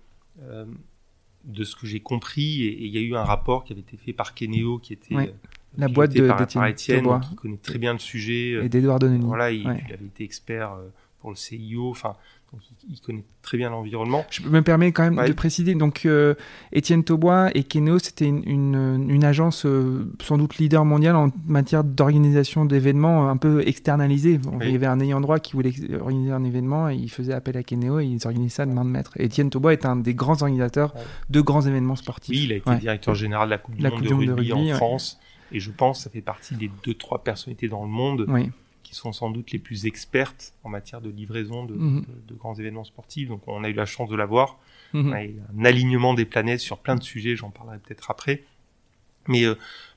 de 1.45 1.65
ce 1.65 1.77
que 1.77 1.87
j'ai 1.87 2.01
compris, 2.01 2.65
et 2.65 2.85
il 2.85 2.91
y 2.91 2.99
a 2.99 3.01
eu 3.01 3.17
un 3.17 3.25
rapport 3.25 3.65
qui 3.65 3.73
avait 3.73 3.83
été 3.83 3.97
fait 3.97 4.13
par 4.13 4.35
Keneo, 4.35 4.79
qui 4.79 4.93
était 4.93 5.15
euh, 5.15 5.27
la 5.77 5.89
boîte 5.89 6.15
de 6.15 6.27
par, 6.27 6.47
par 6.47 6.67
Étienne, 6.67 7.07
qui 7.21 7.35
connaît 7.35 7.57
très 7.57 7.79
bien 7.79 7.93
le 7.93 7.99
sujet. 7.99 8.65
Et 8.65 8.69
d'Edouard 8.69 8.99
Donnelly. 8.99 9.25
Voilà, 9.25 9.51
il, 9.51 9.69
avait 9.69 10.07
été 10.07 10.25
expert 10.25 10.73
euh, 10.73 10.89
pour 11.21 11.31
le 11.31 11.37
CIO. 11.37 11.91
Enfin, 11.91 12.17
il, 12.89 13.01
connaît 13.01 13.25
très 13.43 13.57
bien 13.57 13.71
l'environnement. 13.71 14.25
Je 14.31 14.43
me 14.43 14.63
permets 14.63 14.93
quand 14.93 15.09
même 15.09 15.27
de 15.27 15.33
préciser. 15.33 15.75
Donc, 15.75 16.07
euh, 16.07 16.35
Étienne 16.73 17.05
Taubois 17.05 17.51
et 17.55 17.65
Keneo, 17.65 17.99
c'était 17.99 18.27
une, 18.27 19.07
une, 19.09 19.25
agence 19.25 19.67
euh, 19.67 20.13
sans 20.21 20.39
doute 20.39 20.57
leader 20.59 20.85
mondial 20.85 21.17
en 21.17 21.31
matière 21.47 21.85
d'organisation 21.85 22.65
d'événements 22.65 23.29
un 23.29 23.37
peu 23.37 23.67
externalisés. 23.67 24.41
Il 24.63 24.71
y 24.71 24.75
avait 24.75 24.87
un 24.87 25.01
ayant 25.01 25.21
droit 25.21 25.39
qui 25.39 25.55
voulait 25.55 25.73
organiser 26.01 26.33
un 26.33 26.45
événement 26.45 26.91
et 26.91 26.97
il 26.97 27.11
faisait 27.11 27.35
appel 27.35 27.57
à 27.57 27.63
Keneo 27.63 28.01
et 28.01 28.07
ils 28.07 28.27
organisaient 28.27 28.57
ça 28.57 28.67
de 28.67 28.73
main 28.73 28.85
de 28.85 28.91
maître. 28.91 29.13
Étienne 29.19 29.51
Taubois 29.51 29.73
est 29.73 29.87
un 29.87 29.97
des 29.97 30.15
grands 30.15 30.43
organisateurs 30.43 30.95
de 31.31 31.41
grands 31.41 31.63
événements 31.63 31.97
sportifs. 31.97 32.37
Oui, 32.37 32.45
il 32.45 32.53
a 32.53 32.57
été 32.57 32.77
directeur 32.77 33.15
général 33.15 33.49
de 33.49 33.51
la 33.51 33.59
Coupe 33.59 33.77
du 33.77 34.15
Monde, 34.15 34.27
de, 34.27 34.33
rugby 34.33 34.53
en 34.53 34.77
France. 34.77 35.19
Et 35.53 35.61
je 35.61 35.71
pense 35.71 35.99
que 35.99 36.05
ça 36.05 36.11
fait 36.11 36.21
partie 36.21 36.57
des 36.57 36.71
deux, 36.85 36.95
trois 36.95 37.23
personnalités 37.23 37.69
dans 37.69 37.83
le 37.83 37.91
monde 37.91 38.25
oui 38.29 38.51
sont 38.95 39.13
sans 39.13 39.31
doute 39.31 39.53
les 39.53 39.59
plus 39.59 39.87
expertes 39.87 40.55
en 40.63 40.69
matière 40.69 41.01
de 41.01 41.11
livraison 41.11 41.65
de, 41.65 41.75
mhm. 41.75 42.05
grands 42.33 42.55
événements 42.55 42.85
sportifs. 42.85 43.29
Donc 43.29 43.43
on 43.47 43.65
a 43.65 43.69
eu 43.69 43.73
la 43.73 43.87
chance 43.87 44.09
de 44.09 44.17
l'avoir. 44.17 44.59
Mhm. 44.93 45.09
On 45.09 45.13
a 45.13 45.25
eu 45.25 45.37
un 45.59 45.65
alignement 45.65 46.15
des 46.15 46.25
planètes 46.25 46.61
sur 46.61 46.79
plein 46.79 46.97
de 46.97 47.03
sujets, 47.03 47.37
j'en 47.37 47.51
parlerai 47.51 47.79
peut-être 47.79 48.11
après. 48.11 48.45
Mais 49.29 49.45
euh, 49.45 49.55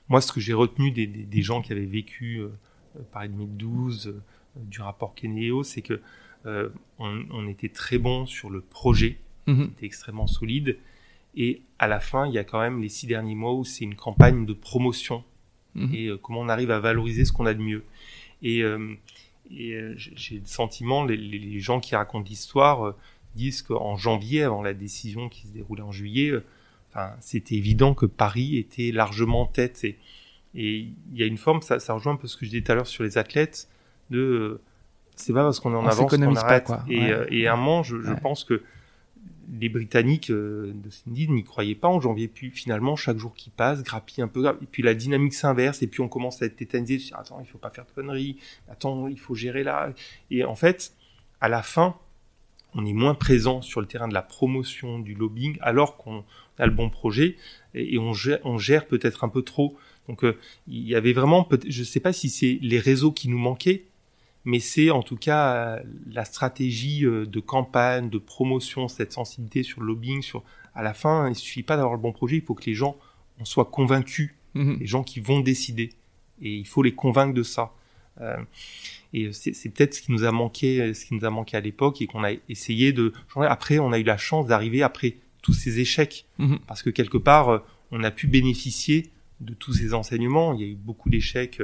moi, 0.08 0.20
ce 0.20 0.32
que 0.32 0.40
j'ai 0.40 0.54
retenu 0.54 0.90
des, 0.90 1.42
gens 1.42 1.62
qui 1.62 1.72
avaient 1.72 1.84
vécu 1.84 2.38
euh, 2.38 2.48
Paris 3.12 3.28
2012, 3.28 4.08
euh, 4.08 4.22
du 4.56 4.80
rapport 4.80 5.14
Keneo, 5.14 5.62
c'est 5.62 5.82
que 5.82 6.00
on, 6.98 7.46
était 7.46 7.68
très 7.68 7.98
bon 7.98 8.24
sur 8.24 8.48
le 8.48 8.62
projet, 8.62 9.18
mhm. 9.46 9.66
qui 9.66 9.72
était 9.72 9.86
extrêmement 9.86 10.26
solide. 10.26 10.78
Et 11.36 11.60
à 11.78 11.88
la 11.88 12.00
fin, 12.00 12.26
il 12.26 12.32
y 12.32 12.38
a 12.38 12.44
quand 12.44 12.58
même 12.58 12.80
les 12.80 12.88
six 12.88 13.06
derniers 13.06 13.34
mois 13.34 13.52
où 13.52 13.64
c'est 13.64 13.84
une 13.84 13.96
campagne 13.96 14.46
de 14.46 14.54
promotion 14.54 15.24
et 15.92 16.10
comment 16.22 16.40
on 16.40 16.48
arrive 16.48 16.72
à 16.72 16.80
valoriser 16.80 17.24
ce 17.24 17.32
qu'on 17.32 17.46
a 17.46 17.54
de 17.54 17.62
mieux. 17.62 17.84
Et, 18.42 18.62
euh, 18.62 18.94
et 19.50 19.72
euh, 19.72 19.94
j'ai 19.96 20.38
le 20.38 20.46
sentiment, 20.46 21.04
les, 21.04 21.16
les, 21.16 21.60
gens 21.60 21.80
qui 21.80 21.96
racontent 21.96 22.28
l'histoire 22.28 22.86
euh, 22.86 22.96
disent 23.34 23.62
qu'en 23.62 23.96
janvier, 23.96 24.42
avant 24.42 24.62
la 24.62 24.74
décision 24.74 25.28
qui 25.28 25.46
se 25.46 25.52
déroulait 25.52 25.82
en 25.82 25.92
juillet, 25.92 26.32
enfin, 26.90 27.12
c'était 27.20 27.56
évident 27.56 27.94
que 27.94 28.06
Paris 28.06 28.58
était 28.58 28.92
largement 28.92 29.42
en 29.42 29.46
tête. 29.46 29.84
Et, 29.84 29.98
et 30.54 30.88
il 31.12 31.18
y 31.18 31.22
a 31.22 31.26
une 31.26 31.38
forme, 31.38 31.62
ça, 31.62 31.78
ça 31.80 31.94
rejoint 31.94 32.14
un 32.14 32.16
peu 32.16 32.26
ce 32.26 32.36
que 32.36 32.44
je 32.44 32.50
disais 32.50 32.62
tout 32.62 32.72
à 32.72 32.74
l'heure 32.74 32.86
sur 32.86 33.04
les 33.04 33.18
athlètes, 33.18 33.68
de 34.10 34.60
c'est 35.14 35.32
pas 35.32 35.42
parce 35.42 35.58
qu'on 35.58 35.72
est 35.72 35.76
en 35.76 35.86
avance 35.86 36.10
qu'on 36.10 36.36
arrête. 36.36 36.66
Pas, 36.66 36.76
quoi. 36.76 36.84
Et, 36.88 37.10
et 37.30 37.46
à 37.48 37.54
un 37.54 37.56
moment, 37.56 37.82
je, 37.82 38.00
je 38.00 38.12
pense 38.12 38.44
que 38.44 38.62
les 39.50 39.68
Britanniques 39.68 40.30
euh, 40.30 40.72
de 40.74 40.90
Cindy 40.90 41.28
n'y 41.28 41.44
croyaient 41.44 41.74
pas 41.74 41.88
en 41.88 42.00
janvier. 42.00 42.28
Puis 42.28 42.50
finalement, 42.50 42.96
chaque 42.96 43.18
jour 43.18 43.34
qui 43.34 43.50
passe, 43.50 43.82
grappille 43.82 44.22
un 44.22 44.28
peu. 44.28 44.46
Et 44.46 44.66
puis 44.70 44.82
la 44.82 44.94
dynamique 44.94 45.34
s'inverse. 45.34 45.82
Et 45.82 45.86
puis 45.86 46.00
on 46.00 46.08
commence 46.08 46.42
à 46.42 46.46
être 46.46 46.56
tétanisé. 46.56 47.00
Attends, 47.14 47.40
il 47.40 47.46
faut 47.46 47.58
pas 47.58 47.70
faire 47.70 47.86
de 47.86 47.92
conneries. 47.92 48.36
Attends, 48.68 49.08
il 49.08 49.18
faut 49.18 49.34
gérer 49.34 49.62
là. 49.62 49.92
Et 50.30 50.44
en 50.44 50.54
fait, 50.54 50.92
à 51.40 51.48
la 51.48 51.62
fin, 51.62 51.96
on 52.74 52.84
est 52.84 52.92
moins 52.92 53.14
présent 53.14 53.62
sur 53.62 53.80
le 53.80 53.86
terrain 53.86 54.08
de 54.08 54.14
la 54.14 54.22
promotion, 54.22 54.98
du 54.98 55.14
lobbying, 55.14 55.56
alors 55.60 55.96
qu'on 55.96 56.24
a 56.58 56.66
le 56.66 56.72
bon 56.72 56.90
projet 56.90 57.36
et, 57.74 57.98
on 57.98 58.12
gère, 58.12 58.86
peut-être 58.86 59.24
un 59.24 59.28
peu 59.28 59.42
trop. 59.42 59.76
Donc 60.08 60.24
euh, 60.24 60.38
il 60.66 60.86
y 60.86 60.94
avait 60.94 61.12
vraiment, 61.12 61.48
je 61.66 61.80
ne 61.80 61.84
sais 61.84 62.00
pas 62.00 62.12
si 62.12 62.28
c'est 62.28 62.58
les 62.62 62.78
réseaux 62.78 63.12
qui 63.12 63.28
nous 63.28 63.38
manquaient, 63.38 63.84
mais 64.48 64.60
c'est 64.60 64.90
en 64.90 65.02
tout 65.02 65.18
cas 65.18 65.52
euh, 65.52 65.82
la 66.10 66.24
stratégie 66.24 67.04
euh, 67.04 67.26
de 67.26 67.38
campagne, 67.38 68.08
de 68.08 68.16
promotion, 68.16 68.88
cette 68.88 69.12
sensibilité 69.12 69.62
sur 69.62 69.82
le 69.82 69.88
lobbying. 69.88 70.22
Sur 70.22 70.42
à 70.74 70.82
la 70.82 70.94
fin, 70.94 71.28
il 71.28 71.34
suffit 71.34 71.62
pas 71.62 71.76
d'avoir 71.76 71.94
le 71.94 72.00
bon 72.00 72.12
projet, 72.12 72.36
il 72.36 72.42
faut 72.42 72.54
que 72.54 72.64
les 72.64 72.72
gens 72.72 72.96
en 73.38 73.44
soient 73.44 73.66
convaincus, 73.66 74.34
mhm. 74.54 74.78
les 74.80 74.86
gens 74.86 75.02
qui 75.02 75.20
vont 75.20 75.40
décider, 75.40 75.90
et 76.40 76.54
il 76.54 76.66
faut 76.66 76.82
les 76.82 76.94
convaincre 76.94 77.34
de 77.34 77.42
ça. 77.42 77.74
Euh, 78.22 78.38
et 79.12 79.32
c'est 79.34 79.68
peut-être 79.68 79.92
ce 79.92 80.00
qui 80.00 80.12
nous 80.12 80.24
a 80.24 80.32
manqué, 80.32 80.94
ce 80.94 81.04
qui 81.04 81.14
nous 81.14 81.26
a 81.26 81.30
manqué 81.30 81.58
à 81.58 81.60
l'époque, 81.60 82.00
et 82.00 82.06
qu'on 82.06 82.24
a 82.24 82.32
essayé 82.48 82.94
de. 82.94 83.12
Après, 83.36 83.78
on 83.78 83.92
a 83.92 83.98
eu 83.98 84.02
la 84.02 84.16
chance 84.16 84.46
d'arriver 84.46 84.82
après 84.82 85.16
tous 85.42 85.52
ces 85.52 85.78
échecs, 85.78 86.24
mhm. 86.38 86.58
parce 86.66 86.82
que 86.82 86.88
quelque 86.88 87.18
part, 87.18 87.64
on 87.90 88.02
a 88.02 88.10
pu 88.10 88.26
bénéficier 88.26 89.10
de 89.40 89.52
tous 89.52 89.74
ces 89.74 89.92
enseignements. 89.92 90.54
Il 90.54 90.60
y 90.60 90.64
a 90.64 90.68
eu 90.68 90.74
beaucoup 90.74 91.10
d'échecs 91.10 91.60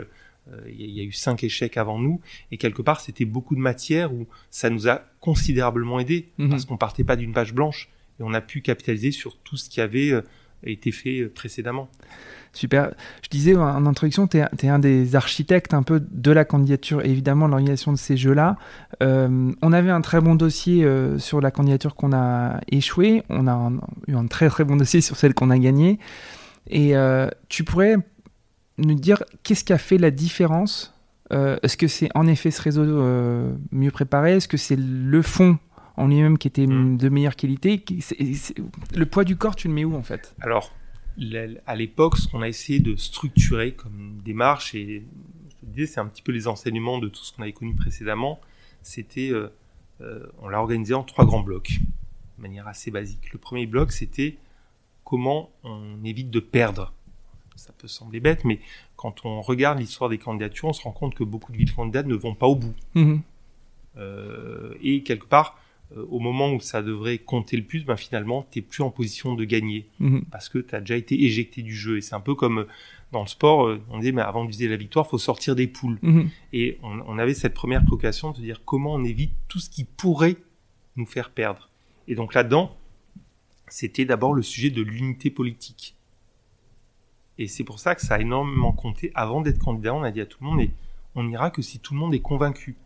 il 0.69 0.91
y, 0.91 1.01
a 1.01 1.03
eu 1.03 1.13
cinq 1.13 1.43
échecs 1.43 1.77
avant 1.77 1.99
nous 1.99 2.21
et 2.51 2.59
quelque 2.59 2.83
part 2.83 3.01
c'était 3.01 3.25
beaucoup 3.25 3.55
de 3.55 3.61
matière 3.61 4.13
où 4.13 4.27
ça 4.51 4.69
nous 4.69 4.89
a 4.89 5.03
considérablement 5.21 6.01
aidé 6.01 6.29
mhm. 6.39 6.51
parce 6.51 6.67
qu'on 6.67 6.77
partait 6.77 7.05
pas 7.05 7.17
d'une 7.17 7.33
page 7.33 7.55
blanche 7.55 7.89
et 8.21 8.23
on 8.23 8.35
a 8.35 8.41
pu 8.41 8.61
capitaliser 8.61 9.11
sur 9.11 9.39
tout 9.39 9.57
ce 9.57 9.69
qui 9.69 9.81
avait 9.81 10.11
euh, 10.11 10.23
été 10.63 10.93
fait 10.93 11.21
euh, 11.21 11.33
précédemment. 11.35 11.89
Super. 12.53 12.95
Je 13.23 13.29
disais 13.31 13.57
en 13.57 13.85
introduction, 13.85 14.29
tu 14.29 14.39
es, 14.39 14.69
un 14.69 14.79
des 14.79 15.17
architectes 15.17 15.75
un 15.75 15.83
peu 15.83 15.99
de 15.99 16.31
la 16.31 16.45
candidature, 16.45 17.05
évidemment, 17.05 17.49
l'organisation 17.49 17.93
de 17.93 17.99
ces 17.99 18.17
jeux-là. 18.17 18.57
on 19.01 19.73
avait 19.73 19.91
un 19.91 20.01
très 20.01 20.21
bon 20.21 20.37
dossier 20.37 20.87
sur 21.19 21.41
la 21.41 21.51
candidature 21.51 21.97
qu'on 21.97 22.13
a 22.13 22.61
échoué. 22.71 23.25
On 23.29 23.49
a 23.49 23.73
eu 24.07 24.15
un 24.15 24.29
très 24.29 24.49
très 24.51 24.63
bon 24.63 24.77
dossier 24.77 25.01
sur 25.01 25.17
celle 25.17 25.35
qu'on 25.35 25.51
a 25.51 25.59
gagnée. 25.59 25.99
Et 26.71 26.95
tu 27.49 27.65
pourrais 27.65 27.97
nous 28.79 28.95
dire 28.95 29.23
qu'est-ce 29.43 29.65
qui 29.65 29.73
a 29.73 29.79
fait 29.79 29.99
la 29.99 30.11
différence 30.11 30.95
euh, 31.33 31.59
Est-ce 31.63 31.77
que 31.77 31.89
c'est 31.89 32.09
en 32.15 32.27
effet 32.27 32.51
ce 32.51 32.63
réseau 32.63 32.83
euh, 32.83 33.55
mieux 33.71 33.91
préparé 33.91 34.33
Est-ce 34.33 34.49
que 34.49 34.57
c'est 34.57 34.79
le 34.79 35.23
fond 35.23 35.59
en 35.97 36.09
lui-même 36.09 36.39
qui 36.39 36.49
était 36.49 36.67
hmm. 36.67 36.97
de 36.97 37.09
meilleure 37.09 37.37
qualité 37.37 37.85
Le 38.95 39.07
poids 39.07 39.25
du 39.25 39.37
corps, 39.37 39.57
tu 39.57 39.69
le 39.69 39.75
mets 39.75 39.85
où 39.85 39.95
en 39.95 40.03
fait? 40.03 40.35
Alors, 40.41 40.73
à 41.67 41.77
l'époque, 41.77 42.17
ce 42.17 42.29
qu'on 42.29 42.43
a 42.43 42.49
essayé 42.49 42.81
de 42.81 42.97
structurer 42.97 43.73
comme 43.75 44.21
démarche, 44.25 44.75
et 44.75 45.05
je 45.49 45.55
te 45.55 45.67
disais, 45.67 45.87
c'est 45.87 46.01
un 46.01 46.07
petit 46.07 46.23
peu 46.23 46.33
les 46.33 46.49
enseignements 46.49 46.99
de 46.99 47.09
tout 47.09 47.23
ce 47.23 47.33
qu'on 47.33 47.43
avait 47.43 47.53
connu 47.53 47.75
précédemment, 47.75 48.41
c'était, 48.83 49.31
euh, 49.31 49.49
on 50.43 50.49
l'a 50.49 50.61
organisé 50.61 50.95
en 50.95 51.05
trois 51.05 51.25
grands 51.25 51.43
blocs, 51.43 51.79
de 52.39 52.43
manière 52.43 52.67
assez 52.67 52.91
basique. 52.91 53.33
Le 53.33 53.39
premier 53.39 53.67
bloc, 53.67 53.93
c'était 53.93 54.37
comment 55.05 55.51
on 55.63 56.03
évite 56.05 56.31
de 56.31 56.41
perdre 56.41 56.93
ça 57.57 57.73
peut 57.77 57.89
sembler 57.89 58.21
bête, 58.21 58.45
mais 58.45 58.61
quand 58.97 59.25
on 59.25 59.41
regarde 59.41 59.79
l'histoire 59.79 60.11
des 60.11 60.19
candidatures, 60.19 60.69
on 60.69 60.73
se 60.73 60.83
rend 60.83 60.93
compte 60.93 61.15
que 61.15 61.25
beaucoup 61.25 61.53
de 61.53 61.57
villes 61.57 61.73
candidates 61.73 62.07
ne 62.07 62.15
vont 62.15 62.35
pas 62.35 62.47
au 62.47 62.57
bout. 62.57 62.75
Mhm. 62.95 63.23
Euh, 63.97 64.75
et 64.83 65.03
quelque 65.03 65.27
part, 65.27 65.59
euh, 65.97 66.05
au 66.11 66.19
moment 66.19 66.53
où 66.53 66.61
ça 66.61 66.83
devrait 66.83 67.19
compter 67.19 67.57
le 67.57 67.65
plus, 67.65 67.85
ben 67.85 67.97
finalement, 67.97 68.47
tu 68.51 68.59
n'es 68.59 68.63
plus 68.63 68.83
en 68.83 68.91
position 68.91 69.35
de 69.35 69.45
gagner 69.45 69.87
mhm. 70.01 70.25
parce 70.31 70.49
que 70.49 70.59
tu 70.59 70.75
as 70.75 70.81
déjà 70.81 70.97
été 70.97 71.25
éjecté 71.25 71.63
du 71.63 71.75
jeu. 71.75 71.99
Et 71.99 72.01
c'est 72.01 72.15
un 72.15 72.21
peu 72.21 72.35
comme 72.35 72.61
euh, 72.61 72.69
dans 73.13 73.23
le 73.23 73.29
sport, 73.29 73.79
on 73.91 73.99
disait, 73.99 74.11
mais 74.11 74.23
avant 74.23 74.45
de 74.45 74.51
viser 74.51 74.67
la 74.67 74.77
victoire, 74.77 75.07
faut 75.07 75.19
sortir 75.19 75.55
des 75.55 75.69
poules. 75.69 75.99
Mhm. 76.03 76.31
Et 76.53 76.79
on, 76.83 77.01
on, 77.07 77.19
avait 77.19 77.35
cette 77.35 77.55
première 77.55 77.85
préoccupation 77.85 78.33
de 78.33 78.41
dire 78.41 78.63
comment 78.65 78.95
on 78.95 79.05
évite 79.05 79.33
tout 79.47 79.61
ce 79.61 79.71
qui 79.71 79.85
pourrait 79.85 80.37
nous 80.97 81.07
faire 81.07 81.31
perdre. 81.31 81.71
Et 82.09 82.17
donc 82.17 82.35
là-dedans, 82.35 82.77
c'était 83.69 84.05
d'abord 84.05 84.35
le 84.35 84.43
sujet 84.43 84.71
de 84.71 84.83
l'unité 84.83 85.31
politique 85.31 85.95
Et 87.39 87.47
c'est 87.49 87.65
pour 87.65 87.79
ça 87.81 87.95
que 87.95 88.03
ça 88.03 88.15
a 88.15 88.21
énormément 88.21 88.73
compté. 88.73 89.11
Avant 89.15 89.41
d'être 89.41 89.59
candidat, 89.59 89.95
on 89.95 90.03
a 90.03 90.11
dit 90.11 90.21
à 90.21 90.27
tout 90.27 90.39
le 90.41 90.47
monde, 90.49 90.61
et 90.61 90.71
on 91.15 91.25
n'ira 91.25 91.51
que 91.51 91.63
si 91.63 91.79
tout 91.81 91.95
le 91.95 92.01
monde 92.01 92.15
est 92.15 92.21
convaincu. 92.21 92.77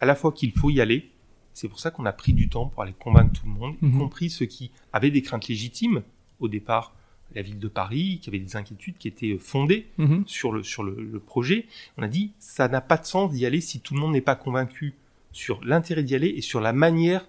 À 0.00 0.06
la 0.06 0.14
fois 0.14 0.32
qu'il 0.32 0.52
faut 0.52 0.70
y 0.70 0.80
aller, 0.80 1.10
c'est 1.52 1.68
pour 1.68 1.78
ça 1.78 1.90
qu'on 1.90 2.06
a 2.06 2.12
pris 2.12 2.32
du 2.32 2.48
temps 2.48 2.66
pour 2.66 2.82
aller 2.82 2.94
convaincre 2.98 3.32
tout 3.40 3.46
le 3.46 3.52
monde, 3.52 3.74
y 3.82 3.86
Mhm. 3.86 3.98
compris 3.98 4.30
ceux 4.30 4.46
qui 4.46 4.70
avaient 4.92 5.10
des 5.10 5.22
craintes 5.22 5.48
légitimes 5.48 6.02
au 6.40 6.48
départ, 6.48 6.94
la 7.34 7.42
ville 7.42 7.58
de 7.58 7.68
Paris, 7.68 8.18
qui 8.20 8.28
avait 8.30 8.38
des 8.38 8.56
inquiétudes 8.56 8.98
qui 8.98 9.08
étaient 9.08 9.38
fondées 9.38 9.86
Mhm. 9.98 10.24
sur 10.26 10.52
le 10.52 10.62
sur 10.62 10.82
le, 10.82 10.94
le 11.02 11.18
projet. 11.20 11.66
On 11.98 12.02
a 12.02 12.08
dit 12.08 12.32
ça 12.38 12.68
n'a 12.68 12.80
pas 12.80 12.96
de 12.96 13.04
sens 13.06 13.30
d'y 13.32 13.44
aller 13.46 13.60
si 13.60 13.80
tout 13.80 13.94
le 13.94 14.00
monde 14.00 14.12
n'est 14.12 14.20
pas 14.20 14.34
convaincu 14.36 14.94
sur 15.32 15.62
l'intérêt 15.64 16.02
d'y 16.02 16.14
aller 16.14 16.28
et 16.28 16.40
sur 16.42 16.60
la 16.60 16.72
manière 16.72 17.26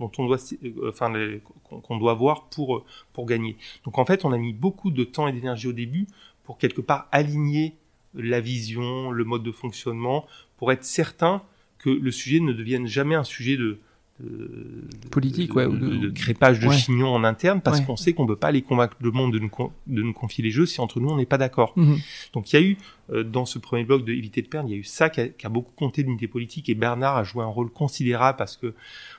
euh, 0.00 1.40
qu'on 1.82 1.98
doit 1.98 2.14
pour 2.50 2.76
euh, 2.76 2.84
pour 3.12 3.26
gagner. 3.26 3.56
Donc 3.84 3.98
en 3.98 4.04
fait, 4.04 4.24
on 4.24 4.32
a 4.32 4.38
mis 4.38 4.52
beaucoup 4.52 4.90
de 4.90 5.04
temps 5.04 5.28
et 5.28 5.32
d'énergie 5.32 5.66
au 5.66 5.72
début 5.72 6.06
pour 6.44 6.58
quelque 6.58 6.80
part 6.80 7.08
aligner 7.12 7.76
la 8.14 8.40
vision, 8.40 9.10
le 9.10 9.24
mode 9.24 9.42
de 9.42 9.52
fonctionnement 9.52 10.26
pour 10.56 10.72
être 10.72 10.84
certain 10.84 11.42
que 11.78 11.90
le 11.90 12.10
sujet 12.10 12.40
ne 12.40 12.52
devienne 12.52 12.86
jamais 12.86 13.14
un 13.14 13.24
sujet 13.24 13.56
de 13.56 13.78
de- 14.20 15.08
Politique, 15.10 15.54
ouais, 15.54 15.64
ou 15.66 15.76
de, 15.76 15.96
de- 15.96 16.10
crépage 16.10 16.60
de 16.60 16.66
Ouais. 16.68 16.76
chignon 16.76 17.08
en 17.08 17.24
interne 17.24 17.60
parce 17.60 17.78
Ouais. 17.80 17.84
qu'on 17.86 17.96
sait 17.96 18.12
qu'on 18.12 18.26
peut 18.26 18.36
pas 18.36 18.48
aller 18.48 18.62
convaincre 18.62 18.96
le 19.00 19.10
monde 19.10 19.32
de 19.32 19.38
nous, 19.38 19.50
de 19.86 20.02
nous 20.02 20.12
confier 20.12 20.42
les 20.44 20.50
jeux 20.50 20.66
si 20.66 20.80
entre 20.80 21.00
nous 21.00 21.08
on 21.08 21.16
n'est 21.16 21.26
pas 21.26 21.38
d'accord. 21.38 21.72
Mhm. 21.76 21.98
Donc 22.34 22.52
il 22.52 22.56
y 22.56 22.58
a 22.58 22.66
eu, 22.66 22.76
euh, 23.12 23.22
dans 23.24 23.46
ce 23.46 23.58
premier 23.58 23.84
bloc 23.84 24.04
de 24.04 24.12
éviter 24.12 24.42
de 24.42 24.48
perdre, 24.48 24.68
il 24.68 24.72
y 24.72 24.74
a 24.76 24.78
eu 24.78 24.84
ça 24.84 25.08
qui 25.08 25.20
a, 25.20 25.28
qui 25.28 25.46
a 25.46 25.48
beaucoup 25.48 25.72
compté 25.74 26.02
de 26.02 26.08
l'unité 26.08 26.26
politique 26.28 26.68
et 26.68 26.74
Bernard 26.74 27.16
a 27.16 27.24
joué 27.24 27.42
un 27.44 27.48
rôle 27.48 27.70
considérable 27.70 28.36
parce 28.38 28.56
que 28.56 28.74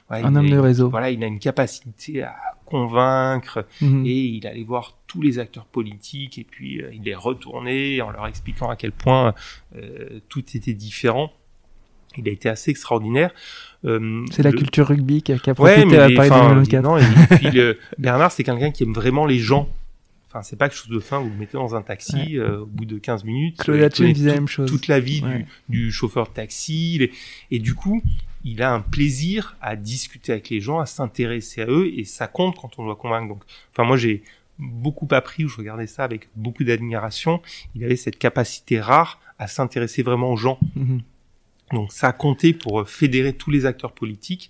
Un 0.10 0.20
il 0.20 0.26
homme 0.26 0.38
a- 0.46 0.50
de 0.50 0.58
réseau. 0.58 0.90
Voilà, 0.90 1.12
il 1.12 1.24
a 1.24 1.28
une 1.28 1.40
capacité 1.40 2.24
à 2.24 2.36
convaincre 2.66 3.66
Mhm. 3.82 4.06
et 4.06 4.16
il 4.26 4.48
allait 4.48 4.64
voir 4.64 4.98
tous 5.08 5.22
les 5.22 5.40
acteurs 5.40 5.66
politiques 5.66 6.38
et 6.38 6.44
puis 6.44 6.82
euh, 6.82 6.92
il 6.94 7.02
les 7.04 7.16
retournait 7.16 8.00
en 8.02 8.12
leur 8.12 8.28
expliquant 8.28 8.70
à 8.70 8.76
quel 8.76 8.92
point 8.92 9.34
euh, 9.76 10.20
tout 10.30 10.44
était 10.56 10.74
différent. 10.74 11.32
Il 12.18 12.28
a 12.28 12.32
été 12.32 12.50
assez 12.50 12.72
extraordinaire. 12.72 13.32
Euh, 13.86 14.26
C'est 14.32 14.44
la 14.44 14.52
le- 14.52 14.58
culture 14.58 14.88
rugby 14.88 15.22
qui 15.22 15.32
a, 15.34 15.38
qui 15.40 15.50
a 15.50 15.54
Ouais, 15.54 15.76
profité 15.76 15.86
mais 15.86 15.98
à 15.98 16.10
Paris 16.16 16.30
enfin, 16.32 16.50
2024. 16.50 16.84
non, 16.84 16.98
et, 16.98 17.04
puis 17.38 17.52
le- 17.52 17.78
Bernard, 17.98 18.32
c'est 18.32 18.44
quelqu'un 18.44 18.72
qui 18.72 18.84
aime 18.84 18.94
vraiment 18.94 19.26
les 19.26 19.40
gens. 19.40 19.70
Enfin, 20.28 20.44
c'est 20.44 20.58
pas 20.58 20.70
quelque 20.70 20.78
chose 20.78 20.90
de 20.92 21.00
fin, 21.00 21.20
vous 21.20 21.30
le 21.30 21.36
mettez 21.36 21.58
dans 21.58 21.76
un 21.76 21.82
taxi, 21.82 22.16
Ouais. 22.16 22.38
euh, 22.38 22.60
au 22.62 22.66
bout 22.68 22.86
de 22.86 22.98
15 23.00 23.24
minutes. 23.24 23.62
Euh, 23.70 23.90
disait 23.90 24.30
la 24.30 24.36
même 24.36 24.48
chose. 24.48 24.70
toute 24.70 24.88
la 24.88 25.00
vie 25.00 25.24
Ouais. 25.24 25.46
du, 25.70 25.86
du 25.86 25.92
chauffeur 25.92 26.28
de 26.28 26.34
taxi. 26.34 27.10
Et 27.50 27.58
du 27.60 27.74
coup, 27.74 28.04
il 28.44 28.62
a 28.62 28.72
un 28.74 28.80
plaisir 28.82 29.56
à 29.62 29.76
discuter 29.76 30.32
avec 30.34 30.50
les 30.50 30.60
gens, 30.62 30.80
à 30.80 30.86
s'intéresser 30.86 31.62
à 31.62 31.66
eux, 31.68 31.92
et 31.96 32.04
ça 32.04 32.28
compte 32.28 32.58
quand 32.58 32.78
on 32.78 32.86
doit 32.86 32.96
convaincre. 32.96 33.28
Donc, 33.28 33.42
enfin, 33.74 33.84
moi, 33.86 33.98
j'ai 33.98 34.22
beaucoup 34.60 35.08
appris, 35.12 35.48
je 35.48 35.56
regardais 35.58 35.88
ça 35.88 36.04
avec 36.04 36.28
beaucoup 36.36 36.64
d'admiration. 36.64 37.42
Il 37.76 37.84
avait 37.84 37.96
cette 37.96 38.20
capacité 38.20 38.80
rare 38.80 39.20
à 39.40 39.48
s'intéresser 39.48 40.04
vraiment 40.04 40.32
aux 40.32 40.38
gens. 40.38 40.60
Mhm. 40.76 41.02
Donc 41.74 41.92
ça 41.92 42.08
a 42.10 42.12
compté 42.14 42.54
pour 42.54 42.82
euh, 42.82 42.86
fédérer 42.86 43.34
tous 43.34 43.52
les 43.52 43.66
acteurs 43.66 43.92
politiques. 43.94 44.50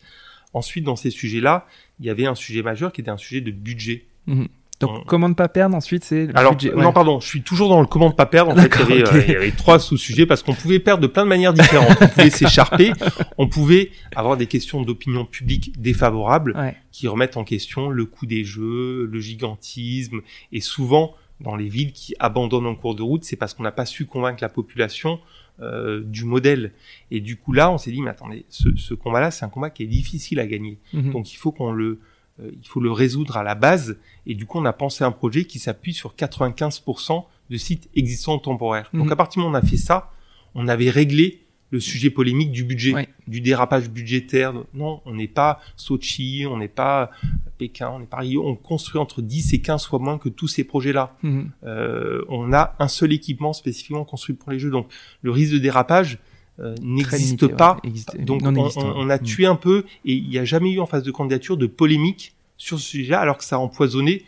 Ensuite, 0.53 0.83
dans 0.83 0.95
ces 0.95 1.11
sujets-là, 1.11 1.67
il 1.99 2.05
y 2.05 2.09
avait 2.09 2.25
un 2.25 2.35
sujet 2.35 2.61
majeur 2.63 2.91
qui 2.91 3.01
était 3.01 3.11
un 3.11 3.17
sujet 3.17 3.41
de 3.41 3.51
budget. 3.51 4.05
Mhm. 4.27 4.47
Donc, 4.79 4.91
On- 4.91 5.03
comment 5.03 5.27
ne 5.27 5.33
pas 5.33 5.49
perdre 5.49 5.75
ensuite, 5.75 6.05
c'est 6.05 6.27
le 6.27 6.37
Alors, 6.37 6.53
budget. 6.55 6.71
non, 6.73 6.85
ouais. 6.87 6.93
pardon, 6.93 7.19
je 7.19 7.27
suis 7.27 7.41
toujours 7.41 7.67
dans 7.67 7.81
le 7.81 7.85
comment 7.85 8.07
ne 8.07 8.13
pas 8.13 8.25
perdre. 8.25 8.53
En 8.53 8.55
fait, 8.55 8.61
il 8.61 8.65
y, 8.65 8.69
D'accord, 8.69 8.85
avait, 8.85 9.03
ok. 9.03 9.13
euh, 9.13 9.23
il 9.27 9.33
y 9.33 9.35
avait 9.35 9.51
trois 9.51 9.77
sous-sujets 9.77 10.25
parce 10.25 10.41
qu'on 10.41 10.53
pouvait 10.53 10.79
perdre 10.79 11.01
de 11.03 11.07
plein 11.07 11.23
de 11.25 11.27
manières 11.29 11.53
différentes. 11.53 11.97
On 12.01 12.07
pouvait 12.07 12.29
s'écharper, 12.29 12.93
on 13.37 13.47
pouvait 13.49 13.91
avoir 14.15 14.37
des 14.37 14.47
questions 14.47 14.81
d'opinion 14.81 15.25
publique 15.25 15.79
défavorables 15.81 16.55
Ouais. 16.55 16.77
qui 16.93 17.09
remettent 17.09 17.35
en 17.35 17.43
question 17.43 17.89
le 17.89 18.05
coût 18.05 18.25
des 18.25 18.45
jeux, 18.45 19.05
le 19.11 19.19
gigantisme, 19.19 20.21
et 20.53 20.61
souvent 20.61 21.13
dans 21.41 21.57
les 21.57 21.67
villes 21.67 21.91
qui 21.91 22.15
abandonnent 22.19 22.65
en 22.65 22.75
cours 22.75 22.95
de 22.95 23.01
route, 23.03 23.25
c'est 23.25 23.35
parce 23.35 23.53
qu'on 23.53 23.63
n'a 23.63 23.71
pas 23.73 23.85
su 23.85 24.05
convaincre 24.05 24.39
la 24.41 24.49
population 24.49 25.19
euh, 25.61 26.01
du 26.03 26.23
modèle. 26.25 26.73
Et 27.11 27.19
du 27.19 27.35
coup 27.37 27.51
là, 27.53 27.71
on 27.71 27.77
s'est 27.77 27.91
dit 27.91 28.01
mais 28.01 28.11
attendez, 28.11 28.45
ce, 28.49 28.75
ce 28.75 28.93
combat-là, 28.93 29.31
c'est 29.31 29.45
un 29.45 29.49
combat 29.49 29.69
qui 29.69 29.83
est 29.83 29.87
difficile 29.87 30.39
à 30.39 30.47
gagner. 30.47 30.79
Mhm. 30.93 31.11
Donc 31.11 31.33
il 31.33 31.35
faut 31.37 31.51
qu'on 31.51 31.71
le, 31.71 31.99
euh, 32.41 32.51
il 32.61 32.67
faut 32.67 32.79
le 32.79 32.91
résoudre 32.91 33.37
à 33.37 33.43
la 33.43 33.55
base. 33.55 33.97
Et 34.25 34.35
du 34.35 34.45
coup, 34.45 34.57
on 34.59 34.65
a 34.65 34.73
pensé 34.73 35.03
à 35.03 35.07
un 35.07 35.11
projet 35.11 35.45
qui 35.45 35.59
s'appuie 35.59 35.93
sur 35.93 36.15
95% 36.15 37.25
de 37.49 37.57
sites 37.57 37.89
existants 37.95 38.37
temporaires. 38.39 38.89
Donc 38.93 39.07
Mhm. 39.07 39.11
à 39.11 39.15
partir 39.15 39.41
du 39.41 39.45
moment 39.45 39.57
où 39.57 39.61
on 39.61 39.63
a 39.63 39.67
fait 39.67 39.77
ça, 39.77 40.11
on 40.55 40.67
avait 40.67 40.89
réglé 40.89 41.41
le 41.71 41.79
sujet 41.79 42.09
polémique 42.09 42.51
du 42.51 42.63
budget, 42.63 42.93
Ouais. 42.93 43.09
du 43.27 43.41
dérapage 43.41 43.89
budgétaire. 43.89 44.53
Non, 44.73 45.01
on 45.05 45.13
n'est 45.13 45.27
pas 45.27 45.59
Sochi, 45.75 46.45
on 46.49 46.57
n'est 46.57 46.67
pas 46.67 47.11
Pékin, 47.57 47.89
on 47.89 47.99
n'est 47.99 48.05
pas 48.07 48.17
Rio. 48.17 48.43
On 48.47 48.55
construit 48.55 48.99
entre 48.99 49.21
10 49.21 49.53
et 49.53 49.59
15 49.61 49.85
fois 49.85 49.99
moins 49.99 50.17
que 50.17 50.29
tous 50.29 50.47
ces 50.47 50.63
projets-là. 50.63 51.15
Mhm. 51.23 51.51
Euh, 51.65 52.23
on 52.29 52.53
a 52.53 52.75
un 52.79 52.87
seul 52.87 53.13
équipement 53.13 53.53
spécifiquement 53.53 54.03
construit 54.05 54.35
pour 54.35 54.51
les 54.51 54.57
jeux. 54.59 54.71
Donc 54.71 54.87
le 55.21 55.31
risque 55.31 55.53
de 55.53 55.59
dérapage 55.59 56.17
euh, 56.59 56.75
n'existe 56.81 57.47
pas. 57.47 57.75
ouais. 57.83 57.89
Existe- 57.89 58.19
Donc 58.25 58.41
on, 58.43 58.53
existant. 58.55 58.87
on- 58.97 59.05
on 59.05 59.09
a 59.09 59.17
Mhm. 59.17 59.23
tué 59.23 59.45
un 59.45 59.55
peu 59.55 59.85
et 60.05 60.13
il 60.13 60.27
n'y 60.27 60.37
a 60.39 60.45
jamais 60.45 60.71
eu 60.71 60.79
en 60.79 60.85
phase 60.85 61.03
de 61.03 61.11
candidature 61.11 61.55
de 61.55 61.67
polémique 61.67 62.33
sur 62.57 62.79
ce 62.79 62.85
sujet-là, 62.89 63.19
alors 63.21 63.37
que 63.37 63.45
ça 63.45 63.55
a 63.55 63.59
empoisonné 63.59 64.25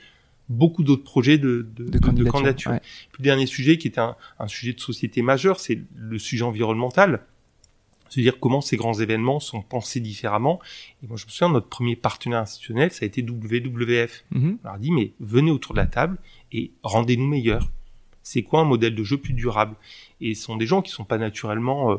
beaucoup 0.47 0.83
d'autres 0.83 1.03
projets 1.03 1.37
de, 1.37 1.67
de, 1.75 1.85
de 1.89 1.97
candidature. 1.99 2.31
candidature. 2.31 2.71
ouais. 2.71 2.79
Puis 3.11 3.19
le 3.19 3.23
dernier 3.23 3.45
sujet 3.47 3.77
qui 3.77 3.87
est 3.87 3.97
un, 3.97 4.15
un 4.39 4.47
sujet 4.47 4.73
de 4.73 4.79
société 4.79 5.21
majeur, 5.21 5.59
c'est 5.59 5.79
le 5.97 6.19
sujet 6.19 6.43
environnemental. 6.43 7.21
C'est-à-dire 8.11 8.39
comment 8.41 8.59
ces 8.59 8.75
grands 8.75 8.93
événements 8.93 9.39
sont 9.39 9.61
pensés 9.61 10.01
différemment. 10.01 10.59
Et 11.01 11.07
moi, 11.07 11.15
je 11.15 11.25
me 11.25 11.31
souviens, 11.31 11.49
notre 11.53 11.67
premier 11.69 11.95
partenaire 11.95 12.39
institutionnel, 12.39 12.91
ça 12.91 13.05
a 13.05 13.07
été 13.07 13.23
WWF. 13.23 14.25
Mhm. 14.31 14.57
On 14.61 14.67
leur 14.67 14.75
a 14.75 14.77
dit, 14.79 14.91
mais 14.91 15.13
venez 15.21 15.49
autour 15.49 15.73
de 15.73 15.79
la 15.79 15.85
table 15.87 16.17
et 16.51 16.71
rendez-nous 16.83 17.25
meilleurs. 17.27 17.71
C'est 18.21 18.43
quoi 18.43 18.59
un 18.59 18.65
modèle 18.65 18.93
de 18.95 19.03
jeu 19.03 19.17
plus 19.17 19.33
durable? 19.33 19.75
Et 20.19 20.35
ce 20.35 20.43
sont 20.43 20.57
des 20.57 20.67
gens 20.67 20.81
qui 20.81 20.91
sont 20.91 21.05
pas 21.05 21.17
naturellement 21.17 21.91
euh, 21.93 21.95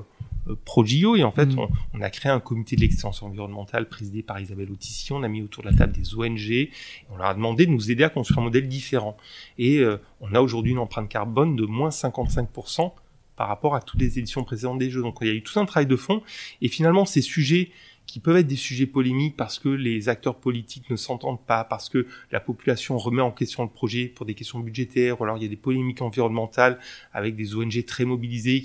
euh, 0.48 0.54
pro-JO. 0.66 1.16
Et 1.16 1.24
en 1.24 1.32
fait, 1.32 1.46
Mhm. 1.46 1.58
on, 1.60 1.68
on 1.94 2.00
a 2.02 2.10
créé 2.10 2.30
un 2.30 2.40
comité 2.40 2.76
de 2.76 2.82
l'excellence 2.82 3.22
environnementale 3.22 3.88
présidé 3.88 4.22
par 4.22 4.38
Isabelle 4.38 4.70
Autissier. 4.70 5.16
On 5.16 5.22
a 5.22 5.28
mis 5.28 5.40
autour 5.42 5.64
de 5.64 5.70
la 5.70 5.74
table 5.76 5.94
des 5.94 6.14
ONG. 6.14 6.50
Et 6.50 6.70
on 7.10 7.16
leur 7.16 7.26
a 7.26 7.34
demandé 7.34 7.64
de 7.66 7.70
nous 7.72 7.90
aider 7.90 8.04
à 8.04 8.10
construire 8.10 8.38
un 8.40 8.42
modèle 8.44 8.68
différent. 8.68 9.16
Et 9.58 9.78
euh, 9.78 9.96
on 10.20 10.34
a 10.34 10.40
aujourd'hui 10.42 10.72
une 10.72 10.78
empreinte 10.78 11.08
carbone 11.08 11.56
de 11.56 11.64
moins 11.64 11.88
55% 11.90 12.92
par 13.37 13.49
rapport 13.49 13.74
à 13.74 13.80
toutes 13.80 14.01
les 14.01 14.18
éditions 14.18 14.45
précédentes 14.45 14.78
des 14.78 14.91
jeux. 14.91 15.03
Donc 15.03 15.18
il 15.20 15.26
y 15.26 15.30
a 15.30 15.35
eu 15.35 15.43
tout 15.43 15.59
un 15.59 15.64
travail 15.64 15.87
de 15.87 15.97
fond. 15.97 16.22
Et 16.61 16.68
finalement, 16.68 17.05
ces 17.05 17.22
sujets 17.22 17.70
qui 18.07 18.20
peuvent 18.20 18.37
être 18.37 18.47
des 18.47 18.57
sujets 18.57 18.87
polémiques 18.87 19.37
parce 19.37 19.59
que 19.59 19.68
les 19.68 20.09
acteurs 20.09 20.37
politiques 20.37 20.91
ne 20.91 20.97
s'entendent 20.97 21.45
pas, 21.45 21.64
parce 21.64 21.89
que 21.89 22.07
la 22.30 22.41
population 22.41 22.99
remet 22.99 23.22
en 23.22 23.30
question 23.30 23.62
le 23.62 23.68
projet 23.70 24.07
pour 24.07 24.26
des 24.26 24.35
questions 24.35 24.59
budgétaires, 24.61 25.20
ou 25.20 25.24
alors 25.24 25.39
il 25.39 25.43
y 25.43 25.47
a 25.47 25.49
des 25.49 25.57
polémiques 25.57 26.03
environnementales 26.03 26.78
avec 27.12 27.37
des 27.37 27.55
ONG 27.55 27.85
très 27.87 28.05
mobilisées 28.05 28.64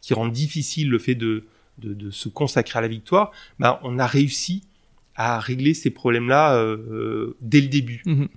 qui, 0.00 0.14
rendent 0.14 0.32
difficile 0.32 0.88
le 0.88 0.98
fait 0.98 1.14
de, 1.14 1.44
se 2.10 2.28
consacrer 2.28 2.78
à 2.78 2.82
la 2.82 2.88
victoire, 2.88 3.32
ben, 3.58 3.78
on 3.82 3.98
a 3.98 4.06
réussi 4.06 4.62
à 5.14 5.40
régler 5.40 5.74
ces 5.74 5.90
problèmes-là 5.90 6.56
euh, 6.56 6.76
euh, 6.90 7.36
dès 7.40 7.60
le 7.60 7.68
début. 7.68 8.02
Mhm. 8.06 8.28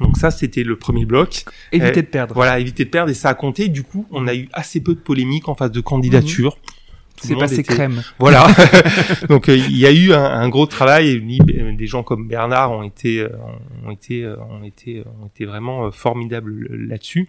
Donc 0.00 0.16
ça, 0.16 0.30
c'était 0.30 0.62
le 0.64 0.76
premier 0.76 1.04
bloc. 1.04 1.44
Éviter 1.72 1.92
Eh, 1.98 2.02
de 2.02 2.06
perdre. 2.06 2.34
Voilà, 2.34 2.58
éviter 2.58 2.84
de 2.84 2.90
perdre 2.90 3.10
et 3.10 3.14
ça 3.14 3.28
a 3.30 3.34
compté. 3.34 3.68
Du 3.68 3.82
coup, 3.82 4.06
on 4.10 4.26
a 4.26 4.34
eu 4.34 4.48
assez 4.52 4.80
peu 4.80 4.94
de 4.94 5.00
polémiques 5.00 5.48
en 5.48 5.54
phase 5.54 5.70
de 5.72 5.80
candidature. 5.80 6.56
Tout 7.16 7.26
C'est 7.26 7.36
passé 7.36 7.56
était- 7.60 7.74
crème. 7.74 8.02
voilà. 8.18 8.46
Donc 9.28 9.48
euh, 9.50 9.56
il 9.56 9.76
y 9.76 9.84
a 9.86 9.92
eu 9.92 10.12
un, 10.14 10.24
un 10.24 10.48
gros 10.48 10.64
travail. 10.66 11.20
ni- 11.22 11.38
Des 11.38 11.86
gens 11.86 12.02
comme 12.02 12.26
Bernard 12.26 12.72
ont 12.72 12.82
été, 12.82 13.20
euh, 13.20 13.28
ont 13.86 13.90
été, 13.90 14.24
euh, 14.24 14.36
ont 14.50 14.64
été, 14.64 15.02
ont 15.22 15.26
été 15.26 15.44
vraiment 15.44 15.86
euh, 15.86 15.90
formidables 15.90 16.66
là-dessus. 16.70 17.28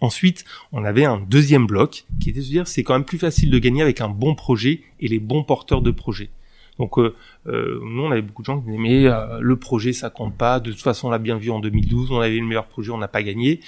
Ensuite, 0.00 0.44
on 0.72 0.84
avait 0.84 1.04
un 1.04 1.18
deuxième 1.18 1.66
bloc 1.66 2.04
qui 2.20 2.30
était 2.30 2.40
de 2.40 2.44
se 2.44 2.50
dire 2.50 2.66
c'est 2.66 2.82
quand 2.82 2.94
même 2.94 3.04
plus 3.04 3.18
facile 3.18 3.50
de 3.50 3.58
gagner 3.58 3.82
avec 3.82 4.00
un 4.00 4.08
bon 4.08 4.34
projet 4.34 4.80
et 5.00 5.08
les 5.08 5.18
bons 5.20 5.44
porteurs 5.44 5.80
de 5.82 5.90
projet. 5.90 6.30
Donc 6.78 6.98
euh, 6.98 7.14
euh, 7.46 7.80
nous 7.84 8.02
on 8.02 8.10
avait 8.10 8.22
beaucoup 8.22 8.42
de 8.42 8.46
gens 8.46 8.58
qui 8.58 8.66
disaient 8.66 8.78
mais 8.78 9.06
euh, 9.06 9.38
le 9.40 9.56
projet 9.56 9.92
ça 9.92 10.10
compte 10.10 10.36
pas. 10.36 10.58
De 10.58 10.70
toute 10.70 10.80
façon 10.80 11.08
on 11.08 11.10
l'a 11.10 11.18
bien 11.18 11.36
vu 11.36 11.50
en 11.50 11.60
2012, 11.60 12.10
on 12.10 12.20
avait 12.20 12.38
le 12.38 12.46
meilleur 12.46 12.66
projet, 12.66 12.90
on 12.90 12.98
n'a 12.98 13.08
pas 13.08 13.22
gagné. 13.22 13.60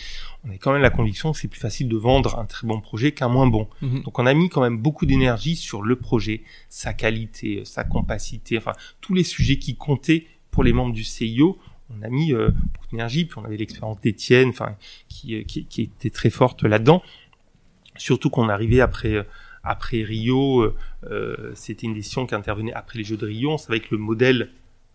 On 0.46 0.50
a 0.50 0.56
quand 0.56 0.72
même 0.72 0.82
la 0.82 0.90
conviction 0.90 1.32
que 1.32 1.38
c'est 1.38 1.48
plus 1.48 1.60
facile 1.60 1.88
de 1.88 1.96
vendre 1.96 2.38
un 2.38 2.44
très 2.44 2.66
bon 2.66 2.80
projet 2.80 3.12
qu'un 3.12 3.28
moins 3.28 3.46
bon. 3.46 3.68
Mhm. 3.82 4.02
Donc 4.02 4.18
on 4.18 4.26
a 4.26 4.34
mis 4.34 4.48
quand 4.48 4.62
même 4.62 4.78
beaucoup 4.78 5.06
d'énergie 5.06 5.56
sur 5.56 5.82
le 5.82 5.96
projet, 5.96 6.42
sa 6.68 6.92
qualité, 6.92 7.60
euh, 7.60 7.64
sa 7.64 7.84
compacité, 7.84 8.56
enfin 8.56 8.72
tous 9.00 9.14
les 9.14 9.24
sujets 9.24 9.58
qui 9.58 9.76
comptaient 9.76 10.26
pour 10.50 10.64
les 10.64 10.72
membres 10.72 10.94
du 10.94 11.04
CIO. 11.04 11.58
On 11.90 12.02
a 12.02 12.08
mis 12.08 12.32
euh, 12.32 12.50
beaucoup 12.50 12.86
d'énergie, 12.90 13.24
puis 13.24 13.38
on 13.38 13.44
avait 13.44 13.56
l'expérience 13.56 14.00
d'Étienne, 14.00 14.48
enfin 14.48 14.76
qui, 15.08 15.34
euh, 15.34 15.42
qui, 15.42 15.66
qui 15.66 15.82
était 15.82 16.10
très 16.10 16.30
forte 16.30 16.62
là-dedans. 16.62 17.02
Surtout 17.96 18.30
qu'on 18.30 18.48
arrivait 18.48 18.80
après 18.80 19.14
euh, 19.14 19.22
après 19.64 20.02
Rio, 20.02 20.60
euh, 20.60 20.76
euh, 21.10 21.52
c'était 21.54 21.86
une 21.86 21.94
décision 21.94 22.26
qui 22.26 22.34
intervenait 22.34 22.72
après 22.72 22.98
les 22.98 23.04
Jeux 23.04 23.16
de 23.16 23.26
Rio. 23.26 23.52
On 23.52 23.58
savait 23.58 23.80
que 23.80 23.88
le 23.90 23.98
modèle, 23.98 24.50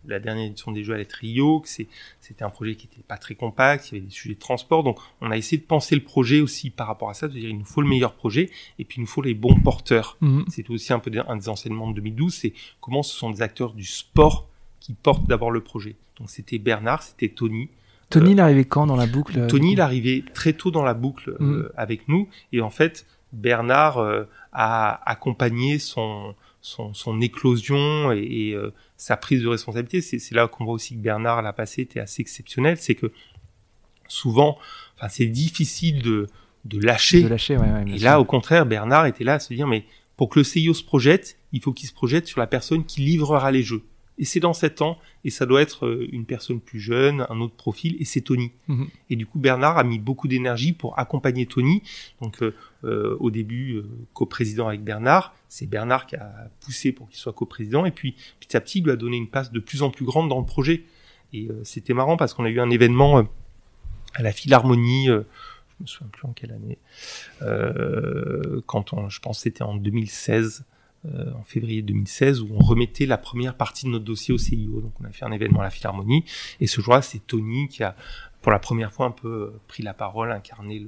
la 0.06 0.18
dernière 0.18 0.46
édition 0.46 0.72
des 0.72 0.84
Jeux 0.84 0.94
allait 0.94 1.02
être 1.02 1.12
Rio, 1.12 1.60
que 1.60 1.68
c'est 1.68 1.88
c'était 2.20 2.44
un 2.44 2.50
projet 2.50 2.74
qui 2.76 2.86
était 2.86 3.02
pas 3.06 3.18
très 3.18 3.34
compact, 3.34 3.88
il 3.90 3.94
y 3.94 3.98
avait 3.98 4.06
des 4.06 4.12
sujets 4.12 4.34
de 4.34 4.40
transport, 4.40 4.82
donc 4.82 4.98
on 5.20 5.30
a 5.30 5.36
essayé 5.36 5.60
de 5.60 5.66
penser 5.66 5.94
le 5.94 6.02
projet 6.02 6.40
aussi 6.40 6.70
par 6.70 6.86
rapport 6.86 7.10
à 7.10 7.14
ça, 7.14 7.28
de 7.28 7.32
dire 7.34 7.50
il 7.50 7.58
nous 7.58 7.64
faut 7.64 7.82
le 7.82 7.88
meilleur 7.88 8.14
projet 8.14 8.48
et 8.78 8.84
puis 8.84 8.98
il 8.98 9.00
nous 9.02 9.06
faut 9.06 9.22
les 9.22 9.34
bons 9.34 9.56
porteurs. 9.60 10.16
Mhm. 10.20 10.44
C'était 10.48 10.70
aussi 10.70 10.92
un 10.92 11.00
peu 11.00 11.10
un 11.28 11.36
des 11.36 11.48
enseignements 11.48 11.90
de 11.90 11.96
2012, 11.96 12.32
c'est 12.32 12.52
comment 12.80 13.02
ce 13.02 13.14
sont 13.14 13.30
des 13.30 13.42
acteurs 13.42 13.74
du 13.74 13.84
sport 13.84 14.48
qui 14.78 14.94
portent 14.94 15.26
d'abord 15.26 15.50
le 15.50 15.60
projet. 15.60 15.96
Donc 16.16 16.30
c'était 16.30 16.58
Bernard, 16.58 17.02
c'était 17.02 17.28
Tony, 17.28 17.68
Tony, 18.10 18.32
il 18.32 18.40
arrivait 18.40 18.64
quand 18.64 18.86
dans 18.86 18.96
la 18.96 19.06
boucle 19.06 19.46
Tony, 19.46 19.72
il 19.72 19.80
arrivait 19.80 20.24
très 20.34 20.52
tôt 20.52 20.72
dans 20.72 20.82
la 20.82 20.94
boucle 20.94 21.36
Mm. 21.38 21.68
avec 21.76 22.08
nous. 22.08 22.28
Et 22.52 22.60
en 22.60 22.70
fait, 22.70 23.06
Bernard 23.32 24.26
a 24.52 25.10
accompagné 25.10 25.78
son, 25.78 26.34
son, 26.60 26.94
son 26.94 27.20
éclosion 27.20 28.12
et, 28.12 28.18
et 28.18 28.56
sa 28.96 29.16
prise 29.16 29.42
de 29.42 29.48
responsabilité. 29.48 30.00
C'est 30.00 30.34
là 30.34 30.48
qu'on 30.48 30.64
voit 30.64 30.74
aussi 30.74 30.94
que 30.94 31.00
Bernard, 31.00 31.42
l'a 31.42 31.52
passé, 31.52 31.82
était 31.82 32.00
assez 32.00 32.22
exceptionnel. 32.22 32.76
C'est 32.78 32.94
que 32.94 33.12
souvent, 34.08 34.58
enfin, 34.96 35.08
c'est 35.08 35.26
difficile 35.26 36.02
de, 36.02 36.26
de 36.64 36.80
lâcher. 36.80 37.22
De 37.22 37.28
lâcher, 37.28 37.56
ouais, 37.56 37.70
ouais, 37.70 37.84
et 37.86 37.98
là, 37.98 38.12
sûr. 38.12 38.20
au 38.20 38.24
contraire, 38.24 38.66
Bernard 38.66 39.06
était 39.06 39.24
là 39.24 39.34
à 39.34 39.38
se 39.38 39.54
dire, 39.54 39.66
mais 39.66 39.84
pour 40.16 40.28
que 40.28 40.40
le 40.40 40.44
CIO 40.44 40.74
se 40.74 40.84
projette, 40.84 41.38
il 41.52 41.62
faut 41.62 41.72
qu'il 41.72 41.88
se 41.88 41.94
projette 41.94 42.26
sur 42.26 42.40
la 42.40 42.46
personne 42.46 42.84
qui 42.84 43.00
livrera 43.00 43.50
les 43.50 43.62
jeux. 43.62 43.82
Et 44.20 44.24
c'est 44.24 44.38
dans 44.38 44.52
sept 44.52 44.82
ans, 44.82 44.98
et 45.24 45.30
ça 45.30 45.46
doit 45.46 45.60
être 45.60 45.86
euh, 45.86 46.06
une 46.12 46.26
personne 46.26 46.60
plus 46.60 46.78
jeune, 46.78 47.26
un 47.28 47.40
autre 47.40 47.56
profil, 47.56 47.96
et 47.98 48.04
c'est 48.04 48.20
Tony. 48.20 48.52
Mhm. 48.68 48.86
Et 49.10 49.16
du 49.16 49.26
coup, 49.26 49.40
Bernard 49.40 49.78
a 49.78 49.82
mis 49.82 49.98
beaucoup 49.98 50.28
d'énergie 50.28 50.72
pour 50.72 50.96
accompagner 50.98 51.46
Tony. 51.46 51.82
Donc, 52.20 52.42
euh, 52.42 52.54
euh, 52.84 53.16
au 53.18 53.32
début, 53.32 53.74
euh, 53.74 53.88
coprésident 54.14 54.68
avec 54.68 54.84
Bernard, 54.84 55.34
c'est 55.48 55.66
Bernard 55.66 56.06
qui 56.06 56.14
a 56.14 56.50
poussé 56.60 56.92
pour 56.92 57.08
qu'il 57.08 57.18
soit 57.18 57.32
coprésident, 57.32 57.84
et 57.84 57.90
puis 57.90 58.14
petit 58.38 58.56
à 58.56 58.60
petit, 58.60 58.78
il 58.78 58.84
lui 58.84 58.92
a 58.92 58.96
donné 58.96 59.16
une 59.16 59.28
place 59.28 59.50
de 59.50 59.58
plus 59.58 59.82
en 59.82 59.90
plus 59.90 60.04
grande 60.04 60.28
dans 60.28 60.38
le 60.38 60.46
projet. 60.46 60.84
Et 61.32 61.48
euh, 61.48 61.60
c'était 61.64 61.94
marrant 61.94 62.16
parce 62.16 62.34
qu'on 62.34 62.44
a 62.44 62.50
eu 62.50 62.60
un 62.60 62.70
événement 62.70 63.18
euh, 63.18 63.22
à 64.14 64.22
la 64.22 64.32
Philharmonie, 64.32 65.08
euh, 65.08 65.22
je 65.78 65.84
me 65.84 65.86
souviens 65.86 66.10
plus 66.12 66.26
en 66.26 66.32
quelle 66.32 66.52
année, 66.52 66.78
euh, 67.42 68.60
quand 68.66 68.92
on, 68.92 69.08
je 69.08 69.20
pense 69.20 69.38
que 69.38 69.42
c'était 69.42 69.62
en 69.62 69.76
2016, 69.76 70.64
euh, 71.06 71.32
en 71.32 71.42
février 71.42 71.82
2016, 71.82 72.42
où 72.42 72.48
on 72.52 72.58
remettait 72.58 73.06
la 73.06 73.16
première 73.16 73.54
partie 73.54 73.86
de 73.86 73.90
notre 73.90 74.04
dossier 74.04 74.34
au 74.34 74.38
CIO. 74.38 74.80
Donc 74.80 74.92
on 75.00 75.04
a 75.04 75.10
fait 75.10 75.24
un 75.24 75.32
événement 75.32 75.60
à 75.60 75.64
la 75.64 75.70
Philharmonie, 75.70 76.24
et 76.60 76.66
ce 76.66 76.80
jour-là, 76.80 77.00
c'est 77.00 77.26
Tony 77.26 77.68
qui 77.68 77.82
a, 77.82 77.96
pour 78.42 78.52
la 78.52 78.58
première 78.58 78.92
fois, 78.92 79.06
un 79.06 79.10
peu 79.10 79.28
euh, 79.28 79.60
pris 79.66 79.82
la 79.82 79.94
parole, 79.94 80.30
incarné 80.30 80.86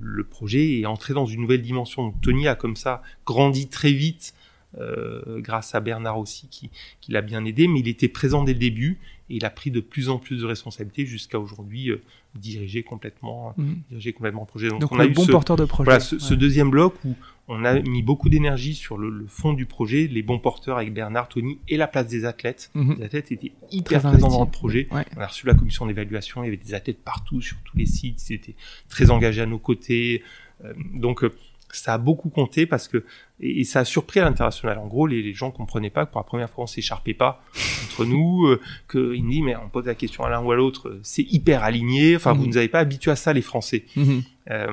le, 0.00 0.24
projet 0.24 0.78
et 0.78 0.86
entré 0.86 1.14
dans 1.14 1.26
une 1.26 1.40
nouvelle 1.40 1.62
dimension. 1.62 2.02
Donc 2.04 2.20
Tony 2.20 2.48
a 2.48 2.54
comme 2.54 2.76
ça 2.76 3.02
grandi 3.26 3.68
très 3.68 3.92
vite. 3.92 4.34
Euh, 4.78 5.40
grâce 5.40 5.74
à 5.74 5.80
Bernard 5.80 6.18
aussi 6.18 6.46
qui, 6.48 6.70
qui 7.00 7.10
l'a 7.10 7.22
bien 7.22 7.46
aidé, 7.46 7.68
mais 7.68 7.80
il 7.80 7.88
était 7.88 8.06
présent 8.06 8.44
dès 8.44 8.52
le 8.52 8.58
début 8.58 8.98
et 9.30 9.36
il 9.36 9.44
a 9.44 9.50
pris 9.50 9.70
de 9.70 9.80
plus 9.80 10.08
en 10.08 10.18
plus 10.18 10.40
de 10.40 10.46
responsabilités 10.46 11.06
jusqu'à 11.06 11.38
aujourd'hui 11.38 11.90
euh, 11.90 12.00
diriger 12.34 12.82
complètement 12.82 13.54
diriger 13.90 14.12
complètement 14.12 14.42
le 14.42 14.46
projet. 14.46 14.68
Donc, 14.68 14.80
Donc, 14.80 14.92
on 14.92 14.98
a 14.98 15.04
le 15.04 15.10
eu 15.10 15.14
bon 15.14 15.24
ce, 15.24 15.32
porteur 15.32 15.56
de 15.56 15.64
projet. 15.64 15.84
voilà, 15.84 16.00
ce, 16.00 16.34
deuxième 16.34 16.70
bloc 16.70 16.94
où 17.04 17.14
on 17.48 17.64
a 17.64 17.80
mis 17.80 18.02
beaucoup 18.02 18.28
d'énergie 18.28 18.74
sur 18.74 18.98
le, 18.98 19.08
le 19.08 19.26
fond 19.26 19.54
du 19.54 19.64
projet, 19.64 20.06
les 20.06 20.22
bons 20.22 20.38
porteurs 20.38 20.76
avec 20.76 20.92
Bernard, 20.92 21.28
Tony 21.28 21.58
et 21.68 21.76
la 21.76 21.86
place 21.86 22.06
des 22.06 22.24
athlètes. 22.24 22.70
Mhm. 22.74 22.96
Les 22.98 23.04
athlètes 23.04 23.32
étaient 23.32 23.52
hyper 23.70 24.02
Très 24.02 24.10
présents 24.10 24.28
dans 24.28 24.44
le 24.44 24.50
projet. 24.50 24.88
Ouais. 24.90 25.04
On 25.16 25.20
a 25.20 25.26
reçu 25.26 25.46
la 25.46 25.54
commission 25.54 25.86
d'évaluation, 25.86 26.42
il 26.42 26.46
y 26.46 26.48
avait 26.48 26.56
des 26.62 26.74
athlètes 26.74 27.02
partout 27.02 27.40
sur 27.40 27.56
tous 27.64 27.76
les 27.76 27.86
sites, 27.86 28.28
ils 28.28 28.34
étaient 28.34 28.54
très 28.88 29.10
engagés 29.10 29.42
à 29.42 29.46
nos 29.46 29.58
côtés. 29.58 30.22
Euh, 30.64 30.74
donc 30.94 31.24
euh, 31.24 31.34
ça 31.76 31.94
a 31.94 31.98
beaucoup 31.98 32.30
compté 32.30 32.66
parce 32.66 32.88
que 32.88 33.04
et, 33.40 33.60
et 33.60 33.64
ça 33.64 33.80
a 33.80 33.84
surpris 33.84 34.20
à 34.20 34.24
l'international. 34.24 34.78
En 34.78 34.86
gros, 34.86 35.06
les, 35.06 35.22
les 35.22 35.34
gens 35.34 35.50
comprenaient 35.50 35.90
pas 35.90 36.06
que 36.06 36.12
pour 36.12 36.20
la 36.20 36.24
première 36.24 36.48
fois 36.50 36.64
on 36.64 36.66
s'écharpait 36.66 37.14
pas 37.14 37.42
entre 37.84 38.04
nous, 38.04 38.46
euh, 38.46 38.60
que 38.88 39.14
il 39.14 39.24
me 39.24 39.30
dit 39.30 39.42
mais 39.42 39.54
on 39.56 39.68
pose 39.68 39.86
la 39.86 39.94
question 39.94 40.24
à 40.24 40.30
l'un 40.30 40.40
ou 40.42 40.50
à 40.52 40.56
l'autre, 40.56 40.88
euh, 40.88 41.00
c'est 41.02 41.22
hyper 41.30 41.62
aligné. 41.64 42.16
Enfin, 42.16 42.32
vous 42.32 42.42
Mhm. 42.42 42.48
nous 42.48 42.56
avez 42.56 42.68
pas 42.68 42.80
habitués 42.80 43.10
à 43.10 43.16
ça 43.16 43.32
les 43.32 43.42
Français. 43.42 43.84
Mhm. 43.96 44.22
Euh, 44.50 44.66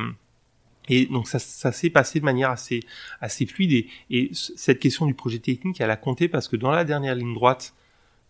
et 0.87 1.07
donc 1.07 1.27
ça, 1.27 1.39
ça 1.39 1.71
s'est 1.71 1.89
passé 1.89 2.19
de 2.19 2.25
manière 2.25 2.51
assez 2.51 2.79
assez 3.19 3.45
fluide 3.47 3.85
et, 4.11 4.29
cette 4.33 4.79
question 4.79 5.05
du 5.07 5.13
projet 5.15 5.39
technique, 5.39 5.81
elle 5.81 5.89
a 5.91 5.95
compté 5.97 6.27
parce 6.27 6.47
que 6.47 6.55
dans 6.55 6.69
la 6.71 6.83
dernière 6.85 7.15
ligne 7.15 7.33
droite, 7.33 7.73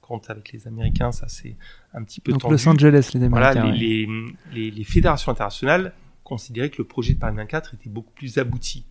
quand 0.02 0.30
avec 0.30 0.52
les 0.54 0.66
Américains, 0.68 1.12
ça 1.12 1.28
c'est 1.28 1.56
un 1.94 2.04
petit 2.04 2.22
peu 2.22 2.32
Donc 2.32 2.42
tendu. 2.42 2.54
Los 2.54 2.68
Angeles, 2.70 3.12
les 3.14 3.28
Voilà, 3.28 3.50
Américains. 3.50 3.72
ouais. 3.74 3.78
les, 3.78 4.06
les, 4.06 4.36
les, 4.54 4.72
les 4.72 4.84
fédérations 4.84 5.32
internationales 5.32 5.94
considéraient 6.26 6.70
que 6.70 6.80
le 6.80 6.84
projet 6.84 7.14
de 7.14 7.20
Paris 7.20 7.36
24 7.36 7.76
était 7.76 7.90
beaucoup 7.90 8.12
plus 8.12 8.38
abouti. 8.38 8.84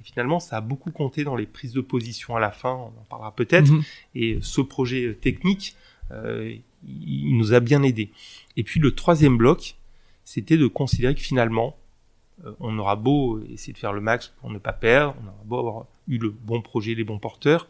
Et 0.00 0.04
finalement, 0.04 0.38
ça 0.40 0.58
a 0.58 0.60
beaucoup 0.60 0.90
compté 0.90 1.24
dans 1.24 1.36
les 1.36 1.46
prises 1.46 1.72
de 1.72 1.80
position 1.80 2.36
à 2.36 2.40
la 2.40 2.50
fin, 2.50 2.74
on 2.74 2.88
en 3.00 3.06
parlera 3.08 3.34
peut-être. 3.34 3.70
Mhm. 3.70 3.82
Et 4.16 4.38
ce 4.42 4.60
projet 4.60 5.06
euh, 5.06 5.14
technique, 5.14 5.76
euh, 6.10 6.54
il 6.84 7.36
nous 7.38 7.54
a 7.54 7.60
bien 7.60 7.82
aidé. 7.82 8.10
Et 8.56 8.64
puis 8.64 8.80
le 8.80 8.94
troisième 8.94 9.36
bloc, 9.38 9.76
c'était 10.24 10.56
de 10.56 10.66
considérer 10.66 11.14
que 11.14 11.20
finalement, 11.20 11.76
euh, 12.44 12.52
on 12.60 12.76
aura 12.78 12.96
beau 12.96 13.40
essayer 13.44 13.72
de 13.72 13.78
faire 13.78 13.92
le 13.92 14.00
max 14.00 14.32
pour 14.40 14.50
ne 14.50 14.58
pas 14.58 14.72
perdre, 14.72 15.14
on 15.22 15.28
aura 15.28 15.44
beau 15.44 15.58
avoir 15.58 15.86
eu 16.08 16.18
le 16.18 16.30
bon 16.30 16.60
projet, 16.60 16.94
les 16.94 17.04
bons 17.04 17.18
porteurs, 17.20 17.68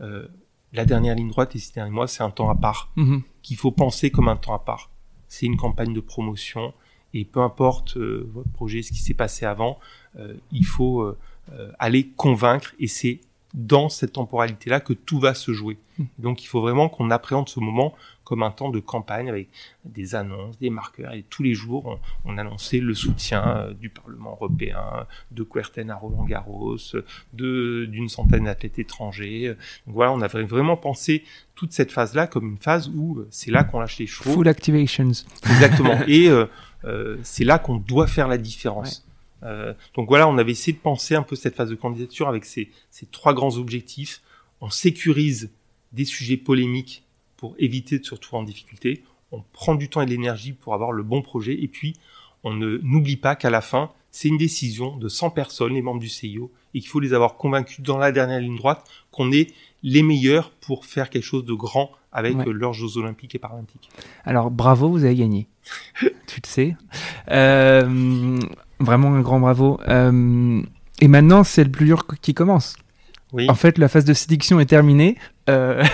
euh, 0.00 0.26
la 0.72 0.84
dernière 0.86 1.14
ligne 1.14 1.28
droite 1.28 1.54
et 1.54 1.58
ces 1.58 1.74
derniers 1.74 1.90
mois, 1.92 2.08
c'est 2.08 2.22
un 2.22 2.30
temps 2.30 2.48
à 2.50 2.54
part 2.54 2.90
Mhm. 2.96 3.22
qu'il 3.42 3.56
faut 3.56 3.70
penser 3.70 4.10
comme 4.10 4.28
un 4.28 4.36
temps 4.36 4.54
à 4.54 4.58
part. 4.58 4.90
C'est 5.28 5.46
une 5.46 5.56
campagne 5.56 5.92
de 5.92 6.00
promotion 6.00 6.72
et 7.16 7.24
peu 7.24 7.40
importe 7.40 7.96
euh, 7.96 8.28
votre 8.32 8.50
projet, 8.50 8.82
ce 8.82 8.92
qui 8.92 8.98
s'est 8.98 9.14
passé 9.14 9.46
avant, 9.46 9.78
euh, 10.18 10.34
il 10.52 10.66
faut 10.66 11.02
euh, 11.02 11.16
aller 11.78 12.08
convaincre 12.16 12.74
et 12.78 12.86
c'est 12.86 13.20
dans 13.54 13.88
cette 13.88 14.12
temporalité-là 14.12 14.80
que 14.80 14.92
tout 14.92 15.18
va 15.18 15.32
se 15.32 15.52
jouer. 15.52 15.78
Mm. 15.98 16.04
Donc 16.18 16.44
il 16.44 16.46
faut 16.46 16.60
vraiment 16.60 16.88
qu'on 16.88 17.10
appréhende 17.10 17.48
ce 17.48 17.58
moment 17.58 17.94
comme 18.22 18.42
un 18.42 18.50
temps 18.50 18.68
de 18.70 18.80
campagne 18.80 19.30
avec 19.30 19.48
des 19.84 20.14
annonces, 20.14 20.58
des 20.58 20.68
marqueurs 20.68 21.14
et 21.14 21.24
tous 21.30 21.42
les 21.42 21.54
jours 21.54 21.86
on, 21.86 22.32
on 22.32 22.38
annonçait 22.38 22.80
le 22.80 22.92
soutien 22.92 23.46
euh, 23.46 23.72
du 23.72 23.88
Parlement 23.88 24.32
européen, 24.32 25.06
de 25.30 25.42
Querten 25.42 25.90
à 25.90 25.96
Roland 25.96 26.24
Garros, 26.24 26.76
d'une 27.32 28.08
centaine 28.08 28.44
d'athlètes 28.44 28.78
étrangers. 28.78 29.54
Donc 29.86 29.94
voilà, 29.94 30.12
on 30.12 30.20
avait 30.20 30.42
vraiment 30.42 30.76
pensé 30.76 31.24
toute 31.54 31.72
cette 31.72 31.92
phase-là 31.92 32.26
comme 32.26 32.50
une 32.50 32.58
phase 32.58 32.88
où 32.88 33.24
c'est 33.30 33.50
là 33.50 33.64
qu'on 33.64 33.80
lâche 33.80 33.98
les 33.98 34.06
chevaux. 34.06 34.32
Full 34.32 34.48
activations. 34.48 35.12
Exactement. 35.44 35.98
Et 36.06 36.28
euh, 36.28 36.46
euh, 36.86 37.18
c'est 37.22 37.44
là 37.44 37.58
qu'on 37.58 37.76
doit 37.76 38.06
faire 38.06 38.28
la 38.28 38.38
différence. 38.38 39.06
Euh, 39.42 39.74
donc 39.94 40.08
voilà, 40.08 40.28
on 40.28 40.38
avait 40.38 40.52
essayé 40.52 40.72
de 40.72 40.82
penser 40.82 41.14
un 41.14 41.22
peu 41.22 41.36
cette 41.36 41.54
phase 41.54 41.70
de 41.70 41.74
candidature 41.74 42.28
avec 42.28 42.44
ces, 42.44 42.70
ces 42.90 43.06
trois 43.06 43.34
grands 43.34 43.56
objectifs. 43.56 44.22
On 44.60 44.70
sécurise 44.70 45.50
des 45.92 46.04
sujets 46.04 46.36
polémiques 46.36 47.04
pour 47.36 47.54
éviter 47.58 47.98
de 47.98 48.04
se 48.04 48.14
retrouver 48.14 48.42
en 48.42 48.44
difficulté. 48.44 49.02
On 49.32 49.42
prend 49.52 49.74
du 49.74 49.88
temps 49.88 50.00
et 50.00 50.06
de 50.06 50.10
l'énergie 50.10 50.52
pour 50.52 50.74
avoir 50.74 50.92
le 50.92 51.02
bon 51.02 51.22
projet. 51.22 51.60
Et 51.62 51.68
puis, 51.68 51.94
on 52.44 52.52
ne 52.52 52.78
n'oublie 52.78 53.16
pas 53.16 53.36
qu'à 53.36 53.50
la 53.50 53.60
fin, 53.60 53.90
c'est 54.10 54.28
une 54.28 54.38
décision 54.38 54.96
de 54.96 55.08
100 55.08 55.30
personnes, 55.30 55.74
les 55.74 55.82
membres 55.82 56.00
du 56.00 56.08
CIO, 56.08 56.50
et 56.72 56.80
qu'il 56.80 56.88
faut 56.88 57.00
les 57.00 57.12
avoir 57.12 57.36
convaincus 57.36 57.80
dans 57.80 57.98
la 57.98 58.12
dernière 58.12 58.40
ligne 58.40 58.56
droite 58.56 58.88
qu'on 59.10 59.32
est 59.32 59.52
les 59.82 60.02
meilleurs 60.02 60.50
pour 60.50 60.86
faire 60.86 61.10
quelque 61.10 61.24
chose 61.24 61.44
de 61.44 61.52
grand 61.52 61.90
avec 62.16 62.34
Ouais. 62.36 62.44
leurs 62.46 62.72
Jeux 62.72 62.96
olympiques 62.96 63.34
et 63.34 63.38
paralympiques. 63.38 63.90
Alors 64.24 64.50
bravo, 64.50 64.88
vous 64.88 65.04
avez 65.04 65.14
gagné. 65.14 65.46
tu 66.26 66.40
le 66.42 66.48
sais. 66.48 66.76
Euh, 67.30 68.38
vraiment 68.80 69.14
un 69.14 69.20
grand 69.20 69.38
bravo. 69.38 69.78
Euh, 69.86 70.62
et 71.00 71.08
maintenant, 71.08 71.44
c'est 71.44 71.62
le 71.62 71.70
plus 71.70 71.84
dur 71.84 72.06
qui 72.22 72.32
commence. 72.32 72.76
Oui. 73.32 73.48
En 73.50 73.54
fait, 73.54 73.76
la 73.76 73.88
phase 73.88 74.06
de 74.06 74.14
sélection 74.14 74.58
est 74.60 74.66
terminée. 74.66 75.18
Euh, 75.50 75.84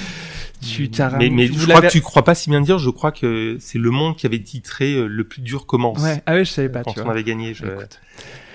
tu 0.60 0.90
mais 1.18 1.30
mais 1.30 1.46
je 1.46 1.66
crois 1.66 1.80
que 1.80 1.88
tu 1.88 2.02
crois 2.02 2.22
pas 2.22 2.34
si 2.34 2.50
bien 2.50 2.60
dire. 2.60 2.78
Je 2.78 2.90
crois 2.90 3.10
que 3.12 3.56
c'est 3.58 3.78
Le 3.78 3.90
Monde 3.90 4.16
qui 4.16 4.26
avait 4.26 4.42
titré 4.42 4.92
euh, 4.94 5.06
Le 5.06 5.24
plus 5.24 5.40
dur 5.40 5.66
commence. 5.66 6.02
Ouais. 6.02 6.22
Ah 6.26 6.34
ouais, 6.34 6.44
je 6.44 6.50
savais 6.50 6.68
pas. 6.68 6.82
quand 6.82 6.92
tu 6.92 7.00
on 7.00 7.04
vois. 7.04 7.12
avait 7.14 7.24
gagné, 7.24 7.54
je 7.54 7.64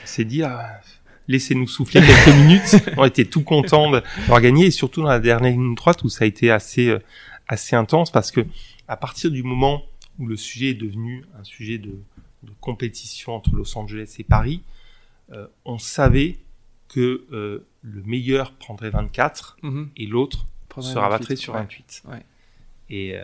s'est 0.05 0.24
dit 0.24 0.43
ah, 0.43 0.80
laissez-nous 1.28 1.67
souffler 1.67 2.01
quelques 2.01 2.36
minutes. 2.41 2.75
On 2.97 3.05
était 3.05 3.25
tout 3.25 3.43
contents 3.43 3.91
d'avoir 3.91 4.41
gagné 4.41 4.67
et 4.67 4.71
surtout 4.71 5.01
dans 5.01 5.09
la 5.09 5.19
dernière 5.19 5.51
ligne 5.53 5.75
droite 5.75 6.03
où 6.03 6.09
ça 6.09 6.23
a 6.23 6.28
été 6.28 6.51
assez 6.51 6.89
euh, 6.89 6.99
assez 7.47 7.75
intense 7.75 8.11
parce 8.11 8.32
que 8.32 8.45
à 8.88 8.97
partir 8.97 9.32
du 9.32 9.43
moment 9.43 9.84
où 10.19 10.25
le 10.28 10.36
sujet 10.36 10.67
est 10.71 10.73
devenu 10.73 11.23
un 11.39 11.43
sujet 11.43 11.78
de, 11.78 11.91
de 12.43 12.51
compétition 12.59 13.34
entre 13.36 13.55
Los 13.55 13.78
Angeles 13.78 14.15
et 14.19 14.23
Paris, 14.23 14.61
euh, 15.32 15.47
on 15.65 15.78
savait 15.78 16.38
que 16.89 17.25
euh, 17.32 17.65
le 17.82 18.01
meilleur 18.03 18.53
prendrait 18.53 18.89
24 18.89 19.57
Mhm. 19.63 19.89
et 19.97 20.05
l'autre 20.07 20.45
se 20.78 20.93
28, 20.93 20.99
rabattrait 20.99 21.36
sur 21.36 21.53
ouais. 21.53 21.61
28. 21.61 22.03
Ouais. 22.09 22.23
Et, 22.89 23.15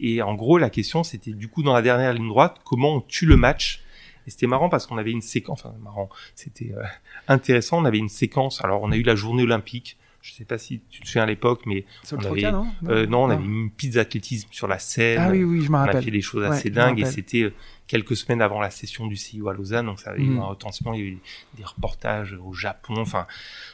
et 0.00 0.22
en 0.22 0.34
gros, 0.34 0.58
la 0.58 0.70
question, 0.70 1.04
c'était 1.04 1.32
du 1.32 1.46
coup 1.48 1.62
dans 1.62 1.72
la 1.74 1.82
dernière 1.82 2.12
ligne 2.14 2.26
droite, 2.28 2.56
comment 2.64 2.96
on 2.96 3.00
tue 3.00 3.26
le 3.26 3.36
match 3.36 3.82
Et 4.26 4.30
c'était 4.30 4.46
marrant 4.46 4.68
parce 4.68 4.86
qu'on 4.86 4.98
avait 4.98 5.10
une 5.12 5.22
séquence, 5.22 5.64
enfin 5.64 5.74
marrant, 5.82 6.08
c'était 6.34 6.72
euh, 6.76 6.82
intéressant, 7.28 7.80
on 7.80 7.84
avait 7.84 7.98
une 7.98 8.08
séquence, 8.08 8.62
alors 8.64 8.82
on 8.82 8.92
a 8.92 8.96
eu 8.96 9.02
la 9.02 9.14
journée 9.16 9.42
olympique, 9.42 9.96
je 10.20 10.32
sais 10.34 10.44
pas 10.44 10.56
si 10.58 10.80
tu 10.88 11.00
te 11.00 11.06
souviens 11.08 11.24
à 11.24 11.26
l'époque, 11.26 11.62
mais 11.66 11.84
on 12.12 12.18
Troca, 12.18 12.30
avait- 12.30 12.52
non? 12.52 12.66
euh, 12.88 13.06
non, 13.06 13.24
on 13.24 13.30
avait 13.30 13.42
une 13.42 13.70
piste 13.70 13.94
d'athlétisme 13.94 14.48
sur 14.52 14.68
la 14.68 14.78
scène, 14.78 15.18
Ah 15.20 15.30
oui, 15.30 15.42
oui, 15.42 15.62
je 15.62 15.70
me 15.70 15.76
on 15.76 15.80
a 15.80 15.86
rappelle. 15.86 16.04
fait 16.04 16.10
des 16.12 16.20
choses 16.20 16.44
Ouais, 16.44 16.50
assez 16.50 16.70
dingues 16.70 17.00
et 17.00 17.02
rappelle. 17.02 17.14
c'était 17.24 17.42
euh, 17.42 17.54
quelques 17.88 18.14
semaines 18.16 18.40
avant 18.40 18.60
la 18.60 18.70
session 18.70 19.08
du 19.08 19.16
CIO 19.16 19.48
à 19.48 19.52
Lausanne, 19.52 19.86
donc 19.86 19.98
ça 19.98 20.10
avait 20.10 20.22
eu 20.22 20.30
Mhm. 20.30 20.38
un 20.38 20.44
retentissement, 20.44 20.94
il 20.94 21.00
y 21.00 21.02
a 21.02 21.06
eu 21.06 21.22
des 21.54 21.64
reportages 21.64 22.34
au 22.40 22.52
Japon, 22.52 22.94
enfin, 22.98 23.26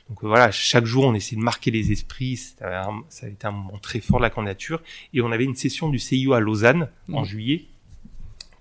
donc 0.09 0.23
voilà, 0.23 0.51
chaque 0.51 0.87
jour 0.87 1.05
on 1.05 1.13
essayait 1.15 1.39
de 1.39 1.45
marquer 1.45 1.71
les 1.71 1.93
esprits, 1.93 2.41
un- 2.63 3.03
ça 3.11 3.27
a 3.27 3.29
été 3.29 3.47
un 3.47 3.51
moment 3.53 3.79
très 3.79 4.01
fort 4.01 4.19
de 4.19 4.23
la 4.25 4.31
candidature, 4.31 4.81
et 5.13 5.21
on 5.21 5.31
avait 5.31 5.45
une 5.45 5.55
session 5.55 5.91
du 5.91 5.99
CIO 5.99 6.33
à 6.33 6.41
Lausanne 6.41 6.89
en 7.13 7.21
Mhm. 7.21 7.25
juillet, 7.27 7.67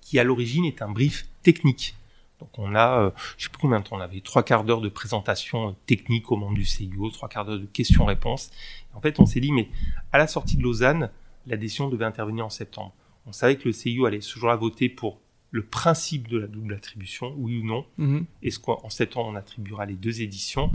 qui 0.08 0.20
à 0.20 0.24
l'origine 0.24 0.64
est 0.64 0.82
un 0.82 0.88
brief 0.88 1.28
technique. 1.44 1.94
Donc 2.40 2.50
on 2.58 2.76
a, 2.76 3.02
euh, 3.02 3.12
je 3.38 3.46
sais 3.46 3.50
plus 3.50 3.60
combien 3.60 3.80
de 3.80 3.84
temps, 3.84 3.98
on 3.98 4.00
avait 4.00 4.22
trois 4.22 4.42
quarts 4.42 4.64
d'heure 4.64 4.80
de 4.80 4.88
présentation 4.88 5.70
euh, 5.70 5.72
technique 5.86 6.32
aux 6.32 6.38
membres 6.38 6.56
du 6.56 6.64
CIO, 6.64 7.10
trois 7.10 7.28
quarts 7.28 7.44
d'heure 7.44 7.60
de 7.60 7.66
questions-réponses. 7.66 8.52
En 8.94 9.02
fait, 9.02 9.20
on 9.20 9.26
s'est 9.26 9.42
dit, 9.42 9.52
mais 9.52 9.68
à 10.14 10.18
la 10.18 10.28
sortie 10.28 10.56
de 10.56 10.64
Lausanne, 10.64 11.10
la 11.46 11.58
décision 11.58 11.90
devait 11.90 12.06
intervenir 12.06 12.46
en 12.46 12.50
septembre. 12.50 12.94
on 13.26 13.34
savait 13.34 13.58
que 13.58 13.68
le 13.68 13.74
CIO 13.74 14.06
allait 14.06 14.22
ce 14.22 14.40
jour-là 14.40 14.56
voter 14.56 14.88
pour 14.88 15.20
le 15.52 15.64
principe 15.64 16.30
de 16.30 16.38
la 16.38 16.48
double 16.48 16.74
attribution, 16.74 17.34
oui 17.38 17.58
ou 17.58 17.66
non. 17.66 17.86
Mhm. 17.98 18.26
Est-ce 18.44 18.60
qu'en 18.60 18.90
sept 18.90 19.18
ans, 19.18 19.28
on 19.28 19.36
attribuera 19.36 19.86
les 19.86 19.96
deux 19.96 20.22
éditions 20.22 20.72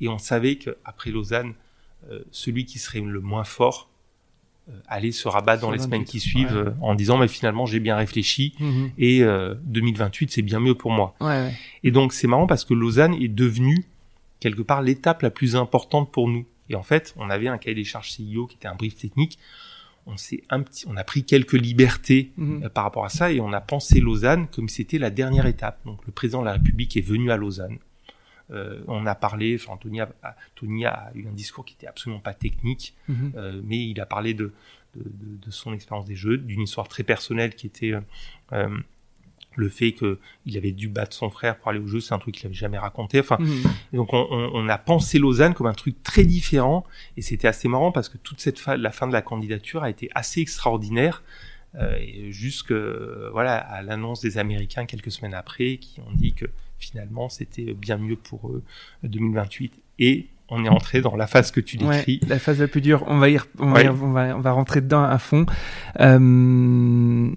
Et 0.00 0.08
on 0.08 0.18
savait 0.18 0.56
qu'après 0.56 1.10
Lausanne, 1.10 1.54
euh, 2.10 2.22
celui 2.30 2.66
qui 2.66 2.78
serait 2.78 3.00
le 3.00 3.20
moins 3.20 3.44
fort 3.44 3.88
euh, 4.68 4.72
allait 4.88 5.12
se 5.12 5.28
rabattre 5.28 5.62
dans 5.62 5.70
les 5.70 5.78
28, 5.78 5.84
semaines 5.84 6.04
qui 6.04 6.20
suivent 6.20 6.52
ouais. 6.52 6.68
euh, 6.68 6.74
en 6.80 6.94
disant, 6.94 7.18
mais 7.18 7.28
finalement, 7.28 7.66
j'ai 7.66 7.80
bien 7.80 7.96
réfléchi 7.96 8.54
Mhm. 8.60 8.90
et 8.98 9.22
euh, 9.22 9.54
2028, 9.64 10.30
c'est 10.32 10.42
bien 10.42 10.60
mieux 10.60 10.74
pour 10.74 10.90
moi. 10.90 11.14
Ouais, 11.20 11.26
ouais. 11.28 11.52
Et 11.84 11.90
donc, 11.90 12.12
c'est 12.12 12.26
marrant 12.26 12.46
parce 12.46 12.64
que 12.64 12.74
Lausanne 12.74 13.14
est 13.14 13.28
devenue, 13.28 13.84
quelque 14.40 14.62
part, 14.62 14.82
l'étape 14.82 15.22
la 15.22 15.30
plus 15.30 15.54
importante 15.56 16.10
pour 16.10 16.28
nous. 16.28 16.44
Et 16.68 16.74
en 16.74 16.82
fait, 16.82 17.14
on 17.16 17.30
avait 17.30 17.46
un 17.48 17.58
cahier 17.58 17.76
des 17.76 17.84
charges 17.84 18.10
CIO 18.10 18.46
qui 18.46 18.56
était 18.56 18.66
un 18.68 18.74
brief 18.74 18.96
technique. 18.96 19.38
On 20.08 20.16
s'est 20.16 20.42
un 20.50 20.62
petit, 20.62 20.84
on 20.88 20.96
a 20.96 21.02
pris 21.04 21.24
quelques 21.24 21.52
libertés 21.54 22.32
Mhm. 22.36 22.62
euh, 22.64 22.68
par 22.68 22.84
rapport 22.84 23.04
à 23.04 23.08
ça 23.08 23.32
et 23.32 23.40
on 23.40 23.52
a 23.52 23.60
pensé 23.60 23.98
Lausanne 24.00 24.46
comme 24.48 24.68
c'était 24.68 24.98
la 24.98 25.10
dernière 25.10 25.46
étape. 25.46 25.78
Donc 25.84 25.98
le 26.06 26.12
président 26.12 26.40
de 26.40 26.46
la 26.46 26.52
République 26.52 26.96
est 26.96 27.00
venu 27.00 27.30
à 27.32 27.36
Lausanne. 27.36 27.78
Euh, 28.52 28.80
on 28.86 29.06
a 29.06 29.14
parlé, 29.16 29.56
enfin 29.60 29.76
Tony 29.76 30.00
a, 30.00 30.08
a- 30.22 30.36
Tony 30.54 30.84
a 30.86 31.10
eu 31.14 31.26
un 31.26 31.32
discours 31.32 31.64
qui 31.64 31.74
était 31.74 31.88
absolument 31.88 32.20
pas 32.20 32.34
technique, 32.34 32.94
Mhm. 33.08 33.32
euh, 33.36 33.60
mais 33.64 33.88
il 33.88 34.00
a 34.00 34.06
parlé 34.06 34.34
de, 34.34 34.52
de, 34.94 35.02
de- 35.02 35.44
de 35.46 35.50
son 35.50 35.72
expérience 35.72 36.06
des 36.06 36.14
jeux, 36.14 36.38
d'une 36.38 36.62
histoire 36.62 36.86
très 36.88 37.02
personnelle 37.02 37.54
qui 37.56 37.66
était 37.66 37.92
euh, 38.52 38.68
le 39.56 39.68
fait 39.70 39.92
qu'il 39.92 40.56
avait 40.56 40.70
dû 40.72 40.88
battre 40.88 41.16
son 41.16 41.30
frère 41.30 41.56
pour 41.56 41.68
aller 41.70 41.78
au 41.80 41.86
jeu, 41.88 41.98
c'est 41.98 42.12
un 42.14 42.18
truc 42.18 42.34
qu'il 42.36 42.46
avait 42.46 42.54
jamais 42.54 42.78
raconté. 42.78 43.18
Enfin, 43.20 43.38
Mhm. 43.40 43.62
donc 43.94 44.12
on, 44.12 44.26
on- 44.30 44.50
on 44.54 44.68
a 44.68 44.78
pensé 44.78 45.18
Lausanne 45.18 45.54
comme 45.54 45.66
un 45.66 45.72
truc 45.72 46.02
très 46.02 46.24
différent 46.24 46.84
et 47.16 47.22
c'était 47.22 47.48
assez 47.48 47.66
marrant 47.66 47.90
parce 47.90 48.08
que 48.08 48.18
toute 48.18 48.40
cette 48.40 48.58
fin, 48.60 48.76
la 48.76 48.90
fin 48.92 49.06
de 49.08 49.12
la 49.12 49.22
candidature 49.22 49.82
a 49.82 49.90
été 49.90 50.08
assez 50.14 50.40
extraordinaire 50.40 51.22
jusque 52.30 52.72
voilà 52.72 53.56
à 53.56 53.82
l'annonce 53.82 54.20
des 54.20 54.38
Américains 54.38 54.86
quelques 54.86 55.10
semaines 55.10 55.34
après 55.34 55.76
qui 55.76 56.00
ont 56.00 56.12
dit 56.14 56.32
que 56.32 56.46
finalement 56.78 57.28
c'était 57.28 57.74
bien 57.74 57.96
mieux 57.98 58.16
pour 58.16 58.48
eux 58.50 58.62
2028 59.02 59.72
et 59.98 60.26
on 60.48 60.64
est 60.64 60.68
entré 60.68 61.00
dans 61.00 61.16
la 61.16 61.26
phase 61.26 61.50
que 61.50 61.60
tu 61.60 61.76
Ouais, 61.84 61.96
décris. 61.96 62.20
la 62.28 62.38
phase 62.38 62.60
la 62.60 62.68
plus 62.68 62.80
dure. 62.80 63.02
On 63.08 63.18
va 63.18 63.28
y, 63.30 63.38
on, 63.58 63.70
va, 63.72 63.82
y 63.82 63.88
on 63.88 64.12
va, 64.12 64.36
on 64.36 64.40
va 64.40 64.52
rentrer 64.52 64.80
dedans 64.80 65.02
à 65.02 65.18
fond. 65.18 65.44
Euh, 65.98 67.30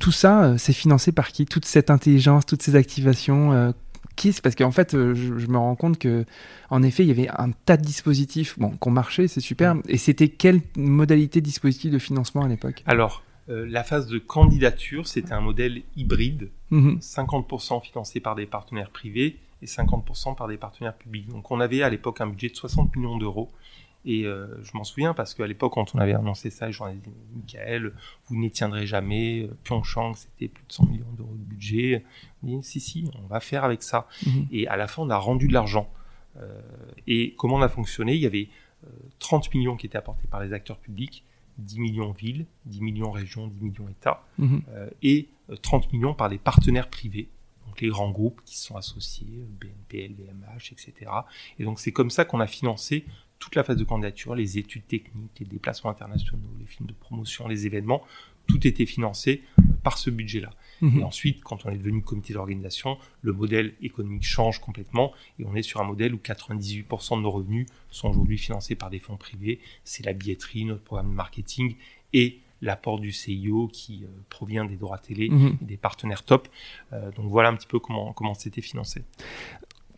tout 0.00 0.10
ça, 0.12 0.44
euh, 0.44 0.58
c'est 0.58 0.72
financé 0.72 1.12
par 1.12 1.28
qui? 1.28 1.46
Toute 1.46 1.64
cette 1.64 1.90
intelligence, 1.90 2.44
toutes 2.46 2.62
ces 2.62 2.74
activations 2.74 3.52
euh, 3.52 3.70
qui 4.16 4.32
c'est 4.32 4.42
Parce 4.42 4.54
qu'en 4.56 4.70
fait, 4.72 4.94
euh, 4.94 5.14
je, 5.14 5.38
je 5.38 5.46
me 5.46 5.56
rends 5.58 5.76
compte 5.76 5.98
que, 5.98 6.24
en 6.70 6.82
effet, 6.82 7.04
il 7.04 7.08
y 7.08 7.12
avait 7.12 7.28
un 7.28 7.50
tas 7.52 7.76
de 7.76 7.82
dispositifs 7.82 8.58
bon, 8.58 8.70
qui 8.70 8.88
ont 8.88 8.90
marché, 8.90 9.28
c'est 9.28 9.40
super. 9.40 9.76
Et 9.88 9.96
c'était 9.96 10.28
quelle 10.28 10.60
modalité 10.76 11.40
de 11.40 11.44
dispositif 11.46 11.90
de 11.92 11.98
financement 11.98 12.42
à 12.42 12.48
l'époque? 12.48 12.82
Alors 12.86 13.22
euh, 13.48 13.66
la 13.68 13.84
phase 13.84 14.06
de 14.06 14.18
candidature 14.18 15.06
c'était 15.06 15.32
un 15.32 15.40
modèle 15.40 15.82
hybride 15.96 16.50
Mhm. 16.70 16.98
50% 17.00 17.80
financé 17.80 18.20
par 18.20 18.34
des 18.34 18.46
partenaires 18.46 18.90
privés 18.90 19.36
et 19.62 19.66
50% 19.66 20.34
par 20.34 20.48
des 20.48 20.56
partenaires 20.56 20.96
publics. 20.96 21.28
Donc 21.28 21.50
on 21.50 21.60
avait 21.60 21.82
à 21.82 21.88
l'époque 21.90 22.20
un 22.20 22.26
budget 22.26 22.48
de 22.48 22.56
60 22.56 22.96
millions 22.96 23.16
d'euros. 23.16 23.50
Et 24.06 24.26
euh, 24.26 24.62
je 24.62 24.76
m'en 24.76 24.84
souviens 24.84 25.14
parce 25.14 25.32
qu'à 25.32 25.46
l'époque, 25.46 25.72
quand 25.74 25.94
on 25.94 25.98
avait 25.98 26.12
annoncé 26.12 26.50
ça, 26.50 26.70
gens 26.70 26.84
avaient 26.84 26.96
dit 26.96 27.10
Michael, 27.34 27.92
vous 28.26 28.36
n'y 28.36 28.50
tiendrez 28.50 28.86
jamais. 28.86 29.48
Pyeongchang, 29.62 30.14
c'était 30.14 30.48
plus 30.48 30.64
de 30.66 30.72
100 30.72 30.86
millions 30.86 31.12
d'euros 31.16 31.34
de 31.34 31.44
budget. 31.44 32.04
On 32.42 32.58
dit 32.58 32.58
si, 32.62 32.80
si, 32.80 33.10
on 33.22 33.26
va 33.28 33.40
faire 33.40 33.64
avec 33.64 33.82
ça. 33.82 34.06
Mhm. 34.26 34.46
Et 34.52 34.68
à 34.68 34.76
la 34.76 34.88
fin, 34.88 35.02
on 35.02 35.10
a 35.10 35.16
rendu 35.16 35.48
de 35.48 35.54
l'argent. 35.54 35.88
Euh, 36.36 36.60
et 37.06 37.34
comment 37.38 37.54
on 37.54 37.62
a 37.62 37.68
fonctionné? 37.68 38.14
Il 38.14 38.20
y 38.20 38.26
avait 38.26 38.48
euh, 38.84 38.88
30 39.20 39.54
millions 39.54 39.76
qui 39.76 39.86
étaient 39.86 39.96
apportés 39.96 40.26
par 40.26 40.42
les 40.42 40.52
acteurs 40.52 40.78
publics, 40.78 41.24
10 41.58 41.78
millions 41.80 42.12
villes, 42.12 42.46
10 42.66 42.80
millions 42.80 43.10
régions, 43.10 43.46
10 43.46 43.60
millions 43.60 43.88
États 43.88 44.24
Mhm. 44.38 44.62
euh, 44.70 44.90
et 45.02 45.28
euh, 45.50 45.56
30 45.56 45.92
millions 45.92 46.14
par 46.14 46.28
des 46.28 46.38
partenaires 46.38 46.88
privés, 46.90 47.28
donc 47.66 47.80
les 47.80 47.88
grands 47.88 48.10
groupes 48.10 48.40
qui 48.44 48.56
se 48.56 48.66
sont 48.66 48.76
associés, 48.76 49.26
euh, 49.38 49.46
BNP, 49.60 50.08
LVMH, 50.08 50.72
etc. 50.72 51.10
Et 51.58 51.64
donc 51.64 51.78
c'est 51.80 51.92
comme 51.92 52.10
ça 52.10 52.24
qu'on 52.24 52.40
a 52.40 52.46
financé 52.46 53.04
toute 53.38 53.54
la 53.56 53.62
phase 53.64 53.76
de 53.76 53.84
candidature, 53.84 54.34
les 54.34 54.58
études 54.58 54.86
techniques, 54.86 55.38
les 55.38 55.46
déplacements 55.46 55.90
internationaux, 55.90 56.48
les 56.58 56.66
films 56.66 56.88
de 56.88 56.94
promotion, 56.94 57.46
les 57.48 57.66
événements, 57.66 58.02
tout 58.46 58.66
était 58.66 58.86
financé 58.86 59.42
euh, 59.58 59.62
par 59.82 59.98
ce 59.98 60.10
budget-là. 60.10 60.50
Mhm. 60.80 61.00
Et 61.00 61.02
ensuite, 61.04 61.42
quand 61.42 61.64
on 61.66 61.70
est 61.70 61.76
devenu 61.78 62.02
comité 62.02 62.32
d'organisation, 62.34 62.98
le 63.22 63.32
modèle 63.32 63.74
économique 63.82 64.24
change 64.24 64.60
complètement 64.60 65.12
et 65.38 65.44
on 65.46 65.54
est 65.54 65.62
sur 65.62 65.80
un 65.80 65.84
modèle 65.84 66.14
où 66.14 66.18
98% 66.18 67.16
de 67.16 67.22
nos 67.22 67.30
revenus 67.30 67.66
sont 67.90 68.08
aujourd'hui 68.08 68.38
financés 68.38 68.74
par 68.74 68.90
des 68.90 68.98
fonds 68.98 69.16
privés. 69.16 69.60
C'est 69.84 70.04
la 70.04 70.12
billetterie, 70.12 70.64
notre 70.64 70.82
programme 70.82 71.10
de 71.10 71.14
marketing 71.14 71.76
et 72.12 72.38
l'apport 72.62 72.98
du 72.98 73.12
CIO 73.12 73.68
qui 73.70 74.04
euh, 74.04 74.06
provient 74.30 74.64
des 74.64 74.76
droits 74.76 74.96
télé 74.98 75.26
et 75.26 75.64
des 75.64 75.76
partenaires 75.76 76.22
top. 76.22 76.48
Euh, 76.92 77.10
donc 77.12 77.26
voilà 77.30 77.50
un 77.50 77.54
petit 77.56 77.66
peu 77.66 77.78
comment 77.78 78.12
comment 78.14 78.32
c'était 78.34 78.62
financé. 78.62 79.02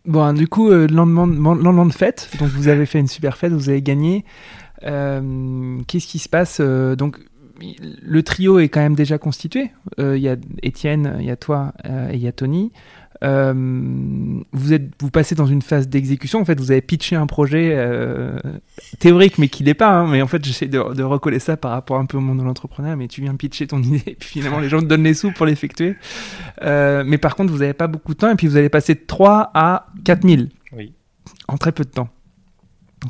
Bon, 0.04 0.32
du 0.32 0.46
coup, 0.48 0.70
euh, 0.70 0.86
lendemain, 0.88 1.26
de- 1.26 1.34
lendemain 1.62 1.86
de 1.86 1.92
fête, 1.92 2.30
donc 2.38 2.48
vous 2.48 2.68
avez 2.68 2.86
fait 2.86 2.98
une 3.00 3.08
super 3.08 3.36
fête, 3.36 3.52
vous 3.52 3.68
avez 3.68 3.82
gagné. 3.82 4.24
Euh, 4.82 5.80
Qu'est-ce 5.86 6.06
qui 6.06 6.18
se 6.18 6.28
passe 6.28 6.60
Donc, 6.60 7.18
le 7.58 8.22
trio 8.22 8.58
est 8.58 8.68
quand 8.68 8.80
même 8.80 8.94
déjà 8.94 9.18
constitué. 9.18 9.70
Euh, 9.98 10.16
Il 10.16 10.22
y 10.22 10.28
a 10.28 10.36
Étienne, 10.62 11.16
il 11.20 11.26
y 11.26 11.30
a 11.30 11.36
toi 11.36 11.72
euh, 11.86 12.10
et 12.10 12.14
il 12.16 12.22
y 12.22 12.28
a 12.28 12.32
Tony. 12.32 12.72
Euh, 13.24 13.54
vous, 14.52 14.72
êtes, 14.74 14.90
vous 15.00 15.10
passez 15.10 15.34
dans 15.34 15.46
une 15.46 15.62
phase 15.62 15.88
d'exécution. 15.88 16.38
En 16.40 16.44
fait, 16.44 16.58
vous 16.60 16.70
avez 16.70 16.82
pitché 16.82 17.16
un 17.16 17.26
projet 17.26 17.74
théorique, 18.98 19.38
mais 19.38 19.48
qui 19.48 19.64
l'est 19.64 19.74
pas. 19.74 20.00
hein. 20.00 20.06
mais 20.10 20.20
en 20.20 20.26
fait, 20.26 20.44
j'essaie 20.44 20.66
de, 20.66 20.94
de 20.94 21.02
recoller 21.02 21.38
ça 21.38 21.56
par 21.56 21.70
rapport 21.70 21.98
un 21.98 22.04
peu 22.04 22.18
au 22.18 22.20
monde 22.20 22.38
de 22.40 22.44
l'entrepreneuriat. 22.44 22.96
Mais 22.96 23.08
tu 23.08 23.22
viens 23.22 23.34
pitcher 23.34 23.66
ton 23.66 23.80
idée, 23.82 24.02
et 24.06 24.14
puis 24.16 24.28
finalement, 24.28 24.60
les 24.60 24.68
gens 24.68 24.80
te 24.80 24.86
donnent 24.86 25.04
les 25.04 25.14
sous 25.14 25.32
pour 25.32 25.46
l'effectuer. 25.46 25.96
Mais 26.62 27.18
par 27.18 27.36
contre, 27.36 27.52
vous 27.52 27.60
n'avez 27.60 27.72
pas 27.74 27.86
beaucoup 27.86 28.12
de 28.12 28.18
temps, 28.18 28.30
et 28.30 28.36
puis 28.36 28.46
vous 28.48 28.56
allez 28.58 28.68
passer 28.68 28.94
de 28.94 29.00
3 29.06 29.50
à 29.54 29.86
4000 30.04 30.50
Oui. 30.76 30.92
en 31.48 31.56
très 31.56 31.72
peu 31.72 31.84
de 31.84 31.90
temps. 31.90 32.08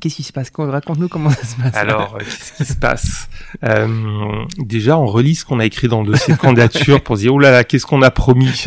Qu'est-ce 0.00 0.16
qui 0.16 0.22
se 0.22 0.32
passe? 0.32 0.50
Raconte-nous 0.56 1.08
comment 1.08 1.30
ça 1.30 1.44
se 1.44 1.56
passe. 1.56 1.74
Alors, 1.76 2.14
euh, 2.16 2.18
qu'est-ce 2.18 2.52
qui 2.54 2.64
se 2.64 2.74
passe? 2.76 3.28
Euh, 3.64 4.44
Déjà, 4.58 4.98
on 4.98 5.06
relit 5.06 5.34
ce 5.34 5.44
qu'on 5.44 5.60
a 5.60 5.64
écrit 5.64 5.88
dans 5.88 6.02
le 6.02 6.08
dossier 6.12 6.34
de 6.34 6.38
candidature 6.38 7.02
pour 7.02 7.16
se 7.16 7.22
dire, 7.22 7.34
oh 7.34 7.38
là 7.38 7.50
là, 7.50 7.64
qu'est-ce 7.64 7.86
qu'on 7.86 8.02
a 8.02 8.10
promis? 8.10 8.64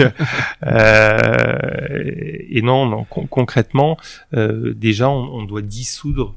Euh, 0.63 2.03
Et 2.49 2.61
non, 2.61 2.85
non 2.87 3.03
con- 3.05 3.27
concrètement, 3.27 3.97
euh, 4.33 4.73
déjà, 4.73 5.09
on, 5.09 5.23
on 5.39 5.43
doit 5.43 5.61
dissoudre 5.61 6.35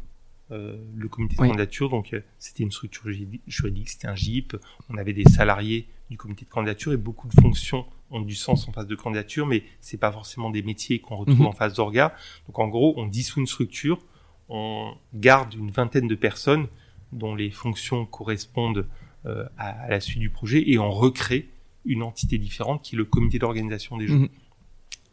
le 0.50 1.08
comité 1.08 1.34
de 1.36 1.40
Oui. 1.40 1.48
candidature. 1.48 1.88
Donc, 1.88 2.14
c'était 2.38 2.62
une 2.62 2.70
structure 2.70 3.04
juridique, 3.10 3.40
juridique, 3.46 3.88
c'était 3.88 4.08
un 4.08 4.14
GIP. 4.14 4.54
On 4.90 4.98
avait 4.98 5.14
des 5.14 5.24
salariés 5.24 5.86
du 6.10 6.18
comité 6.18 6.44
de 6.44 6.50
candidature 6.50 6.92
et 6.92 6.98
beaucoup 6.98 7.26
de 7.26 7.40
fonctions 7.40 7.86
ont 8.10 8.20
du 8.20 8.34
sens 8.34 8.68
en 8.68 8.72
phase 8.72 8.86
de 8.86 8.94
candidature, 8.94 9.46
mais 9.46 9.62
c'est 9.80 9.96
pas 9.96 10.12
forcément 10.12 10.50
des 10.50 10.60
métiers 10.60 10.98
qu'on 10.98 11.16
retrouve 11.16 11.40
Mhm. 11.40 11.46
en 11.46 11.52
phase 11.52 11.72
d'orga. 11.72 12.14
Donc, 12.46 12.58
en 12.58 12.68
gros, 12.68 12.92
on 12.98 13.06
dissout 13.06 13.40
une 13.40 13.46
structure 13.46 13.98
on 14.52 14.94
garde 15.14 15.54
une 15.54 15.70
vingtaine 15.70 16.06
de 16.06 16.14
personnes 16.14 16.68
dont 17.10 17.34
les 17.34 17.50
fonctions 17.50 18.04
correspondent 18.04 18.86
euh, 19.24 19.46
à, 19.56 19.70
à 19.84 19.88
la 19.88 19.98
suite 20.00 20.20
du 20.20 20.28
projet 20.28 20.62
et 20.70 20.78
on 20.78 20.90
recrée 20.90 21.48
une 21.84 22.02
entité 22.02 22.38
différente 22.38 22.82
qui 22.82 22.94
est 22.94 22.98
le 22.98 23.06
comité 23.06 23.38
d'organisation 23.38 23.96
des 23.96 24.06
jeux. 24.06 24.18
Mhm. 24.18 24.28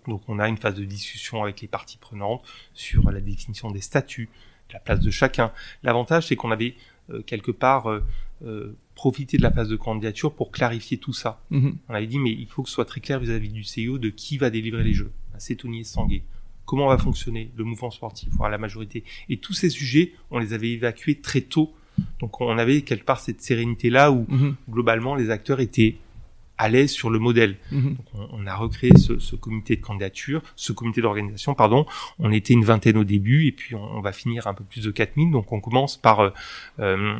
Donc 0.07 0.23
on 0.27 0.39
a 0.39 0.49
une 0.49 0.57
phase 0.57 0.75
de 0.75 0.83
discussion 0.83 1.41
avec 1.41 1.61
les 1.61 1.67
parties 1.67 1.97
prenantes 1.97 2.43
sur 2.73 3.09
la 3.11 3.21
définition 3.21 3.71
des 3.71 3.81
statuts, 3.81 4.29
la 4.73 4.79
place 4.79 4.99
de 4.99 5.09
chacun. 5.09 5.53
L'avantage 5.83 6.27
c'est 6.27 6.35
qu'on 6.35 6.51
avait 6.51 6.75
euh, 7.09 7.21
quelque 7.21 7.51
part 7.51 7.89
euh, 7.89 8.03
euh, 8.43 8.77
profité 8.95 9.37
de 9.37 9.43
la 9.43 9.51
phase 9.51 9.69
de 9.69 9.77
candidature 9.77 10.33
pour 10.33 10.51
clarifier 10.51 10.97
tout 10.97 11.13
ça. 11.13 11.41
Mhm. 11.49 11.77
On 11.87 11.93
avait 11.93 12.07
dit, 12.07 12.19
mais 12.19 12.31
il 12.31 12.47
faut 12.47 12.63
que 12.63 12.69
ce 12.69 12.75
soit 12.75 12.85
très 12.85 12.99
clair 12.99 13.19
vis-à-vis 13.19 13.49
du 13.49 13.63
CEO 13.63 13.97
de 13.97 14.09
qui 14.09 14.37
va 14.37 14.49
délivrer 14.49 14.83
les 14.83 14.93
jeux. 14.93 15.11
C'est 15.37 15.55
Tony 15.55 15.85
Sanguet. 15.85 16.23
Comment 16.69 16.87
va 16.87 16.99
fonctionner 16.99 17.49
le 17.57 17.63
mouvement 17.63 17.89
sportif, 17.89 18.29
voire 18.37 18.51
la 18.51 18.59
majorité. 18.59 19.03
Et 19.27 19.37
tous 19.37 19.53
ces 19.53 19.71
sujets, 19.71 20.11
on 20.29 20.37
les 20.37 20.53
avait 20.53 20.69
évacués 20.69 21.15
très 21.15 21.41
tôt. 21.41 21.73
Donc 22.19 22.41
on 22.41 22.57
avait 22.59 22.81
quelque 22.83 23.05
part 23.05 23.19
cette 23.19 23.41
sérénité-là 23.41 24.11
où 24.11 24.27
Mhm. 24.29 24.55
globalement 24.69 25.15
les 25.15 25.31
acteurs 25.31 25.61
étaient 25.61 25.95
à 26.59 26.69
l'aise 26.69 26.91
sur 26.91 27.09
le 27.09 27.17
modèle. 27.19 27.57
Mhm. 27.71 27.95
Donc, 27.95 28.05
on, 28.13 28.27
on 28.43 28.45
a 28.45 28.55
recréé 28.55 28.91
ce, 28.97 29.17
ce 29.17 29.35
comité 29.35 29.77
de 29.77 29.81
candidature, 29.81 30.41
ce 30.55 30.71
comité 30.73 31.01
d'organisation, 31.01 31.55
pardon. 31.55 31.85
On 32.19 32.31
était 32.31 32.53
une 32.53 32.65
vingtaine 32.65 32.97
au 32.97 33.03
début 33.03 33.47
et 33.47 33.51
puis 33.51 33.73
on, 33.75 33.83
on 33.97 34.01
va 34.01 34.11
finir 34.11 34.45
un 34.45 34.53
peu 34.53 34.63
plus 34.63 34.83
de 34.83 34.91
4000. 34.91 35.31
Donc 35.31 35.51
on 35.51 35.61
commence 35.61 35.97
par 35.97 36.19
euh, 36.19 36.29
euh, 36.79 37.17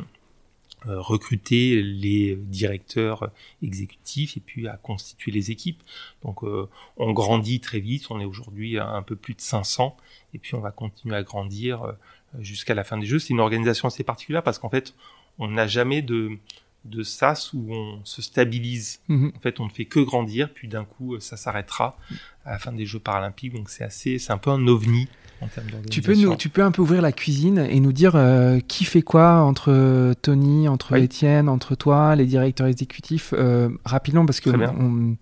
recruter 0.86 1.82
les 1.82 2.36
directeurs 2.36 3.30
exécutifs 3.62 4.36
et 4.36 4.40
puis 4.40 4.68
à 4.68 4.76
constituer 4.76 5.30
les 5.30 5.50
équipes. 5.50 5.82
Donc 6.22 6.42
euh, 6.42 6.68
on 6.96 7.12
grandit 7.12 7.60
très 7.60 7.80
vite, 7.80 8.10
on 8.10 8.20
est 8.20 8.24
aujourd'hui 8.24 8.78
à 8.78 8.88
un 8.88 9.02
peu 9.02 9.16
plus 9.16 9.34
de 9.34 9.40
500 9.40 9.96
et 10.34 10.38
puis 10.38 10.54
on 10.54 10.60
va 10.60 10.70
continuer 10.70 11.16
à 11.16 11.22
grandir 11.22 11.82
euh, 11.82 11.92
jusqu'à 12.38 12.74
la 12.74 12.84
fin 12.84 12.98
des 12.98 13.06
jeux. 13.06 13.18
C'est 13.18 13.30
une 13.30 13.40
organisation 13.40 13.88
assez 13.88 14.04
particulière 14.04 14.42
parce 14.42 14.58
qu'en 14.58 14.70
fait 14.70 14.94
on 15.38 15.48
n'a 15.48 15.66
jamais 15.66 16.02
de 16.02 16.38
de 16.86 17.02
sas 17.02 17.52
où 17.52 17.72
on 17.74 18.00
se 18.04 18.22
stabilise. 18.22 19.00
Mhm. 19.08 19.32
En 19.36 19.40
fait, 19.40 19.60
on 19.60 19.66
ne 19.66 19.70
fait 19.70 19.84
que 19.84 20.00
grandir, 20.00 20.50
puis 20.52 20.66
d'un 20.66 20.86
coup, 20.86 21.20
ça 21.20 21.36
s'arrêtera 21.36 21.98
à 22.46 22.52
la 22.52 22.58
fin 22.58 22.72
des 22.72 22.86
Jeux 22.86 22.98
paralympiques. 22.98 23.52
Donc 23.52 23.68
c'est 23.68 23.84
assez, 23.84 24.18
c'est 24.18 24.32
un 24.32 24.38
peu 24.38 24.48
un 24.48 24.66
ovni 24.66 25.06
en 25.40 25.46
termes 25.48 25.66
Tu 25.90 26.02
peux, 26.02 26.14
nous, 26.14 26.36
tu 26.36 26.48
peux 26.48 26.62
un 26.62 26.70
peu 26.70 26.82
ouvrir 26.82 27.00
la 27.02 27.12
cuisine 27.12 27.58
et 27.70 27.80
nous 27.80 27.92
dire 27.92 28.14
euh, 28.16 28.58
qui 28.60 28.84
fait 28.84 29.02
quoi 29.02 29.40
entre 29.42 30.14
Tony, 30.22 30.68
entre 30.68 30.92
Oui. 30.94 31.02
Étienne, 31.04 31.48
entre 31.48 31.74
toi, 31.74 32.14
les 32.16 32.26
directeurs 32.26 32.66
exécutifs, 32.66 33.32
euh, 33.36 33.68
rapidement 33.84 34.26
parce 34.26 34.40
que. 34.40 34.50
On- 34.50 35.16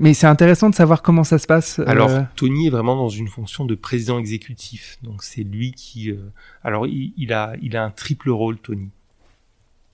mais 0.00 0.12
c'est 0.12 0.26
intéressant 0.26 0.68
de 0.68 0.74
savoir 0.74 1.00
comment 1.02 1.24
ça 1.24 1.38
se 1.38 1.46
passe. 1.46 1.78
euh, 1.78 1.84
Alors, 1.86 2.10
Tony 2.36 2.66
est 2.66 2.70
vraiment 2.70 2.94
dans 2.96 3.08
une 3.08 3.28
fonction 3.28 3.64
de 3.64 3.74
président 3.74 4.18
exécutif. 4.18 4.98
Donc, 5.02 5.22
c'est 5.22 5.42
lui 5.44 5.72
qui. 5.72 6.14
alors, 6.62 6.86
il, 6.86 7.12
il 7.16 7.32
a, 7.32 7.54
il 7.62 7.76
a 7.76 7.84
un 7.84 7.90
triple 7.90 8.30
rôle, 8.30 8.58
Tony. 8.58 8.88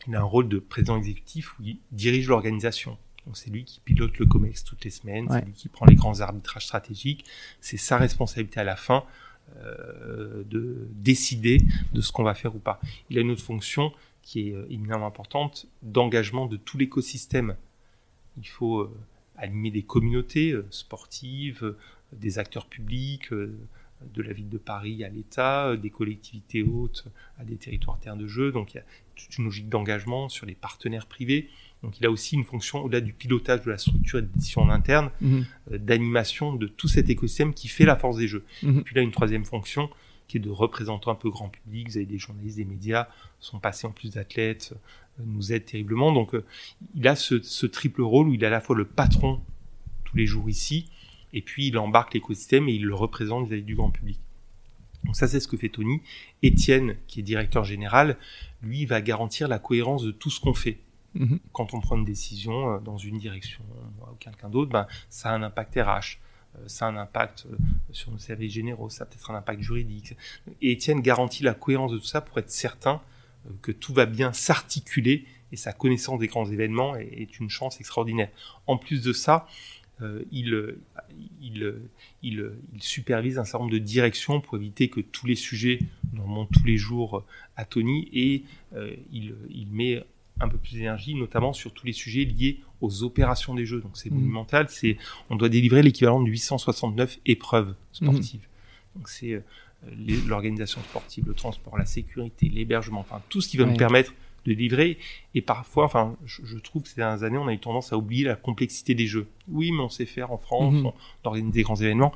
Il 0.06 0.16
a 0.16 0.20
un 0.20 0.24
rôle 0.24 0.48
de 0.48 0.58
président 0.58 0.96
exécutif 0.96 1.58
où 1.58 1.62
il 1.64 1.76
dirige 1.92 2.28
l'organisation. 2.28 2.96
Donc, 3.26 3.36
c'est 3.36 3.50
lui 3.50 3.64
qui 3.64 3.80
pilote 3.84 4.16
le 4.18 4.24
COMEX 4.26 4.64
toutes 4.64 4.82
les 4.84 4.90
semaines. 4.90 5.26
Ouais. 5.26 5.40
C'est 5.40 5.44
lui 5.44 5.52
qui 5.52 5.68
prend 5.68 5.84
les 5.86 5.94
grands 5.96 6.20
arbitrages 6.20 6.64
stratégiques. 6.64 7.24
C'est 7.60 7.76
sa 7.76 7.98
responsabilité 7.98 8.58
à 8.58 8.64
la 8.64 8.74
fin 8.74 9.04
de 10.50 10.88
décider 10.92 11.60
de 11.92 12.00
ce 12.00 12.12
qu'on 12.12 12.22
va 12.22 12.34
faire 12.34 12.54
ou 12.54 12.58
pas. 12.58 12.80
Il 13.10 13.18
a 13.18 13.20
une 13.20 13.30
autre 13.30 13.42
fonction 13.42 13.92
qui 14.28 14.50
est 14.50 14.54
euh, 14.54 14.66
éminemment 14.68 15.06
importante 15.06 15.66
d'engagement 15.82 16.46
de 16.46 16.58
tout 16.58 16.76
l'écosystème. 16.76 17.56
Il 18.36 18.46
faut 18.46 18.80
euh, 18.80 18.94
animer 19.36 19.70
des 19.70 19.82
communautés 19.82 20.52
euh, 20.52 20.66
sportives, 20.70 21.64
euh, 21.64 21.78
des 22.12 22.38
acteurs 22.38 22.66
publics, 22.66 23.32
euh, 23.32 23.58
de 24.14 24.22
la 24.22 24.32
ville 24.32 24.50
de 24.50 24.58
Paris 24.58 25.02
à 25.02 25.08
l'État, 25.08 25.68
euh, 25.68 25.76
des 25.78 25.88
collectivités 25.88 26.62
hautes 26.62 27.06
à 27.38 27.44
des 27.44 27.56
territoires 27.56 27.98
terres 28.00 28.16
de 28.16 28.26
jeu. 28.26 28.52
Donc 28.52 28.74
il 28.74 28.76
y 28.76 28.80
a 28.80 28.84
toute 29.16 29.38
une 29.38 29.44
logique 29.46 29.70
d'engagement 29.70 30.28
sur 30.28 30.44
les 30.44 30.54
partenaires 30.54 31.06
privés. 31.06 31.48
Donc 31.82 32.00
il 32.00 32.06
a 32.06 32.10
aussi 32.10 32.34
une 32.34 32.44
fonction 32.44 32.84
au-delà 32.84 33.00
du 33.00 33.12
pilotage 33.12 33.62
de 33.62 33.70
la 33.70 33.78
structure 33.78 34.18
et 34.18 34.22
des 34.22 34.28
décisions 34.34 34.62
en 34.62 34.70
interne, 34.70 35.10
mhm, 35.20 35.46
euh, 35.72 35.78
d'animation 35.78 36.52
de 36.52 36.66
tout 36.66 36.88
cet 36.88 37.08
écosystème 37.08 37.54
qui 37.54 37.68
fait 37.68 37.84
la 37.84 37.96
force 37.96 38.16
des 38.16 38.28
jeux. 38.28 38.44
mhm. 38.62 38.82
Puis 38.82 38.94
là, 38.94 39.02
une 39.02 39.12
troisième 39.12 39.44
fonction 39.44 39.88
qui 40.26 40.36
est 40.36 40.40
de 40.40 40.50
représentant 40.50 41.10
un 41.10 41.14
peu 41.14 41.30
grand 41.30 41.48
public. 41.48 41.88
Vous 41.88 41.96
avez 41.96 42.06
des 42.06 42.18
journalistes, 42.18 42.58
des 42.58 42.64
médias, 42.64 43.08
sont 43.40 43.58
passés 43.58 43.86
en 43.86 43.92
plus 43.92 44.12
d'athlètes, 44.12 44.74
euh, 45.18 45.22
nous 45.26 45.52
aident 45.52 45.64
terriblement. 45.64 46.12
Donc, 46.12 46.34
euh, 46.34 46.44
il 46.94 47.08
a 47.08 47.16
ce, 47.16 47.40
ce 47.40 47.66
triple 47.66 48.02
rôle 48.02 48.28
où 48.28 48.34
il 48.34 48.42
est 48.42 48.46
à 48.46 48.50
la 48.50 48.60
fois 48.60 48.76
le 48.76 48.84
patron 48.84 49.40
tous 50.04 50.16
les 50.16 50.26
jours 50.26 50.48
ici, 50.48 50.86
et 51.32 51.42
puis 51.42 51.66
il 51.66 51.78
embarque 51.78 52.14
l'écosystème 52.14 52.68
et 52.68 52.72
il 52.72 52.84
le 52.84 52.94
représente 52.94 53.46
vis-à-vis 53.46 53.62
du 53.62 53.74
grand 53.74 53.90
public. 53.90 54.18
Donc 55.04 55.16
ça, 55.16 55.28
c'est 55.28 55.40
ce 55.40 55.48
que 55.48 55.56
fait 55.56 55.68
Tony. 55.68 56.00
Étienne, 56.42 56.96
qui 57.06 57.20
est 57.20 57.22
directeur 57.22 57.64
général, 57.64 58.16
lui, 58.62 58.84
va 58.84 59.00
garantir 59.00 59.48
la 59.48 59.58
cohérence 59.58 60.02
de 60.02 60.10
tout 60.10 60.30
ce 60.30 60.40
qu'on 60.40 60.54
fait 60.54 60.78
Mhm. 61.18 61.40
quand 61.52 61.74
on 61.74 61.80
prend 61.80 61.96
une 61.96 62.04
décision 62.04 62.74
euh, 62.74 62.78
dans 62.78 62.96
une 62.96 63.18
direction 63.18 63.64
ou 64.00 64.14
quelqu'un 64.20 64.48
d'autre, 64.48 64.70
ben, 64.70 64.86
ça 65.10 65.30
a 65.30 65.32
un 65.34 65.42
impact 65.42 65.74
RH, 65.74 66.18
euh, 66.56 66.64
ça 66.66 66.86
a 66.86 66.90
un 66.90 66.96
impact 66.96 67.46
euh, 67.50 67.56
sur 67.90 68.10
nos 68.12 68.18
services 68.18 68.52
généraux, 68.52 68.88
ça 68.88 69.04
a 69.04 69.06
peut-être 69.06 69.30
un 69.30 69.34
impact 69.34 69.60
juridique. 69.60 70.16
Et 70.62 70.72
Étienne 70.72 71.00
garantit 71.00 71.42
la 71.42 71.54
cohérence 71.54 71.92
de 71.92 71.98
tout 71.98 72.04
ça 72.04 72.20
pour 72.20 72.38
être 72.38 72.50
certain 72.50 73.02
euh, 73.46 73.50
que 73.62 73.72
tout 73.72 73.92
va 73.92 74.06
bien 74.06 74.32
s'articuler 74.32 75.26
et 75.52 75.56
sa 75.56 75.72
connaissance 75.72 76.18
des 76.18 76.26
grands 76.26 76.50
événements 76.50 76.96
est, 76.96 77.38
une 77.40 77.50
chance 77.50 77.80
extraordinaire. 77.80 78.30
En 78.66 78.76
plus 78.76 79.02
de 79.02 79.12
ça, 79.12 79.46
euh, 80.00 80.22
il, 80.30 80.54
euh, 80.54 80.80
euh, 81.58 81.88
euh, 82.24 82.62
supervise 82.78 83.38
un 83.38 83.44
certain 83.44 83.64
nombre 83.64 83.72
de 83.72 83.78
directions 83.78 84.40
pour 84.40 84.56
éviter 84.56 84.88
que 84.88 85.00
tous 85.00 85.26
les 85.26 85.34
sujets 85.34 85.80
nous 86.12 86.22
remontent 86.22 86.50
tous 86.52 86.66
les 86.66 86.76
jours 86.76 87.24
à 87.56 87.64
Tony 87.64 88.08
et 88.12 88.44
euh, 88.74 88.94
il, 89.10 89.34
il 89.50 89.68
met 89.72 90.04
un 90.40 90.48
peu 90.48 90.58
plus 90.58 90.74
d'énergie, 90.74 91.14
notamment 91.14 91.52
sur 91.52 91.72
tous 91.72 91.86
les 91.86 91.92
sujets 91.92 92.24
liés 92.24 92.60
aux 92.80 93.02
opérations 93.02 93.54
des 93.54 93.66
jeux. 93.66 93.80
Donc 93.80 93.96
c'est 93.96 94.10
Mhm. 94.10 94.18
monumental. 94.18 94.66
C'est, 94.68 94.96
on 95.30 95.36
doit 95.36 95.48
délivrer 95.48 95.82
l'équivalent 95.82 96.20
de 96.22 96.28
869 96.28 97.18
épreuves 97.26 97.74
sportives. 97.92 98.46
Donc 98.96 99.08
c'est 99.08 99.32
euh, 99.32 99.40
l'organisation 100.26 100.80
sportive, 100.82 101.24
le 101.26 101.34
transport, 101.34 101.76
la 101.78 101.86
sécurité, 101.86 102.48
l'hébergement, 102.48 103.00
enfin 103.00 103.20
tout 103.28 103.40
ce 103.40 103.48
qui 103.48 103.56
va 103.56 103.64
Ouais. 103.64 103.70
nous 103.70 103.76
permettre 103.76 104.12
de 104.46 104.52
livrer. 104.52 104.98
Et 105.34 105.42
parfois, 105.42 105.84
enfin, 105.84 106.16
je, 106.24 106.42
je 106.44 106.58
trouve 106.58 106.82
que 106.82 106.88
ces 106.88 106.96
dernières 106.96 107.22
années, 107.22 107.38
on 107.38 107.48
a 107.48 107.52
eu 107.52 107.58
tendance 107.58 107.92
à 107.92 107.96
oublier 107.98 108.24
la 108.24 108.36
complexité 108.36 108.94
des 108.94 109.06
jeux. 109.06 109.26
Oui, 109.48 109.72
mais 109.72 109.80
on 109.80 109.88
sait 109.88 110.06
faire 110.06 110.32
en 110.32 110.38
France, 110.38 110.74
Mhm. 110.74 110.86
on, 110.86 110.94
organise 111.24 111.52
des 111.52 111.62
grands 111.62 111.76
événements. 111.76 112.12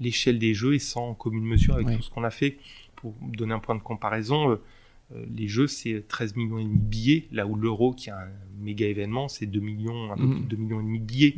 L'échelle 0.00 0.38
des 0.38 0.54
jeux 0.54 0.74
est 0.74 0.78
sans 0.78 1.14
commune 1.14 1.44
mesure 1.44 1.74
avec 1.74 1.86
Ouais. 1.88 1.96
tout 1.96 2.02
ce 2.02 2.10
qu'on 2.10 2.24
a 2.24 2.30
fait. 2.30 2.58
Pour 2.96 3.14
donner 3.22 3.54
un 3.54 3.58
point 3.60 3.74
de 3.76 3.80
comparaison, 3.80 4.50
euh, 4.50 4.60
les 5.34 5.48
jeux, 5.48 5.66
c'est 5.66 6.04
13 6.06 6.36
millions 6.36 6.58
et 6.58 6.64
demi 6.64 6.76
de 6.78 6.84
billets, 6.84 7.26
là 7.32 7.46
où 7.46 7.56
l'euro, 7.56 7.92
qui 7.92 8.08
est 8.10 8.12
un 8.12 8.28
méga 8.60 8.86
événement, 8.86 9.26
c'est 9.28 9.46
2 9.46 9.58
millions, 9.60 10.12
un 10.12 10.16
peu 10.16 10.22
Mhm. 10.22 10.32
plus 10.34 10.40
de 10.44 10.48
2 10.48 10.56
millions 10.56 10.80
et 10.80 10.84
demi 10.84 11.00
de 11.00 11.04
billets. 11.04 11.34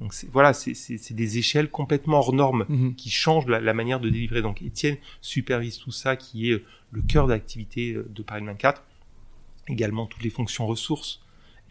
Donc 0.00 0.14
voilà, 0.30 0.52
c'est- 0.52 1.12
des 1.12 1.38
échelles 1.38 1.68
complètement 1.70 2.18
hors 2.18 2.32
normes 2.32 2.66
Mhm. 2.68 2.94
qui 2.94 3.10
changent 3.10 3.46
la, 3.46 3.60
la 3.60 3.74
manière 3.74 3.98
de 3.98 4.10
délivrer. 4.10 4.42
Donc 4.42 4.62
Étienne 4.62 4.96
supervise 5.20 5.78
tout 5.78 5.90
ça, 5.90 6.16
qui 6.16 6.50
est 6.50 6.54
euh, 6.54 6.64
le 6.92 7.02
cœur 7.02 7.26
d'activité 7.26 7.94
euh, 7.94 8.06
de 8.14 8.22
Paris 8.22 8.44
24. 8.44 8.84
Également 9.68 10.06
toutes 10.06 10.22
les 10.22 10.30
fonctions 10.30 10.66
ressources, 10.66 11.20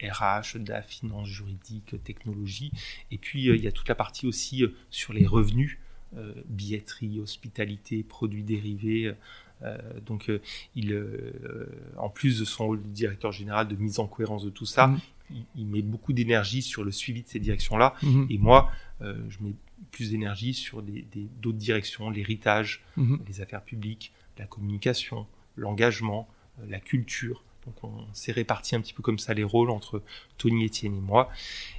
RH, 0.02 0.58
de 0.58 0.68
la 0.70 0.82
finance 0.82 1.26
juridique, 1.28 1.94
euh, 1.94 1.98
technologie. 1.98 2.70
Et 3.10 3.16
puis 3.18 3.48
euh, 3.48 3.56
il 3.56 3.62
y 3.62 3.66
a 3.66 3.72
toute 3.72 3.88
la 3.88 3.94
partie 3.94 4.26
aussi 4.26 4.62
euh, 4.62 4.74
sur 4.90 5.12
les 5.14 5.26
revenus, 5.26 5.78
euh, 6.16 6.34
billetterie, 6.48 7.18
hospitalité, 7.20 8.02
produits 8.02 8.42
dérivés. 8.42 9.14
Euh, 9.62 9.78
donc 10.04 10.28
euh, 10.28 10.40
il, 10.74 10.92
euh, 10.92 11.66
en 11.96 12.08
plus 12.10 12.38
de 12.40 12.44
son 12.44 12.66
rôle 12.66 12.82
de 12.82 12.88
directeur 12.88 13.32
général 13.32 13.66
de 13.68 13.74
mise 13.76 13.98
en 13.98 14.06
cohérence 14.06 14.44
de 14.44 14.50
tout 14.50 14.66
ça, 14.66 14.88
Mhm. 14.88 14.98
il, 15.30 15.44
il 15.56 15.66
met 15.66 15.82
beaucoup 15.82 16.12
d'énergie 16.12 16.60
sur 16.62 16.84
le 16.84 16.92
suivi 16.92 17.22
de 17.22 17.28
ces 17.28 17.40
directions-là. 17.40 17.94
Mhm. 18.02 18.26
Et 18.30 18.38
moi, 18.38 18.70
je 19.00 19.36
mets 19.42 19.54
plus 19.92 20.10
d'énergie 20.10 20.54
sur 20.54 20.82
des 20.82 21.06
des- 21.12 21.28
d'autres 21.42 21.58
directions, 21.58 22.10
l'héritage, 22.10 22.82
Mhm. 22.96 23.20
les 23.26 23.40
affaires 23.40 23.62
publiques, 23.62 24.12
la 24.38 24.46
communication, 24.46 25.26
l'engagement, 25.56 26.28
la 26.68 26.80
culture. 26.80 27.42
Donc 27.66 27.74
on 27.82 28.06
s'est 28.12 28.32
réparti 28.32 28.76
un 28.76 28.80
petit 28.80 28.94
peu 28.94 29.02
comme 29.02 29.18
ça 29.18 29.34
les 29.34 29.44
rôles 29.44 29.70
entre 29.70 30.02
Tony, 30.38 30.66
Etienne 30.66 30.94
et 30.94 31.00
moi. 31.00 31.28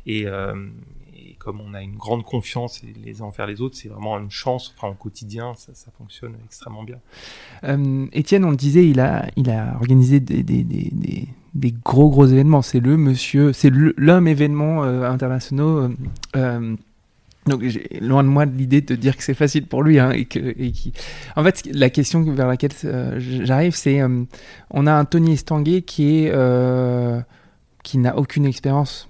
Et, 0.05 0.25
euh, 0.25 0.69
comme 1.39 1.61
on 1.61 1.73
a 1.73 1.81
une 1.81 1.95
grande 1.95 2.23
confiance 2.23 2.81
les 3.03 3.21
uns 3.21 3.25
envers 3.25 3.47
les 3.47 3.61
autres, 3.61 3.75
c'est 3.75 3.89
vraiment 3.89 4.17
une 4.19 4.31
chance. 4.31 4.73
Enfin, 4.75 4.89
au 4.89 4.93
quotidien, 4.93 5.53
ça, 5.55 5.73
ça 5.73 5.91
fonctionne 5.91 6.35
extrêmement 6.45 6.83
bien. 6.83 6.99
Euh, 7.63 8.05
Étienne, 8.11 8.45
on 8.45 8.51
le 8.51 8.57
disait, 8.57 8.87
il 8.87 8.99
a, 8.99 9.29
organisé 9.75 10.19
des, 10.19 11.71
gros 11.83 12.09
gros 12.09 12.25
événements. 12.25 12.61
C'est 12.61 12.79
le 12.79 12.97
monsieur, 12.97 13.53
c'est 13.53 13.71
l'homme 13.71 14.27
événement 14.27 14.83
euh, 14.83 15.09
internationaux. 15.09 15.89
euh, 16.35 16.75
donc, 17.47 17.63
loin 18.01 18.23
de 18.23 18.29
moi 18.29 18.45
de 18.45 18.55
l'idée 18.57 18.81
de 18.81 18.95
dire 18.95 19.15
que 19.17 19.23
c'est 19.23 19.33
facile 19.33 19.65
pour 19.67 19.83
lui. 19.83 19.99
Hein, 19.99 20.11
et 20.11 20.25
que, 20.25 20.39
et 20.39 20.71
qui... 20.71 20.93
En 21.35 21.43
fait, 21.43 21.67
la 21.71 21.89
question 21.89 22.21
vers 22.23 22.47
laquelle 22.47 22.71
euh, 22.85 23.15
j'arrive, 23.19 23.75
c'est 23.75 24.01
euh, 24.01 24.23
on 24.71 24.85
a 24.87 24.93
un 24.93 25.05
Tony 25.05 25.33
Estanguet 25.33 25.81
qui 25.81 26.19
est 26.25 26.31
euh, 26.33 27.19
qui 27.83 27.97
n'a 27.97 28.17
aucune 28.17 28.45
expérience. 28.45 29.09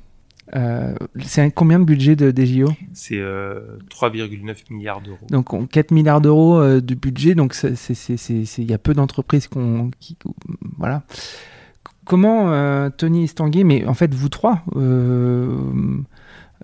Euh, 0.55 0.95
c'est 1.25 1.51
combien 1.51 1.77
de 1.77 1.83
budget 1.83 2.15
de, 2.15 2.31
des 2.31 2.45
JO 2.47 2.69
C'est 2.93 3.19
euh, 3.19 3.59
3,9 3.89 4.55
milliards 4.71 5.01
d'euros. 5.01 5.17
Donc 5.29 5.53
on- 5.53 5.65
4 5.65 5.91
milliards 5.91 6.21
d'euros 6.21 6.79
de 6.79 6.95
budget, 6.95 7.35
donc 7.35 7.53
c'est- 7.53 7.75
c'est- 7.75 7.93
c'est- 7.95 8.15
c'est- 8.15 8.45
c'est- 8.45 8.61
il 8.61 8.69
y 8.71 8.73
a 8.73 8.77
peu 8.77 8.93
d'entreprises 8.93 9.47
qu'on, 9.47 9.91
qui, 9.99 10.15
voilà. 10.77 11.03
Comment 12.05 12.89
Tony 12.91 13.25
Estanguet, 13.25 13.65
mais 13.65 13.85
en 13.85 13.93
fait 13.93 14.13
vous 14.15 14.29
trois, 14.29 14.63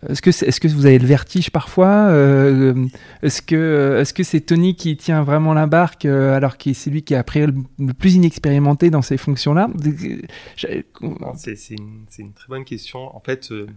est-ce 0.10 0.60
que 0.60 0.68
vous 0.68 0.86
avez 0.86 0.99
le 0.99 1.06
vertige 1.08 1.49
parfois 1.51 2.08
Euh, 2.10 2.88
Est-ce 3.22 3.41
que 3.41 3.97
est-ce 4.01 4.14
que 4.14 4.24
c'est 4.24 4.41
Tony 4.41 4.76
qui 4.76 4.97
tient 4.97 5.24
vraiment 5.24 5.54
la 5.54 5.68
barque 5.68 6.06
euh, 6.06 6.36
alors 6.36 6.58
que 6.58 6.74
c'est 6.74 6.89
lui 6.89 7.04
qui 7.04 7.14
est 7.14 7.18
après 7.18 7.45
le, 7.47 7.93
plus 7.93 8.16
inexpérimenté 8.16 8.89
dans 8.89 9.01
ces 9.01 9.18
fonctions-là? 9.18 9.70
C'est 11.36 11.70
une, 11.72 12.34
très 12.34 12.47
bonne 12.47 12.66
question. 12.66 13.16
En 13.16 13.20
fait, 13.20 13.51
euh, 13.51 13.68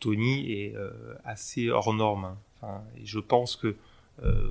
Tony 0.00 0.52
est 0.52 0.74
euh, 0.76 0.90
assez 1.24 1.68
hors 1.70 1.92
norme. 1.94 2.36
hein. 2.62 2.80
Je 3.04 3.18
pense 3.18 3.56
que 3.56 3.76
euh, 4.24 4.50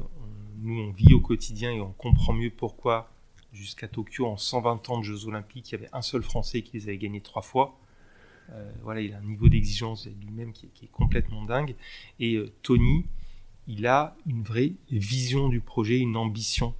nous, 0.61 0.79
on 0.81 0.91
vit 0.91 1.13
au 1.13 1.19
quotidien 1.19 1.71
et 1.71 1.81
on 1.81 1.91
comprend 1.91 2.33
mieux 2.33 2.49
pourquoi, 2.49 3.09
jusqu'à 3.53 3.87
Tokyo, 3.87 4.25
en 4.25 4.37
120 4.37 4.89
ans 4.89 4.97
de 4.99 5.03
Jeux 5.03 5.27
Olympiques, 5.27 5.71
il 5.71 5.75
y 5.75 5.77
avait 5.77 5.89
un 5.93 6.01
seul 6.01 6.23
Français 6.23 6.61
qui 6.61 6.77
les 6.77 6.83
avait 6.83 6.97
gagnés 6.97 7.21
trois 7.21 7.41
fois. 7.41 7.77
Euh, 8.51 8.71
voilà, 8.83 9.01
il 9.01 9.13
a 9.13 9.17
un 9.17 9.23
niveau 9.23 9.49
d'exigence 9.49 10.07
lui-même 10.21 10.53
qui, 10.53 10.67
est- 10.67 10.91
complètement 10.91 11.43
dingue. 11.43 11.75
Et 12.19 12.35
euh, 12.35 12.51
Tony, 12.63 13.05
il 13.67 13.85
a 13.87 14.15
une 14.25 14.41
vraie 14.43 14.73
vision 14.89 15.49
du 15.49 15.59
projet, 15.59 15.97
une 15.99 16.15
ambition. 16.15 16.73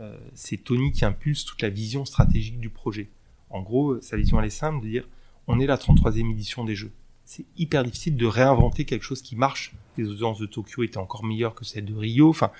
Euh, 0.00 0.18
c'est 0.34 0.56
Tony 0.58 0.92
qui 0.92 1.04
impulse 1.04 1.44
toute 1.44 1.60
la 1.62 1.68
vision 1.70 2.04
stratégique 2.04 2.58
du 2.60 2.70
projet. 2.70 3.08
En 3.50 3.62
gros, 3.62 4.00
sa 4.00 4.16
vision, 4.16 4.38
elle 4.40 4.46
est 4.46 4.50
simple, 4.50 4.84
de 4.84 4.90
dire, 4.90 5.08
on 5.46 5.60
est 5.60 5.66
la 5.66 5.76
33e 5.76 6.30
édition 6.30 6.64
des 6.64 6.74
Jeux. 6.74 6.92
C'est 7.24 7.44
hyper 7.56 7.82
difficile 7.84 8.16
de 8.16 8.26
réinventer 8.26 8.84
quelque 8.84 9.02
chose 9.02 9.20
qui 9.22 9.36
marche. 9.36 9.74
Les 9.96 10.08
audiences 10.08 10.38
de 10.38 10.46
Tokyo 10.46 10.82
étaient 10.82 10.96
encore 10.98 11.24
meilleures 11.24 11.54
que 11.54 11.64
celles 11.64 11.84
de 11.84 11.94
Rio. 11.94 12.28
Enfin, 12.28 12.50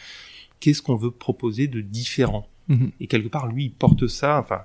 qu'est-ce 0.60 0.82
qu'on 0.82 0.96
veut 0.96 1.10
proposer 1.10 1.68
de 1.68 1.80
différent? 1.80 2.48
Mhm. 2.68 2.90
Et 3.00 3.06
quelque 3.06 3.28
part, 3.28 3.46
lui, 3.46 3.64
il 3.66 3.70
porte 3.72 4.06
ça, 4.08 4.38
enfin, 4.38 4.62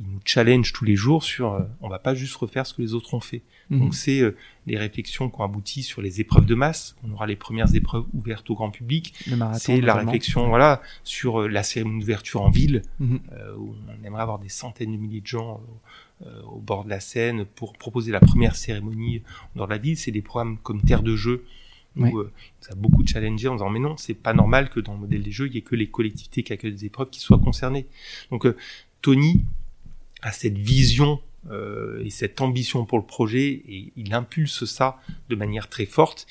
il 0.00 0.06
nous 0.06 0.20
challenge 0.24 0.72
tous 0.72 0.84
les 0.84 0.96
jours 0.96 1.22
sur, 1.22 1.52
euh, 1.52 1.60
on 1.80 1.88
va 1.88 1.98
pas 1.98 2.14
juste 2.14 2.34
refaire 2.34 2.66
ce 2.66 2.74
que 2.74 2.82
les 2.82 2.94
autres 2.94 3.14
ont 3.14 3.20
fait. 3.20 3.42
Mhm. 3.70 3.78
Donc 3.78 3.94
c'est 3.94 4.20
euh, 4.20 4.36
les 4.66 4.76
réflexions 4.76 5.30
qui 5.30 5.40
ont 5.40 5.44
abouti 5.44 5.82
sur 5.82 6.02
les 6.02 6.20
épreuves 6.20 6.46
de 6.46 6.54
masse. 6.54 6.96
On 7.06 7.12
aura 7.12 7.26
les 7.26 7.36
premières 7.36 7.74
épreuves 7.74 8.04
ouvertes 8.12 8.48
au 8.50 8.54
grand 8.54 8.70
public. 8.70 9.14
C'est 9.54 9.80
la 9.80 9.94
réflexion, 9.94 10.48
voilà, 10.48 10.82
sur 11.04 11.42
euh, 11.42 11.48
la 11.48 11.62
cérémonie 11.62 12.00
d'ouverture 12.00 12.42
en 12.42 12.50
ville, 12.50 12.82
Mhm. 12.98 13.20
euh, 13.32 13.54
où 13.56 13.74
on 13.88 14.04
aimerait 14.06 14.22
avoir 14.22 14.38
des 14.40 14.48
centaines 14.48 14.92
de 14.92 14.96
milliers 14.96 15.20
de 15.20 15.26
gens 15.26 15.60
euh, 16.26 16.42
au 16.42 16.58
bord 16.58 16.84
de 16.84 16.90
la 16.90 17.00
Seine 17.00 17.44
pour 17.44 17.72
proposer 17.74 18.10
la 18.12 18.20
première 18.20 18.54
cérémonie 18.56 19.22
dans 19.56 19.66
la 19.66 19.78
ville. 19.78 19.96
C'est 19.96 20.12
des 20.12 20.22
programmes 20.22 20.58
comme 20.62 20.80
Terre 20.82 21.02
de 21.02 21.16
Jeux, 21.16 21.44
où 21.96 22.18
euh, 22.18 22.30
ça 22.60 22.72
a 22.72 22.74
beaucoup 22.74 23.06
challengé 23.06 23.48
en 23.48 23.54
disant 23.54 23.70
mais 23.70 23.78
non, 23.78 23.96
c'est 23.96 24.14
pas 24.14 24.32
normal 24.34 24.68
que 24.70 24.80
dans 24.80 24.94
le 24.94 25.00
modèle 25.00 25.22
des 25.22 25.30
jeux, 25.32 25.46
il 25.46 25.54
y 25.54 25.58
ait 25.58 25.62
que 25.62 25.76
les 25.76 25.86
collectivités 25.88 26.42
qui 26.42 26.52
accueillent 26.52 26.72
des 26.72 26.86
épreuves 26.86 27.10
qui 27.10 27.20
soient 27.20 27.38
concernées. 27.38 27.86
Donc 28.30 28.46
euh, 28.46 28.56
Tony 29.02 29.42
a 30.22 30.32
cette 30.32 30.58
vision 30.58 31.20
euh, 31.50 32.02
et 32.04 32.10
cette 32.10 32.40
ambition 32.40 32.84
pour 32.86 32.98
le 32.98 33.04
projet 33.04 33.62
et 33.68 33.92
il 33.96 34.14
impulse 34.14 34.64
ça 34.64 34.98
de 35.28 35.36
manière 35.36 35.68
très 35.68 35.86
forte. 35.86 36.26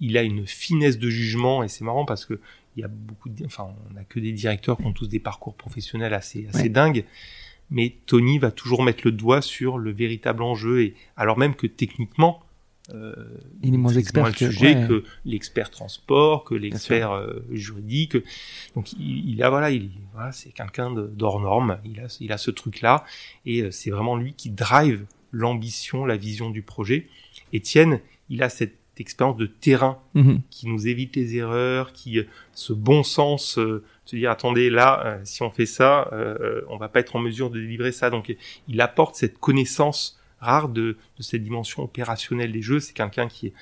Il 0.00 0.16
a 0.16 0.22
une 0.22 0.46
finesse 0.46 0.98
de 0.98 1.10
jugement 1.10 1.62
et 1.64 1.68
c'est 1.68 1.84
marrant 1.84 2.04
parce 2.04 2.24
que 2.24 2.38
il 2.76 2.82
y 2.82 2.84
a 2.84 2.88
beaucoup 2.88 3.28
de, 3.28 3.44
enfin, 3.44 3.74
on 3.92 3.96
a 3.96 4.04
que 4.04 4.20
des 4.20 4.30
directeurs 4.30 4.76
qui 4.76 4.84
ont 4.86 4.92
tous 4.92 5.08
des 5.08 5.18
parcours 5.18 5.54
professionnels 5.54 6.14
assez, 6.14 6.46
assez 6.48 6.64
Ouais. 6.64 6.68
dingues. 6.68 7.04
Mais 7.70 7.94
Tony 8.06 8.38
va 8.38 8.52
toujours 8.52 8.82
mettre 8.84 9.00
le 9.04 9.10
doigt 9.12 9.42
sur 9.42 9.78
le 9.78 9.90
véritable 9.90 10.42
enjeu 10.44 10.82
et 10.82 10.94
alors 11.16 11.38
même 11.38 11.54
que 11.56 11.66
techniquement, 11.66 12.40
euh, 12.94 13.14
Il 13.62 13.74
est 13.74 13.76
moins 13.78 13.92
expert 13.92 14.22
moins 14.24 14.32
que- 14.32 14.44
le 14.46 14.50
sujet 14.50 14.74
ouais. 14.76 14.88
que 14.88 15.04
l'expert 15.24 15.70
transport, 15.70 16.44
que 16.44 16.54
l'expert 16.54 17.12
euh, 17.12 17.44
juridique. 17.50 18.16
Donc 18.74 18.92
il, 18.94 19.30
il 19.30 19.42
a 19.42 19.50
voilà, 19.50 19.70
il 19.70 19.90
voilà, 20.14 20.32
c'est 20.32 20.50
quelqu'un 20.50 20.90
d'hors 20.92 21.40
norme. 21.40 21.78
Il 21.84 22.00
a 22.00 22.06
il 22.20 22.32
a 22.32 22.38
ce 22.38 22.50
truc 22.50 22.80
là 22.80 23.04
et 23.46 23.62
euh, 23.62 23.70
c'est 23.70 23.90
vraiment 23.90 24.16
lui 24.16 24.32
qui 24.34 24.50
drive 24.50 25.04
l'ambition, 25.32 26.06
la 26.06 26.16
vision 26.16 26.50
du 26.50 26.62
projet. 26.62 27.06
Étienne, 27.52 28.00
il 28.30 28.42
a 28.42 28.48
cette 28.48 28.74
expérience 28.98 29.36
de 29.36 29.46
terrain 29.46 29.98
Mhm. 30.14 30.40
qui 30.50 30.66
nous 30.66 30.88
évite 30.88 31.14
les 31.14 31.36
erreurs, 31.36 31.92
qui 31.92 32.18
euh, 32.18 32.24
ce 32.52 32.72
bon 32.72 33.02
sens, 33.04 33.56
euh, 33.58 33.84
se 34.04 34.16
dire 34.16 34.30
attendez 34.30 34.70
là, 34.70 35.02
euh, 35.06 35.20
si 35.24 35.42
on 35.42 35.50
fait 35.50 35.66
ça, 35.66 36.08
euh, 36.12 36.62
on 36.68 36.78
va 36.78 36.88
pas 36.88 36.98
être 37.00 37.14
en 37.14 37.20
mesure 37.20 37.50
de 37.50 37.60
délivrer 37.60 37.92
ça. 37.92 38.10
Donc 38.10 38.34
il 38.66 38.80
apporte 38.80 39.14
cette 39.14 39.38
connaissance 39.38 40.17
rare 40.40 40.68
de, 40.68 40.96
de 41.16 41.22
cette 41.22 41.42
dimension 41.42 41.82
opérationnelle 41.82 42.52
des 42.52 42.62
jeux. 42.62 42.80
C'est 42.80 42.92
quelqu'un 42.94 43.28
qui 43.28 43.48
est 43.48 43.52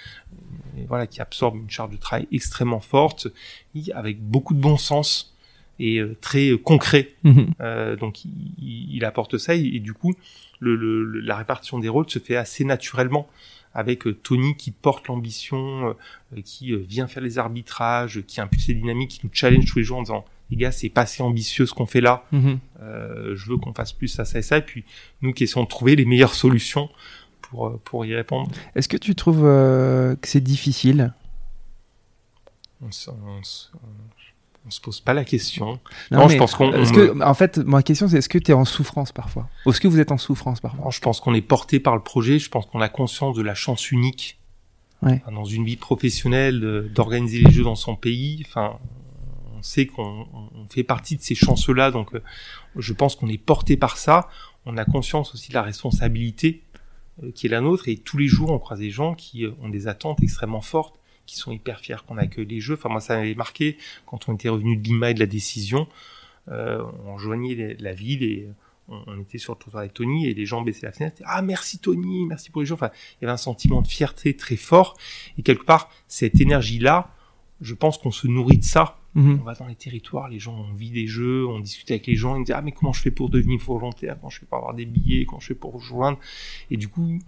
euh, 0.79 0.85
voilà 0.89 1.07
qui 1.07 1.20
absorbe 1.20 1.57
une 1.57 1.70
charge 1.70 1.91
de 1.91 1.97
travail 1.97 2.29
extrêmement 2.33 2.81
forte, 2.81 3.29
avec 3.95 4.20
beaucoup 4.20 4.55
de 4.55 4.61
bon 4.61 4.77
sens 4.77 5.35
et 5.79 5.99
euh, 5.99 6.16
très 6.20 6.51
euh, 6.51 6.59
concret. 6.59 7.14
Mhm. 7.24 7.53
Euh, 7.61 7.97
donc 7.97 8.24
il, 8.24 9.05
apporte 9.05 9.39
ça 9.39 9.55
et, 9.55 9.61
et 9.61 9.81
du 9.81 9.93
coup 9.93 10.14
le, 10.61 10.74
le- 10.77 11.20
la 11.20 11.37
répartition 11.37 11.79
des 11.79 11.89
rôles 11.89 12.09
se 12.09 12.18
fait 12.18 12.37
assez 12.37 12.64
naturellement 12.64 13.29
avec 13.74 14.05
Tony 14.22 14.57
qui 14.57 14.70
porte 14.70 15.07
l'ambition, 15.09 15.95
euh, 16.35 16.41
qui 16.43 16.74
vient 16.74 17.07
faire 17.07 17.22
les 17.22 17.39
arbitrages, 17.39 18.22
qui 18.27 18.41
impulse 18.41 18.68
les 18.68 18.74
dynamiques, 18.74 19.11
qui 19.11 19.20
nous 19.24 19.31
challenge 19.33 19.66
tous 19.66 19.79
les 19.79 19.85
jours 19.85 19.99
en 19.99 20.03
disant 20.03 20.24
les 20.51 20.57
gars 20.57 20.73
c'est 20.73 20.89
pas 20.89 21.03
assez 21.03 21.23
ambitieux 21.23 21.67
ce 21.67 21.75
qu'on 21.75 21.87
fait 21.87 22.01
là, 22.01 22.25
Mhm. 22.33 22.59
euh, 22.83 23.35
je 23.37 23.51
veux 23.51 23.57
qu'on 23.57 23.73
fasse 23.75 23.93
plus 23.93 24.09
ça 24.09 24.25
ça 24.25 24.39
et 24.39 24.43
ça 24.43 24.59
et 24.59 24.63
puis 24.63 24.85
nous 25.23 25.33
qui 25.33 25.45
essayons 25.45 25.65
de 25.65 25.69
trouver 25.69 25.97
les 25.97 26.05
meilleures 26.05 26.35
solutions 26.35 26.89
pour 27.43 27.67
euh, 27.67 27.81
pour 27.85 28.05
y 28.05 28.15
répondre. 28.15 28.51
Est-ce 28.75 28.89
que 28.89 28.97
tu 28.97 29.15
trouves 29.15 29.45
euh, 29.45 30.15
que 30.17 30.29
c'est 30.29 30.41
difficile? 30.41 31.13
On 32.83 32.91
se, 32.93 33.11
on 33.11 33.43
se- 33.43 33.69
on 34.67 34.71
se 34.71 34.81
pose 34.81 35.01
pas 35.01 35.15
la 35.15 35.25
question. 35.25 35.79
Non, 36.11 36.19
Non, 36.23 36.29
je 36.29 36.37
pense 36.37 36.55
qu'on- 36.55 37.21
en 37.21 37.35
fait, 37.35 37.59
ma 37.59 37.83
question 37.85 38.09
c'est 38.09 38.19
est-ce 38.19 38.29
que 38.29 38.39
tu 38.39 38.51
es 38.51 38.55
en 38.55 38.65
souffrance 38.65 39.13
parfois? 39.13 39.49
Ou 39.65 39.71
est-ce 39.71 39.81
que 39.81 39.87
vous 39.89 40.01
êtes 40.01 40.11
en 40.13 40.19
souffrance 40.19 40.61
parfois? 40.61 40.85
Non, 40.85 40.91
je 40.91 41.01
pense 41.01 41.21
qu'on 41.21 41.35
est 41.35 41.41
porté 41.41 41.79
par 41.81 41.95
le 41.95 42.03
projet. 42.03 42.39
Je 42.41 42.51
pense 42.51 42.67
qu'on 42.67 42.81
a 42.81 42.89
conscience 42.89 43.37
de 43.37 43.43
la 43.43 43.55
chance 43.55 43.91
unique 43.91 44.39
Ouais. 45.03 45.21
Enfin, 45.23 45.33
dans 45.37 45.45
une 45.45 45.65
vie 45.67 45.77
professionnelle 45.77 46.89
d'organiser 46.95 47.41
les 47.43 47.51
jeux 47.51 47.63
dans 47.65 47.75
son 47.77 47.97
pays. 47.97 48.43
Enfin, 48.49 48.79
on 49.59 49.63
sait 49.63 49.87
qu'on 49.87 50.27
on- 50.33 50.51
on 50.55 50.67
fait 50.69 50.85
partie 50.85 51.17
de 51.17 51.23
ces 51.23 51.35
chances-là. 51.35 51.91
Donc, 51.91 52.15
euh, 52.15 52.23
je 52.77 52.93
pense 52.93 53.17
qu'on 53.17 53.29
est 53.29 53.39
porté 53.39 53.77
par 53.77 53.97
ça. 53.97 54.29
On 54.65 54.77
a 54.77 54.85
conscience 54.85 55.35
aussi 55.35 55.49
de 55.51 55.55
la 55.55 55.63
responsabilité 55.63 56.63
euh, 57.23 57.31
qui 57.33 57.47
est 57.47 57.51
la 57.51 57.61
nôtre. 57.61 57.89
Et 57.89 57.97
tous 57.97 58.19
les 58.19 58.29
jours, 58.29 58.51
on 58.51 58.59
croise 58.59 58.81
des 58.81 58.91
gens 58.91 59.15
qui 59.15 59.45
euh, 59.45 59.53
ont 59.63 59.69
des 59.69 59.89
attentes 59.89 60.23
extrêmement 60.23 60.61
fortes, 60.61 60.99
qui 61.25 61.37
sont 61.37 61.51
hyper 61.53 61.81
fiers 61.81 61.97
qu'on 62.07 62.19
accueille 62.19 62.47
les 62.47 62.61
jeux. 62.61 62.75
Enfin, 62.75 62.89
moi, 62.89 63.01
ça 63.01 63.17
m'avait 63.17 63.35
marqué 63.35 63.79
quand 64.07 64.29
on 64.29 64.35
était 64.35 64.49
revenu 64.49 64.77
de 64.77 64.83
Lima 64.85 65.11
et 65.11 65.15
de 65.15 65.21
la 65.21 65.27
décision. 65.27 65.89
On 66.49 67.15
rejoignait 67.15 67.77
la 67.81 67.93
ville 67.93 68.23
et 68.23 68.49
on, 68.89 69.03
on 69.09 69.21
était 69.21 69.39
sur 69.39 69.55
le 69.55 69.59
trottoir 69.59 69.81
avec 69.81 69.95
Tony 69.95 70.29
et 70.29 70.35
les 70.35 70.47
gens 70.47 70.63
baissaient 70.63 70.87
la 70.87 70.93
fenêtre. 70.93 71.21
Ah, 71.25 71.43
merci 71.43 71.81
Tony, 71.81 72.25
merci 72.27 72.51
pour 72.51 72.61
les 72.61 72.67
jeux. 72.67 72.75
Enfin, 72.75 72.91
il 73.21 73.23
y 73.23 73.25
avait 73.25 73.33
un 73.33 73.37
sentiment 73.37 73.83
de 73.83 73.89
fierté 73.89 74.37
très 74.37 74.55
fort. 74.55 74.97
Et 75.39 75.43
quelque 75.43 75.65
part, 75.65 75.91
cette 76.07 76.41
énergie-là, 76.41 77.11
je 77.61 77.75
pense 77.75 77.99
qu'on 77.99 78.11
se 78.11 78.27
nourrit 78.27 78.59
de 78.59 78.65
ça. 78.65 78.99
Mhm. 79.15 79.39
On 79.41 79.45
va 79.45 79.55
dans 79.55 79.67
les 79.67 79.75
territoires, 79.75 80.29
les 80.29 80.39
gens, 80.39 80.55
on 80.55 80.75
vit 80.75 80.91
des 80.91 81.07
jeux, 81.07 81.47
on 81.47 81.59
discute 81.59 81.91
avec 81.91 82.07
les 82.07 82.17
gens, 82.17 82.37
ils 82.37 82.41
me 82.41 82.45
disent, 82.45 82.55
ah, 82.57 82.61
mais 82.61 82.73
comment 82.73 82.93
je 82.93 83.01
fais 83.01 83.11
pour 83.11 83.31
devenir 83.31 83.59
volontaire, 83.61 84.17
comment 84.21 84.31
je 84.31 84.41
fais 84.41 84.47
pour 84.47 84.59
avoir 84.59 84.75
des 84.75 84.85
billets, 84.85 85.25
comment 85.25 85.41
je 85.41 85.49
fais 85.49 85.55
pour 85.55 85.73
rejoindre? 85.73 86.19
Et 86.71 86.77
du 86.77 86.89
coup, 86.89 87.19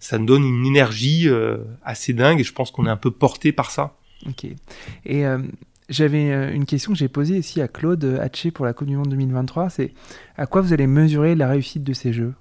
ça 0.00 0.18
nous 0.18 0.26
donne 0.26 0.44
une 0.44 0.66
énergie 0.66 1.28
euh, 1.28 1.58
assez 1.84 2.12
dingue 2.14 2.40
et 2.40 2.44
je 2.44 2.52
pense 2.52 2.72
qu'on 2.72 2.86
est 2.86 2.90
un 2.90 2.96
peu 2.96 3.12
porté 3.12 3.52
par 3.52 3.70
ça. 3.70 3.94
Ok. 4.28 4.44
Et 5.06 5.24
euh, 5.24 5.38
j'avais 5.88 6.32
euh, 6.32 6.52
une 6.52 6.66
question 6.66 6.92
que 6.92 6.98
j'ai 6.98 7.08
posée 7.08 7.38
ici 7.38 7.60
à 7.60 7.68
Claude 7.68 8.18
Hatché 8.20 8.50
pour 8.50 8.64
la 8.64 8.72
Coupe 8.72 8.88
du 8.88 8.96
Monde 8.96 9.10
2023 9.10 9.70
c'est 9.70 9.94
à 10.36 10.46
quoi 10.46 10.62
vous 10.62 10.72
allez 10.72 10.88
mesurer 10.88 11.36
la 11.36 11.48
réussite 11.48 11.84
de 11.84 11.92
ces 11.92 12.12
jeux? 12.12 12.34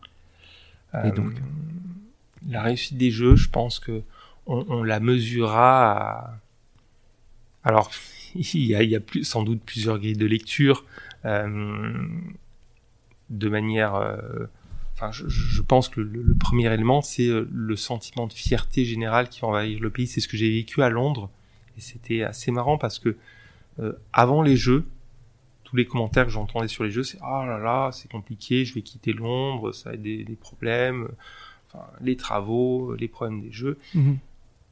Et 1.05 1.11
donc? 1.11 1.33
La 2.49 2.63
réussite 2.63 2.97
des 2.97 3.11
jeux, 3.11 3.35
je 3.35 3.49
pense 3.49 3.79
que 3.79 4.01
on, 4.47 4.65
on 4.69 4.83
la 4.83 4.99
mesurera 4.99 5.91
à... 5.91 6.39
Alors, 7.63 7.91
il 8.35 8.65
y 8.65 8.75
a, 8.75 8.83
il 8.83 8.89
y 8.89 8.95
a 8.95 8.99
plus, 8.99 9.23
sans 9.23 9.43
doute 9.43 9.61
plusieurs 9.65 9.99
grilles 9.99 10.13
de 10.17 10.25
lecture 10.25 10.85
euh, 11.25 11.93
de 13.29 13.49
manière... 13.49 13.95
euh, 13.95 14.17
Enfin, 15.01 15.13
je, 15.13 15.29
je 15.29 15.61
pense 15.61 15.87
que 15.87 16.01
le, 16.01 16.21
le 16.21 16.35
premier 16.35 16.73
élément, 16.73 17.01
c'est 17.01 17.29
euh, 17.29 17.47
le 17.53 17.77
sentiment 17.77 18.27
de 18.27 18.33
fierté 18.33 18.83
générale 18.83 19.29
qui 19.29 19.39
va 19.39 19.47
envahir 19.47 19.79
le 19.79 19.89
pays. 19.89 20.07
C'est 20.07 20.19
ce 20.19 20.27
que 20.27 20.35
j'ai 20.35 20.49
vécu 20.49 20.83
à 20.83 20.89
Londres. 20.89 21.29
Et 21.77 21.79
c'était 21.81 22.23
assez 22.23 22.51
marrant 22.51 22.77
parce 22.77 22.99
que 22.99 23.15
euh, 23.79 23.93
avant 24.11 24.41
les 24.41 24.57
jeux, 24.57 24.83
tous 25.63 25.77
les 25.77 25.85
commentaires 25.85 26.25
que 26.25 26.31
j'entendais 26.31 26.67
sur 26.67 26.83
les 26.83 26.91
jeux, 26.91 27.03
c'est 27.03 27.17
ah 27.21 27.45
là 27.47 27.57
là, 27.59 27.91
c'est 27.93 28.11
compliqué, 28.11 28.65
je 28.65 28.73
vais 28.73 28.81
quitter 28.81 29.13
Londres, 29.13 29.71
ça 29.71 29.91
va 29.91 29.95
être 29.95 30.01
des, 30.01 30.25
des 30.25 30.35
problèmes, 30.35 31.07
enfin, 31.71 31.85
les 32.01 32.17
travaux, 32.17 32.93
les 32.95 33.07
problèmes 33.07 33.39
des 33.39 33.53
jeux. 33.53 33.77
Mhm. 33.95 34.17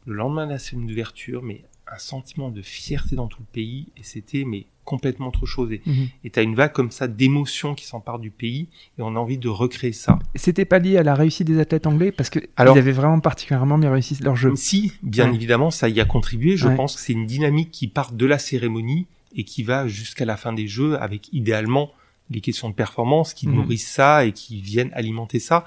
Le 0.08 0.14
lendemain 0.14 0.46
de 0.46 0.52
la 0.52 0.60
cérémonie 0.60 0.90
d'ouverture, 0.90 1.42
mais 1.42 1.62
un 1.94 1.98
sentiment 2.00 2.50
de 2.50 2.62
fierté 2.62 3.16
dans 3.16 3.28
tout 3.28 3.40
le 3.42 3.46
pays, 3.52 3.88
et 3.98 4.04
c'était 4.04 4.44
mais 4.46 4.66
complètement 4.84 5.28
autre 5.28 5.46
chose. 5.46 5.72
Et 5.72 5.82
Mhm. 5.86 6.08
et 6.24 6.30
t'as 6.30 6.44
une 6.44 6.56
vague 6.56 6.72
comme 6.72 6.92
ça 6.92 7.08
d'émotions 7.08 7.76
qui 7.76 7.86
s'empare 7.86 8.20
du 8.20 8.32
pays, 8.32 8.68
et 8.98 9.02
on 9.02 9.16
a 9.16 9.20
envie 9.20 9.38
de 9.38 9.50
recréer 9.50 9.92
ça. 9.92 10.18
C'était 10.36 10.66
pas 10.66 10.80
lié 10.80 10.98
à 10.98 11.04
la 11.04 11.14
réussite 11.14 11.48
des 11.48 11.60
athlètes 11.60 11.88
anglais 11.88 12.12
parce 12.12 12.30
que 12.30 12.40
Alors- 12.56 12.76
ils 12.76 12.80
avaient 12.80 12.92
vraiment 12.94 13.20
particulièrement 13.20 13.78
bien 13.78 13.92
réussi 13.92 14.18
leur 14.22 14.36
jeu. 14.36 14.54
Si, 14.56 14.94
bien 15.04 15.30
Ouais. 15.30 15.36
évidemment, 15.36 15.72
ça 15.72 15.90
y 15.90 16.00
a 16.00 16.06
contribué. 16.06 16.56
Je 16.58 16.68
Ouais. 16.70 16.76
pense 16.76 16.96
que 16.96 17.02
c'est 17.02 17.14
une 17.14 17.26
dynamique 17.26 17.72
qui 17.72 17.88
part 17.88 18.12
de 18.14 18.26
la 18.26 18.38
cérémonie 18.40 19.08
et 19.36 19.44
qui 19.44 19.64
va 19.64 19.88
jusqu'à 19.88 20.24
la 20.26 20.38
fin 20.38 20.54
des 20.54 20.68
jeux 20.68 20.98
avec 21.02 21.32
idéalement 21.34 21.92
les 22.30 22.42
questions 22.42 22.70
de 22.70 22.74
performance 22.76 23.34
qui 23.34 23.48
Mhm. 23.48 23.56
nourrissent 23.56 23.90
ça 23.90 24.26
et 24.26 24.32
qui 24.34 24.60
viennent 24.62 24.92
alimenter 24.94 25.40
ça. 25.40 25.64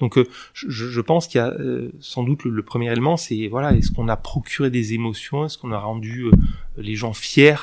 Donc, 0.00 0.16
euh, 0.18 0.28
je, 0.52 0.68
je 0.70 1.00
pense 1.00 1.26
qu'il 1.26 1.38
y 1.38 1.42
a 1.42 1.48
euh, 1.50 1.90
sans 2.00 2.22
doute 2.22 2.44
le, 2.44 2.50
le 2.50 2.62
premier 2.62 2.90
élément, 2.92 3.16
c'est 3.16 3.48
voilà, 3.48 3.72
est-ce 3.72 3.90
qu'on 3.90 4.08
a 4.08 4.16
procuré 4.16 4.70
des 4.70 4.92
émotions, 4.94 5.44
est-ce 5.44 5.58
qu'on 5.58 5.72
a 5.72 5.78
rendu 5.78 6.24
euh, 6.26 6.30
les 6.76 6.94
gens 6.94 7.12
fiers 7.12 7.56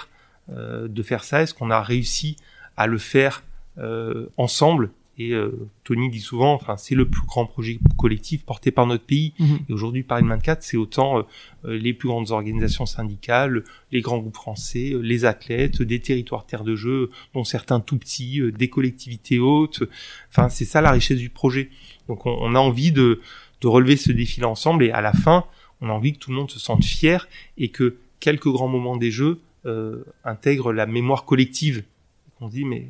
euh, 0.52 0.88
de 0.88 1.04
faire 1.04 1.24
ça, 1.24 1.42
est-ce 1.44 1.54
qu'on 1.54 1.72
a 1.72 1.82
réussi 1.82 2.36
à 2.78 2.88
le 2.88 2.98
faire 2.98 3.44
euh, 3.78 4.28
ensemble? 4.38 4.90
Et 5.22 5.34
euh, 5.34 5.70
Tony 5.84 6.10
dit 6.10 6.20
souvent, 6.20 6.54
enfin, 6.54 6.78
c'est 6.78 6.96
le 6.96 7.08
plus 7.08 7.26
grand 7.26 7.46
projet 7.46 7.80
collectif 7.98 8.44
porté 8.44 8.72
par 8.72 8.88
notre 8.88 9.04
pays. 9.04 9.34
Mhm. 9.40 9.60
Et 9.70 9.74
aujourd'hui, 9.74 10.04
Paris 10.04 10.24
24, 10.26 10.64
c'est 10.64 10.78
autant 10.78 11.20
euh, 11.20 11.22
euh, 11.66 11.78
les 11.78 11.94
plus 11.94 12.08
grandes 12.08 12.32
organisations 12.32 12.86
syndicales, 12.86 13.64
les 13.92 14.02
grands 14.02 14.20
groupes 14.20 14.36
français, 14.36 14.94
les 15.02 15.26
athlètes, 15.26 15.82
des 15.82 16.00
territoires 16.00 16.46
terre 16.46 16.64
de 16.64 16.76
jeu, 16.76 17.12
dont 17.34 17.44
certains 17.44 17.80
tout 17.80 17.98
petits, 17.98 18.42
des 18.52 18.70
collectivités 18.70 19.40
hautes. 19.40 19.84
Enfin, 20.30 20.50
c'est 20.50 20.66
ça 20.66 20.82
la 20.82 20.92
richesse 20.92 21.20
du 21.20 21.30
projet. 21.30 21.70
Donc, 22.08 22.26
on, 22.26 22.38
on 22.40 22.56
a 22.56 22.60
envie 22.60 22.92
de, 22.92 23.22
de 23.62 23.68
relever 23.68 23.98
ce 23.98 24.12
défi-là 24.12 24.48
ensemble. 24.50 24.84
Et 24.84 24.92
à 24.92 25.02
la 25.02 25.14
fin, 25.14 25.46
on 25.82 25.90
a 25.90 25.92
envie 25.94 26.14
que 26.14 26.20
tout 26.20 26.32
le 26.32 26.38
monde 26.38 26.52
se 26.52 26.60
sente 26.60 26.84
fier 26.84 27.28
et 27.58 27.70
que 27.70 27.98
quelques 28.20 28.50
grands 28.50 28.68
moments 28.68 28.98
des 28.98 29.12
jeux 29.12 29.40
euh, 29.66 30.04
intègrent 30.24 30.74
la 30.74 30.86
mémoire 30.86 31.26
collective. 31.26 31.84
On 32.40 32.50
se 32.50 32.56
dit, 32.56 32.66
mais 32.66 32.88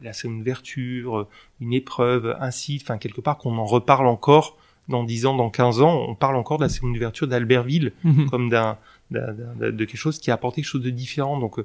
euh, 0.00 0.04
la 0.04 0.12
scène 0.12 0.38
d'ouverture, 0.38 1.26
une 1.60 1.72
épreuve, 1.72 2.36
site, 2.50 2.82
enfin 2.82 2.98
quelque 2.98 3.20
part 3.20 3.38
qu'on 3.38 3.58
en 3.58 3.64
reparle 3.64 4.06
encore 4.06 4.56
dans 4.88 5.04
10 5.04 5.26
ans, 5.26 5.36
dans 5.36 5.50
15 5.50 5.82
ans, 5.82 6.06
on 6.08 6.14
parle 6.14 6.36
encore 6.36 6.56
de 6.56 6.62
la 6.62 6.68
scène 6.68 6.92
d'ouverture 6.92 7.28
d'Albertville 7.28 7.92
Mhm. 8.04 8.30
comme 8.30 8.48
d'un 8.48 8.78
de, 9.10 9.84
quelque 9.84 9.96
chose 9.96 10.18
qui 10.18 10.30
a 10.30 10.34
apporté 10.34 10.62
quelque 10.62 10.70
chose 10.70 10.82
de 10.82 10.90
différent. 10.90 11.38
Donc, 11.38 11.56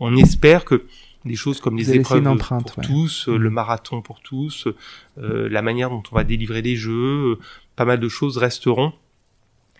on 0.00 0.16
espère 0.16 0.64
que 0.64 0.86
des 1.24 1.36
choses 1.36 1.60
comme 1.60 1.76
les 1.76 1.92
épreuves 1.94 2.22
pour 2.22 2.76
tous, 2.82 3.28
le 3.28 3.50
marathon 3.50 4.00
pour 4.00 4.20
tous, 4.20 4.68
la 5.16 5.62
manière 5.62 5.90
dont 5.90 6.02
on 6.10 6.14
va 6.14 6.24
délivrer 6.24 6.62
les 6.62 6.76
jeux, 6.76 7.38
pas 7.76 7.84
mal 7.84 8.00
de 8.00 8.08
choses 8.08 8.38
resteront 8.38 8.92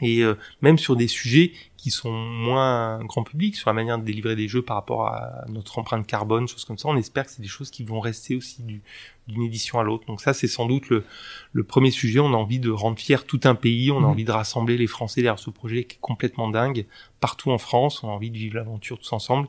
et 0.00 0.22
euh, 0.22 0.36
même 0.62 0.78
sur 0.78 0.96
des 0.96 1.08
sujets 1.08 1.52
qui 1.76 1.90
sont 1.90 2.10
moins 2.10 3.04
grand 3.04 3.22
public, 3.22 3.54
sur 3.54 3.70
la 3.70 3.74
manière 3.74 3.98
de 3.98 4.04
délivrer 4.04 4.34
des 4.34 4.48
jeux 4.48 4.62
par 4.62 4.76
rapport 4.76 5.06
à 5.06 5.44
notre 5.48 5.78
empreinte 5.78 6.06
carbone, 6.06 6.48
choses 6.48 6.64
comme 6.64 6.78
ça, 6.78 6.88
on 6.88 6.96
espère 6.96 7.26
que 7.26 7.30
c'est 7.30 7.42
des 7.42 7.48
choses 7.48 7.70
qui 7.70 7.84
vont 7.84 8.00
rester 8.00 8.34
aussi 8.34 8.62
d'une 8.62 9.42
édition 9.42 9.78
à 9.78 9.84
l'autre. 9.84 10.04
Donc 10.06 10.20
ça, 10.20 10.34
c'est 10.34 10.48
sans 10.48 10.66
doute 10.66 10.88
le, 10.88 11.04
le, 11.52 11.64
premier 11.64 11.90
sujet. 11.90 12.18
On 12.18 12.32
a 12.32 12.36
envie 12.36 12.58
de 12.58 12.70
rendre 12.70 12.98
fier 12.98 13.24
tout 13.24 13.40
un 13.44 13.54
pays, 13.54 13.90
on 13.90 13.98
a 13.98 14.00
mmh. 14.00 14.04
envie 14.04 14.24
de 14.24 14.32
rassembler 14.32 14.76
les 14.76 14.86
Français 14.86 15.22
derrière 15.22 15.38
ce 15.38 15.50
projet 15.50 15.84
qui 15.84 15.96
est 15.96 16.00
complètement 16.00 16.48
dingue, 16.48 16.86
partout 17.20 17.50
en 17.50 17.58
France, 17.58 18.02
on 18.02 18.08
a 18.08 18.12
envie 18.12 18.30
de 18.30 18.36
vivre 18.36 18.56
l'aventure 18.56 18.98
tous 18.98 19.12
ensemble. 19.12 19.48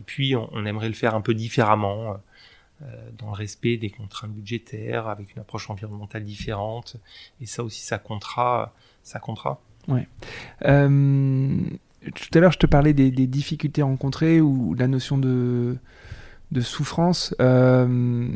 Et 0.00 0.02
puis, 0.04 0.36
on, 0.36 0.48
on, 0.52 0.64
aimerait 0.64 0.88
le 0.88 0.94
faire 0.94 1.14
un 1.14 1.20
peu 1.20 1.34
différemment. 1.34 2.16
Euh, 2.82 3.10
dans 3.18 3.28
le 3.28 3.34
respect 3.34 3.76
des 3.76 3.88
contraintes 3.88 4.32
budgétaires, 4.32 5.06
avec 5.06 5.32
une 5.34 5.40
approche 5.40 5.70
environnementale 5.70 6.24
différente, 6.24 6.96
et 7.40 7.46
ça 7.46 7.62
aussi, 7.62 7.82
ça 7.82 7.98
comptera, 7.98 8.74
ça 9.04 9.20
comptera. 9.20 9.60
Ouais. 9.88 10.08
Euh, 10.64 11.56
tout 12.14 12.38
à 12.38 12.40
l'heure, 12.40 12.52
je 12.52 12.58
te 12.58 12.66
parlais 12.66 12.92
des, 12.92 13.10
difficultés 13.10 13.82
rencontrées 13.82 14.40
ou 14.40 14.74
la 14.74 14.86
notion 14.86 15.18
de, 15.18 15.76
de 16.52 16.60
souffrance. 16.60 17.34
Euh, 17.40 18.28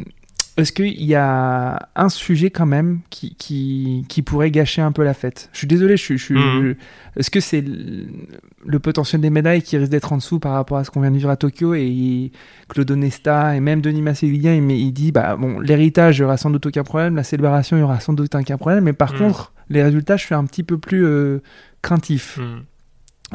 est-ce 0.59 0.73
qu'il 0.73 1.05
y 1.05 1.15
a 1.15 1.89
un 1.95 2.09
sujet 2.09 2.51
quand 2.51 2.67
même 2.67 3.01
qui, 3.11 3.37
qui, 3.37 4.05
qui, 4.09 4.23
pourrait 4.23 4.51
gâcher 4.51 4.83
un 4.83 4.91
peu 4.91 5.05
la 5.05 5.15
fête? 5.15 5.49
Je 5.53 5.59
suis 5.59 5.69
désolé, 5.69 5.97
je, 5.97 6.17
je, 6.17 6.35
mhm. 6.35 6.75
est-ce 7.17 7.31
que 7.31 7.39
c'est 7.39 7.65
le, 7.65 8.79
potentiel 8.81 9.21
des 9.21 9.31
médailles 9.31 9.63
qui 9.63 9.77
risque 9.77 9.93
d'être 9.93 10.13
en 10.13 10.17
dessous 10.17 10.41
par 10.41 10.53
rapport 10.53 10.79
à 10.79 10.85
ce 10.85 10.91
qu'on 10.91 11.01
vient 11.01 11.13
de 11.13 11.17
vivre 11.17 11.31
à 11.31 11.37
Tokyo? 11.37 11.75
Et 11.75 12.33
Claude 12.69 12.91
Onesta 12.91 13.55
et 13.55 13.61
même 13.61 13.81
Denis 13.81 14.03
Masséguilien, 14.03 14.55
il, 14.55 14.69
il 14.71 14.93
dit 14.93 15.13
bah 15.13 15.37
bon 15.37 15.61
l'héritage 15.61 16.19
il 16.19 16.23
y 16.23 16.25
aura 16.25 16.37
sans 16.37 16.51
doute 16.51 16.67
aucun 16.67 16.83
problème, 16.83 17.15
la 17.15 17.25
célébration 17.25 17.77
il 17.77 17.81
y 17.81 17.85
aura 17.85 18.01
sans 18.01 18.13
doute 18.13 18.35
aucun 18.35 18.57
problème, 18.59 18.85
mais 18.85 18.93
par 18.93 19.13
mhm. 19.13 19.19
contre 19.21 19.53
les 19.71 19.83
résultats 19.85 20.17
je 20.17 20.25
suis 20.25 20.35
un 20.35 20.45
petit 20.45 20.65
peu 20.65 20.79
plus 20.79 21.07
euh, 21.07 21.41
craintif. 21.83 22.39
Mhm. 22.39 22.65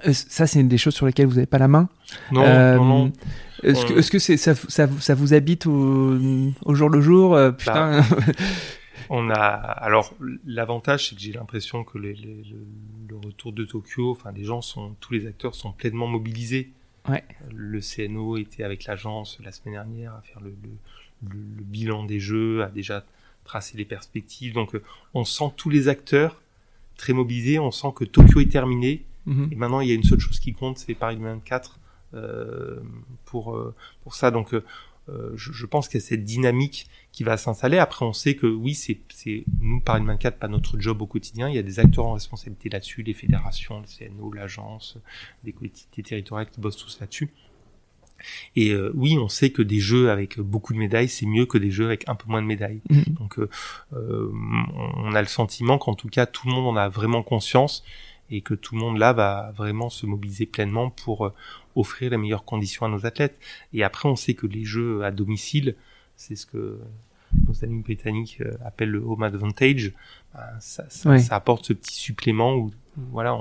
Euh, 0.05 0.13
ça, 0.13 0.47
c'est 0.47 0.63
des 0.63 0.77
choses 0.77 0.95
sur 0.95 1.05
lesquelles 1.05 1.27
vous 1.27 1.35
n'avez 1.35 1.45
pas 1.45 1.59
la 1.59 1.67
main? 1.67 1.89
Non, 2.31 2.43
euh, 2.43 2.77
non, 2.77 3.11
Est-ce 3.61 4.09
que, 4.09 4.19
c'est, 4.19 4.37
ça, 4.37 4.55
ça, 4.55 4.87
ça, 4.99 5.15
vous 5.15 5.33
habite 5.33 5.67
au, 5.67 6.17
au 6.65 6.73
jour 6.73 6.89
le 6.89 7.01
jour? 7.01 7.35
Euh, 7.35 7.51
Putain. 7.51 8.01
Bah, 8.01 8.05
on 9.09 9.29
a, 9.29 9.35
alors, 9.35 10.13
l'avantage, 10.45 11.09
c'est 11.09 11.15
que 11.15 11.21
j'ai 11.21 11.33
l'impression 11.33 11.83
que 11.83 11.97
les, 11.97 12.13
les, 12.13 12.43
le, 13.07 13.17
retour 13.23 13.53
de 13.53 13.63
Tokyo, 13.63 14.11
enfin, 14.11 14.31
les 14.31 14.43
gens 14.43 14.61
sont, 14.61 14.95
tous 14.99 15.13
les 15.13 15.27
acteurs 15.27 15.55
sont 15.55 15.71
pleinement 15.71 16.07
mobilisés. 16.07 16.71
Ouais. 17.07 17.23
Le 17.53 17.79
CNO 17.79 18.37
était 18.37 18.63
avec 18.63 18.85
l'agence 18.85 19.37
la 19.43 19.51
semaine 19.51 19.75
dernière 19.75 20.13
à 20.13 20.21
faire 20.21 20.41
le, 20.41 20.53
le, 20.63 21.29
le, 21.29 21.63
bilan 21.63 22.03
des 22.05 22.19
jeux, 22.19 22.63
a 22.63 22.69
déjà 22.69 23.05
tracé 23.43 23.77
les 23.77 23.85
perspectives. 23.85 24.53
Donc, 24.53 24.71
on 25.13 25.23
sent 25.23 25.51
tous 25.55 25.69
les 25.69 25.87
acteurs 25.87 26.41
très 26.97 27.13
mobilisés. 27.13 27.59
On 27.59 27.71
sent 27.71 27.89
que 27.95 28.05
Tokyo 28.05 28.39
est 28.39 28.51
terminé 28.51 29.03
Mhm. 29.25 29.49
Et 29.51 29.55
maintenant, 29.55 29.79
il 29.79 29.89
y 29.89 29.91
a 29.91 29.95
une 29.95 30.03
seule 30.03 30.19
chose 30.19 30.39
qui 30.39 30.53
compte, 30.53 30.77
c'est 30.77 30.93
Paris 30.93 31.15
2024 31.15 31.79
euh, 32.13 32.79
pour 33.25 33.55
euh, 33.55 33.73
pour 34.01 34.15
ça. 34.15 34.31
Donc, 34.31 34.53
euh, 34.53 34.63
je, 35.35 35.51
je, 35.51 35.65
pense 35.65 35.87
qu'il 35.87 35.99
y 35.99 36.03
a 36.03 36.05
cette 36.05 36.23
dynamique 36.23 36.87
qui 37.11 37.23
va 37.23 37.37
s'installer. 37.37 37.77
Après, 37.77 38.05
on 38.05 38.13
sait 38.13 38.35
que 38.35 38.47
oui, 38.47 38.73
c'est 38.73 38.99
c'est 39.09 39.45
nous 39.59 39.79
Paris 39.79 40.01
2024, 40.01 40.37
pas 40.37 40.47
notre 40.47 40.79
job 40.79 41.01
au 41.01 41.07
quotidien. 41.07 41.49
Il 41.49 41.55
y 41.55 41.59
a 41.59 41.63
des 41.63 41.79
acteurs 41.79 42.05
en 42.05 42.13
responsabilité 42.13 42.69
là-dessus, 42.69 43.03
les 43.03 43.13
fédérations, 43.13 43.81
le 43.81 43.87
CNO, 43.87 44.31
l'agence, 44.31 44.97
des 45.43 45.53
collectivités 45.53 46.03
territoriales 46.03 46.49
qui 46.49 46.61
bossent 46.61 46.77
tous 46.77 46.99
là-dessus. 46.99 47.29
Et 48.55 48.71
euh, 48.71 48.91
oui, 48.95 49.17
on 49.17 49.27
sait 49.27 49.49
que 49.49 49.61
des 49.61 49.79
jeux 49.79 50.09
avec 50.09 50.39
beaucoup 50.39 50.73
de 50.73 50.77
médailles, 50.77 51.09
c'est 51.09 51.25
mieux 51.25 51.45
que 51.45 51.57
des 51.57 51.71
jeux 51.71 51.85
avec 51.85 52.07
un 52.07 52.15
peu 52.15 52.29
moins 52.29 52.41
de 52.41 52.47
médailles. 52.47 52.81
Mhm. 52.89 53.03
Donc, 53.19 53.39
euh, 53.39 53.49
on 53.91 55.13
a 55.13 55.21
le 55.21 55.27
sentiment 55.27 55.77
qu'en 55.77 55.95
tout 55.95 56.09
cas, 56.09 56.25
tout 56.25 56.47
le 56.47 56.53
monde 56.53 56.67
en 56.67 56.79
a 56.79 56.89
vraiment 56.89 57.23
conscience 57.23 57.83
et 58.33 58.41
que 58.41 58.53
tout 58.53 58.75
le 58.75 58.81
monde 58.81 58.97
là 58.97 59.13
va 59.13 59.53
vraiment 59.55 59.89
se 59.89 60.05
mobiliser 60.05 60.45
pleinement 60.45 60.89
pour 60.89 61.27
euh, 61.27 61.33
offrir 61.75 62.11
les 62.11 62.17
meilleures 62.17 62.45
conditions 62.45 62.85
à 62.85 62.89
nos 62.89 63.05
athlètes. 63.05 63.37
Et 63.73 63.83
après, 63.83 64.09
on 64.09 64.15
sait 64.15 64.33
que 64.33 64.47
les 64.47 64.65
jeux 64.65 65.03
à 65.03 65.11
domicile, 65.11 65.75
c'est 66.15 66.35
ce 66.35 66.45
que 66.45 66.79
nos 67.47 67.63
amis 67.63 67.81
britanniques 67.81 68.41
euh, 68.41 68.53
appellent 68.65 68.91
le 68.91 68.99
home 68.99 69.23
advantage. 69.23 69.93
Ça, 70.59 70.85
ça, 70.89 71.35
apporte 71.35 71.65
ce 71.65 71.73
petit 71.73 71.93
supplément 71.93 72.55
où, 72.55 72.71
voilà, 73.11 73.37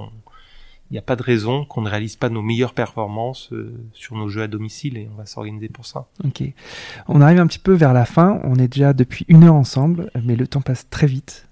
il 0.90 0.96
n'y 0.96 0.98
a 0.98 1.02
pas 1.02 1.16
de 1.16 1.22
raison 1.22 1.64
qu'on 1.64 1.80
ne 1.80 1.88
réalise 1.88 2.16
pas 2.16 2.28
nos 2.28 2.42
meilleures 2.42 2.74
performances 2.74 3.50
euh, 3.54 3.72
sur 3.94 4.14
nos 4.14 4.28
jeux 4.28 4.42
à 4.42 4.46
domicile 4.46 4.98
et 4.98 5.08
on 5.10 5.16
va 5.16 5.24
s'organiser 5.24 5.70
pour 5.70 5.86
ça. 5.86 6.06
Ok. 6.22 6.42
On 7.08 7.22
arrive 7.22 7.38
un 7.38 7.46
petit 7.46 7.58
peu 7.58 7.72
vers 7.72 7.94
la 7.94 8.04
fin. 8.04 8.42
On 8.44 8.56
est 8.56 8.68
déjà 8.68 8.92
depuis 8.92 9.24
une 9.28 9.44
heure 9.44 9.54
ensemble, 9.54 10.10
mais 10.22 10.36
le 10.36 10.46
temps 10.46 10.60
passe 10.60 10.90
très 10.90 11.06
vite. 11.06 11.48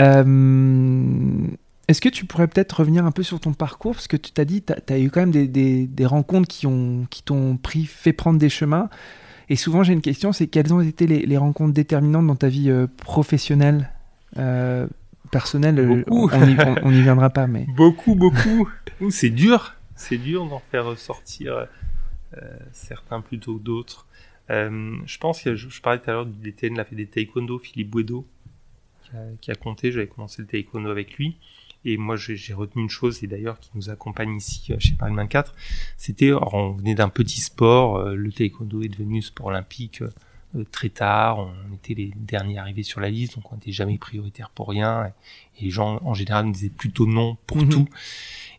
Euh, 0.00 1.46
est-ce 1.88 2.00
que 2.00 2.08
tu 2.08 2.24
pourrais 2.24 2.46
peut-être 2.46 2.80
revenir 2.80 3.04
un 3.04 3.10
peu 3.10 3.22
sur 3.22 3.40
ton 3.40 3.52
parcours? 3.52 3.92
Parce 3.92 4.06
que 4.06 4.16
tu 4.16 4.32
t'as 4.32 4.44
dit, 4.44 4.62
tu 4.62 4.92
as, 4.92 4.98
eu 4.98 5.10
quand 5.10 5.20
même 5.20 5.32
des, 5.32 6.06
rencontres 6.06 6.48
qui 6.48 6.62
t'ont 6.62 7.06
qui 7.10 7.22
pris, 7.62 7.84
fait 7.84 8.12
prendre 8.12 8.38
des 8.38 8.48
chemins. 8.48 8.88
Et 9.48 9.56
souvent, 9.56 9.82
j'ai 9.82 9.92
une 9.92 10.00
question 10.00 10.32
c'est 10.32 10.46
quelles 10.46 10.72
ont 10.72 10.80
été 10.80 11.06
les, 11.06 11.36
rencontres 11.36 11.74
déterminantes 11.74 12.26
dans 12.26 12.36
ta 12.36 12.48
vie 12.48 12.70
euh, 12.70 12.86
professionnelle? 12.96 13.90
Euh, 14.38 14.86
Personnelle, 15.30 15.78
euh, 15.78 16.04
on 16.08 16.90
n'y 16.90 17.02
viendra 17.02 17.30
pas. 17.30 17.46
mais 17.46 17.66
Beaucoup, 17.76 18.14
beaucoup. 18.14 18.68
c'est 19.10 19.30
dur. 19.30 19.74
C'est 19.96 20.18
dur 20.18 20.46
d'en 20.46 20.58
faire 20.70 20.84
ressortir 20.84 21.66
certains 22.72 23.20
plutôt 23.20 23.56
que 23.56 23.62
d'autres. 23.62 24.06
je 24.48 25.18
pense 25.18 25.42
que 25.42 25.54
je, 25.54 25.68
je, 25.68 25.80
parlais 25.80 25.98
tout 26.00 26.10
à 26.10 26.12
l'heure 26.12 26.26
du 26.26 26.50
DTN, 26.50 26.76
la 26.76 26.84
fait 26.84 26.96
des 26.96 27.06
taekwondo, 27.06 27.58
Philippe 27.58 27.90
Bouedo, 27.90 28.26
qui 29.04 29.10
a, 29.16 29.20
qui 29.40 29.50
a 29.50 29.54
compté. 29.54 29.90
J'avais 29.90 30.06
commencé 30.06 30.42
le 30.42 30.48
taekwondo 30.48 30.90
avec 30.90 31.14
lui. 31.18 31.36
Et 31.84 31.96
moi, 31.96 32.16
j'ai 32.16 32.54
retenu 32.54 32.82
une 32.82 32.90
chose, 32.90 33.24
et 33.24 33.26
d'ailleurs 33.26 33.58
qui 33.58 33.70
nous 33.74 33.90
accompagne 33.90 34.36
ici 34.36 34.72
euh, 34.72 34.76
chez 34.78 34.94
Paris 34.94 35.14
24, 35.14 35.54
c'était, 35.96 36.32
on 36.32 36.72
venait 36.72 36.94
d'un 36.94 37.08
petit 37.08 37.40
sport, 37.40 37.96
euh, 37.96 38.14
le 38.14 38.30
taekwondo 38.30 38.82
est 38.82 38.88
devenu 38.88 39.20
sport 39.20 39.46
olympique 39.46 40.02
euh, 40.54 40.64
très 40.70 40.90
tard, 40.90 41.38
on 41.38 41.74
était 41.74 41.94
les 41.94 42.12
derniers 42.14 42.58
arrivés 42.58 42.84
sur 42.84 43.00
la 43.00 43.10
liste, 43.10 43.34
donc 43.34 43.50
on 43.50 43.56
n'était 43.56 43.72
jamais 43.72 43.98
prioritaire 43.98 44.50
pour 44.50 44.68
rien, 44.68 45.06
et, 45.06 45.64
les 45.64 45.70
gens 45.70 46.00
en 46.04 46.14
général 46.14 46.46
nous 46.46 46.52
disaient 46.52 46.70
plutôt 46.70 47.06
non 47.06 47.36
pour 47.46 47.58
mhm. 47.58 47.68
tout. 47.68 47.88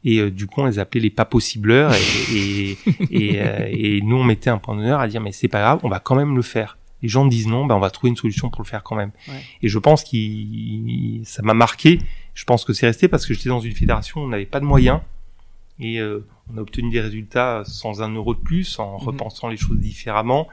Et 0.05 0.29
du 0.31 0.47
coup, 0.47 0.61
on 0.61 0.65
les 0.65 0.79
appelait 0.79 0.99
les 0.99 1.09
pas 1.09 1.25
possibleurs, 1.25 1.93
et, 1.93 2.77
et, 3.09 3.97
et, 3.97 4.01
nous, 4.01 4.17
on 4.17 4.23
mettait 4.23 4.49
un 4.49 4.57
point 4.57 4.75
d'honneur 4.75 4.99
à 4.99 5.07
dire, 5.07 5.21
mais 5.21 5.31
c'est 5.31 5.47
pas 5.47 5.61
grave, 5.61 5.79
on 5.83 5.89
va 5.89 5.99
quand 5.99 6.15
même 6.15 6.35
le 6.35 6.41
faire 6.41 6.77
les 7.03 7.09
gens 7.09 7.25
disent 7.25 7.47
non, 7.47 7.65
ben 7.65 7.75
on 7.75 7.79
va 7.79 7.89
trouver 7.89 8.09
une 8.09 8.15
solution 8.15 8.49
pour 8.49 8.63
le 8.63 8.67
faire 8.67 8.81
quand 8.81 8.95
même. 8.95 9.11
Et 9.61 9.67
je 9.67 9.77
pense 9.77 10.05
que 10.05 10.17
ça 11.25 11.43
m'a 11.43 11.53
marqué. 11.53 11.99
Je 12.33 12.45
pense 12.45 12.65
que 12.65 12.73
c'est 12.73 12.87
resté 12.87 13.07
parce 13.07 13.25
que 13.25 13.33
j'étais 13.33 13.49
dans 13.49 13.59
une 13.59 13.75
fédération 13.75 14.21
où 14.21 14.23
on 14.25 14.29
n'avait 14.29 14.45
pas 14.45 14.59
de 14.59 14.65
moyens 14.65 15.01
et 15.79 15.99
euh, 15.99 16.25
on 16.51 16.57
a 16.57 16.61
obtenu 16.61 16.89
des 16.89 17.01
résultats 17.01 17.63
sans 17.65 18.01
un 18.01 18.13
euro 18.13 18.33
de 18.33 18.39
plus, 18.39 18.79
en 18.79 18.99
mhm. 18.99 19.07
repensant 19.07 19.47
les 19.47 19.57
choses 19.57 19.77
différemment. 19.77 20.47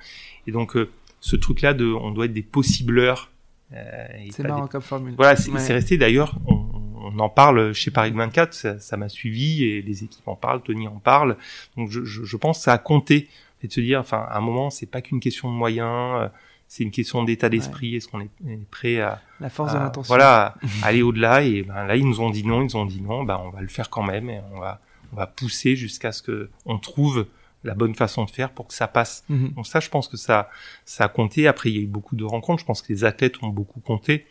Et 0.47 0.53
donc 0.53 0.77
euh, 0.77 0.91
ce 1.21 1.37
truc-là 1.37 1.75
de, 1.75 1.87
on 1.87 2.11
doit 2.11 2.27
être 2.27 2.33
des 2.33 2.43
possibleurs. 2.43 3.31
Euh, 3.73 4.07
c'est 4.31 4.43
marrant 4.43 4.67
comme 4.67 4.83
formule. 4.83 5.15
Voilà, 5.17 5.37
c'est 5.37 5.73
resté 5.73 5.97
d'ailleurs. 5.97 6.37
On, 6.47 6.67
on, 7.03 7.19
en 7.19 7.29
parle 7.29 7.73
chez 7.73 7.91
Paris 7.91 8.11
24, 8.11 8.81
ça 8.81 8.97
m'a 8.97 9.09
suivi 9.09 9.65
et 9.65 9.83
les 9.83 10.05
équipes 10.05 10.27
en 10.29 10.37
parlent, 10.37 10.63
Tony 10.63 10.87
en 10.87 10.99
parle. 10.99 11.37
Donc 11.77 11.91
je, 11.91 12.05
je, 12.05 12.25
je 12.25 12.37
pense 12.37 12.59
que 12.59 12.65
ça 12.65 12.73
a 12.73 12.79
compté 12.79 13.29
c'est 13.61 13.69
de 13.69 13.73
se 13.73 13.81
dire, 13.81 14.01
enfin, 14.01 14.25
à 14.29 14.39
un 14.39 14.41
moment, 14.41 14.71
c'est 14.71 14.87
pas 14.87 15.03
qu'une 15.03 15.21
question 15.21 15.51
de 15.51 15.57
moyens, 15.57 16.23
euh, 16.23 16.29
c'est 16.71 16.85
une 16.85 16.93
question 16.93 17.25
d'état 17.25 17.49
d'esprit. 17.49 17.97
Est-ce 17.97 18.07
qu'on 18.07 18.21
est, 18.21 18.31
prêt 18.71 19.01
à 19.01 19.21
la 19.41 19.51
force 19.51 19.73
de 19.73 19.79
l'intention, 19.79 20.07
voilà, 20.07 20.55
aller 20.85 21.03
au-delà 21.03 21.43
Et 21.43 21.65
ben 21.65 21.85
là, 21.85 21.97
ils 21.97 22.07
nous 22.07 22.21
ont 22.21 22.31
dit 22.31 22.47
non, 22.47 22.63
ils 22.63 22.77
ont 22.77 22.87
dit 22.87 23.03
non. 23.03 23.25
Ben 23.25 23.41
on 23.45 23.51
va 23.51 23.61
le 23.61 23.67
faire 23.67 23.91
quand 23.91 24.05
même 24.05 24.31
et 24.31 24.41
on 24.55 24.61
va 24.61 24.81
on 25.13 25.17
va 25.17 25.27
pousser 25.27 25.75
jusqu'à 25.75 26.13
ce 26.13 26.23
que 26.23 26.49
on 26.67 26.79
trouve 26.79 27.27
la 27.65 27.75
bonne 27.75 27.97
façon 27.97 28.25
de 28.25 28.31
faire 28.31 28.53
pour 28.53 28.69
que 28.69 28.75
ça 28.75 28.87
passe. 28.87 29.25
Mhm. 29.29 29.51
Donc 29.55 29.67
ça, 29.67 29.81
je 29.81 29.89
pense 29.89 30.07
que 30.07 30.17
ça 30.17 30.49
ça 30.85 31.07
a 31.07 31.09
compté. 31.09 31.49
Après, 31.49 31.71
il 31.71 31.77
y 31.77 31.79
a 31.81 31.83
eu 31.83 31.89
beaucoup 31.89 32.15
de 32.15 32.23
rencontres. 32.23 32.61
Je 32.61 32.67
pense 32.67 32.83
que 32.83 32.93
les 32.93 33.03
athlètes 33.03 33.43
ont 33.43 33.49
beaucoup 33.49 33.81
compté. 33.81 34.25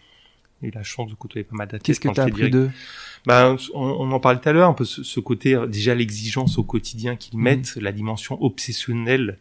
J'ai 0.61 0.69
eu 0.69 0.71
la 0.71 0.83
chance 0.83 1.09
de 1.09 1.15
côtoyer 1.15 1.43
pas 1.43 1.57
mal 1.57 1.67
d'athlètes. 1.67 1.83
Qu'est-ce 1.83 1.99
que 1.99 2.07
tu 2.07 2.21
as 2.21 2.23
appris 2.23 2.49
d'eux? 2.49 2.71
Ben, 3.25 3.57
on, 3.73 4.09
en 4.11 4.19
parlait 4.21 4.39
tout 4.39 4.47
à 4.47 4.53
l'heure, 4.53 4.69
un 4.69 4.73
peu 4.73 4.85
ce, 4.85 5.19
côté, 5.19 5.55
euh, 5.55 5.67
déjà 5.67 5.93
l'exigence 5.93 6.57
au 6.57 6.63
quotidien 6.63 7.17
qu'ils 7.17 7.37
mhm. 7.37 7.43
mettent, 7.43 7.75
la 7.75 7.91
dimension 7.91 8.41
obsessionnelle. 8.41 9.39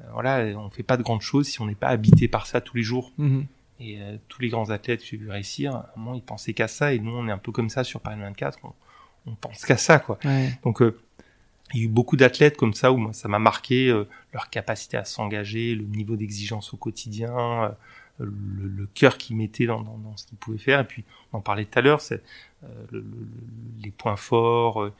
Euh, 0.00 0.04
voilà, 0.12 0.58
on 0.58 0.70
fait 0.70 0.82
pas 0.82 0.96
de 0.96 1.02
grandes 1.02 1.22
choses 1.22 1.48
si 1.48 1.60
on 1.60 1.66
n'est 1.66 1.74
pas 1.74 1.88
habité 1.88 2.28
par 2.28 2.46
ça 2.46 2.60
tous 2.60 2.76
les 2.76 2.82
jours. 2.82 3.12
Mhm. 3.18 3.46
Et 3.80 4.00
euh, 4.00 4.16
tous 4.28 4.42
les 4.42 4.48
grands 4.48 4.70
athlètes 4.70 5.00
que 5.00 5.06
j'ai 5.06 5.16
vu 5.16 5.30
réussir, 5.30 5.74
à 5.74 5.92
un 5.96 5.98
moment, 5.98 6.14
ils 6.14 6.22
pensaient 6.22 6.52
qu'à 6.52 6.68
ça, 6.68 6.92
et 6.92 6.98
nous, 6.98 7.12
on 7.12 7.26
est 7.28 7.32
un 7.32 7.38
peu 7.38 7.50
comme 7.52 7.70
ça 7.70 7.82
sur 7.82 8.00
Paris 8.00 8.20
24, 8.20 8.58
on, 8.64 8.72
on 9.26 9.34
pense 9.34 9.64
qu'à 9.64 9.78
ça, 9.78 9.98
quoi. 9.98 10.18
Donc, 10.62 10.82
il 11.72 11.78
y 11.78 11.82
a 11.82 11.84
eu 11.86 11.88
beaucoup 11.88 12.16
d'athlètes 12.16 12.58
comme 12.58 12.74
ça 12.74 12.92
où 12.92 12.98
moi, 12.98 13.12
ça 13.14 13.28
m'a 13.28 13.38
marqué 13.38 13.88
leur 14.34 14.50
capacité 14.50 14.98
à 14.98 15.06
s'engager, 15.06 15.74
le 15.74 15.84
niveau 15.84 16.16
d'exigence 16.16 16.74
au 16.74 16.76
quotidien, 16.76 17.74
le, 18.18 18.68
le 18.68 18.86
cœur 18.94 19.16
qu'ils 19.16 19.36
mettaient 19.36 19.66
dans, 19.66 19.80
dans, 19.80 19.96
dans 19.98 20.16
ce 20.16 20.26
qu'ils 20.26 20.38
pouvaient 20.38 20.58
faire. 20.58 20.80
Et 20.80 20.84
puis, 20.84 21.04
on 21.32 21.38
en 21.38 21.40
parlait 21.40 21.64
tout 21.64 21.78
à 21.78 21.82
l'heure, 21.82 22.00
c'est 22.00 22.22
euh, 22.64 22.66
le, 22.90 22.98
le, 23.00 23.28
les 23.82 23.90
points 23.90 24.16
forts, 24.16 24.82
euh, 24.82 24.92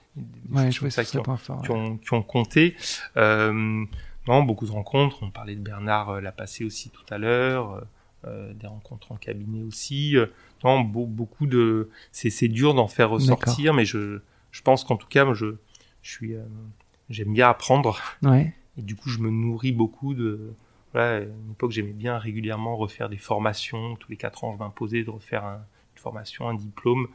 Ouais, 0.50 0.70
je 0.70 0.88
ça 0.88 1.04
qui 1.04 1.18
ont, 1.18 1.22
qui 1.62 1.70
ont, 1.70 1.96
qui 1.98 2.14
ont 2.14 2.22
compté. 2.22 2.74
Euh, 3.16 3.84
non, 4.28 4.42
beaucoup 4.42 4.66
de 4.66 4.70
rencontres. 4.72 5.22
On 5.22 5.30
parlait 5.30 5.56
de 5.56 5.60
Bernard 5.62 6.10
euh, 6.10 6.20
l'a 6.20 6.32
passé 6.32 6.64
aussi 6.64 6.90
tout 6.90 7.04
à 7.10 7.18
l'heure. 7.18 7.72
euh, 7.74 7.80
euh, 8.26 8.52
des 8.52 8.66
rencontres 8.66 9.12
en 9.12 9.16
cabinet 9.16 9.62
aussi. 9.62 10.14
Euh, 10.16 10.26
non, 10.62 10.80
beau- 10.82 11.06
beaucoup 11.06 11.46
de. 11.46 11.88
C'est 12.12 12.28
c'est 12.28 12.48
dur 12.48 12.74
d'en 12.74 12.86
faire 12.86 13.08
ressortir, 13.08 13.72
mais 13.72 13.86
je 13.86 14.20
je 14.50 14.60
pense 14.62 14.84
qu'en 14.84 14.96
tout 14.96 15.06
cas, 15.08 15.24
moi, 15.24 15.32
je 15.32 15.54
je 16.02 16.10
suis 16.10 16.34
euh, 16.34 16.42
j'aime 17.08 17.32
bien 17.32 17.48
apprendre 17.48 17.98
Ouais. 18.22 18.52
et 18.76 18.82
du 18.82 18.94
coup, 18.94 19.08
je 19.08 19.20
me 19.20 19.30
nourris 19.30 19.72
beaucoup 19.72 20.12
de. 20.12 20.52
Voilà, 20.92 21.16
à 21.16 21.20
une 21.20 21.52
époque, 21.52 21.70
j'aimais 21.70 21.92
bien 21.94 22.18
régulièrement 22.18 22.76
refaire 22.76 23.08
des 23.08 23.16
formations. 23.16 23.96
Tous 23.96 24.10
les 24.10 24.18
quatre 24.18 24.44
ans, 24.44 24.52
je 24.52 24.58
m'imposais 24.58 25.02
de 25.02 25.08
refaire 25.10 25.44
un- 25.46 25.64
une 25.96 26.02
formation, 26.02 26.46
un 26.46 26.54
diplôme. 26.54 27.08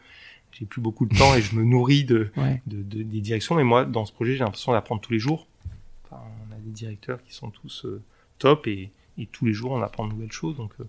J'ai 0.53 0.65
plus 0.65 0.81
beaucoup 0.81 1.05
de 1.05 1.15
temps 1.15 1.35
et 1.35 1.41
je 1.41 1.53
me 1.55 1.63
nourris 1.63 2.03
de, 2.05 2.31
Ouais. 2.37 2.63
de, 2.65 2.81
de- 2.81 3.03
des 3.03 3.21
directions. 3.21 3.53
Mais 3.53 3.63
moi, 3.65 3.85
dans 3.85 4.05
ce 4.05 4.11
projet, 4.13 4.33
j'ai 4.37 4.43
l'impression 4.43 4.71
d'apprendre 4.71 5.01
tous 5.01 5.11
les 5.13 5.19
jours. 5.19 5.45
Enfin, 6.15 6.23
on 6.49 6.53
a 6.53 6.57
des 6.57 6.71
directeurs 6.71 7.23
qui 7.23 7.33
sont 7.33 7.49
tous 7.49 7.85
euh, 7.85 8.01
top 8.39 8.67
et, 8.67 8.91
et 9.17 9.25
tous 9.27 9.45
les 9.45 9.53
jours, 9.53 9.71
on 9.71 9.81
apprend 9.81 10.07
de 10.07 10.13
nouvelles 10.13 10.31
choses. 10.31 10.57
Donc, 10.57 10.71
euh, 10.79 10.85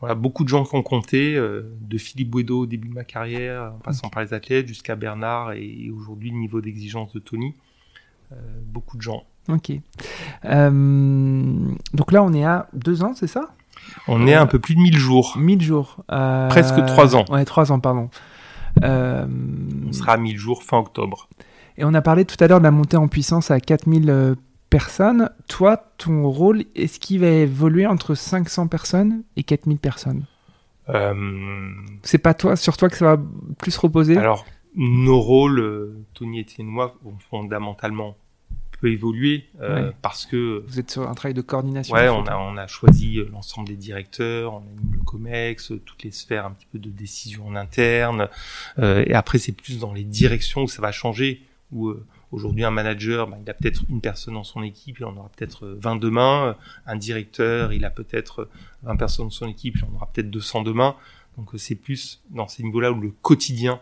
voilà, 0.00 0.14
beaucoup 0.14 0.44
de 0.44 0.48
gens 0.48 0.64
qui 0.64 0.74
ont 0.74 0.82
compté, 0.82 1.34
euh, 1.36 1.74
de 1.80 1.98
Philippe 1.98 2.30
Bouedo 2.30 2.60
au 2.60 2.66
début 2.66 2.88
de 2.88 2.94
ma 2.94 3.04
carrière, 3.04 3.72
en 3.74 3.78
passant 3.78 4.08
par 4.08 4.22
les 4.22 4.34
athlètes, 4.34 4.68
jusqu'à 4.68 4.94
Bernard 4.94 5.52
et, 5.52 5.64
et 5.64 5.90
aujourd'hui 5.90 6.30
le 6.30 6.36
niveau 6.36 6.60
d'exigence 6.60 7.12
de 7.12 7.18
Tony. 7.18 7.54
Beaucoup 8.64 8.96
de 8.96 9.02
gens. 9.02 9.24
Ok. 9.48 9.70
Donc 10.42 12.12
là, 12.12 12.24
on 12.24 12.32
est 12.32 12.44
à 12.44 12.68
deux 12.72 13.04
ans, 13.04 13.14
c'est 13.14 13.28
ça? 13.28 13.54
On 14.08 14.26
est 14.26 14.34
à 14.34 14.42
un 14.42 14.46
peu 14.46 14.58
plus 14.58 14.74
de 14.74 14.80
1000 14.80 14.98
jours. 14.98 15.36
1000 15.38 15.62
jours. 15.62 15.98
Presque 16.08 16.84
trois 16.86 17.14
ans. 17.14 17.24
Ouais, 17.30 17.44
trois 17.44 17.70
ans, 17.70 17.78
pardon. 17.78 18.10
Euh, 18.84 19.26
On 19.88 19.92
sera 19.92 20.12
à 20.12 20.16
1000 20.16 20.36
jours 20.36 20.62
fin 20.62 20.78
octobre. 20.78 21.28
Et 21.78 21.84
on 21.84 21.94
a 21.94 22.02
parlé 22.02 22.24
tout 22.24 22.36
à 22.42 22.46
l'heure 22.48 22.58
de 22.58 22.64
la 22.64 22.70
montée 22.70 22.96
en 22.96 23.08
puissance 23.08 23.50
à 23.50 23.60
4000 23.60 24.08
euh, 24.10 24.34
personnes. 24.70 25.30
Toi, 25.48 25.76
ton 25.98 26.28
rôle, 26.28 26.64
est-ce 26.74 26.98
qu'il 26.98 27.20
va 27.20 27.28
évoluer 27.28 27.86
entre 27.86 28.14
500 28.14 28.68
personnes 28.68 29.22
et 29.36 29.42
4000 29.42 29.78
personnes? 29.78 30.24
Euh, 30.88 31.70
C'est 32.02 32.18
pas 32.18 32.34
toi, 32.34 32.56
sur 32.56 32.76
toi 32.76 32.88
que 32.88 32.96
ça 32.96 33.16
va 33.16 33.22
plus 33.58 33.76
reposer? 33.76 34.16
Alors, 34.16 34.46
nos 34.74 35.20
rôles, 35.20 35.60
euh, 35.60 36.04
Tony, 36.14 36.46
et 36.58 36.62
moi, 36.62 36.94
vont 37.02 37.16
fondamentalement 37.30 38.16
peut 38.80 38.90
évoluer 38.92 39.46
euh, 39.62 39.86
Ouais. 39.86 39.92
parce 40.02 40.26
que 40.26 40.62
Vous 40.68 40.78
êtes 40.78 40.90
sur 40.90 41.08
un 41.08 41.14
travail 41.14 41.32
de 41.32 41.40
coordination 41.40 41.94
Ouais, 41.94 42.10
on 42.10 42.24
a, 42.26 42.36
on 42.36 42.58
a 42.58 42.66
choisi 42.66 43.18
l'ensemble 43.32 43.68
des 43.68 43.74
directeurs, 43.76 44.52
on 44.52 44.58
a 44.58 44.60
mis 44.84 44.92
le 44.92 44.98
COMEX, 45.02 45.72
toutes 45.86 46.02
les 46.04 46.10
sphères 46.10 46.44
un 46.44 46.50
petit 46.50 46.66
peu 46.70 46.78
de 46.78 46.90
décision 46.90 47.46
en 47.46 47.56
interne. 47.56 48.28
Euh, 48.78 49.02
et 49.06 49.14
après, 49.14 49.38
c'est 49.38 49.52
plus 49.52 49.80
dans 49.80 49.94
les 49.94 50.04
directions 50.04 50.64
où 50.64 50.68
ça 50.68 50.82
va 50.82 50.92
changer, 50.92 51.40
où 51.72 51.88
euh, 51.88 52.04
aujourd'hui 52.32 52.64
un 52.64 52.70
manager, 52.70 53.26
bah, 53.28 53.36
il 53.42 53.50
a 53.50 53.54
peut-être 53.54 53.82
une 53.88 54.00
personne 54.00 54.34
dans 54.34 54.44
son 54.44 54.62
équipe, 54.62 54.98
il 55.00 55.04
en 55.04 55.16
aura 55.16 55.28
peut-être 55.36 55.66
euh, 55.66 55.76
20 55.80 55.96
demain. 55.96 56.48
Euh, 56.48 56.54
Un 56.86 56.96
directeur, 56.96 57.72
il 57.72 57.84
a 57.84 57.90
peut-être 57.90 58.42
euh, 58.42 58.50
20 58.84 58.96
personnes 58.96 59.26
dans 59.26 59.30
son 59.30 59.48
équipe, 59.48 59.76
il 59.78 59.84
en 59.84 59.94
aura 59.96 60.06
peut-être 60.12 60.30
200 60.30 60.62
demain. 60.62 60.94
Donc 61.36 61.54
euh, 61.54 61.58
c'est 61.58 61.74
plus 61.74 62.22
dans 62.30 62.48
ces 62.48 62.62
niveaux-là 62.62 62.92
où 62.92 63.00
le 63.00 63.10
quotidien 63.10 63.80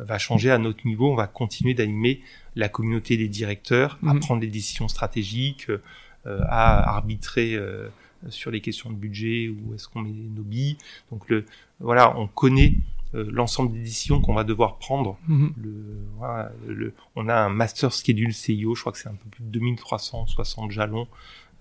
euh, 0.00 0.04
va 0.04 0.18
changer 0.18 0.50
à 0.50 0.58
notre 0.58 0.86
niveau. 0.86 1.12
On 1.12 1.16
va 1.16 1.26
continuer 1.26 1.74
d'animer 1.74 2.20
la 2.54 2.68
communauté 2.68 3.16
des 3.16 3.28
directeurs, 3.28 3.98
à 4.06 4.14
Mhm. 4.14 4.20
prendre 4.20 4.40
des 4.40 4.46
décisions 4.48 4.88
stratégiques, 4.88 5.68
euh, 5.68 5.82
euh, 6.26 6.40
à 6.48 6.94
arbitrer 6.96 7.54
euh, 7.54 7.88
sur 8.30 8.50
les 8.50 8.60
questions 8.62 8.90
de 8.90 8.96
budget 8.96 9.48
où 9.48 9.74
est-ce 9.74 9.86
qu'on 9.88 10.00
met 10.00 10.10
nos 10.10 10.42
billes. 10.42 10.78
Donc 11.12 11.28
le 11.28 11.44
voilà, 11.80 12.18
on 12.18 12.26
connaît 12.26 12.72
euh, 12.74 12.95
l'ensemble 13.14 13.72
des 13.72 13.80
décisions 13.80 14.20
qu'on 14.20 14.34
va 14.34 14.44
devoir 14.44 14.78
prendre. 14.78 15.16
Mhm. 15.28 15.52
Le, 15.62 15.70
voilà, 16.18 16.52
le, 16.66 16.92
on 17.14 17.28
a 17.28 17.34
un 17.34 17.48
master 17.48 17.92
schedule 17.92 18.32
CIO, 18.34 18.74
je 18.74 18.80
crois 18.80 18.92
que 18.92 18.98
c'est 18.98 19.08
un 19.08 19.14
peu 19.14 19.28
plus 19.30 19.44
de 19.44 19.50
2360 19.50 20.70
jalons. 20.70 21.06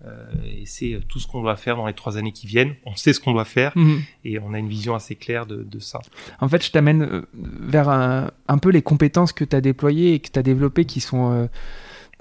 euh, 0.05 0.25
et 0.45 0.65
c'est 0.65 0.93
euh, 0.93 0.99
tout 1.07 1.19
ce 1.19 1.27
qu'on 1.27 1.41
doit 1.41 1.55
faire 1.55 1.77
dans 1.77 1.87
les 1.87 1.93
trois 1.93 2.17
années 2.17 2.33
qui 2.33 2.47
viennent. 2.47 2.75
On 2.85 2.95
sait 2.97 3.13
ce 3.13 3.19
qu'on 3.21 3.31
doit 3.31 3.45
faire 3.45 3.71
Mhm. 3.77 4.01
et 4.25 4.39
on 4.39 4.53
a 4.53 4.59
une 4.59 4.67
vision 4.67 4.93
assez 4.93 5.15
claire 5.15 5.45
de, 5.45 5.63
de 5.63 5.79
ça. 5.79 6.01
En 6.41 6.49
fait, 6.49 6.63
je 6.65 6.69
t'amène 6.71 7.01
euh, 7.03 7.21
vers 7.33 7.87
un, 7.87 8.29
un 8.49 8.57
peu 8.57 8.69
les 8.69 8.81
compétences 8.81 9.31
que 9.31 9.45
tu 9.45 9.55
as 9.55 9.61
déployées 9.61 10.13
et 10.15 10.19
que 10.19 10.29
tu 10.29 10.37
as 10.37 10.43
développées 10.43 10.83
qui 10.85 10.99
sont 10.99 11.31
euh, 11.31 11.47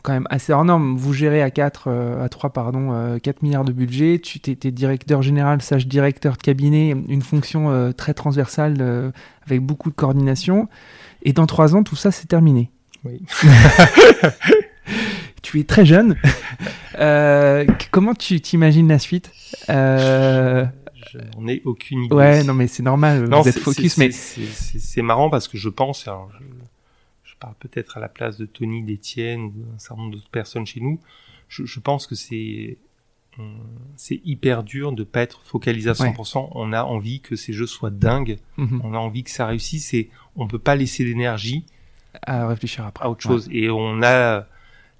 quand 0.04 0.12
même 0.12 0.26
assez 0.30 0.52
hors 0.52 0.64
normes. 0.64 0.96
Vous 0.96 1.12
gérez 1.12 1.42
à 1.42 1.50
4, 1.50 1.88
à 2.22 2.28
3, 2.28 2.50
pardon, 2.50 2.92
euh, 2.92 3.18
4 3.18 3.42
milliards 3.42 3.64
de 3.64 3.72
budget. 3.72 4.20
Tu 4.22 4.38
t'es 4.38 4.54
t'es 4.54 4.70
directeur 4.70 5.22
général, 5.22 5.60
sage 5.62 5.88
directeur 5.88 6.36
de 6.36 6.42
cabinet, 6.42 6.94
une 7.08 7.22
fonction 7.22 7.70
euh, 7.70 7.90
très 7.92 8.14
transversale 8.14 8.76
euh, 8.80 9.10
avec 9.46 9.60
beaucoup 9.62 9.90
de 9.90 9.94
coordination. 9.96 10.68
Et 11.22 11.32
dans 11.32 11.46
3 11.46 11.74
ans, 11.74 11.82
tout 11.82 11.96
ça, 11.96 12.10
c'est 12.12 12.26
terminé. 12.28 12.70
Oui. 13.04 13.20
tu 15.42 15.60
es 15.60 15.64
très 15.64 15.84
jeune. 15.84 16.16
Euh, 16.98 17.64
comment 17.90 18.14
tu 18.14 18.40
t'imagines 18.40 18.88
la 18.88 18.98
suite? 18.98 19.30
Euh, 19.70 20.64
Je 21.12 21.18
n'en 21.18 21.48
ai 21.48 21.60
aucune 21.64 22.04
idée. 22.04 22.14
Ouais, 22.14 22.44
non, 22.44 22.54
mais 22.54 22.66
c'est 22.66 22.82
normal, 22.82 23.24
Non, 23.28 23.40
vous 23.42 23.48
êtes 23.48 23.58
focus, 23.58 23.96
mais 23.98 24.10
c'est- 24.10 25.02
marrant 25.02 25.28
parce 25.30 25.48
que 25.48 25.58
je 25.58 25.68
pense, 25.68 26.06
alors 26.08 26.30
peut-être 27.60 27.96
à 27.96 28.00
la 28.00 28.08
place 28.08 28.38
de 28.38 28.46
Tony, 28.46 28.82
d'Étienne 28.82 29.42
ou 29.42 29.50
d'un 29.50 29.78
certain 29.78 30.02
nombre 30.02 30.14
d'autres 30.16 30.30
personnes 30.30 30.66
chez 30.66 30.80
nous. 30.80 31.00
Je, 31.48 31.64
je 31.64 31.80
pense 31.80 32.06
que 32.06 32.14
c'est 32.14 32.78
hyper 34.08 34.62
dur 34.62 34.92
de 34.92 35.04
pas 35.04 35.20
être 35.22 35.42
focalisé 35.44 35.90
à 35.90 35.94
100%. 35.94 36.48
On 36.52 36.72
a 36.72 36.82
envie 36.82 37.20
que 37.20 37.36
ces 37.36 37.52
jeux 37.52 37.66
soient 37.66 37.90
dingues. 37.90 38.38
Mhm. 38.56 38.80
On 38.84 38.94
a 38.94 38.98
envie 38.98 39.22
que 39.22 39.30
ça 39.30 39.46
réussisse 39.46 39.94
et 39.94 40.10
on 40.36 40.46
peut 40.46 40.58
pas 40.58 40.76
laisser 40.76 41.04
d'énergie 41.04 41.64
à 42.22 42.46
réfléchir 42.46 42.84
après. 42.84 43.04
à 43.04 43.10
autre 43.10 43.22
chose. 43.22 43.48
Et 43.50 43.70
on 43.70 44.02
a 44.02 44.46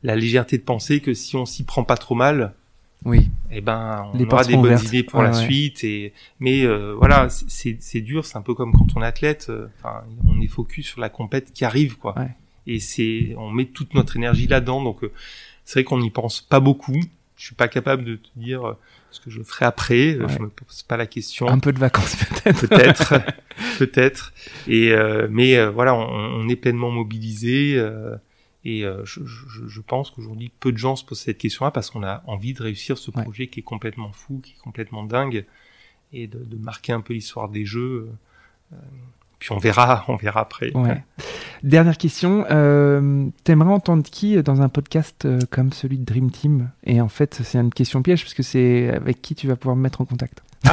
la 0.02 0.16
légèreté 0.16 0.58
de 0.58 0.62
penser 0.62 1.00
que 1.00 1.14
si 1.14 1.36
on 1.36 1.46
s'y 1.46 1.64
prend 1.64 1.84
pas 1.84 1.96
trop 1.96 2.14
mal, 2.14 2.54
Oui. 3.04 3.28
eh 3.50 3.60
ben, 3.60 4.10
on 4.14 4.18
Les 4.18 4.24
aura 4.24 4.44
des 4.44 4.54
bonnes 4.54 4.64
ouvertes. 4.66 4.84
idées 4.84 5.02
pour 5.02 5.20
Ouais, 5.20 5.26
la 5.26 5.36
ouais. 5.36 5.42
suite. 5.44 5.84
Et 5.84 6.12
mais 6.40 6.64
euh, 6.64 6.94
voilà, 6.96 7.28
c'est- 7.28 8.00
dur. 8.00 8.24
C'est 8.24 8.38
un 8.38 8.42
peu 8.42 8.54
comme 8.54 8.72
quand 8.72 8.86
on 8.96 9.02
est 9.02 9.06
athlète. 9.06 9.46
euh, 9.50 9.66
on 10.26 10.40
est 10.40 10.46
focus 10.48 10.86
sur 10.86 11.00
la 11.00 11.08
compète 11.10 11.52
qui 11.52 11.64
arrive, 11.64 11.96
quoi. 11.98 12.18
Ouais. 12.18 12.30
Et 12.66 12.80
c'est, 12.80 13.34
on 13.36 13.50
met 13.50 13.66
toute 13.66 13.92
notre 13.94 14.16
énergie 14.16 14.46
là-dedans. 14.46 14.82
Donc, 14.82 15.04
euh, 15.04 15.12
c'est 15.64 15.80
vrai 15.80 15.84
qu'on 15.84 15.98
n'y 15.98 16.10
pense 16.10 16.40
pas 16.40 16.60
beaucoup. 16.60 16.98
Je 17.36 17.44
suis 17.46 17.54
pas 17.54 17.68
capable 17.68 18.04
de 18.04 18.16
te 18.16 18.28
dire 18.36 18.66
euh, 18.66 18.78
ce 19.10 19.20
que 19.20 19.28
je 19.28 19.42
ferai 19.42 19.66
après. 19.66 20.14
Euh. 20.14 20.26
Je 20.28 20.38
me 20.38 20.48
pose 20.48 20.82
pas 20.84 20.96
la 20.96 21.06
question. 21.06 21.46
Un 21.48 21.58
peu 21.58 21.72
de 21.72 21.78
vacances 21.78 22.16
peut-être. 22.44 22.66
Peut-être, 22.68 23.14
peut-être. 23.78 24.32
Et 24.66 24.92
euh, 24.92 25.26
mais 25.30 25.56
euh, 25.56 25.68
voilà, 25.70 25.94
on, 25.94 26.06
on 26.08 26.48
est 26.48 26.56
pleinement 26.56 26.90
mobilisé. 26.90 27.74
Euh, 28.64 28.68
et 28.70 28.84
euh, 28.84 29.04
je, 29.04 29.20
je, 29.24 29.66
je 29.66 29.80
pense 29.80 30.10
qu'aujourd'hui, 30.10 30.50
peu 30.60 30.72
de 30.72 30.78
gens 30.78 30.96
se 30.96 31.04
posent 31.04 31.20
cette 31.20 31.38
question-là 31.38 31.70
parce 31.70 31.90
qu'on 31.90 32.02
a 32.02 32.22
envie 32.26 32.54
de 32.54 32.62
réussir 32.62 32.98
ce 32.98 33.10
Ouais. 33.10 33.22
projet 33.22 33.46
qui 33.48 33.60
est 33.60 33.64
complètement 33.64 34.10
fou, 34.12 34.40
qui 34.42 34.52
est 34.52 34.62
complètement 34.62 35.02
dingue, 35.04 35.44
et 36.12 36.26
de, 36.26 36.38
de 36.38 36.56
marquer 36.56 36.92
un 36.92 37.00
peu 37.00 37.12
l'histoire 37.14 37.48
des 37.48 37.64
jeux. 37.66 38.08
euh, 38.72 38.76
puis 39.40 39.52
on 39.52 39.58
verra, 39.58 40.04
on 40.08 40.16
verra 40.16 40.40
après. 40.40 40.74
Ouais. 40.74 41.02
Dernière 41.62 41.98
question. 41.98 42.46
Euh, 42.50 43.26
T'aimerais 43.44 43.70
entendre 43.72 44.02
qui 44.02 44.42
dans 44.42 44.62
un 44.62 44.68
podcast 44.68 45.24
euh, 45.26 45.38
comme 45.50 45.72
celui 45.72 45.98
de 45.98 46.04
Dream 46.04 46.30
Team? 46.30 46.70
Et 46.84 47.00
en 47.00 47.08
fait, 47.08 47.40
c'est 47.42 47.58
une 47.58 47.72
question 47.72 48.02
piège 48.02 48.22
parce 48.22 48.34
que 48.34 48.42
c'est 48.42 48.88
avec 48.90 49.20
qui 49.22 49.34
tu 49.34 49.46
vas 49.48 49.56
pouvoir 49.56 49.76
me 49.76 49.82
mettre 49.82 50.00
en 50.00 50.04
contact. 50.06 50.42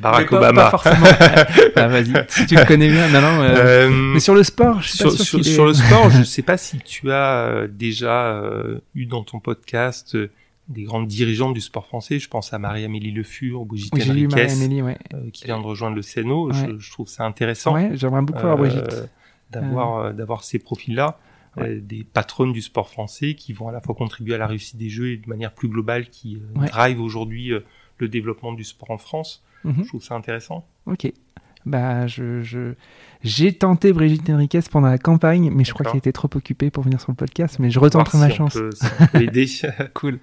Barack 0.00 0.30
pas- 0.30 0.36
Obama. 0.38 0.62
Pas 0.64 0.70
forcément. 0.78 1.06
Ah, 1.76 1.88
Vas-y, 1.88 2.12
si 2.28 2.46
tu 2.46 2.54
le 2.54 2.64
connais 2.64 2.88
bien. 2.88 3.08
Non, 3.08 3.20
non. 3.20 3.42
euh, 3.42 3.86
Euh, 3.86 3.90
Mais 3.90 4.20
sur 4.20 4.34
le 4.34 4.42
sport, 4.42 4.80
je 4.82 4.88
suis 4.88 4.98
sur, 4.98 5.10
pas 5.10 5.16
sûr 5.16 5.24
sur- 5.24 5.38
qu'il 5.40 5.48
est- 5.48 5.54
sur 5.54 5.66
le 5.66 5.74
sport, 5.74 6.10
je 6.10 6.18
ne 6.18 6.24
sais 6.24 6.42
pas 6.42 6.56
si 6.56 6.78
tu 6.78 7.10
as 7.12 7.46
euh, 7.48 7.68
déjà 7.70 8.26
euh, 8.34 8.78
eu 8.94 9.06
dans 9.06 9.22
ton 9.24 9.40
podcast 9.40 10.14
euh, 10.14 10.30
des 10.68 10.82
grandes 10.84 11.06
dirigeantes 11.06 11.54
du 11.54 11.60
sport 11.60 11.86
français. 11.86 12.18
Je 12.18 12.28
pense 12.28 12.52
à 12.52 12.58
Marie-Amélie 12.58 13.12
Le 13.12 13.22
Fur, 13.22 13.64
Brigitte 13.64 13.92
Oui, 13.94 14.26
ouais. 14.82 14.98
qui 15.32 15.44
vient 15.44 15.58
de 15.60 15.64
rejoindre 15.64 15.96
le 15.96 16.02
CNO. 16.02 16.48
Ouais. 16.50 16.54
Je, 16.54 16.78
je 16.78 16.90
trouve 16.90 17.08
ça 17.08 17.24
intéressant 17.24 17.74
Ouais, 17.74 17.90
j'aimerais 17.94 18.22
beaucoup 18.22 18.38
avoir 18.40 18.56
Brigitte. 18.58 19.08
d'avoir 19.50 20.12
d'avoir 20.14 20.42
ces 20.44 20.58
profils-là, 20.58 21.18
des 21.58 22.04
patronnes 22.04 22.52
du 22.52 22.62
sport 22.62 22.88
français 22.90 23.34
qui 23.34 23.52
vont 23.52 23.68
à 23.68 23.72
la 23.72 23.80
fois 23.80 23.94
contribuer 23.94 24.34
à 24.34 24.38
la 24.38 24.46
réussite 24.46 24.76
des 24.76 24.88
Jeux 24.90 25.10
et 25.12 25.16
de 25.16 25.28
manière 25.28 25.52
plus 25.52 25.68
globale 25.68 26.08
qui 26.10 26.36
euh, 26.36 26.60
Ouais. 26.60 26.66
drive 26.68 27.00
aujourd'hui 27.00 27.52
euh, 27.52 27.60
le 27.98 28.08
développement 28.08 28.52
du 28.52 28.64
sport 28.64 28.90
en 28.90 28.98
France. 28.98 29.42
Mhm. 29.66 29.82
Je 29.84 29.88
trouve 29.88 30.02
ça 30.02 30.14
intéressant. 30.14 30.66
Ok. 30.86 31.12
Bah, 31.64 32.06
je, 32.06 32.42
je, 32.42 32.74
j'ai 33.24 33.52
tenté 33.52 33.92
Brigitte 33.92 34.30
Henriquez 34.30 34.60
pendant 34.70 34.86
la 34.86 34.98
campagne, 34.98 35.50
mais 35.52 35.64
je 35.64 35.72
crois 35.74 35.84
qu'elle 35.86 35.98
était 35.98 36.12
trop 36.12 36.30
occupée 36.34 36.70
pour 36.70 36.84
venir 36.84 37.00
sur 37.00 37.10
le 37.10 37.16
podcast, 37.16 37.58
mais 37.58 37.70
je 37.70 37.80
retenterai 37.80 38.18
ma 38.18 38.26
si 38.30 38.32
on 38.34 38.36
chance. 38.48 38.54
peut- 38.54 38.70
si 38.72 38.86
on 39.00 39.06
peut 39.08 39.22
aider. 39.22 39.46
Cool. 39.94 40.20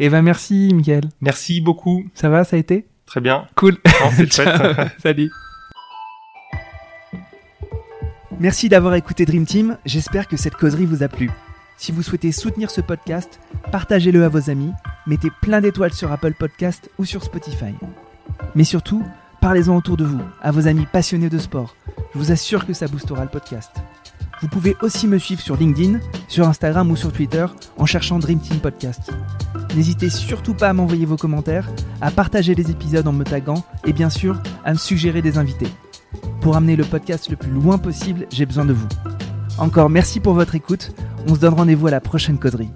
Et 0.00 0.08
ben, 0.08 0.22
merci, 0.22 0.70
Mickaël. 0.74 1.04
Merci 1.20 1.60
beaucoup. 1.60 2.04
Ça 2.14 2.28
va, 2.28 2.42
ça 2.42 2.56
a 2.56 2.58
été? 2.58 2.86
Très 3.06 3.20
bien. 3.20 3.46
Cool. 3.54 3.76
Non, 3.86 4.26
Ciao. 4.26 4.74
Salut. 4.98 5.30
Merci 8.40 8.68
d'avoir 8.68 8.94
écouté 8.94 9.26
Dream 9.26 9.44
Team, 9.44 9.76
j'espère 9.84 10.26
que 10.26 10.36
cette 10.36 10.54
causerie 10.56 10.86
vous 10.86 11.02
a 11.02 11.08
plu. 11.08 11.30
Si 11.76 11.92
vous 11.92 12.02
souhaitez 12.02 12.32
soutenir 12.32 12.70
ce 12.70 12.80
podcast, 12.80 13.38
partagez-le 13.70 14.24
à 14.24 14.28
vos 14.28 14.50
amis, 14.50 14.72
mettez 15.06 15.28
plein 15.42 15.60
d'étoiles 15.60 15.92
sur 15.92 16.10
Apple 16.10 16.34
Podcast 16.34 16.90
ou 16.98 17.04
sur 17.04 17.22
Spotify. 17.22 17.74
Mais 18.54 18.64
surtout, 18.64 19.04
parlez-en 19.40 19.76
autour 19.76 19.96
de 19.96 20.04
vous, 20.04 20.20
à 20.42 20.50
vos 20.50 20.66
amis 20.66 20.86
passionnés 20.90 21.28
de 21.28 21.38
sport. 21.38 21.74
Je 22.14 22.18
vous 22.18 22.32
assure 22.32 22.66
que 22.66 22.72
ça 22.72 22.88
boostera 22.88 23.22
le 23.22 23.30
podcast. 23.30 23.70
Vous 24.40 24.48
pouvez 24.48 24.74
aussi 24.80 25.06
me 25.06 25.18
suivre 25.18 25.42
sur 25.42 25.56
LinkedIn, 25.56 26.00
sur 26.28 26.48
Instagram 26.48 26.90
ou 26.90 26.96
sur 26.96 27.12
Twitter 27.12 27.44
en 27.76 27.86
cherchant 27.86 28.18
Dream 28.18 28.40
Team 28.40 28.58
Podcast. 28.58 29.12
N'hésitez 29.76 30.08
surtout 30.08 30.54
pas 30.54 30.68
à 30.68 30.72
m'envoyer 30.72 31.04
vos 31.04 31.16
commentaires, 31.16 31.68
à 32.00 32.10
partager 32.10 32.54
les 32.54 32.70
épisodes 32.70 33.06
en 33.06 33.12
me 33.12 33.24
taguant 33.24 33.64
et 33.86 33.92
bien 33.92 34.10
sûr 34.10 34.40
à 34.64 34.72
me 34.72 34.78
suggérer 34.78 35.20
des 35.20 35.36
invités. 35.36 35.68
Pour 36.40 36.56
amener 36.56 36.74
le 36.74 36.84
podcast 36.84 37.28
le 37.28 37.36
plus 37.36 37.50
loin 37.50 37.76
possible, 37.76 38.26
j'ai 38.30 38.46
besoin 38.46 38.64
de 38.64 38.72
vous. 38.72 38.88
Encore 39.58 39.90
merci 39.90 40.20
pour 40.20 40.32
votre 40.32 40.54
écoute. 40.54 40.92
On 41.28 41.34
se 41.34 41.40
donne 41.40 41.54
rendez-vous 41.54 41.88
à 41.88 41.90
la 41.90 42.00
prochaine 42.00 42.38
coderie. 42.38 42.70